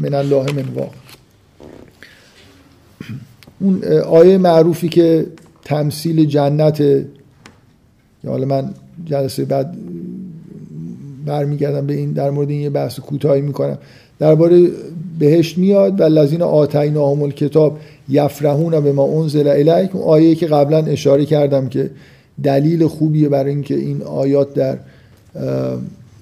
من 0.00 0.14
الله 0.14 0.52
من 0.52 0.64
واق. 0.74 0.90
اون 3.60 3.84
آیه 4.06 4.38
معروفی 4.38 4.88
که 4.88 5.26
تمثیل 5.64 6.24
جنت 6.24 6.80
یا 6.80 7.04
حالا 8.26 8.46
من 8.46 8.70
جلسه 9.06 9.44
بعد 9.44 9.74
برمیگردم 11.26 11.86
به 11.86 11.94
این 11.94 12.12
در 12.12 12.30
مورد 12.30 12.50
این 12.50 12.60
یه 12.60 12.70
بحث 12.70 13.00
کوتاهی 13.00 13.40
می‌کنم. 13.40 13.78
درباره 14.18 14.68
بهشت 15.18 15.58
میاد 15.58 16.00
و 16.00 16.04
لذین 16.04 16.42
آتینا 16.42 17.28
کتاب 17.28 17.78
یفرحون 18.08 18.80
به 18.80 18.92
ما 18.92 19.04
انزل 19.20 19.48
الیک. 19.48 19.96
اون 19.96 20.04
آیه 20.04 20.34
که 20.34 20.46
قبلا 20.46 20.78
اشاره 20.78 21.24
کردم 21.24 21.68
که 21.68 21.90
دلیل 22.42 22.86
خوبیه 22.86 23.28
برای 23.28 23.50
اینکه 23.50 23.74
این 23.74 24.02
آیات 24.02 24.54
در 24.54 24.78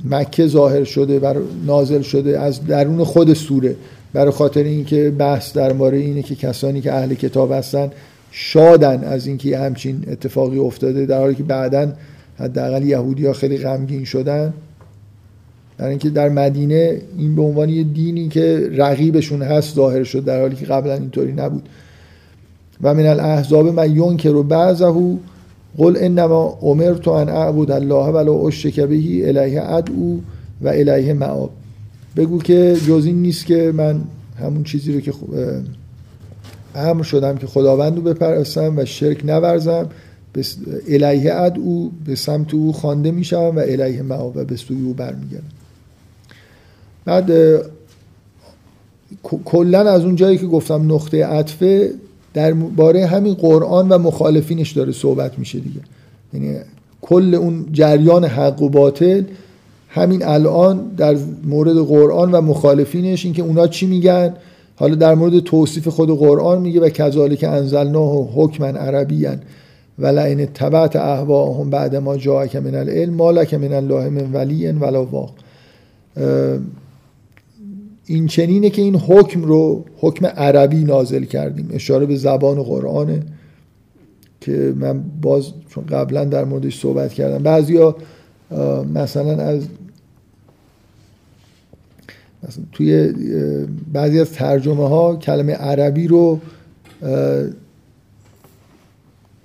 مکه 0.05 0.47
ظاهر 0.47 0.85
شده 0.85 1.19
بر 1.19 1.37
نازل 1.67 2.03
شده 2.03 2.41
از 2.41 2.67
درون 2.67 3.05
خود 3.05 3.35
سوره. 3.35 3.77
برای 4.13 4.31
خاطر 4.31 4.63
اینکه 4.63 5.11
بحث 5.11 5.53
در 5.53 5.73
مورد 5.73 5.95
اینه 5.95 6.23
که 6.23 6.35
کسانی 6.35 6.81
که 6.81 6.93
اهل 6.93 7.15
کتاب 7.15 7.53
هستن 7.53 7.91
شادن 8.31 9.05
از 9.05 9.27
اینکه 9.27 9.59
همچین 9.59 10.05
اتفاقی 10.09 10.59
افتاده 10.59 11.07
در 11.07 11.19
حالی 11.19 11.35
که 11.35 11.43
بعدا 11.43 11.93
حداقل 12.39 12.83
یهودی 12.83 13.27
ها 13.27 13.33
خیلی 13.33 13.59
غمگین 13.59 14.05
شدن. 14.05 14.53
در 15.79 15.87
اینکه 15.87 16.11
در 16.11 16.29
مدینه 16.29 17.01
این 17.19 17.37
به 17.37 17.43
عنوان 17.43 17.69
یه 17.69 17.83
دینی 17.83 18.29
که 18.29 18.71
رقیبشون 18.73 19.43
هست 19.43 19.75
ظاهر 19.75 20.05
شد 20.05 20.25
در 20.25 20.41
حالی 20.41 20.57
که 20.57 20.67
قبلا 20.67 20.95
اینطوری 20.95 21.33
نبود. 21.33 21.69
و 22.83 22.95
من 22.95 23.07
الاحزاب 23.07 23.67
من 23.69 23.97
ینکر 23.97 24.35
و 24.35 24.43
بعضه 24.43 24.85
قل 25.79 25.97
انما 26.01 26.59
امرت 26.63 27.09
ان 27.09 27.29
اعبد 27.29 27.71
الله 27.71 28.07
ولا 28.07 28.33
اشرک 28.33 28.81
به 28.81 29.29
الیه 29.29 29.63
ادعو 29.63 30.19
و 30.63 30.69
الیه 30.69 31.13
معاب. 31.13 31.51
بگو 32.17 32.39
که 32.39 32.77
جز 32.87 33.05
این 33.07 33.23
نیست 33.23 33.47
که 33.47 33.73
من 33.75 34.01
همون 34.41 34.65
چیزی 34.65 34.93
رو 34.93 35.01
که 35.01 35.13
امر 36.75 37.03
شدم 37.03 37.37
که 37.37 37.47
خداوند 37.47 37.97
رو 37.97 38.03
بپرستم 38.03 38.79
و 38.79 38.85
شرک 38.85 39.25
نورزم 39.25 39.89
به 40.33 40.45
الیه 40.89 41.35
ادعو 41.35 41.91
به 42.05 42.15
سمت 42.15 42.55
او 42.55 42.73
خوانده 42.73 43.11
میشم 43.11 43.53
و 43.57 43.59
الیه 43.59 44.03
معاب 44.03 44.37
و 44.37 44.45
به 44.45 44.57
سوی 44.57 44.83
او 44.87 44.95
برمیگردم. 44.95 45.45
بعد 47.05 47.31
کلا 49.45 49.91
از 49.91 50.05
اون 50.05 50.17
جایی 50.17 50.39
که 50.39 50.47
گفتم 50.47 50.95
نقطه 50.95 51.27
عطفه 51.27 51.91
در 52.35 52.55
باره 52.55 53.07
همین 53.07 53.35
قرآن 53.35 53.89
و 53.89 53.99
مخالفینش 53.99 54.73
داره 54.73 54.93
صحبت 54.93 55.39
میشه 55.39 55.59
دیگه. 55.59 55.81
یعنی 56.35 56.59
کل 57.01 57.35
اون 57.35 57.67
جریان 57.73 58.25
حق 58.25 58.63
و 58.63 58.69
باطل 58.69 59.25
همین 59.89 60.25
الان 60.25 60.91
در 60.97 61.17
مورد 61.45 61.77
قرآن 61.77 62.33
و 62.33 62.41
مخالفینش 62.41 63.25
اینکه 63.25 63.43
اونا 63.43 63.67
چی 63.67 63.87
میگن؟ 63.87 64.35
حالا 64.77 64.95
در 64.95 65.15
مورد 65.15 65.39
توصیف 65.39 65.89
خود 65.89 66.19
قرآن 66.19 66.61
میگه 66.61 66.81
و 66.81 66.89
کذالک 66.89 67.45
انزلناه 67.45 68.29
حکما 68.35 68.67
عربیا 68.67 69.35
و 69.99 70.07
لئن 70.07 70.47
تبعت 70.47 70.97
اهواهم 70.97 71.71
بعد 71.71 71.97
ما 71.97 72.17
جاءک 72.17 72.57
من 72.57 72.75
العلم 72.75 73.15
ما 73.15 73.31
لک 73.31 73.55
من 73.55 73.73
الله 73.73 74.09
من 74.09 74.33
ولی 74.33 74.73
ولا 74.73 75.05
واق. 75.05 75.35
این 78.11 78.27
چنینه 78.27 78.71
که 78.71 78.83
این 78.83 78.97
حکم 78.97 79.43
رو 79.43 79.85
حکم 79.97 80.27
عربی 80.27 80.85
نازل 80.85 81.25
کردیم 81.25 81.69
اشاره 81.73 82.07
به 82.07 82.17
زبان 82.17 82.63
قرآنه 82.63 83.23
که 84.41 84.75
من 84.77 85.03
باز 85.23 85.53
چون 85.69 85.87
قبلا 85.87 86.25
در 86.25 86.45
موردش 86.45 86.81
صحبت 86.81 87.13
کردم. 87.13 87.43
بعضیا 87.43 87.97
مثلا 88.95 89.43
از 89.43 89.63
مثلا 92.43 92.65
توی 92.73 93.13
بعضی 93.93 94.21
از 94.21 94.33
ترجمه 94.33 94.89
ها 94.89 95.17
کلمه 95.17 95.53
عربی 95.53 96.07
رو 96.07 96.41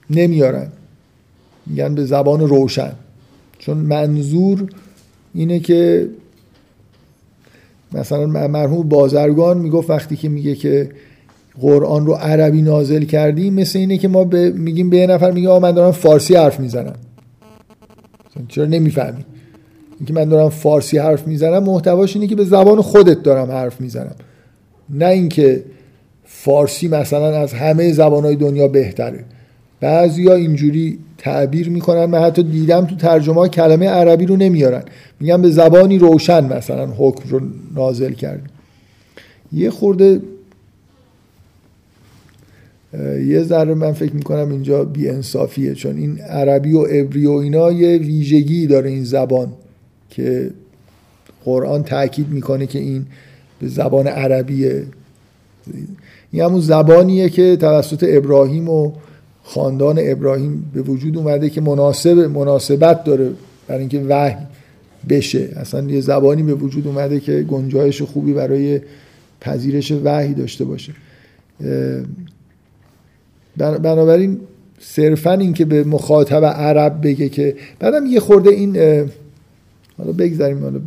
نمیارن. 0.09 0.67
میگن 1.65 1.95
به 1.95 2.05
زبان 2.05 2.39
روشن. 2.39 2.93
چون 3.59 3.77
منظور 3.77 4.69
اینه 5.33 5.59
که 5.59 6.09
مثلا 7.93 8.47
مرحوم 8.47 8.89
بازرگان 8.89 9.57
می‌گفت 9.57 9.89
وقتی 9.89 10.15
که 10.15 10.29
میگه 10.29 10.55
که 10.55 10.89
قرآن 11.61 12.05
رو 12.05 12.13
عربی 12.13 12.61
نازل 12.61 13.03
کردیم 13.03 13.53
مثل 13.53 13.79
اینه 13.79 13.97
که 13.97 14.07
ما 14.07 14.23
میگیم 14.53 14.89
به 14.89 15.07
نفر 15.07 15.31
میگه 15.31 15.49
آ 15.49 15.59
من 15.59 15.71
دارم 15.71 15.91
فارسی 15.91 16.35
حرف 16.35 16.59
می‌زنم. 16.59 16.95
چرا 18.47 18.65
نمی‌فهمی؟ 18.65 19.25
اینکه 19.97 20.13
من 20.13 20.29
دارم 20.29 20.49
فارسی 20.49 20.97
حرف 20.97 21.27
می‌زنم 21.27 21.63
محتواش 21.63 22.15
اینه 22.15 22.27
که 22.27 22.35
به 22.35 22.43
زبان 22.45 22.81
خودت 22.81 23.23
دارم 23.23 23.51
حرف 23.51 23.81
می‌زنم. 23.81 24.15
نه 24.89 25.07
اینکه 25.07 25.63
فارسی 26.23 26.87
مثلا 26.87 27.37
از 27.37 27.53
همه 27.53 27.93
زبانهای 27.93 28.35
دنیا 28.35 28.67
بهتره. 28.67 29.23
بعضی 29.79 30.27
ها 30.27 30.33
اینجوری 30.33 30.99
تعبیر 31.17 31.69
می‌کنن 31.69 32.05
من 32.05 32.19
حتی 32.19 32.43
دیدم 32.43 32.85
تو 32.85 32.95
ترجمه 32.95 33.49
کلمه 33.49 33.87
عربی 33.87 34.25
رو 34.25 34.35
نمیارن. 34.35 34.83
میگن 35.19 35.41
به 35.41 35.49
زبانی 35.49 35.97
روشن 35.97 36.57
مثلا 36.57 36.85
حکم 36.97 37.29
رو 37.29 37.41
نازل 37.75 38.11
کرد 38.13 38.41
یه 39.53 39.69
خورده 39.69 40.21
یه 43.27 43.43
ذره 43.43 43.73
من 43.73 43.91
فکر 43.91 44.13
می‌کنم 44.13 44.51
اینجا 44.51 44.83
بی 44.83 45.09
انصافیه 45.09 45.73
چون 45.73 45.97
این 45.97 46.19
عربی 46.19 46.73
و 46.73 46.81
عبری 46.81 47.25
و 47.25 47.31
اینا 47.31 47.71
یه 47.71 47.97
ویژگی 47.97 48.67
داره 48.67 48.89
این 48.89 49.03
زبان 49.03 49.53
که 50.09 50.51
قرآن 51.45 51.83
تاکید 51.83 52.29
می‌کنه 52.29 52.67
که 52.67 52.79
این 52.79 53.05
به 53.59 53.67
زبان 53.67 54.07
عربیه. 54.07 54.83
این 56.31 56.43
همون 56.43 56.61
زبانیه 56.61 57.29
که 57.29 57.55
توسط 57.55 58.05
ابراهیم 58.09 58.69
و 58.69 58.91
خاندان 59.47 59.99
ابراهیم 59.99 60.71
به 60.73 60.81
وجود 60.81 61.17
اومده 61.17 61.49
که 61.49 61.61
مناسب 61.61 62.17
مناسبت 62.17 63.03
داره 63.03 63.31
برای 63.67 63.79
اینکه 63.79 63.99
وحی 64.09 64.35
بشه. 65.09 65.49
اصلا 65.55 65.91
یه 65.91 66.01
زبانی 66.01 66.43
به 66.43 66.53
وجود 66.53 66.87
اومده 66.87 67.19
که 67.19 67.41
گنجایش 67.41 68.01
خوبی 68.01 68.33
برای 68.33 68.81
پذیرش 69.41 69.91
وحی 70.03 70.33
داشته 70.33 70.65
باشه. 70.65 70.93
بنابراین 73.57 74.39
صرفا 74.79 75.33
این 75.33 75.53
که 75.53 75.65
به 75.65 75.83
مخاطب 75.83 76.45
عرب 76.45 76.99
بگه 77.03 77.29
که 77.29 77.55
بعدم 77.79 78.05
یه 78.05 78.19
خورده 78.19 78.49
این 78.49 78.77
حالا 79.97 80.11
بگذاریم 80.17 80.63
حالا 80.63 80.79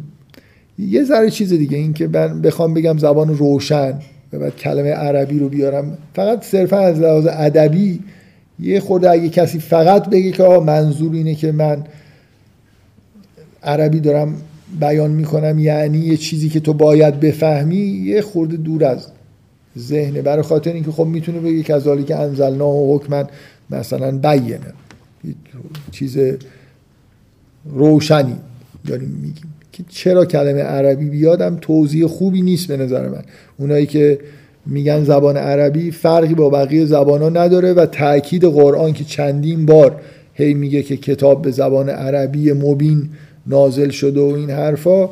یه 0.79 1.05
ذره 1.05 1.31
چیز 1.31 1.53
دیگه 1.53 1.77
این 1.77 1.93
که 1.93 2.09
من 2.09 2.43
بخوام 2.43 2.75
بگم 2.75 2.99
زبان 2.99 3.39
روشن 3.39 3.95
و 4.33 4.39
بعد 4.39 4.57
کلمه 4.57 4.91
عربی 4.91 5.39
رو 5.39 5.49
بیارم. 5.49 5.99
فقط 6.15 6.45
صرفا 6.45 6.79
از 6.79 7.01
لحاظ 7.01 7.27
ادبی 7.31 8.01
یه 8.61 8.81
خورده 8.81 9.11
اگه 9.11 9.29
کسی 9.29 9.59
فقط 9.59 10.11
بگه 10.11 10.31
که 10.33 10.43
منظور 10.43 11.15
اینه 11.15 11.35
که 11.35 11.53
من 11.53 11.85
عربی 13.63 14.01
دارم 14.01 14.35
بیان 14.81 15.11
می‌کنم 15.11 15.59
یعنی 15.59 15.99
یه 15.99 16.17
چیزی 16.17 16.49
که 16.49 16.61
تو 16.61 16.73
باید 16.73 17.21
بفهمی 17.21 17.77
یه 17.77 18.23
خورده 18.23 18.57
دور 18.57 18.85
از 18.85 19.07
ذهنه. 19.79 20.23
برای 20.23 20.43
خاطر 20.43 20.73
اینکه 20.73 20.91
خب 20.91 21.05
می‌تونه 21.05 21.41
بگه 21.41 21.63
کذالی 21.63 22.05
که 22.05 22.17
انزلنا 22.17 22.69
و 22.69 22.97
حکمن 22.97 23.25
مثلا 23.71 24.19
بیانه. 24.19 24.73
چیز 25.91 26.19
روشنی 27.65 28.37
داریم 28.87 29.09
میگیم. 29.23 29.55
که 29.73 29.85
چرا 29.89 30.25
کلمه 30.25 30.63
عربی 30.63 31.09
بیادم 31.09 31.59
توضیح 31.61 32.07
خوبی 32.07 32.43
نیست 32.43 32.69
به 32.69 32.77
نظر 32.77 33.09
من. 33.09 33.23
اونایی 33.59 33.87
که 33.87 34.19
میگن 34.69 35.05
زبان 35.05 35.37
عربی 35.37 35.91
فرقی 35.91 36.35
با 36.35 36.51
بقیه 36.51 36.87
زبان 36.87 37.23
ها 37.23 37.29
نداره 37.29 37.73
و 37.73 37.87
تاکید 37.87 38.45
قرآن 38.45 38.93
که 38.93 39.05
چندین 39.05 39.67
بار 39.67 40.01
هی 40.35 40.55
میگه 40.55 40.83
که 40.83 40.97
کتاب 40.97 41.43
به 41.43 41.51
زبان 41.51 41.89
عربی 41.89 42.53
مبین 42.53 43.09
نازل 43.47 43.91
شده 43.91 44.21
و 44.21 44.25
این 44.25 44.51
حرفا 44.51 45.09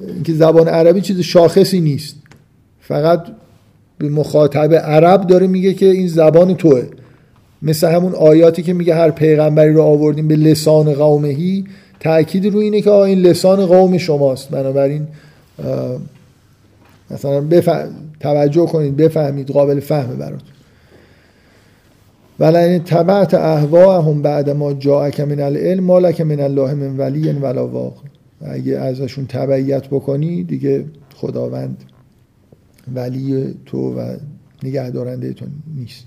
اینکه 0.00 0.32
زبان 0.32 0.68
عربی 0.68 1.00
چیز 1.00 1.20
شاخصی 1.20 1.80
نیست. 1.80 2.16
فقط 2.80 3.26
به 3.98 4.08
مخاطب 4.08 4.74
عرب 4.74 5.26
داره 5.26 5.46
میگه 5.46 5.74
که 5.74 5.86
این 5.86 6.08
زبان 6.08 6.54
توه. 6.54 6.82
مثل 7.62 7.90
همون 7.92 8.14
آیاتی 8.14 8.62
که 8.62 8.72
میگه 8.72 8.94
هر 8.94 9.10
پیغمبری 9.10 9.72
رو 9.72 9.82
آوردیم 9.82 10.28
به 10.28 10.36
لسان 10.36 10.94
قومهی 10.94 11.64
تاکید 12.00 12.46
رو 12.46 12.58
اینه 12.58 12.80
که 12.80 12.90
این 12.90 13.18
لسان 13.18 13.66
قوم 13.66 13.98
شماست. 13.98 14.50
بنابراین 14.50 15.06
مثلا 17.12 17.40
بفهم 17.40 17.90
توجه 18.20 18.66
کنید 18.66 18.96
بفهمید 18.96 19.50
قابل 19.50 19.80
فهم 19.80 20.16
براتون 20.16 20.48
ولئن 22.40 22.84
تبعت 22.84 23.34
اهواهم 23.34 24.22
بعد 24.22 24.50
ما 24.50 24.72
جاءک 24.72 25.20
من 25.20 25.40
العلم 25.40 25.84
ما 25.84 25.98
لك 25.98 26.20
من 26.20 26.40
الله 26.40 26.74
من 26.74 26.96
ولی 26.96 27.32
ولا 27.32 27.68
واق. 27.68 28.02
اگه 28.40 28.78
ازشون 28.78 29.26
تبعیت 29.26 29.86
بکنی 29.88 30.44
دیگه 30.44 30.84
خداوند 31.14 31.84
ولی 32.94 33.54
تو 33.66 34.00
و 34.00 34.16
نگهدارنده 34.62 35.32
تو 35.32 35.46
نیست. 35.76 36.06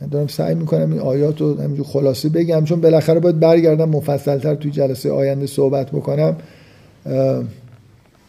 من 0.00 0.08
دارم 0.08 0.26
سعی 0.26 0.54
می‌کنم 0.54 0.92
این 0.92 1.00
آیات 1.00 1.40
رو 1.40 1.60
همینجور 1.60 1.86
خلاصه 1.86 2.28
بگم 2.28 2.64
چون 2.64 2.80
بالاخره 2.80 3.20
باید 3.20 3.40
برگردم 3.40 3.88
مفصلتر 3.88 4.54
توی 4.54 4.70
جلسه 4.70 5.10
آینده 5.10 5.46
صحبت 5.46 5.90
بکنم. 5.90 6.36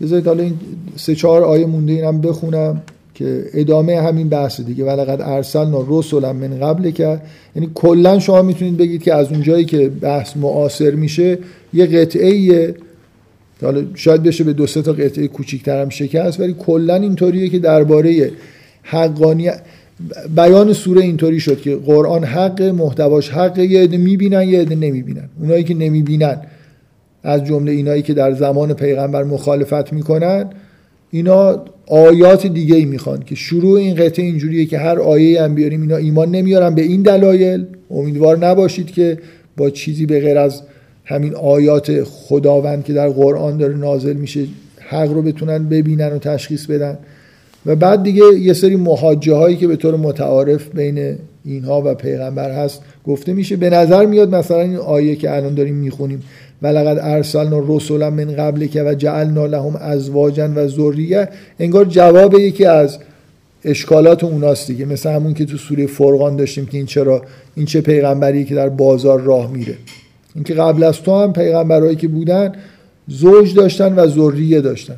بذارید 0.02 0.28
حالا 0.28 0.44
این 0.44 0.54
سه 0.96 1.16
چهار 1.16 1.44
آیه 1.44 1.66
مونده 1.66 1.94
اینم 1.94 2.22
بخونم 2.22 2.82
که 3.16 3.46
ادامه 3.54 4.02
همین 4.02 4.30
بحث 4.30 4.62
دیگه. 4.62 4.86
ولقد 4.86 5.22
ارسلنا 5.22 5.86
رسولا 5.88 6.34
من 6.34 6.60
قبل 6.60 6.92
که 6.92 7.22
یعنی 7.56 7.70
کلا 7.74 8.20
شما 8.20 8.42
می‌تونید 8.42 8.78
بگید 8.78 9.04
که 9.04 9.14
از 9.14 9.32
اونجایی 9.32 9.66
که 9.66 9.90
بحث 9.90 10.38
معاصر 10.38 10.92
میشه 10.92 11.38
یه 11.74 11.86
قطعه 11.86 12.76
حالا 13.62 13.84
شاید 13.96 14.24
بشه 14.24 14.44
به 14.44 14.54
دو 14.54 14.68
سه 14.68 14.82
تا 14.82 14.94
قطعه 14.94 15.28
کوچیک‌تر 15.28 15.82
هم 15.82 15.90
شکست 15.90 16.40
ولی 16.40 16.56
کلا 16.60 16.96
اینطوریه 16.96 17.50
که 17.50 17.60
درباره 17.60 18.32
حقانیت 18.84 19.62
بیان 20.36 20.74
سوره 20.74 21.02
اینطوری 21.02 21.40
شد 21.40 21.62
که 21.62 21.76
قرآن 21.76 22.24
حق 22.24 22.62
محتواش 22.62 23.30
حق 23.30 23.60
یه 23.60 23.82
عده 23.84 23.98
می‌بینن 23.98 24.42
یه 24.42 24.62
عده 24.62 24.76
نمی‌بینن. 24.76 25.30
اونایی 25.40 25.64
که 25.64 25.74
نمی‌بینن 25.74 26.38
از 27.24 27.46
جمله 27.46 27.72
اینایی 27.72 28.02
که 28.02 28.14
در 28.14 28.34
زمان 28.34 28.74
پیغمبر 28.74 29.24
مخالفت 29.24 29.94
می‌کنن 29.94 30.50
اینا 31.12 31.66
آیات 31.88 32.48
دیگه 32.48 32.76
ای 32.76 32.86
می‌خوان 32.86 33.24
که 33.26 33.36
شروع 33.36 33.80
این 33.80 33.96
قطعه 33.96 34.26
اینجوریه 34.26 34.66
که 34.66 34.78
هر 34.78 35.00
آیه 35.00 35.44
هم 35.44 35.56
بیاریم 35.56 35.82
اینا 35.82 35.96
ایمان 35.96 36.32
نمیارن 36.32 36.76
به 36.76 36.82
این 36.82 37.02
دلایل. 37.02 37.66
امیدوار 37.92 38.38
نباشید 38.38 38.92
که 38.92 39.20
با 39.58 39.70
چیزی 39.70 40.06
به 40.06 40.20
غیر 40.20 40.38
از 40.38 40.62
همین 41.06 41.36
آیات 41.36 42.04
خداوند 42.04 42.84
که 42.84 42.94
در 42.94 43.10
قرآن 43.10 43.58
داره 43.58 43.78
نازل 43.78 44.14
میشه 44.14 44.46
حق 44.80 45.12
رو 45.12 45.22
بتونن 45.22 45.70
ببینن 45.70 46.14
و 46.14 46.20
تشخیص 46.20 46.66
بدن. 46.66 46.98
و 47.66 47.76
بعد 47.76 48.04
دیگه 48.04 48.24
یه 48.40 48.54
سری 48.54 48.76
محاجه 48.76 49.36
هایی 49.36 49.56
که 49.56 49.68
به 49.68 49.76
طور 49.76 49.96
متعارف 49.96 50.70
بین 50.70 51.16
اینها 51.46 51.82
و 51.86 51.96
پیغمبر 51.96 52.52
هست 52.52 52.82
گفته 53.08 53.34
میشه. 53.34 53.56
به 53.56 53.70
نظر 53.70 54.06
میاد 54.06 54.36
مثلا 54.36 54.62
این 54.62 54.76
آیه 54.76 55.16
که 55.16 55.36
الان 55.36 55.56
داریم 55.56 55.76
می‌خونیم 55.76 56.24
ولقد 56.62 57.00
ارسلنا 57.02 57.64
رسولا 57.68 58.10
من 58.10 58.36
قبل 58.36 58.66
که 58.66 58.84
و 58.84 58.94
جعلنا 58.94 59.46
لهم 59.46 59.76
ازواجا 59.76 60.50
و 60.56 60.68
ذریه 60.68 61.30
انگار 61.60 61.86
جواب 61.86 62.40
یکی 62.40 62.66
از 62.66 62.98
اشکالات 63.64 64.24
اوناست 64.24 64.68
دیگه. 64.68 64.86
مثل 64.86 65.10
همون 65.10 65.34
که 65.34 65.46
تو 65.46 65.58
سوره 65.58 65.88
فرقان 65.88 66.36
داشتیم 66.36 66.66
که 66.66 66.78
این 66.78 66.86
چرا 66.86 67.22
این 67.56 67.66
چه 67.66 67.82
پیغمبری 67.82 68.46
که 68.46 68.56
در 68.56 68.70
بازار 68.70 69.22
راه 69.22 69.52
میره. 69.52 69.76
اینکه 70.36 70.54
قبل 70.54 70.84
از 70.84 71.02
تو 71.02 71.24
هم 71.24 71.34
پیغمبرایی 71.34 71.96
که 71.96 72.08
بودن 72.08 72.54
زوج 73.08 73.56
داشتن 73.56 73.96
و 73.96 74.08
ذریه 74.08 74.62
داشتن. 74.62 74.96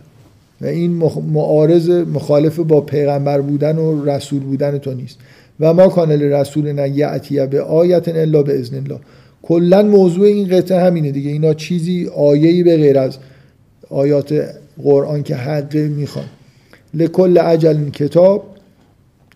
و 0.64 0.66
این 0.66 0.92
معارض 1.34 1.90
مخالف 1.90 2.60
با 2.60 2.82
پیغمبر 2.82 3.42
بودن 3.42 3.78
و 3.78 4.06
رسول 4.06 4.40
بودن 4.40 4.78
تو 4.78 4.94
نیست. 4.94 5.18
و 5.60 5.74
ما 5.74 5.88
کانل 5.88 6.22
رسول 6.22 6.72
نه 6.72 6.90
یعتیه 6.90 7.46
به 7.46 7.62
آیت 7.62 8.08
الا 8.08 8.44
به 8.44 8.60
ازن 8.60 8.76
الله. 8.76 9.00
کلا 9.42 9.84
موضوع 9.84 10.26
این 10.26 10.48
قطعه 10.48 10.80
همینه 10.80 11.12
دیگه. 11.12 11.30
اینا 11.30 11.54
چیزی 11.54 12.10
آیه‌ای 12.16 12.64
به 12.64 12.78
غیر 12.78 13.00
از 13.00 13.18
آیات 13.90 14.50
قرآن 14.84 15.24
که 15.24 15.36
حقه 15.36 15.88
می‌خوان. 15.88 16.26
لکل 16.94 17.38
عجل 17.38 17.90
کتاب 17.90 18.44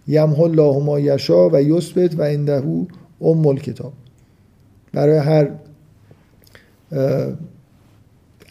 یمحو 0.08 0.42
الله 0.42 0.84
ما 0.84 1.00
یشا 1.00 1.50
و 1.50 1.62
یثبت 1.62 2.20
و 2.20 2.24
عنده 2.24 2.64
ام 3.22 3.48
الکتاب. 3.48 3.94
برای 4.94 5.18
هر 5.18 5.50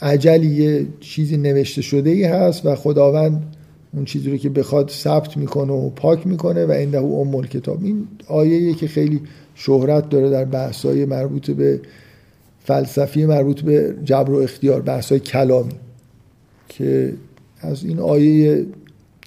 عجلی 0.03 0.47
یه 0.47 0.87
چیزی 1.01 1.37
نوشته 1.37 1.83
شده 1.83 2.11
ای 2.11 2.25
هست 2.25 2.67
و 2.67 2.75
خداوند 2.75 3.57
اون 3.95 4.05
چیزی 4.05 4.31
رو 4.31 4.37
که 4.37 4.49
بخواد 4.49 4.91
ثبت 4.91 5.37
می‌کنه 5.37 5.73
و 5.73 5.91
پاک 5.91 6.27
می‌کنه 6.27 6.67
و 6.67 6.73
عنده 6.73 6.99
ام 6.99 7.43
کتاب 7.43 7.85
این 7.85 8.09
آیه 8.29 8.75
که 8.75 8.89
خیلی 8.89 9.21
شهرت 9.55 10.09
داره 10.09 10.31
در 10.31 10.45
بحثای 10.45 11.05
مربوط 11.05 11.51
به 11.51 11.81
فلسفی 12.65 13.27
مربوط 13.27 13.61
به 13.61 13.95
جبر 14.05 14.31
و 14.31 14.37
اختیار 14.37 14.83
بحثای 14.83 15.21
کلامی 15.21 15.75
که 16.69 17.13
از 17.61 17.85
این 17.85 17.99
آیه 17.99 18.67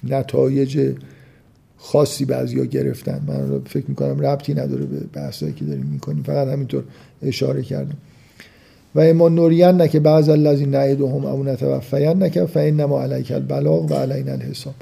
نتایج 0.08 0.92
خاصی 1.76 2.24
بعضیا 2.24 2.64
گرفتن. 2.64 3.22
من 3.26 3.60
فکر 3.66 3.84
می‌کنم 3.88 4.20
ربطی 4.20 4.54
نداره 4.54 4.84
به 4.84 5.00
بحثایی 5.12 5.52
که 5.52 5.64
داریم 5.64 5.86
می‌کنیم. 5.86 6.22
فقط 6.22 6.48
همینطور 6.48 6.84
اشاره 7.22 7.62
کردم. 7.62 7.96
و 8.94 9.00
اما 9.00 9.28
نورین 9.28 9.80
نکه 9.80 10.00
بعض 10.00 10.28
الذین 10.28 10.70
نعیدهم 10.70 11.24
او 11.24 11.44
نتوفین 11.44 12.22
نکه 12.22 12.46
فانما 12.46 13.02
علیک 13.02 13.32
البلاغ 13.32 13.90
و 13.90 13.94
علینا 13.94 14.32
الحساب. 14.32 14.74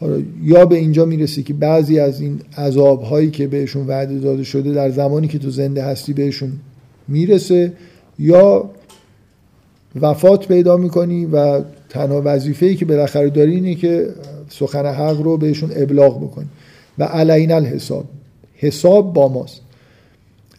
حالا 0.00 0.22
یا 0.42 0.66
به 0.66 0.76
اینجا 0.76 1.04
می‌رسی 1.04 1.42
که 1.42 1.54
بعضی 1.54 1.98
از 1.98 2.20
این 2.20 2.40
عذاب 2.58 3.02
هایی 3.02 3.30
که 3.30 3.46
بهشون 3.46 3.86
وعده 3.86 4.18
داده 4.18 4.44
شده 4.44 4.72
در 4.72 4.90
زمانی 4.90 5.28
که 5.28 5.38
تو 5.38 5.50
زنده 5.50 5.82
هستی 5.82 6.12
بهشون 6.12 6.52
می‌رسه 7.08 7.72
یا 8.18 8.70
وفات 10.00 10.48
پیدا 10.48 10.76
می‌کنی 10.76 11.26
و 11.26 11.60
تنها 11.88 12.22
وظیفه 12.24 12.66
ای 12.66 12.76
که 12.76 12.84
بالاخره 12.84 13.30
داری 13.30 13.54
اینه 13.54 13.74
که 13.74 14.08
سخن 14.48 14.86
حق 14.86 15.20
رو 15.20 15.36
بهشون 15.36 15.70
ابلاغ 15.76 16.22
بکنی. 16.22 16.48
و 16.98 17.04
علین 17.04 17.52
الحساب. 17.52 18.04
حساب 18.54 19.12
با 19.12 19.28
ماست. 19.28 19.60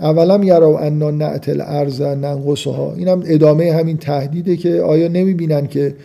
اولم 0.01 0.43
یرا 0.43 0.79
انا 0.79 1.11
نعت 1.11 1.49
الارض 1.49 2.01
ننقصها. 2.01 2.93
اینم 2.93 3.23
ادامه 3.25 3.73
همین 3.73 3.97
تهدیده 3.97 4.57
که 4.57 4.81
آیا 4.81 5.07
نمی‌بینن 5.07 5.67
که 5.67 5.95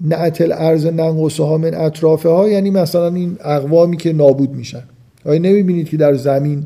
نعت 0.00 0.40
الارض 0.40 0.86
ننقصها 0.86 1.58
من 1.58 1.74
اطرافها؟ 1.74 2.48
یعنی 2.48 2.70
مثلا 2.70 3.14
این 3.14 3.36
اقوامی 3.44 3.96
که 3.96 4.12
نابود 4.12 4.50
میشن. 4.50 4.82
آیا 5.24 5.38
نمی‌بینید 5.38 5.88
که 5.88 5.96
در 5.96 6.14
زمین 6.14 6.64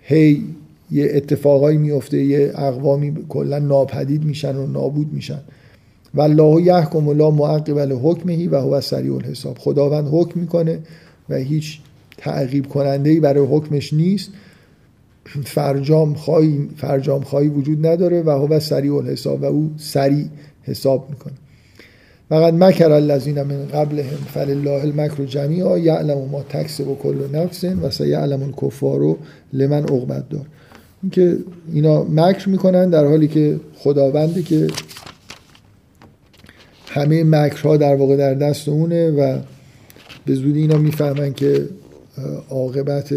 هی 0.00 0.42
یه 0.90 1.10
اتفاقایی 1.14 1.78
میفته 1.78 2.24
یه 2.24 2.52
اقوامی 2.54 3.14
کلا 3.28 3.58
ناپدید 3.58 4.24
میشن 4.24 4.56
و 4.56 4.66
نابود 4.66 5.12
میشن؟ 5.12 5.40
و 6.14 6.20
الله 6.20 6.62
یحکم 6.62 7.10
لا 7.10 7.30
معقب 7.30 7.78
لحکمه 7.78 8.48
و 8.48 8.56
هو 8.56 8.80
سریع 8.80 9.14
الحساب. 9.14 9.58
خداوند 9.58 10.08
حکم 10.12 10.40
می‌کنه 10.40 10.78
و 11.28 11.34
هیچ 11.34 11.78
تعقیب 12.18 12.68
کننده 12.68 13.10
ای 13.10 13.20
برای 13.20 13.46
حکمش 13.46 13.92
نیست. 13.92 14.30
فرجام 15.44 16.14
خواهی 16.14 16.68
فرجام 16.76 17.22
خواهی 17.22 17.48
وجود 17.48 17.86
نداره 17.86 18.22
و 18.22 18.30
هو 18.30 18.60
سریع 18.60 18.94
الحساب 18.94 19.42
و 19.42 19.44
او 19.44 19.70
سریع 19.76 20.24
حساب 20.62 21.06
می‌کنه. 21.10 21.34
فقط 22.28 22.54
مکر 22.54 22.92
الذین 22.92 23.42
من 23.42 23.66
قبلهم 23.66 24.16
فلله 24.34 24.70
المکر 24.70 25.24
جمیعا 25.24 25.78
یعلم 25.78 26.18
ما 26.18 26.42
تکسب 26.42 26.88
و 26.88 26.94
کل 26.94 27.16
نفس 27.32 27.64
و 27.64 27.90
سیعلم 27.90 28.42
الکفار 28.42 29.16
لمن 29.52 29.82
عقبت 29.82 30.28
دار. 30.28 30.46
اینکه 31.02 31.38
اینا 31.72 32.04
مکر 32.04 32.48
می‌کنن 32.48 32.90
در 32.90 33.06
حالی 33.06 33.28
که 33.28 33.60
خداونده 33.78 34.42
که 34.42 34.66
همه 36.88 37.24
مکرها 37.24 37.76
در 37.76 37.96
واقع 37.96 38.16
در 38.16 38.34
دست 38.34 38.68
اونه 38.68 39.10
و 39.10 39.38
به 40.26 40.34
زودی 40.34 40.60
اینا 40.60 40.78
می‌فهمن 40.78 41.32
که 41.34 41.68
عاقبت 42.50 43.14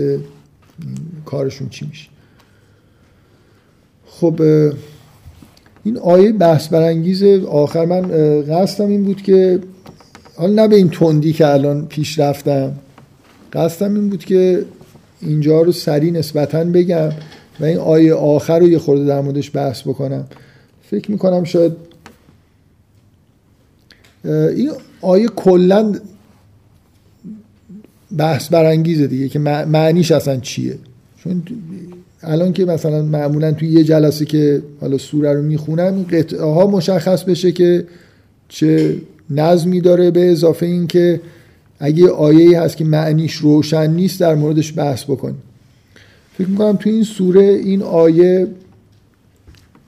کارشون 1.25 1.69
چی 1.69 1.87
میشه. 1.87 2.09
خب 4.05 4.41
این 5.83 5.97
آیه 5.97 6.31
بحث 6.31 6.67
برانگیز 6.67 7.23
آخر 7.43 7.85
من 7.85 8.01
قصدم 8.41 8.87
این 8.87 9.03
بود 9.03 9.21
که 9.21 9.59
حالا 10.35 10.53
نه 10.53 10.67
به 10.67 10.75
این 10.75 10.89
تندی 10.89 11.33
که 11.33 11.47
الان 11.47 11.85
پیش 11.85 12.19
رفتم 12.19 12.73
قصدم 13.53 13.95
این 13.95 14.09
بود 14.09 14.25
که 14.25 14.65
اینجا 15.21 15.61
رو 15.61 15.71
سریع 15.71 16.11
نسبتا 16.11 16.63
بگم 16.63 17.09
و 17.59 17.65
این 17.65 17.77
آیه 17.77 18.13
آخر 18.13 18.59
رو 18.59 18.69
یه 18.69 18.79
خورده 18.79 19.05
در 19.05 19.21
موردش 19.21 19.55
بحث 19.55 19.81
بکنم. 19.81 20.25
فکر 20.83 21.11
می‌کنم 21.11 21.43
شاید 21.43 21.73
این 24.25 24.71
آیه 25.01 25.27
کلا 25.27 25.95
بحث 28.17 28.49
برانگیزه 28.49 29.07
دیگه 29.07 29.29
که 29.29 29.39
معنیش 29.39 30.11
اصلا 30.11 30.37
چیه؟ 30.37 30.77
چون 31.23 31.43
الان 32.21 32.53
که 32.53 32.65
مثلا 32.65 33.01
معمولا 33.01 33.51
توی 33.51 33.67
یه 33.69 33.83
جلسه 33.83 34.25
که 34.25 34.61
حالا 34.81 34.97
سوره 34.97 35.33
رو 35.33 35.41
می‌خونم 35.41 36.03
قطعه 36.03 36.45
ها 36.45 36.67
مشخص 36.67 37.23
بشه 37.23 37.51
که 37.51 37.85
چه 38.49 38.95
نظمی 39.29 39.81
داره 39.81 40.11
به 40.11 40.31
اضافه 40.31 40.65
این 40.65 40.87
که 40.87 41.21
اگه 41.79 42.09
آیه 42.09 42.61
هست 42.61 42.77
که 42.77 42.85
معنیش 42.85 43.35
روشن 43.35 43.89
نیست 43.89 44.19
در 44.19 44.35
موردش 44.35 44.77
بحث 44.77 45.03
بکنیم 45.03 45.41
فکر 46.37 46.47
می‌کنم 46.47 46.75
توی 46.75 46.91
این 46.91 47.03
سوره 47.03 47.43
این 47.43 47.81
آیه 47.81 48.47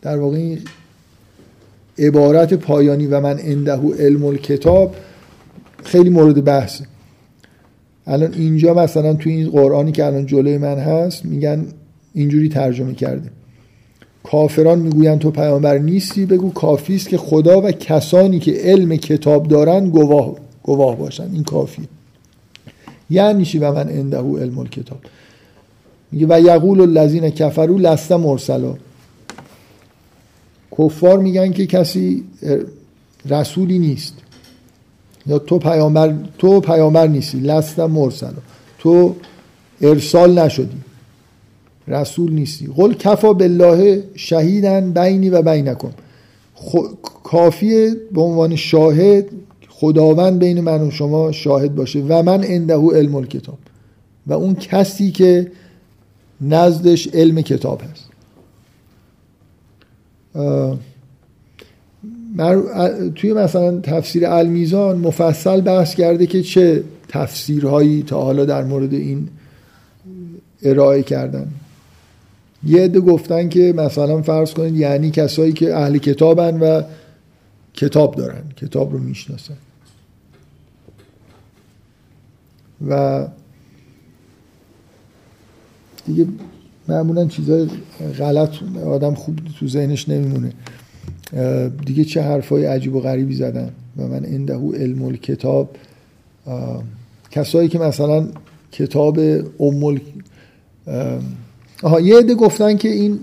در 0.02 0.18
واقع 0.18 0.38
این 0.38 0.60
عبارت 1.98 2.54
پایانی 2.54 3.08
و 3.08 3.20
من 3.20 3.40
اندهو 3.40 3.94
علم 3.94 4.26
الکتاب 4.26 4.96
خیلی 5.84 6.10
مورد 6.10 6.44
بحثه. 6.44 6.86
الان 8.08 8.34
اینجا 8.34 8.74
مثلا 8.74 9.14
توی 9.14 9.34
این 9.34 9.50
قرآنی 9.50 9.92
که 9.92 10.06
الان 10.06 10.26
جلوی 10.26 10.58
من 10.58 10.78
هست 10.78 11.26
میگن 11.26 11.66
اینجوری 12.14 12.50
ترجمه 12.50 12.94
کرده. 12.94 13.30
کافران 14.24 14.80
می‌گویند 14.80 15.20
تو 15.20 15.32
پیامبر 15.32 15.78
نیستی 15.78 16.26
بگو 16.26 16.50
کافی 16.50 16.96
است 16.96 17.10
که 17.10 17.18
خدا 17.18 17.62
و 17.62 17.72
کسانی 17.72 18.40
که 18.40 18.52
علم 18.52 18.96
کتاب 18.96 19.48
دارن 19.48 19.90
گواه 19.90 20.36
گواه 20.64 20.98
باشن. 20.98 21.30
این 21.34 21.44
کافی 21.44 21.82
یعنی 23.10 23.46
چی؟ 23.46 23.60
و 23.60 23.72
من 23.72 23.90
اندهو 23.90 24.38
علم 24.38 24.58
الکتاب. 24.60 25.00
میگه 26.12 26.28
و 26.30 26.40
یقول 26.40 26.82
الذین 26.82 27.30
کفروا 27.30 27.78
لست 27.78 28.12
مرسلا. 28.12 28.76
کفار 30.78 31.20
میگن 31.20 31.52
که 31.52 31.66
کسی 31.66 32.24
رسولی 33.30 33.80
نیست. 33.80 34.14
یا 35.28 35.40
تو 35.40 35.60
پیامبر 35.60 36.16
تو 36.38 36.60
پیامبر 36.60 37.08
نیستی 37.08 37.40
لست 37.40 37.80
مرسلا 37.80 38.34
تو 38.80 39.16
ارسال 39.82 40.40
نشدی. 40.40 40.78
رسول 41.88 42.34
نیستی. 42.34 42.70
قل 42.76 42.94
کفا 42.94 43.34
بالله 43.34 44.04
شهیدن 44.16 44.92
بینی 44.92 45.30
و 45.30 45.42
بینکم. 45.42 45.90
خ... 46.56 46.76
کافیه 47.24 47.96
به 48.12 48.22
عنوان 48.22 48.56
شاهد 48.56 49.26
خداوند 49.70 50.40
بین 50.40 50.62
من 50.62 50.82
و 50.82 50.92
شما 50.92 51.32
شاهد 51.32 51.76
باشه. 51.76 52.00
و 52.00 52.24
من 52.24 52.44
عنده 52.44 52.76
علم 52.76 53.16
الکتاب. 53.16 53.58
و 54.28 54.34
اون 54.34 54.56
کسی 54.56 55.12
که 55.12 55.52
نزدش 56.42 57.08
علم 57.14 57.42
کتاب 57.42 57.82
هست. 57.82 58.06
توی 63.16 63.34
مثلا 63.34 63.80
تفسیر 63.80 64.26
المیزان 64.26 64.98
مفصل 64.98 65.62
بحث 65.62 65.96
کرده 65.96 66.26
که 66.26 66.42
چه 66.42 66.84
تفسیرهایی 67.08 68.04
تا 68.04 68.22
حالا 68.22 68.46
در 68.46 68.64
مورد 68.64 68.94
این 68.94 69.30
ارائه 70.64 71.04
کردن. 71.04 71.48
یه 72.64 72.82
عده 72.82 73.00
گفتن 73.00 73.50
که 73.50 73.74
مثلا 73.78 74.22
فرض 74.22 74.54
کنید 74.54 74.76
یعنی 74.76 75.12
کسایی 75.12 75.54
که 75.54 75.76
اهل 75.76 75.98
کتابن 75.98 76.60
و 76.60 76.82
کتاب 77.74 78.16
دارن 78.16 78.44
کتاب 78.58 78.94
رو 78.94 79.00
می‌شناسن. 79.00 79.58
و 82.88 83.28
دیگه 86.06 86.28
معمولا 86.88 87.26
چیزای 87.26 87.68
غلط 88.18 88.50
آدم 88.86 89.14
خوب 89.14 89.40
تو 89.60 89.68
ذهنش 89.68 90.10
نمیمونه. 90.10 90.54
دیگه 91.86 92.04
چه 92.04 92.22
حرفای 92.22 92.66
عجیب 92.66 92.96
و 92.96 93.00
غریبی 93.00 93.34
زدن. 93.34 93.72
و 93.98 94.08
من 94.08 94.26
اندهو 94.26 94.72
علم 94.72 95.04
الکتاب 95.04 95.70
کسایی 97.32 97.70
که 97.70 97.80
مثلا 97.80 98.28
کتاب 98.72 99.20
ام 99.60 100.02
آها 101.84 102.00
یه 102.00 102.18
عده 102.18 102.36
گفتن 102.36 102.78
که 102.78 102.90
این 102.90 103.20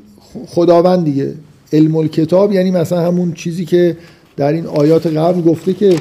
خداوند 0.47 1.05
دیگه. 1.05 1.35
علم 1.73 1.97
الکتاب 1.97 2.53
یعنی 2.53 2.71
مثلا 2.71 3.01
همون 3.01 3.33
چیزی 3.33 3.65
که 3.65 3.97
در 4.37 4.53
این 4.53 4.67
آیات 4.67 5.07
قبل 5.07 5.41
گفته 5.41 5.75
که 5.75 5.97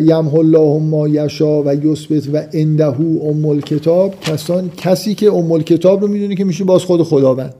یم 0.00 0.34
الله 0.34 0.78
ما 0.80 1.08
یشا 1.08 1.62
و 1.62 1.74
یثبت 1.74 2.28
و 2.32 2.42
اندهو 2.52 3.28
ام 3.28 3.44
الکتاب. 3.44 4.20
کسان 4.20 4.70
کسی 4.76 5.14
که 5.14 5.32
ام 5.32 5.52
الکتاب 5.52 6.00
رو 6.00 6.08
می‌دونه 6.08 6.34
که 6.34 6.44
میشه 6.44 6.64
باز 6.64 6.82
خود 6.82 7.02
خداوند. 7.02 7.54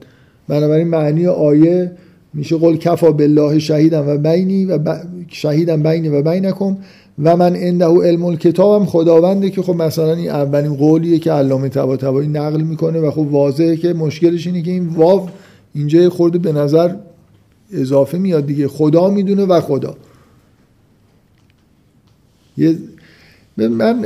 بنابراین 0.47 0.87
معنی 0.87 1.27
آیه 1.27 1.91
میشه 2.35 2.57
قول 2.57 2.77
کفا 2.77 3.11
بالله 3.11 3.59
شهیدم 3.59 4.07
و 4.07 4.17
بینی 4.17 4.65
و 4.65 4.77
ب... 4.77 5.01
شهیدم 5.27 5.83
بینی 5.83 6.09
و 6.09 6.21
بینکم 6.21 6.77
و 7.23 7.37
من 7.37 7.55
عنده 7.55 7.85
علم 7.85 8.25
الکتاب 8.25 8.81
هم 8.81 8.87
خداونده 8.87 9.49
که 9.49 9.61
خب 9.61 9.75
مثلا 9.75 10.13
این 10.13 10.29
اولین 10.29 10.75
قولیه 10.75 11.19
که 11.19 11.31
علامه 11.31 11.69
طباطبایی 11.69 12.27
نقل 12.27 12.61
می‌کنه 12.61 12.99
و 12.99 13.11
خب 13.11 13.17
واضحه 13.17 13.77
که 13.77 13.93
مشکلش 13.93 14.47
اینه 14.47 14.61
که 14.61 14.71
این 14.71 14.87
واو 14.87 15.29
اینجا 15.73 16.09
خورده 16.09 16.37
به 16.37 16.51
نظر 16.51 16.95
اضافه 17.71 18.17
میاد 18.17 18.45
دیگه. 18.45 18.67
خدا 18.67 19.09
می‌دونه 19.09 19.45
و 19.45 19.61
خدا. 19.61 19.95
یه 22.57 22.77
من 23.57 24.05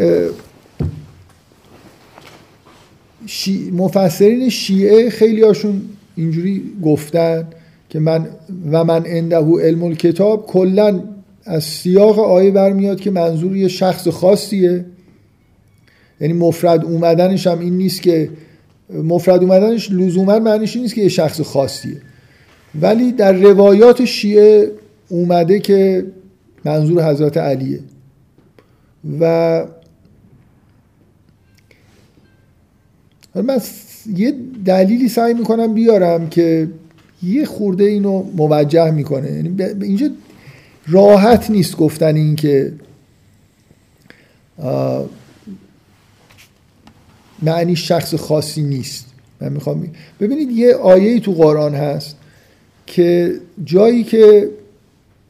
شی... 3.26 3.72
مفسرین 3.72 4.50
شیعه 4.50 5.10
خیلی 5.10 5.42
هاشون 5.42 5.82
اینجوری 6.16 6.64
گفتن 6.84 7.48
که 7.90 8.00
من 8.00 8.28
و 8.72 8.84
من 8.84 9.06
عنده 9.06 9.38
علم 9.38 9.84
الکتاب 9.84 10.46
کلا 10.48 11.04
از 11.46 11.64
سیاق 11.64 12.20
آیه 12.20 12.52
برمیاد 12.52 13.00
که 13.00 13.12
منظور 13.12 13.58
یه 13.58 13.68
شخص 13.68 14.08
خاصیه. 14.08 14.86
یعنی 16.22 16.34
مفرد 16.34 16.86
اومدنش 16.86 17.48
هم 17.48 17.60
این 17.60 17.78
نیست 17.78 18.02
که 18.02 18.30
مفرد 18.94 19.44
اومدنش 19.44 19.92
لزوما 19.92 20.40
معنیش 20.40 20.76
نیست 20.76 20.96
که 20.96 21.02
یه 21.02 21.08
شخص 21.08 21.42
خاصیه. 21.42 22.02
ولی 22.82 23.12
در 23.12 23.34
روایات 23.34 24.06
شیعه 24.06 24.72
اومده 25.10 25.60
که 25.60 26.06
منظور 26.66 27.10
حضرت 27.10 27.38
علیه. 27.38 27.80
و 29.20 29.66
من 33.36 33.62
یه 34.16 34.36
دلیلی 34.66 35.10
سعی 35.10 35.34
می‌کنم 35.34 35.74
بیارم 35.74 36.30
که 36.30 36.68
یه 37.24 37.46
خورده 37.46 37.84
اینو 37.84 38.24
موجه 38.38 38.92
می‌کنه. 38.92 39.32
یعنی 39.32 39.64
اینجا 39.82 40.10
راحت 40.88 41.50
نیست 41.50 41.78
گفتن 41.78 42.16
این 42.16 42.36
که 42.36 42.74
معنی 47.42 47.76
شخص 47.76 48.16
خاصی 48.16 48.64
نیست. 48.64 49.06
من 49.42 49.54
می‌خوام 49.54 49.88
ببینید 50.20 50.52
یه 50.52 50.76
آیه 50.76 51.20
تو 51.20 51.32
قرآن 51.32 51.76
هست 51.76 52.16
که 52.86 53.34
جایی 53.66 54.04
که 54.04 54.50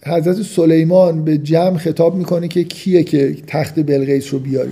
حضرت 0.06 0.42
سلیمان 0.42 1.24
به 1.24 1.38
جمع 1.38 1.78
خطاب 1.78 2.16
می‌کنه 2.16 2.48
که 2.48 2.64
کیه 2.64 3.04
که 3.04 3.38
تخت 3.48 3.80
بلقیس 3.80 4.34
رو 4.34 4.40
بیاره. 4.40 4.72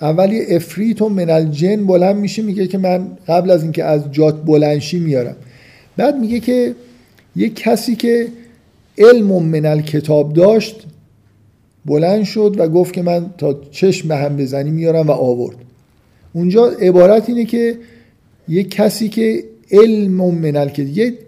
اول 0.00 0.32
یه 0.32 0.46
افریت 0.48 1.02
و 1.02 1.08
من 1.08 1.30
الجن 1.30 1.86
بلند 1.86 2.16
میشه 2.16 2.42
میگه 2.42 2.66
که 2.66 2.78
من 2.78 3.08
قبل 3.28 3.50
از 3.50 3.62
اینکه 3.62 3.84
از 3.84 4.12
جات 4.12 4.44
بلنشی 4.44 5.00
میارم 5.00 5.36
بعد 5.96 6.16
میگه 6.18 6.40
که 6.40 6.74
یه 7.36 7.48
کسی 7.48 7.96
که 7.96 8.28
علم 8.98 9.30
و 9.30 9.40
من 9.40 9.82
کتاب 9.82 10.32
داشت 10.32 10.86
بلند 11.86 12.24
شد 12.24 12.54
و 12.58 12.68
گفت 12.68 12.94
که 12.94 13.02
من 13.02 13.30
تا 13.38 13.60
چشم 13.70 14.08
به 14.08 14.16
هم 14.16 14.36
بزنی 14.36 14.70
میارم 14.70 15.06
و 15.06 15.10
آورد. 15.10 15.56
اونجا 16.32 16.66
عبارت 16.66 17.28
اینه 17.28 17.44
که 17.44 17.76
یه 18.48 18.64
کسی 18.64 19.08
که 19.08 19.44
علم 19.70 20.10
من 20.10 20.70
یه 20.78 21.18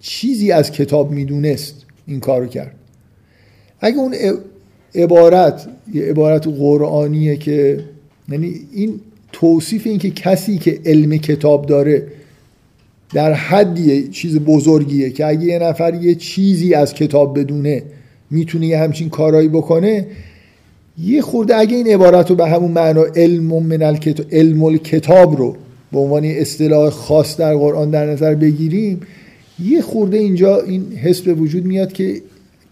چیزی 0.00 0.52
از 0.52 0.72
کتاب 0.72 1.10
می‌دونست 1.10 1.74
این 2.06 2.20
کارو 2.20 2.46
کرد. 2.46 2.74
اگه 3.80 3.98
اون 3.98 4.14
عبارت 4.94 5.68
یه 5.94 6.04
عبارت 6.04 6.46
قرآنیه 6.46 7.36
که 7.36 7.84
یعنی 8.28 8.60
این 8.72 9.00
توصیف 9.32 9.86
این 9.86 9.98
که 9.98 10.10
کسی 10.10 10.58
که 10.58 10.80
علم 10.84 11.16
کتاب 11.16 11.66
داره 11.66 12.06
در 13.14 13.32
حدی 13.32 14.08
چیز 14.08 14.38
بزرگیه 14.38 15.10
که 15.10 15.26
اگه 15.26 15.44
یه 15.44 15.58
نفر 15.58 15.94
یه 15.94 16.14
چیزی 16.14 16.74
از 16.74 16.94
کتاب 16.94 17.38
بدونه 17.38 17.82
می‌تونه 18.30 18.66
یه 18.66 18.78
همچین 18.78 19.08
کارایی 19.08 19.48
بکنه. 19.48 20.06
یه 20.98 21.22
خورده 21.22 21.56
اگه 21.56 21.76
این 21.76 21.86
عبارت 21.86 22.30
رو 22.30 22.36
به 22.36 22.48
همون 22.48 22.70
معنا 22.70 23.04
علم 23.16 23.62
من 23.62 23.82
الکتاب 23.82 24.26
علم 24.32 24.62
الکتاب 24.62 25.36
رو 25.36 25.56
به 25.92 25.98
عنوان 25.98 26.24
اصطلاح 26.24 26.90
خاص 26.90 27.36
در 27.36 27.54
قرآن 27.54 27.90
در 27.90 28.06
نظر 28.06 28.34
بگیریم 28.34 29.00
یه 29.64 29.82
خورده 29.82 30.18
اینجا 30.18 30.60
این 30.60 30.92
حس 30.92 31.20
به 31.20 31.34
وجود 31.34 31.64
میاد 31.64 31.92
که 31.92 32.22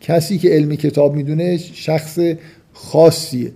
کسی 0.01 0.39
که 0.39 0.49
علم 0.49 0.77
کتاب 0.77 1.15
می‌دونه 1.15 1.57
شخص 1.57 2.19
خاصیه. 2.73 3.51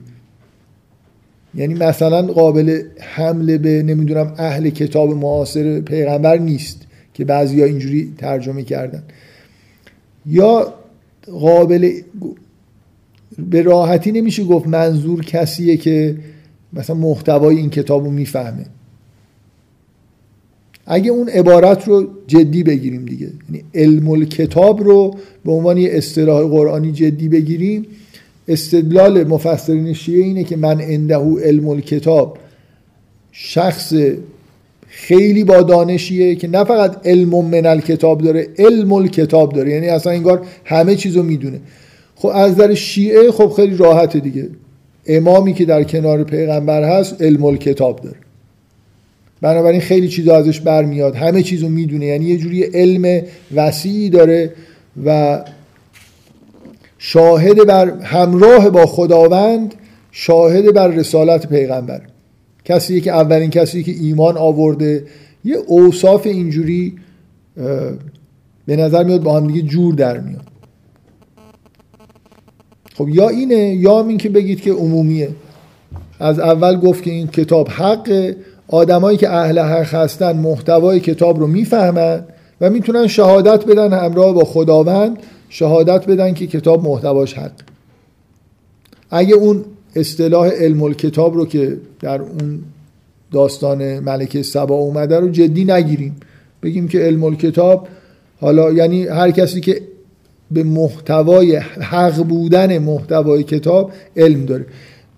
یعنی 1.55 1.75
مثلا 1.75 2.23
قابل 2.23 2.83
حمله 3.01 3.59
به 3.59 3.83
نمی‌دونم 3.83 4.35
اهل 4.39 4.71
کتاب 4.71 5.11
معاصر 5.11 5.81
پیغمبر 5.81 6.39
نیست 6.39 6.87
که 7.15 7.25
بعضیا 7.25 7.65
اینجوری 7.65 8.13
ترجمه 8.19 8.63
کردن. 8.63 9.03
یا 10.27 10.75
قابل 11.41 12.01
به 13.39 13.63
راحتی 13.63 14.13
نمیشه 14.13 14.45
گفت 14.45 14.67
منظور 14.67 15.25
کسیه 15.25 15.77
که 15.77 16.17
مثلا 16.73 16.97
محتوای 16.97 17.57
این 17.57 17.71
کتاب 17.71 18.05
رو 18.05 18.11
می‌فهمه. 18.11 18.67
اگه 20.87 21.11
اون 21.11 21.29
عبارت 21.29 21.89
رو 21.89 22.09
جدی 22.27 22.63
بگیریم 22.63 23.05
دیگه 23.05 23.31
یعنی 23.49 23.65
علم 23.75 24.09
الکتاب 24.09 24.85
رو 24.85 25.17
به 25.45 25.53
عنوان 25.53 25.79
یه 25.79 25.91
اصطلاح 25.93 26.43
قرآنی 26.43 26.93
جدی 26.93 27.29
بگیریم 27.29 27.87
استدلال 28.49 29.25
مفسرین 29.25 29.93
شیعه 29.93 30.25
اینه 30.25 30.45
که 30.45 30.57
من 30.57 30.81
انده 30.81 31.17
علم 31.17 31.69
الکتاب 31.69 32.39
شخص 33.33 33.95
خیلی 34.89 35.45
با 35.45 35.63
دانشیه 35.63 36.35
که 36.35 36.49
نه 36.49 36.65
فقط 36.65 37.07
علم 37.07 37.45
من 37.45 37.67
الکتاب 37.67 38.23
داره 38.23 38.49
علم 38.59 38.93
الکتاب 38.93 39.53
داره. 39.53 39.71
یعنی 39.71 39.89
اصلا 39.89 40.13
انگار 40.13 40.47
همه 40.65 40.97
چیزو 40.97 41.23
می‌دونه. 41.23 41.61
خب 42.17 42.31
از 42.35 42.57
در 42.57 42.75
شیعه 42.75 43.31
خب 43.31 43.53
خیلی 43.57 43.77
راحته 43.77 44.21
دیگه. 44.21 44.49
امامی 45.07 45.55
که 45.55 45.65
در 45.65 45.83
کنار 45.85 46.25
پیغمبر 46.25 46.99
هست 46.99 47.23
علم 47.23 47.45
الکتاب 47.45 48.01
داره. 48.01 48.17
بنابراین 49.41 49.81
خیلی 49.81 50.09
چیزا 50.09 50.37
ازش 50.37 50.61
برمیاد. 50.61 51.15
همه 51.15 51.43
چیزو 51.43 51.69
می‌دونه. 51.69 52.07
یعنی 52.07 52.25
یه 52.25 52.37
جوری 52.37 52.63
علم 52.63 53.23
وسیعی 53.55 54.11
داره 54.11 54.53
و 55.05 55.41
شاهد 57.05 57.67
بر 57.67 57.91
همراه 58.03 58.71
با 58.71 58.87
خداوند 58.87 59.75
شاهد 60.13 60.75
بر 60.75 60.89
رسالت 60.89 61.49
پیغمبر. 61.49 62.03
کسی 62.65 63.01
که 63.01 63.13
اولین 63.13 63.51
کسی 63.51 63.83
که 63.83 63.93
ایمان 63.93 64.37
آورده 64.37 65.05
یه 65.45 65.57
اوصاف 65.67 66.27
اینجوری 66.27 66.95
به 68.67 68.77
نظر 68.77 69.05
میاد 69.05 69.23
با 69.23 69.37
هم 69.37 69.47
دیگه 69.47 69.63
جور 69.63 69.95
در 69.95 70.21
میاد. 70.21 70.47
خب 72.95 73.09
یا 73.09 73.29
اینه 73.29 73.75
یا 73.75 74.01
این 74.01 74.19
که 74.19 74.29
بگید 74.29 74.61
که 74.61 74.73
عمومیه. 74.73 75.29
از 76.21 76.39
اول 76.39 76.77
گفت 76.77 77.03
که 77.03 77.11
این 77.11 77.27
کتاب 77.27 77.69
حق 77.69 78.35
آدمایی 78.69 79.19
که 79.19 79.31
اهل 79.31 79.59
حق 79.59 79.95
هستن 79.95 80.37
محتوای 80.37 81.01
کتاب 81.01 81.41
رو 81.41 81.47
می‌فهمن 81.47 82.25
و 82.61 82.71
می‌تونن 82.71 83.07
شهادت 83.07 83.67
بدن 83.67 83.93
همراه 83.93 84.35
با 84.35 84.45
خداوند. 84.45 85.19
شهادت 85.55 86.07
بدن 86.07 86.35
که 86.35 86.47
کتاب 86.47 86.85
محتواش 86.85 87.35
حق. 87.35 87.53
اگه 89.11 89.35
اون 89.35 89.65
اصطلاح 89.97 90.49
علم 90.49 90.83
الکتاب 90.83 91.35
رو 91.35 91.47
که 91.47 91.77
در 92.01 92.23
اون 92.23 92.61
داستان 93.33 93.99
ملکه 93.99 94.43
سبا 94.43 94.75
اومده 94.75 95.21
رو 95.21 95.29
جدی 95.29 95.65
نگیریم. 95.65 96.17
بگیم 96.63 96.89
که 96.89 96.99
علم 96.99 97.25
الکتاب 97.25 97.89
حالا 98.41 98.73
یعنی 98.73 99.07
هر 99.07 99.31
کسی 99.31 99.61
که 99.61 99.83
به 100.51 100.63
محتوای 100.63 101.57
حق 101.57 102.23
بودن 102.23 102.79
محتوای 102.79 103.43
کتاب 103.43 103.93
علم 104.17 104.45
داره. 104.45 104.67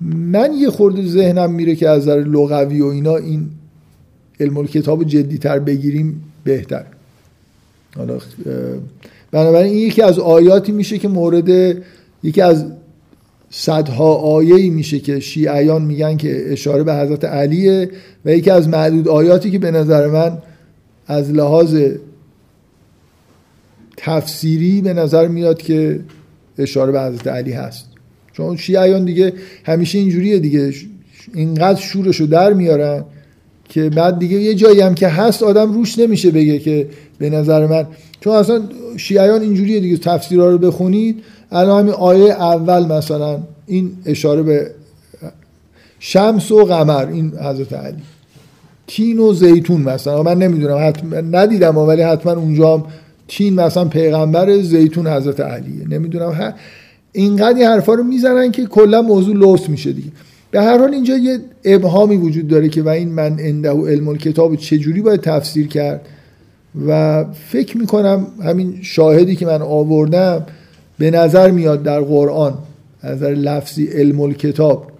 من 0.01 0.52
یه 0.52 0.70
خورده 0.70 1.06
ذهنم 1.06 1.52
میره 1.52 1.74
که 1.74 1.89
از 1.89 2.02
نظر 2.02 2.20
لغوی 2.20 2.81
و 2.81 2.86
اینا 2.86 3.16
این 3.16 3.51
علم 4.40 4.56
الکتاب 4.56 5.05
جدی 5.05 5.39
تر 5.39 5.59
بگیریم 5.59 6.24
بهتر. 6.44 6.85
حالا 7.97 8.19
بنابراین 9.35 9.73
این 9.73 9.86
یکی 9.86 10.02
از 10.02 10.19
آیاتی 10.19 10.73
میشه 10.73 10.98
که 10.98 11.09
مورد 11.09 11.77
یکی 12.23 12.40
از 12.40 12.66
صدها 13.51 14.15
آیه 14.15 14.70
میشه 14.70 14.98
که 14.98 15.20
شیعیان 15.20 15.82
میگن 15.82 16.16
که 16.16 16.52
اشاره 16.52 16.82
به 16.82 16.94
حضرت 16.94 17.24
علیه 17.24 17.90
و 18.24 18.31
یکی 18.31 18.51
از 18.51 18.69
معدود 18.69 19.09
آیاتی 19.09 19.51
که 19.51 19.59
به 19.59 19.70
نظر 19.70 20.06
من 20.06 20.39
از 21.06 21.31
لحاظ 21.31 21.77
تفسیری 23.97 24.81
به 24.81 24.94
نظر 24.94 25.28
میاد 25.28 25.62
که 25.62 26.01
اشاره 26.59 26.93
به 26.93 27.02
حضرت 27.02 27.27
علی 27.27 27.52
هست. 27.52 27.86
چون 28.32 28.56
شیعیان 28.56 29.05
دیگه 29.05 29.32
همیشه 29.65 29.98
اینجوریه 29.98 30.39
دیگه. 30.39 30.73
اینقدر 31.35 31.81
شورشو 31.81 32.27
در 32.27 32.52
میارن 32.52 33.05
که 33.69 33.91
بعد 33.91 34.19
دیگه 34.19 34.36
یه 34.41 34.55
جایی 34.55 34.81
هم 34.81 34.95
که 34.95 35.09
هست 35.09 35.43
آدم 35.43 35.73
روش 35.73 35.99
نمیشه 35.99 36.31
بگه 36.31 36.59
که 36.59 36.89
به 37.19 37.31
نظر 37.31 37.66
من. 37.66 37.86
چون 38.20 38.35
اصلا 38.35 38.62
شیعیان 38.97 39.43
اینجوریه 39.43 39.81
دیگه 39.81 39.97
تفسیرها 39.97 40.51
رو 40.51 40.59
بخونید. 40.59 41.23
الان 41.53 41.81
همین 41.81 41.95
آیه 41.95 42.32
اول 42.32 42.86
مثلا 42.86 43.39
این 43.66 43.93
اشاره 44.07 44.43
به 44.43 44.70
شمس 45.99 46.53
و 46.53 46.65
قمر 46.65 47.07
این 47.07 47.32
حضرت 47.39 47.73
علی. 47.73 48.03
تین 48.86 49.19
و 49.19 49.32
زیتون 49.32 49.81
مثلا. 49.81 50.23
من 50.23 50.39
نمی‌دونم 50.39 50.89
حتما 50.89 51.20
ندیدم 51.20 51.78
ولی 51.78 52.03
حتما 52.03 52.32
اونجا 52.32 52.74
هم 52.74 52.85
تین 53.28 53.55
مثلا 53.55 53.85
پیغمبر 53.85 54.59
زیتون 54.59 55.07
حضرت 55.07 55.41
علیه. 55.41 55.89
نمی‌دونم 55.89 56.55
اینقدر 57.12 57.59
این 57.59 57.66
حرفا 57.66 57.95
رو 57.95 58.03
می‌زنن 58.03 58.51
که 58.51 58.66
کلا 58.66 59.03
موضوع 59.03 59.36
لوس 59.36 59.69
میشه 59.69 59.93
دیگه. 59.93 60.09
به 60.55 60.62
هر 60.62 60.78
حال 60.78 60.94
اینجا 60.94 61.16
یه 61.16 61.39
ابهامی 61.64 62.16
وجود 62.16 62.48
داره 62.48 62.68
که 62.68 62.82
و 62.82 62.89
این 62.89 63.09
من 63.09 63.36
انده 63.39 63.70
علم 63.70 64.09
الکتاب 64.09 64.56
چجوری 64.56 65.01
باید 65.01 65.20
تفسیر 65.20 65.66
کرد. 65.66 66.01
و 66.86 67.24
فکر 67.51 67.78
می‌کنم 67.78 68.26
همین 68.44 68.78
شاهدی 68.82 69.36
که 69.36 69.47
من 69.47 69.62
آوردم 69.62 70.47
به 70.98 71.10
نظر 71.10 71.51
میاد 71.51 71.82
در 71.82 72.01
قرآن 72.01 72.55
نظر 73.05 73.31
لفظی 73.35 73.86
علم 73.86 74.20
الکتاب 74.20 74.90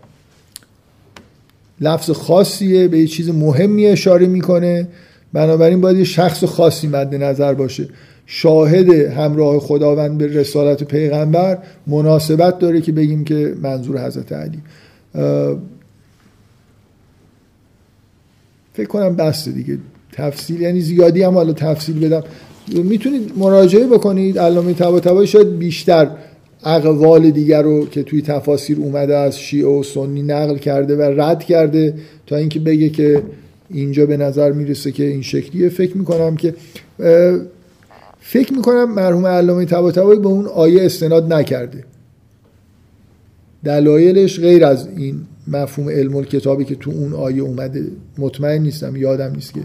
لفظ 1.81 2.10
خاصیه 2.10 2.89
به 2.89 2.98
یه 2.98 3.06
چیز 3.06 3.28
مهمی 3.28 3.86
اشاره 3.86 4.26
می‌کنه. 4.26 4.89
بنابراین 5.32 5.81
باید 5.81 5.98
یه 5.98 6.05
شخص 6.05 6.44
خاصی 6.44 6.89
مد 6.89 7.14
نظر 7.14 7.55
باشه. 7.55 7.89
شاهد 8.26 8.90
همراه 8.90 9.60
خداوند 9.60 10.18
به 10.18 10.26
رسالت 10.26 10.85
پیغمبر 10.85 11.59
مناسبت 11.86 12.59
داره 12.59 12.81
که 12.81 12.93
بگیم 12.93 13.24
که 13.24 13.55
منظور 13.62 14.06
حضرت 14.06 14.32
علی. 14.32 14.59
فکر 18.74 18.86
کنم 18.89 19.16
بسته 19.16 19.51
دیگه. 19.51 19.78
تفصیل 20.12 20.61
یعنی 20.61 20.81
زیادی 20.81 21.23
هم 21.23 21.35
حالا 21.35 21.53
تفصیل 21.53 22.01
بدم. 22.01 22.23
می‌تونید 22.69 23.32
مراجعه 23.36 23.86
بکنید. 23.86 24.39
علامه 24.39 24.74
طباطبایی 24.74 25.27
شاید 25.27 25.59
بیشتر 25.59 26.11
اقوال 26.65 27.31
دیگر 27.31 27.62
رو 27.62 27.86
که 27.86 28.03
توی 28.03 28.23
تفاسیر 28.23 28.78
اومده 28.78 29.16
از 29.16 29.39
شیعه 29.39 29.66
و 29.66 29.82
سنی 29.82 30.23
نقل 30.23 30.57
کرده 30.57 30.97
و 30.97 31.20
رد 31.20 31.45
کرده 31.45 31.95
تا 32.27 32.36
اینکه 32.36 32.61
بگه 32.61 32.89
که 32.89 33.23
اینجا 33.70 34.07
به 34.07 34.16
نظر 34.16 34.53
می‌رسه 34.53 34.93
که 34.93 35.05
این 35.05 35.23
شکلیه. 35.23 35.69
فکر 35.69 35.97
می‌کنم 35.97 36.36
که 36.36 36.55
فکر 38.20 38.53
می‌کنم 38.55 38.95
مرحوم 38.95 39.27
علامه 39.27 39.65
طباطبایی 39.65 40.20
به 40.20 40.28
اون 40.28 40.47
آیه 40.47 40.85
استناد 40.85 41.32
نکرده. 41.32 41.85
دلایلش 43.65 44.41
غیر 44.41 44.65
از 44.65 44.89
این 44.97 45.20
مفهوم 45.49 45.91
علم 45.91 46.24
کتابی 46.24 46.65
که 46.65 46.74
تو 46.74 46.91
اون 46.91 47.12
آیه 47.12 47.43
اومده 47.43 47.86
مطمئن 48.19 48.62
نیستم 48.62 48.97
یادم 48.97 49.32
نیست 49.35 49.55
که 49.55 49.61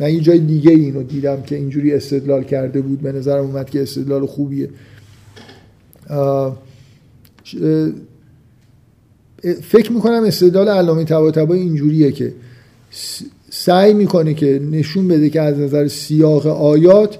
من 0.00 0.14
یه 0.14 0.20
جای 0.20 0.38
دیگه 0.38 0.70
اینو 0.70 1.02
دیدم 1.02 1.42
که 1.42 1.56
اینجوری 1.56 1.94
استدلال 1.94 2.44
کرده 2.44 2.80
بود. 2.80 3.00
به 3.00 3.12
نظرم 3.12 3.44
اومد 3.44 3.70
که 3.70 3.82
استدلال 3.82 4.26
خوبیه. 4.26 4.68
فکر 9.62 9.92
می‌کنم 9.92 10.22
استدلال 10.26 10.68
علامه 10.68 11.04
طباطبایی 11.04 11.62
اینجوریه 11.62 12.12
که 12.12 12.32
سعی 13.50 13.94
می‌کنه 13.94 14.34
که 14.34 14.62
نشون 14.70 15.08
بده 15.08 15.30
که 15.30 15.40
از 15.40 15.58
نظر 15.58 15.88
سیاق 15.88 16.46
آیات 16.46 17.18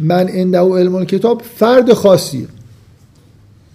من 0.00 0.28
انده 0.30 0.58
علم 0.58 1.04
کتاب 1.04 1.42
فرد 1.42 1.92
خاصیه. 1.92 2.46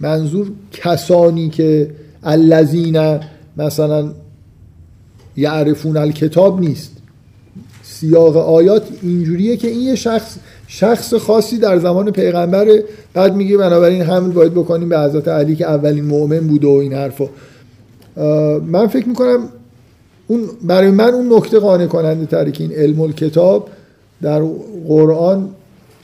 منظور 0.00 0.50
کسانی 0.72 1.48
که 1.48 1.90
الذین 2.22 3.20
مثلا 3.56 4.12
یعرفون 5.36 5.96
الکتاب 5.96 6.60
نیست. 6.60 6.92
سیاق 7.82 8.36
آیات 8.36 8.82
اینجوریه 9.02 9.56
که 9.56 9.68
این 9.68 9.80
یه 9.80 9.94
شخص 9.94 10.36
شخص 10.66 11.14
خاصی 11.14 11.58
در 11.58 11.78
زمان 11.78 12.10
پیغمبر 12.10 12.66
بعد 13.14 13.34
میگه 13.34 13.56
بنابراین 13.56 14.02
حمل 14.02 14.32
باید 14.32 14.54
بکنیم 14.54 14.88
به 14.88 15.00
حضرت 15.00 15.28
علی 15.28 15.56
که 15.56 15.66
اولین 15.66 16.04
مؤمن 16.04 16.40
بوده 16.40 16.66
و 16.66 16.70
این 16.70 16.92
حرفا. 16.92 17.28
من 18.66 18.86
فکر 18.86 19.08
می‌کنم 19.08 19.48
اون 20.26 20.40
برای 20.62 20.90
من 20.90 21.14
اون 21.14 21.32
نکته 21.32 21.58
قانع 21.58 21.86
کننده 21.86 22.26
تره 22.26 22.52
که 22.52 22.64
این 22.64 22.72
علم 22.72 23.12
کتاب 23.12 23.68
در 24.22 24.42
قرآن 24.88 25.48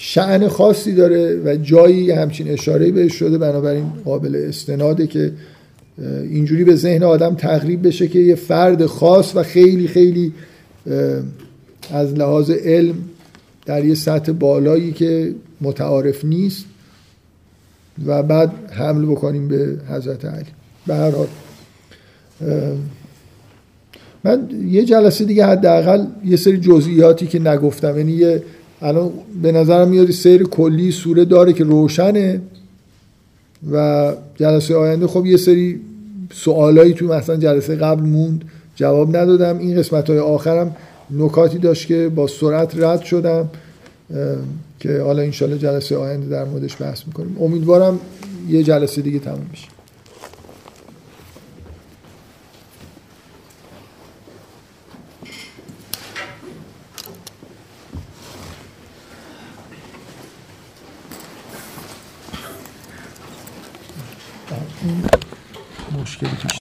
شعن 0.04 0.48
خاصی 0.48 0.92
داره 0.92 1.40
و 1.44 1.56
جایی 1.56 2.10
همچین 2.10 2.48
اشاره 2.48 2.90
بهش 2.90 3.14
شده 3.14 3.38
بنابراین 3.38 3.92
قابل 4.04 4.44
استناده 4.48 5.06
که 5.06 5.32
اینجوری 6.22 6.64
به 6.64 6.76
ذهن 6.76 7.02
آدم 7.02 7.34
تقریب 7.34 7.86
بشه 7.86 8.08
که 8.08 8.18
یه 8.18 8.34
فرد 8.34 8.86
خاص 8.86 9.36
و 9.36 9.42
خیلی 9.42 9.88
خیلی 9.88 10.32
از 11.92 12.12
لحاظ 12.12 12.50
علم 12.50 12.94
در 13.66 13.84
یه 13.84 13.94
سطح 13.94 14.32
بالایی 14.32 14.92
که 14.92 15.34
متعارف 15.60 16.24
نیست 16.24 16.64
و 18.06 18.22
بعد 18.22 18.52
حمل 18.70 19.06
بکنیم 19.06 19.48
به 19.48 19.76
حضرت 19.88 20.24
علی. 20.24 20.46
به 20.86 20.94
هر 20.94 21.10
حال 21.10 21.28
من 24.24 24.48
یه 24.68 24.84
جلسه 24.84 25.24
دیگه 25.24 25.46
حداقل 25.46 26.06
یه 26.24 26.36
سری 26.36 26.58
جزئیاتی 26.58 27.26
که 27.26 27.38
نگفتم 27.38 27.98
یعنی 27.98 28.12
یه 28.12 28.42
الان 28.82 29.10
به 29.42 29.52
نظرم 29.52 29.88
میاد 29.88 30.10
سیر 30.10 30.42
کلی 30.42 30.90
سوره 30.90 31.24
داره 31.24 31.52
که 31.52 31.64
روشنه 31.64 32.40
و 33.72 34.12
جلسه 34.36 34.76
آینده 34.76 35.06
خب 35.06 35.26
یه 35.26 35.36
سری 35.36 35.80
سوالایی 36.32 36.92
تو 36.94 37.06
مثلا 37.06 37.36
جلسه 37.36 37.76
قبل 37.76 38.02
موند 38.02 38.44
جواب 38.76 39.16
ندادم. 39.16 39.58
این 39.58 39.78
قسمت 39.78 40.10
های 40.10 40.18
آخرم 40.18 40.76
نکاتی 41.10 41.58
داشت 41.58 41.86
که 41.86 42.08
با 42.14 42.26
سرعت 42.26 42.78
رد 42.78 43.02
شدم 43.02 43.50
که 44.80 45.00
حالا 45.00 45.22
انشالله 45.22 45.58
جلسه 45.58 45.96
آینده 45.96 46.28
در 46.28 46.44
موردش 46.44 46.82
بحث 46.82 47.02
می‌کنیم. 47.06 47.36
امیدوارم 47.40 48.00
یه 48.48 48.62
جلسه 48.62 49.02
دیگه 49.02 49.18
تموم 49.18 49.46
بشه. 49.52 49.68
مشکلی 65.92 66.36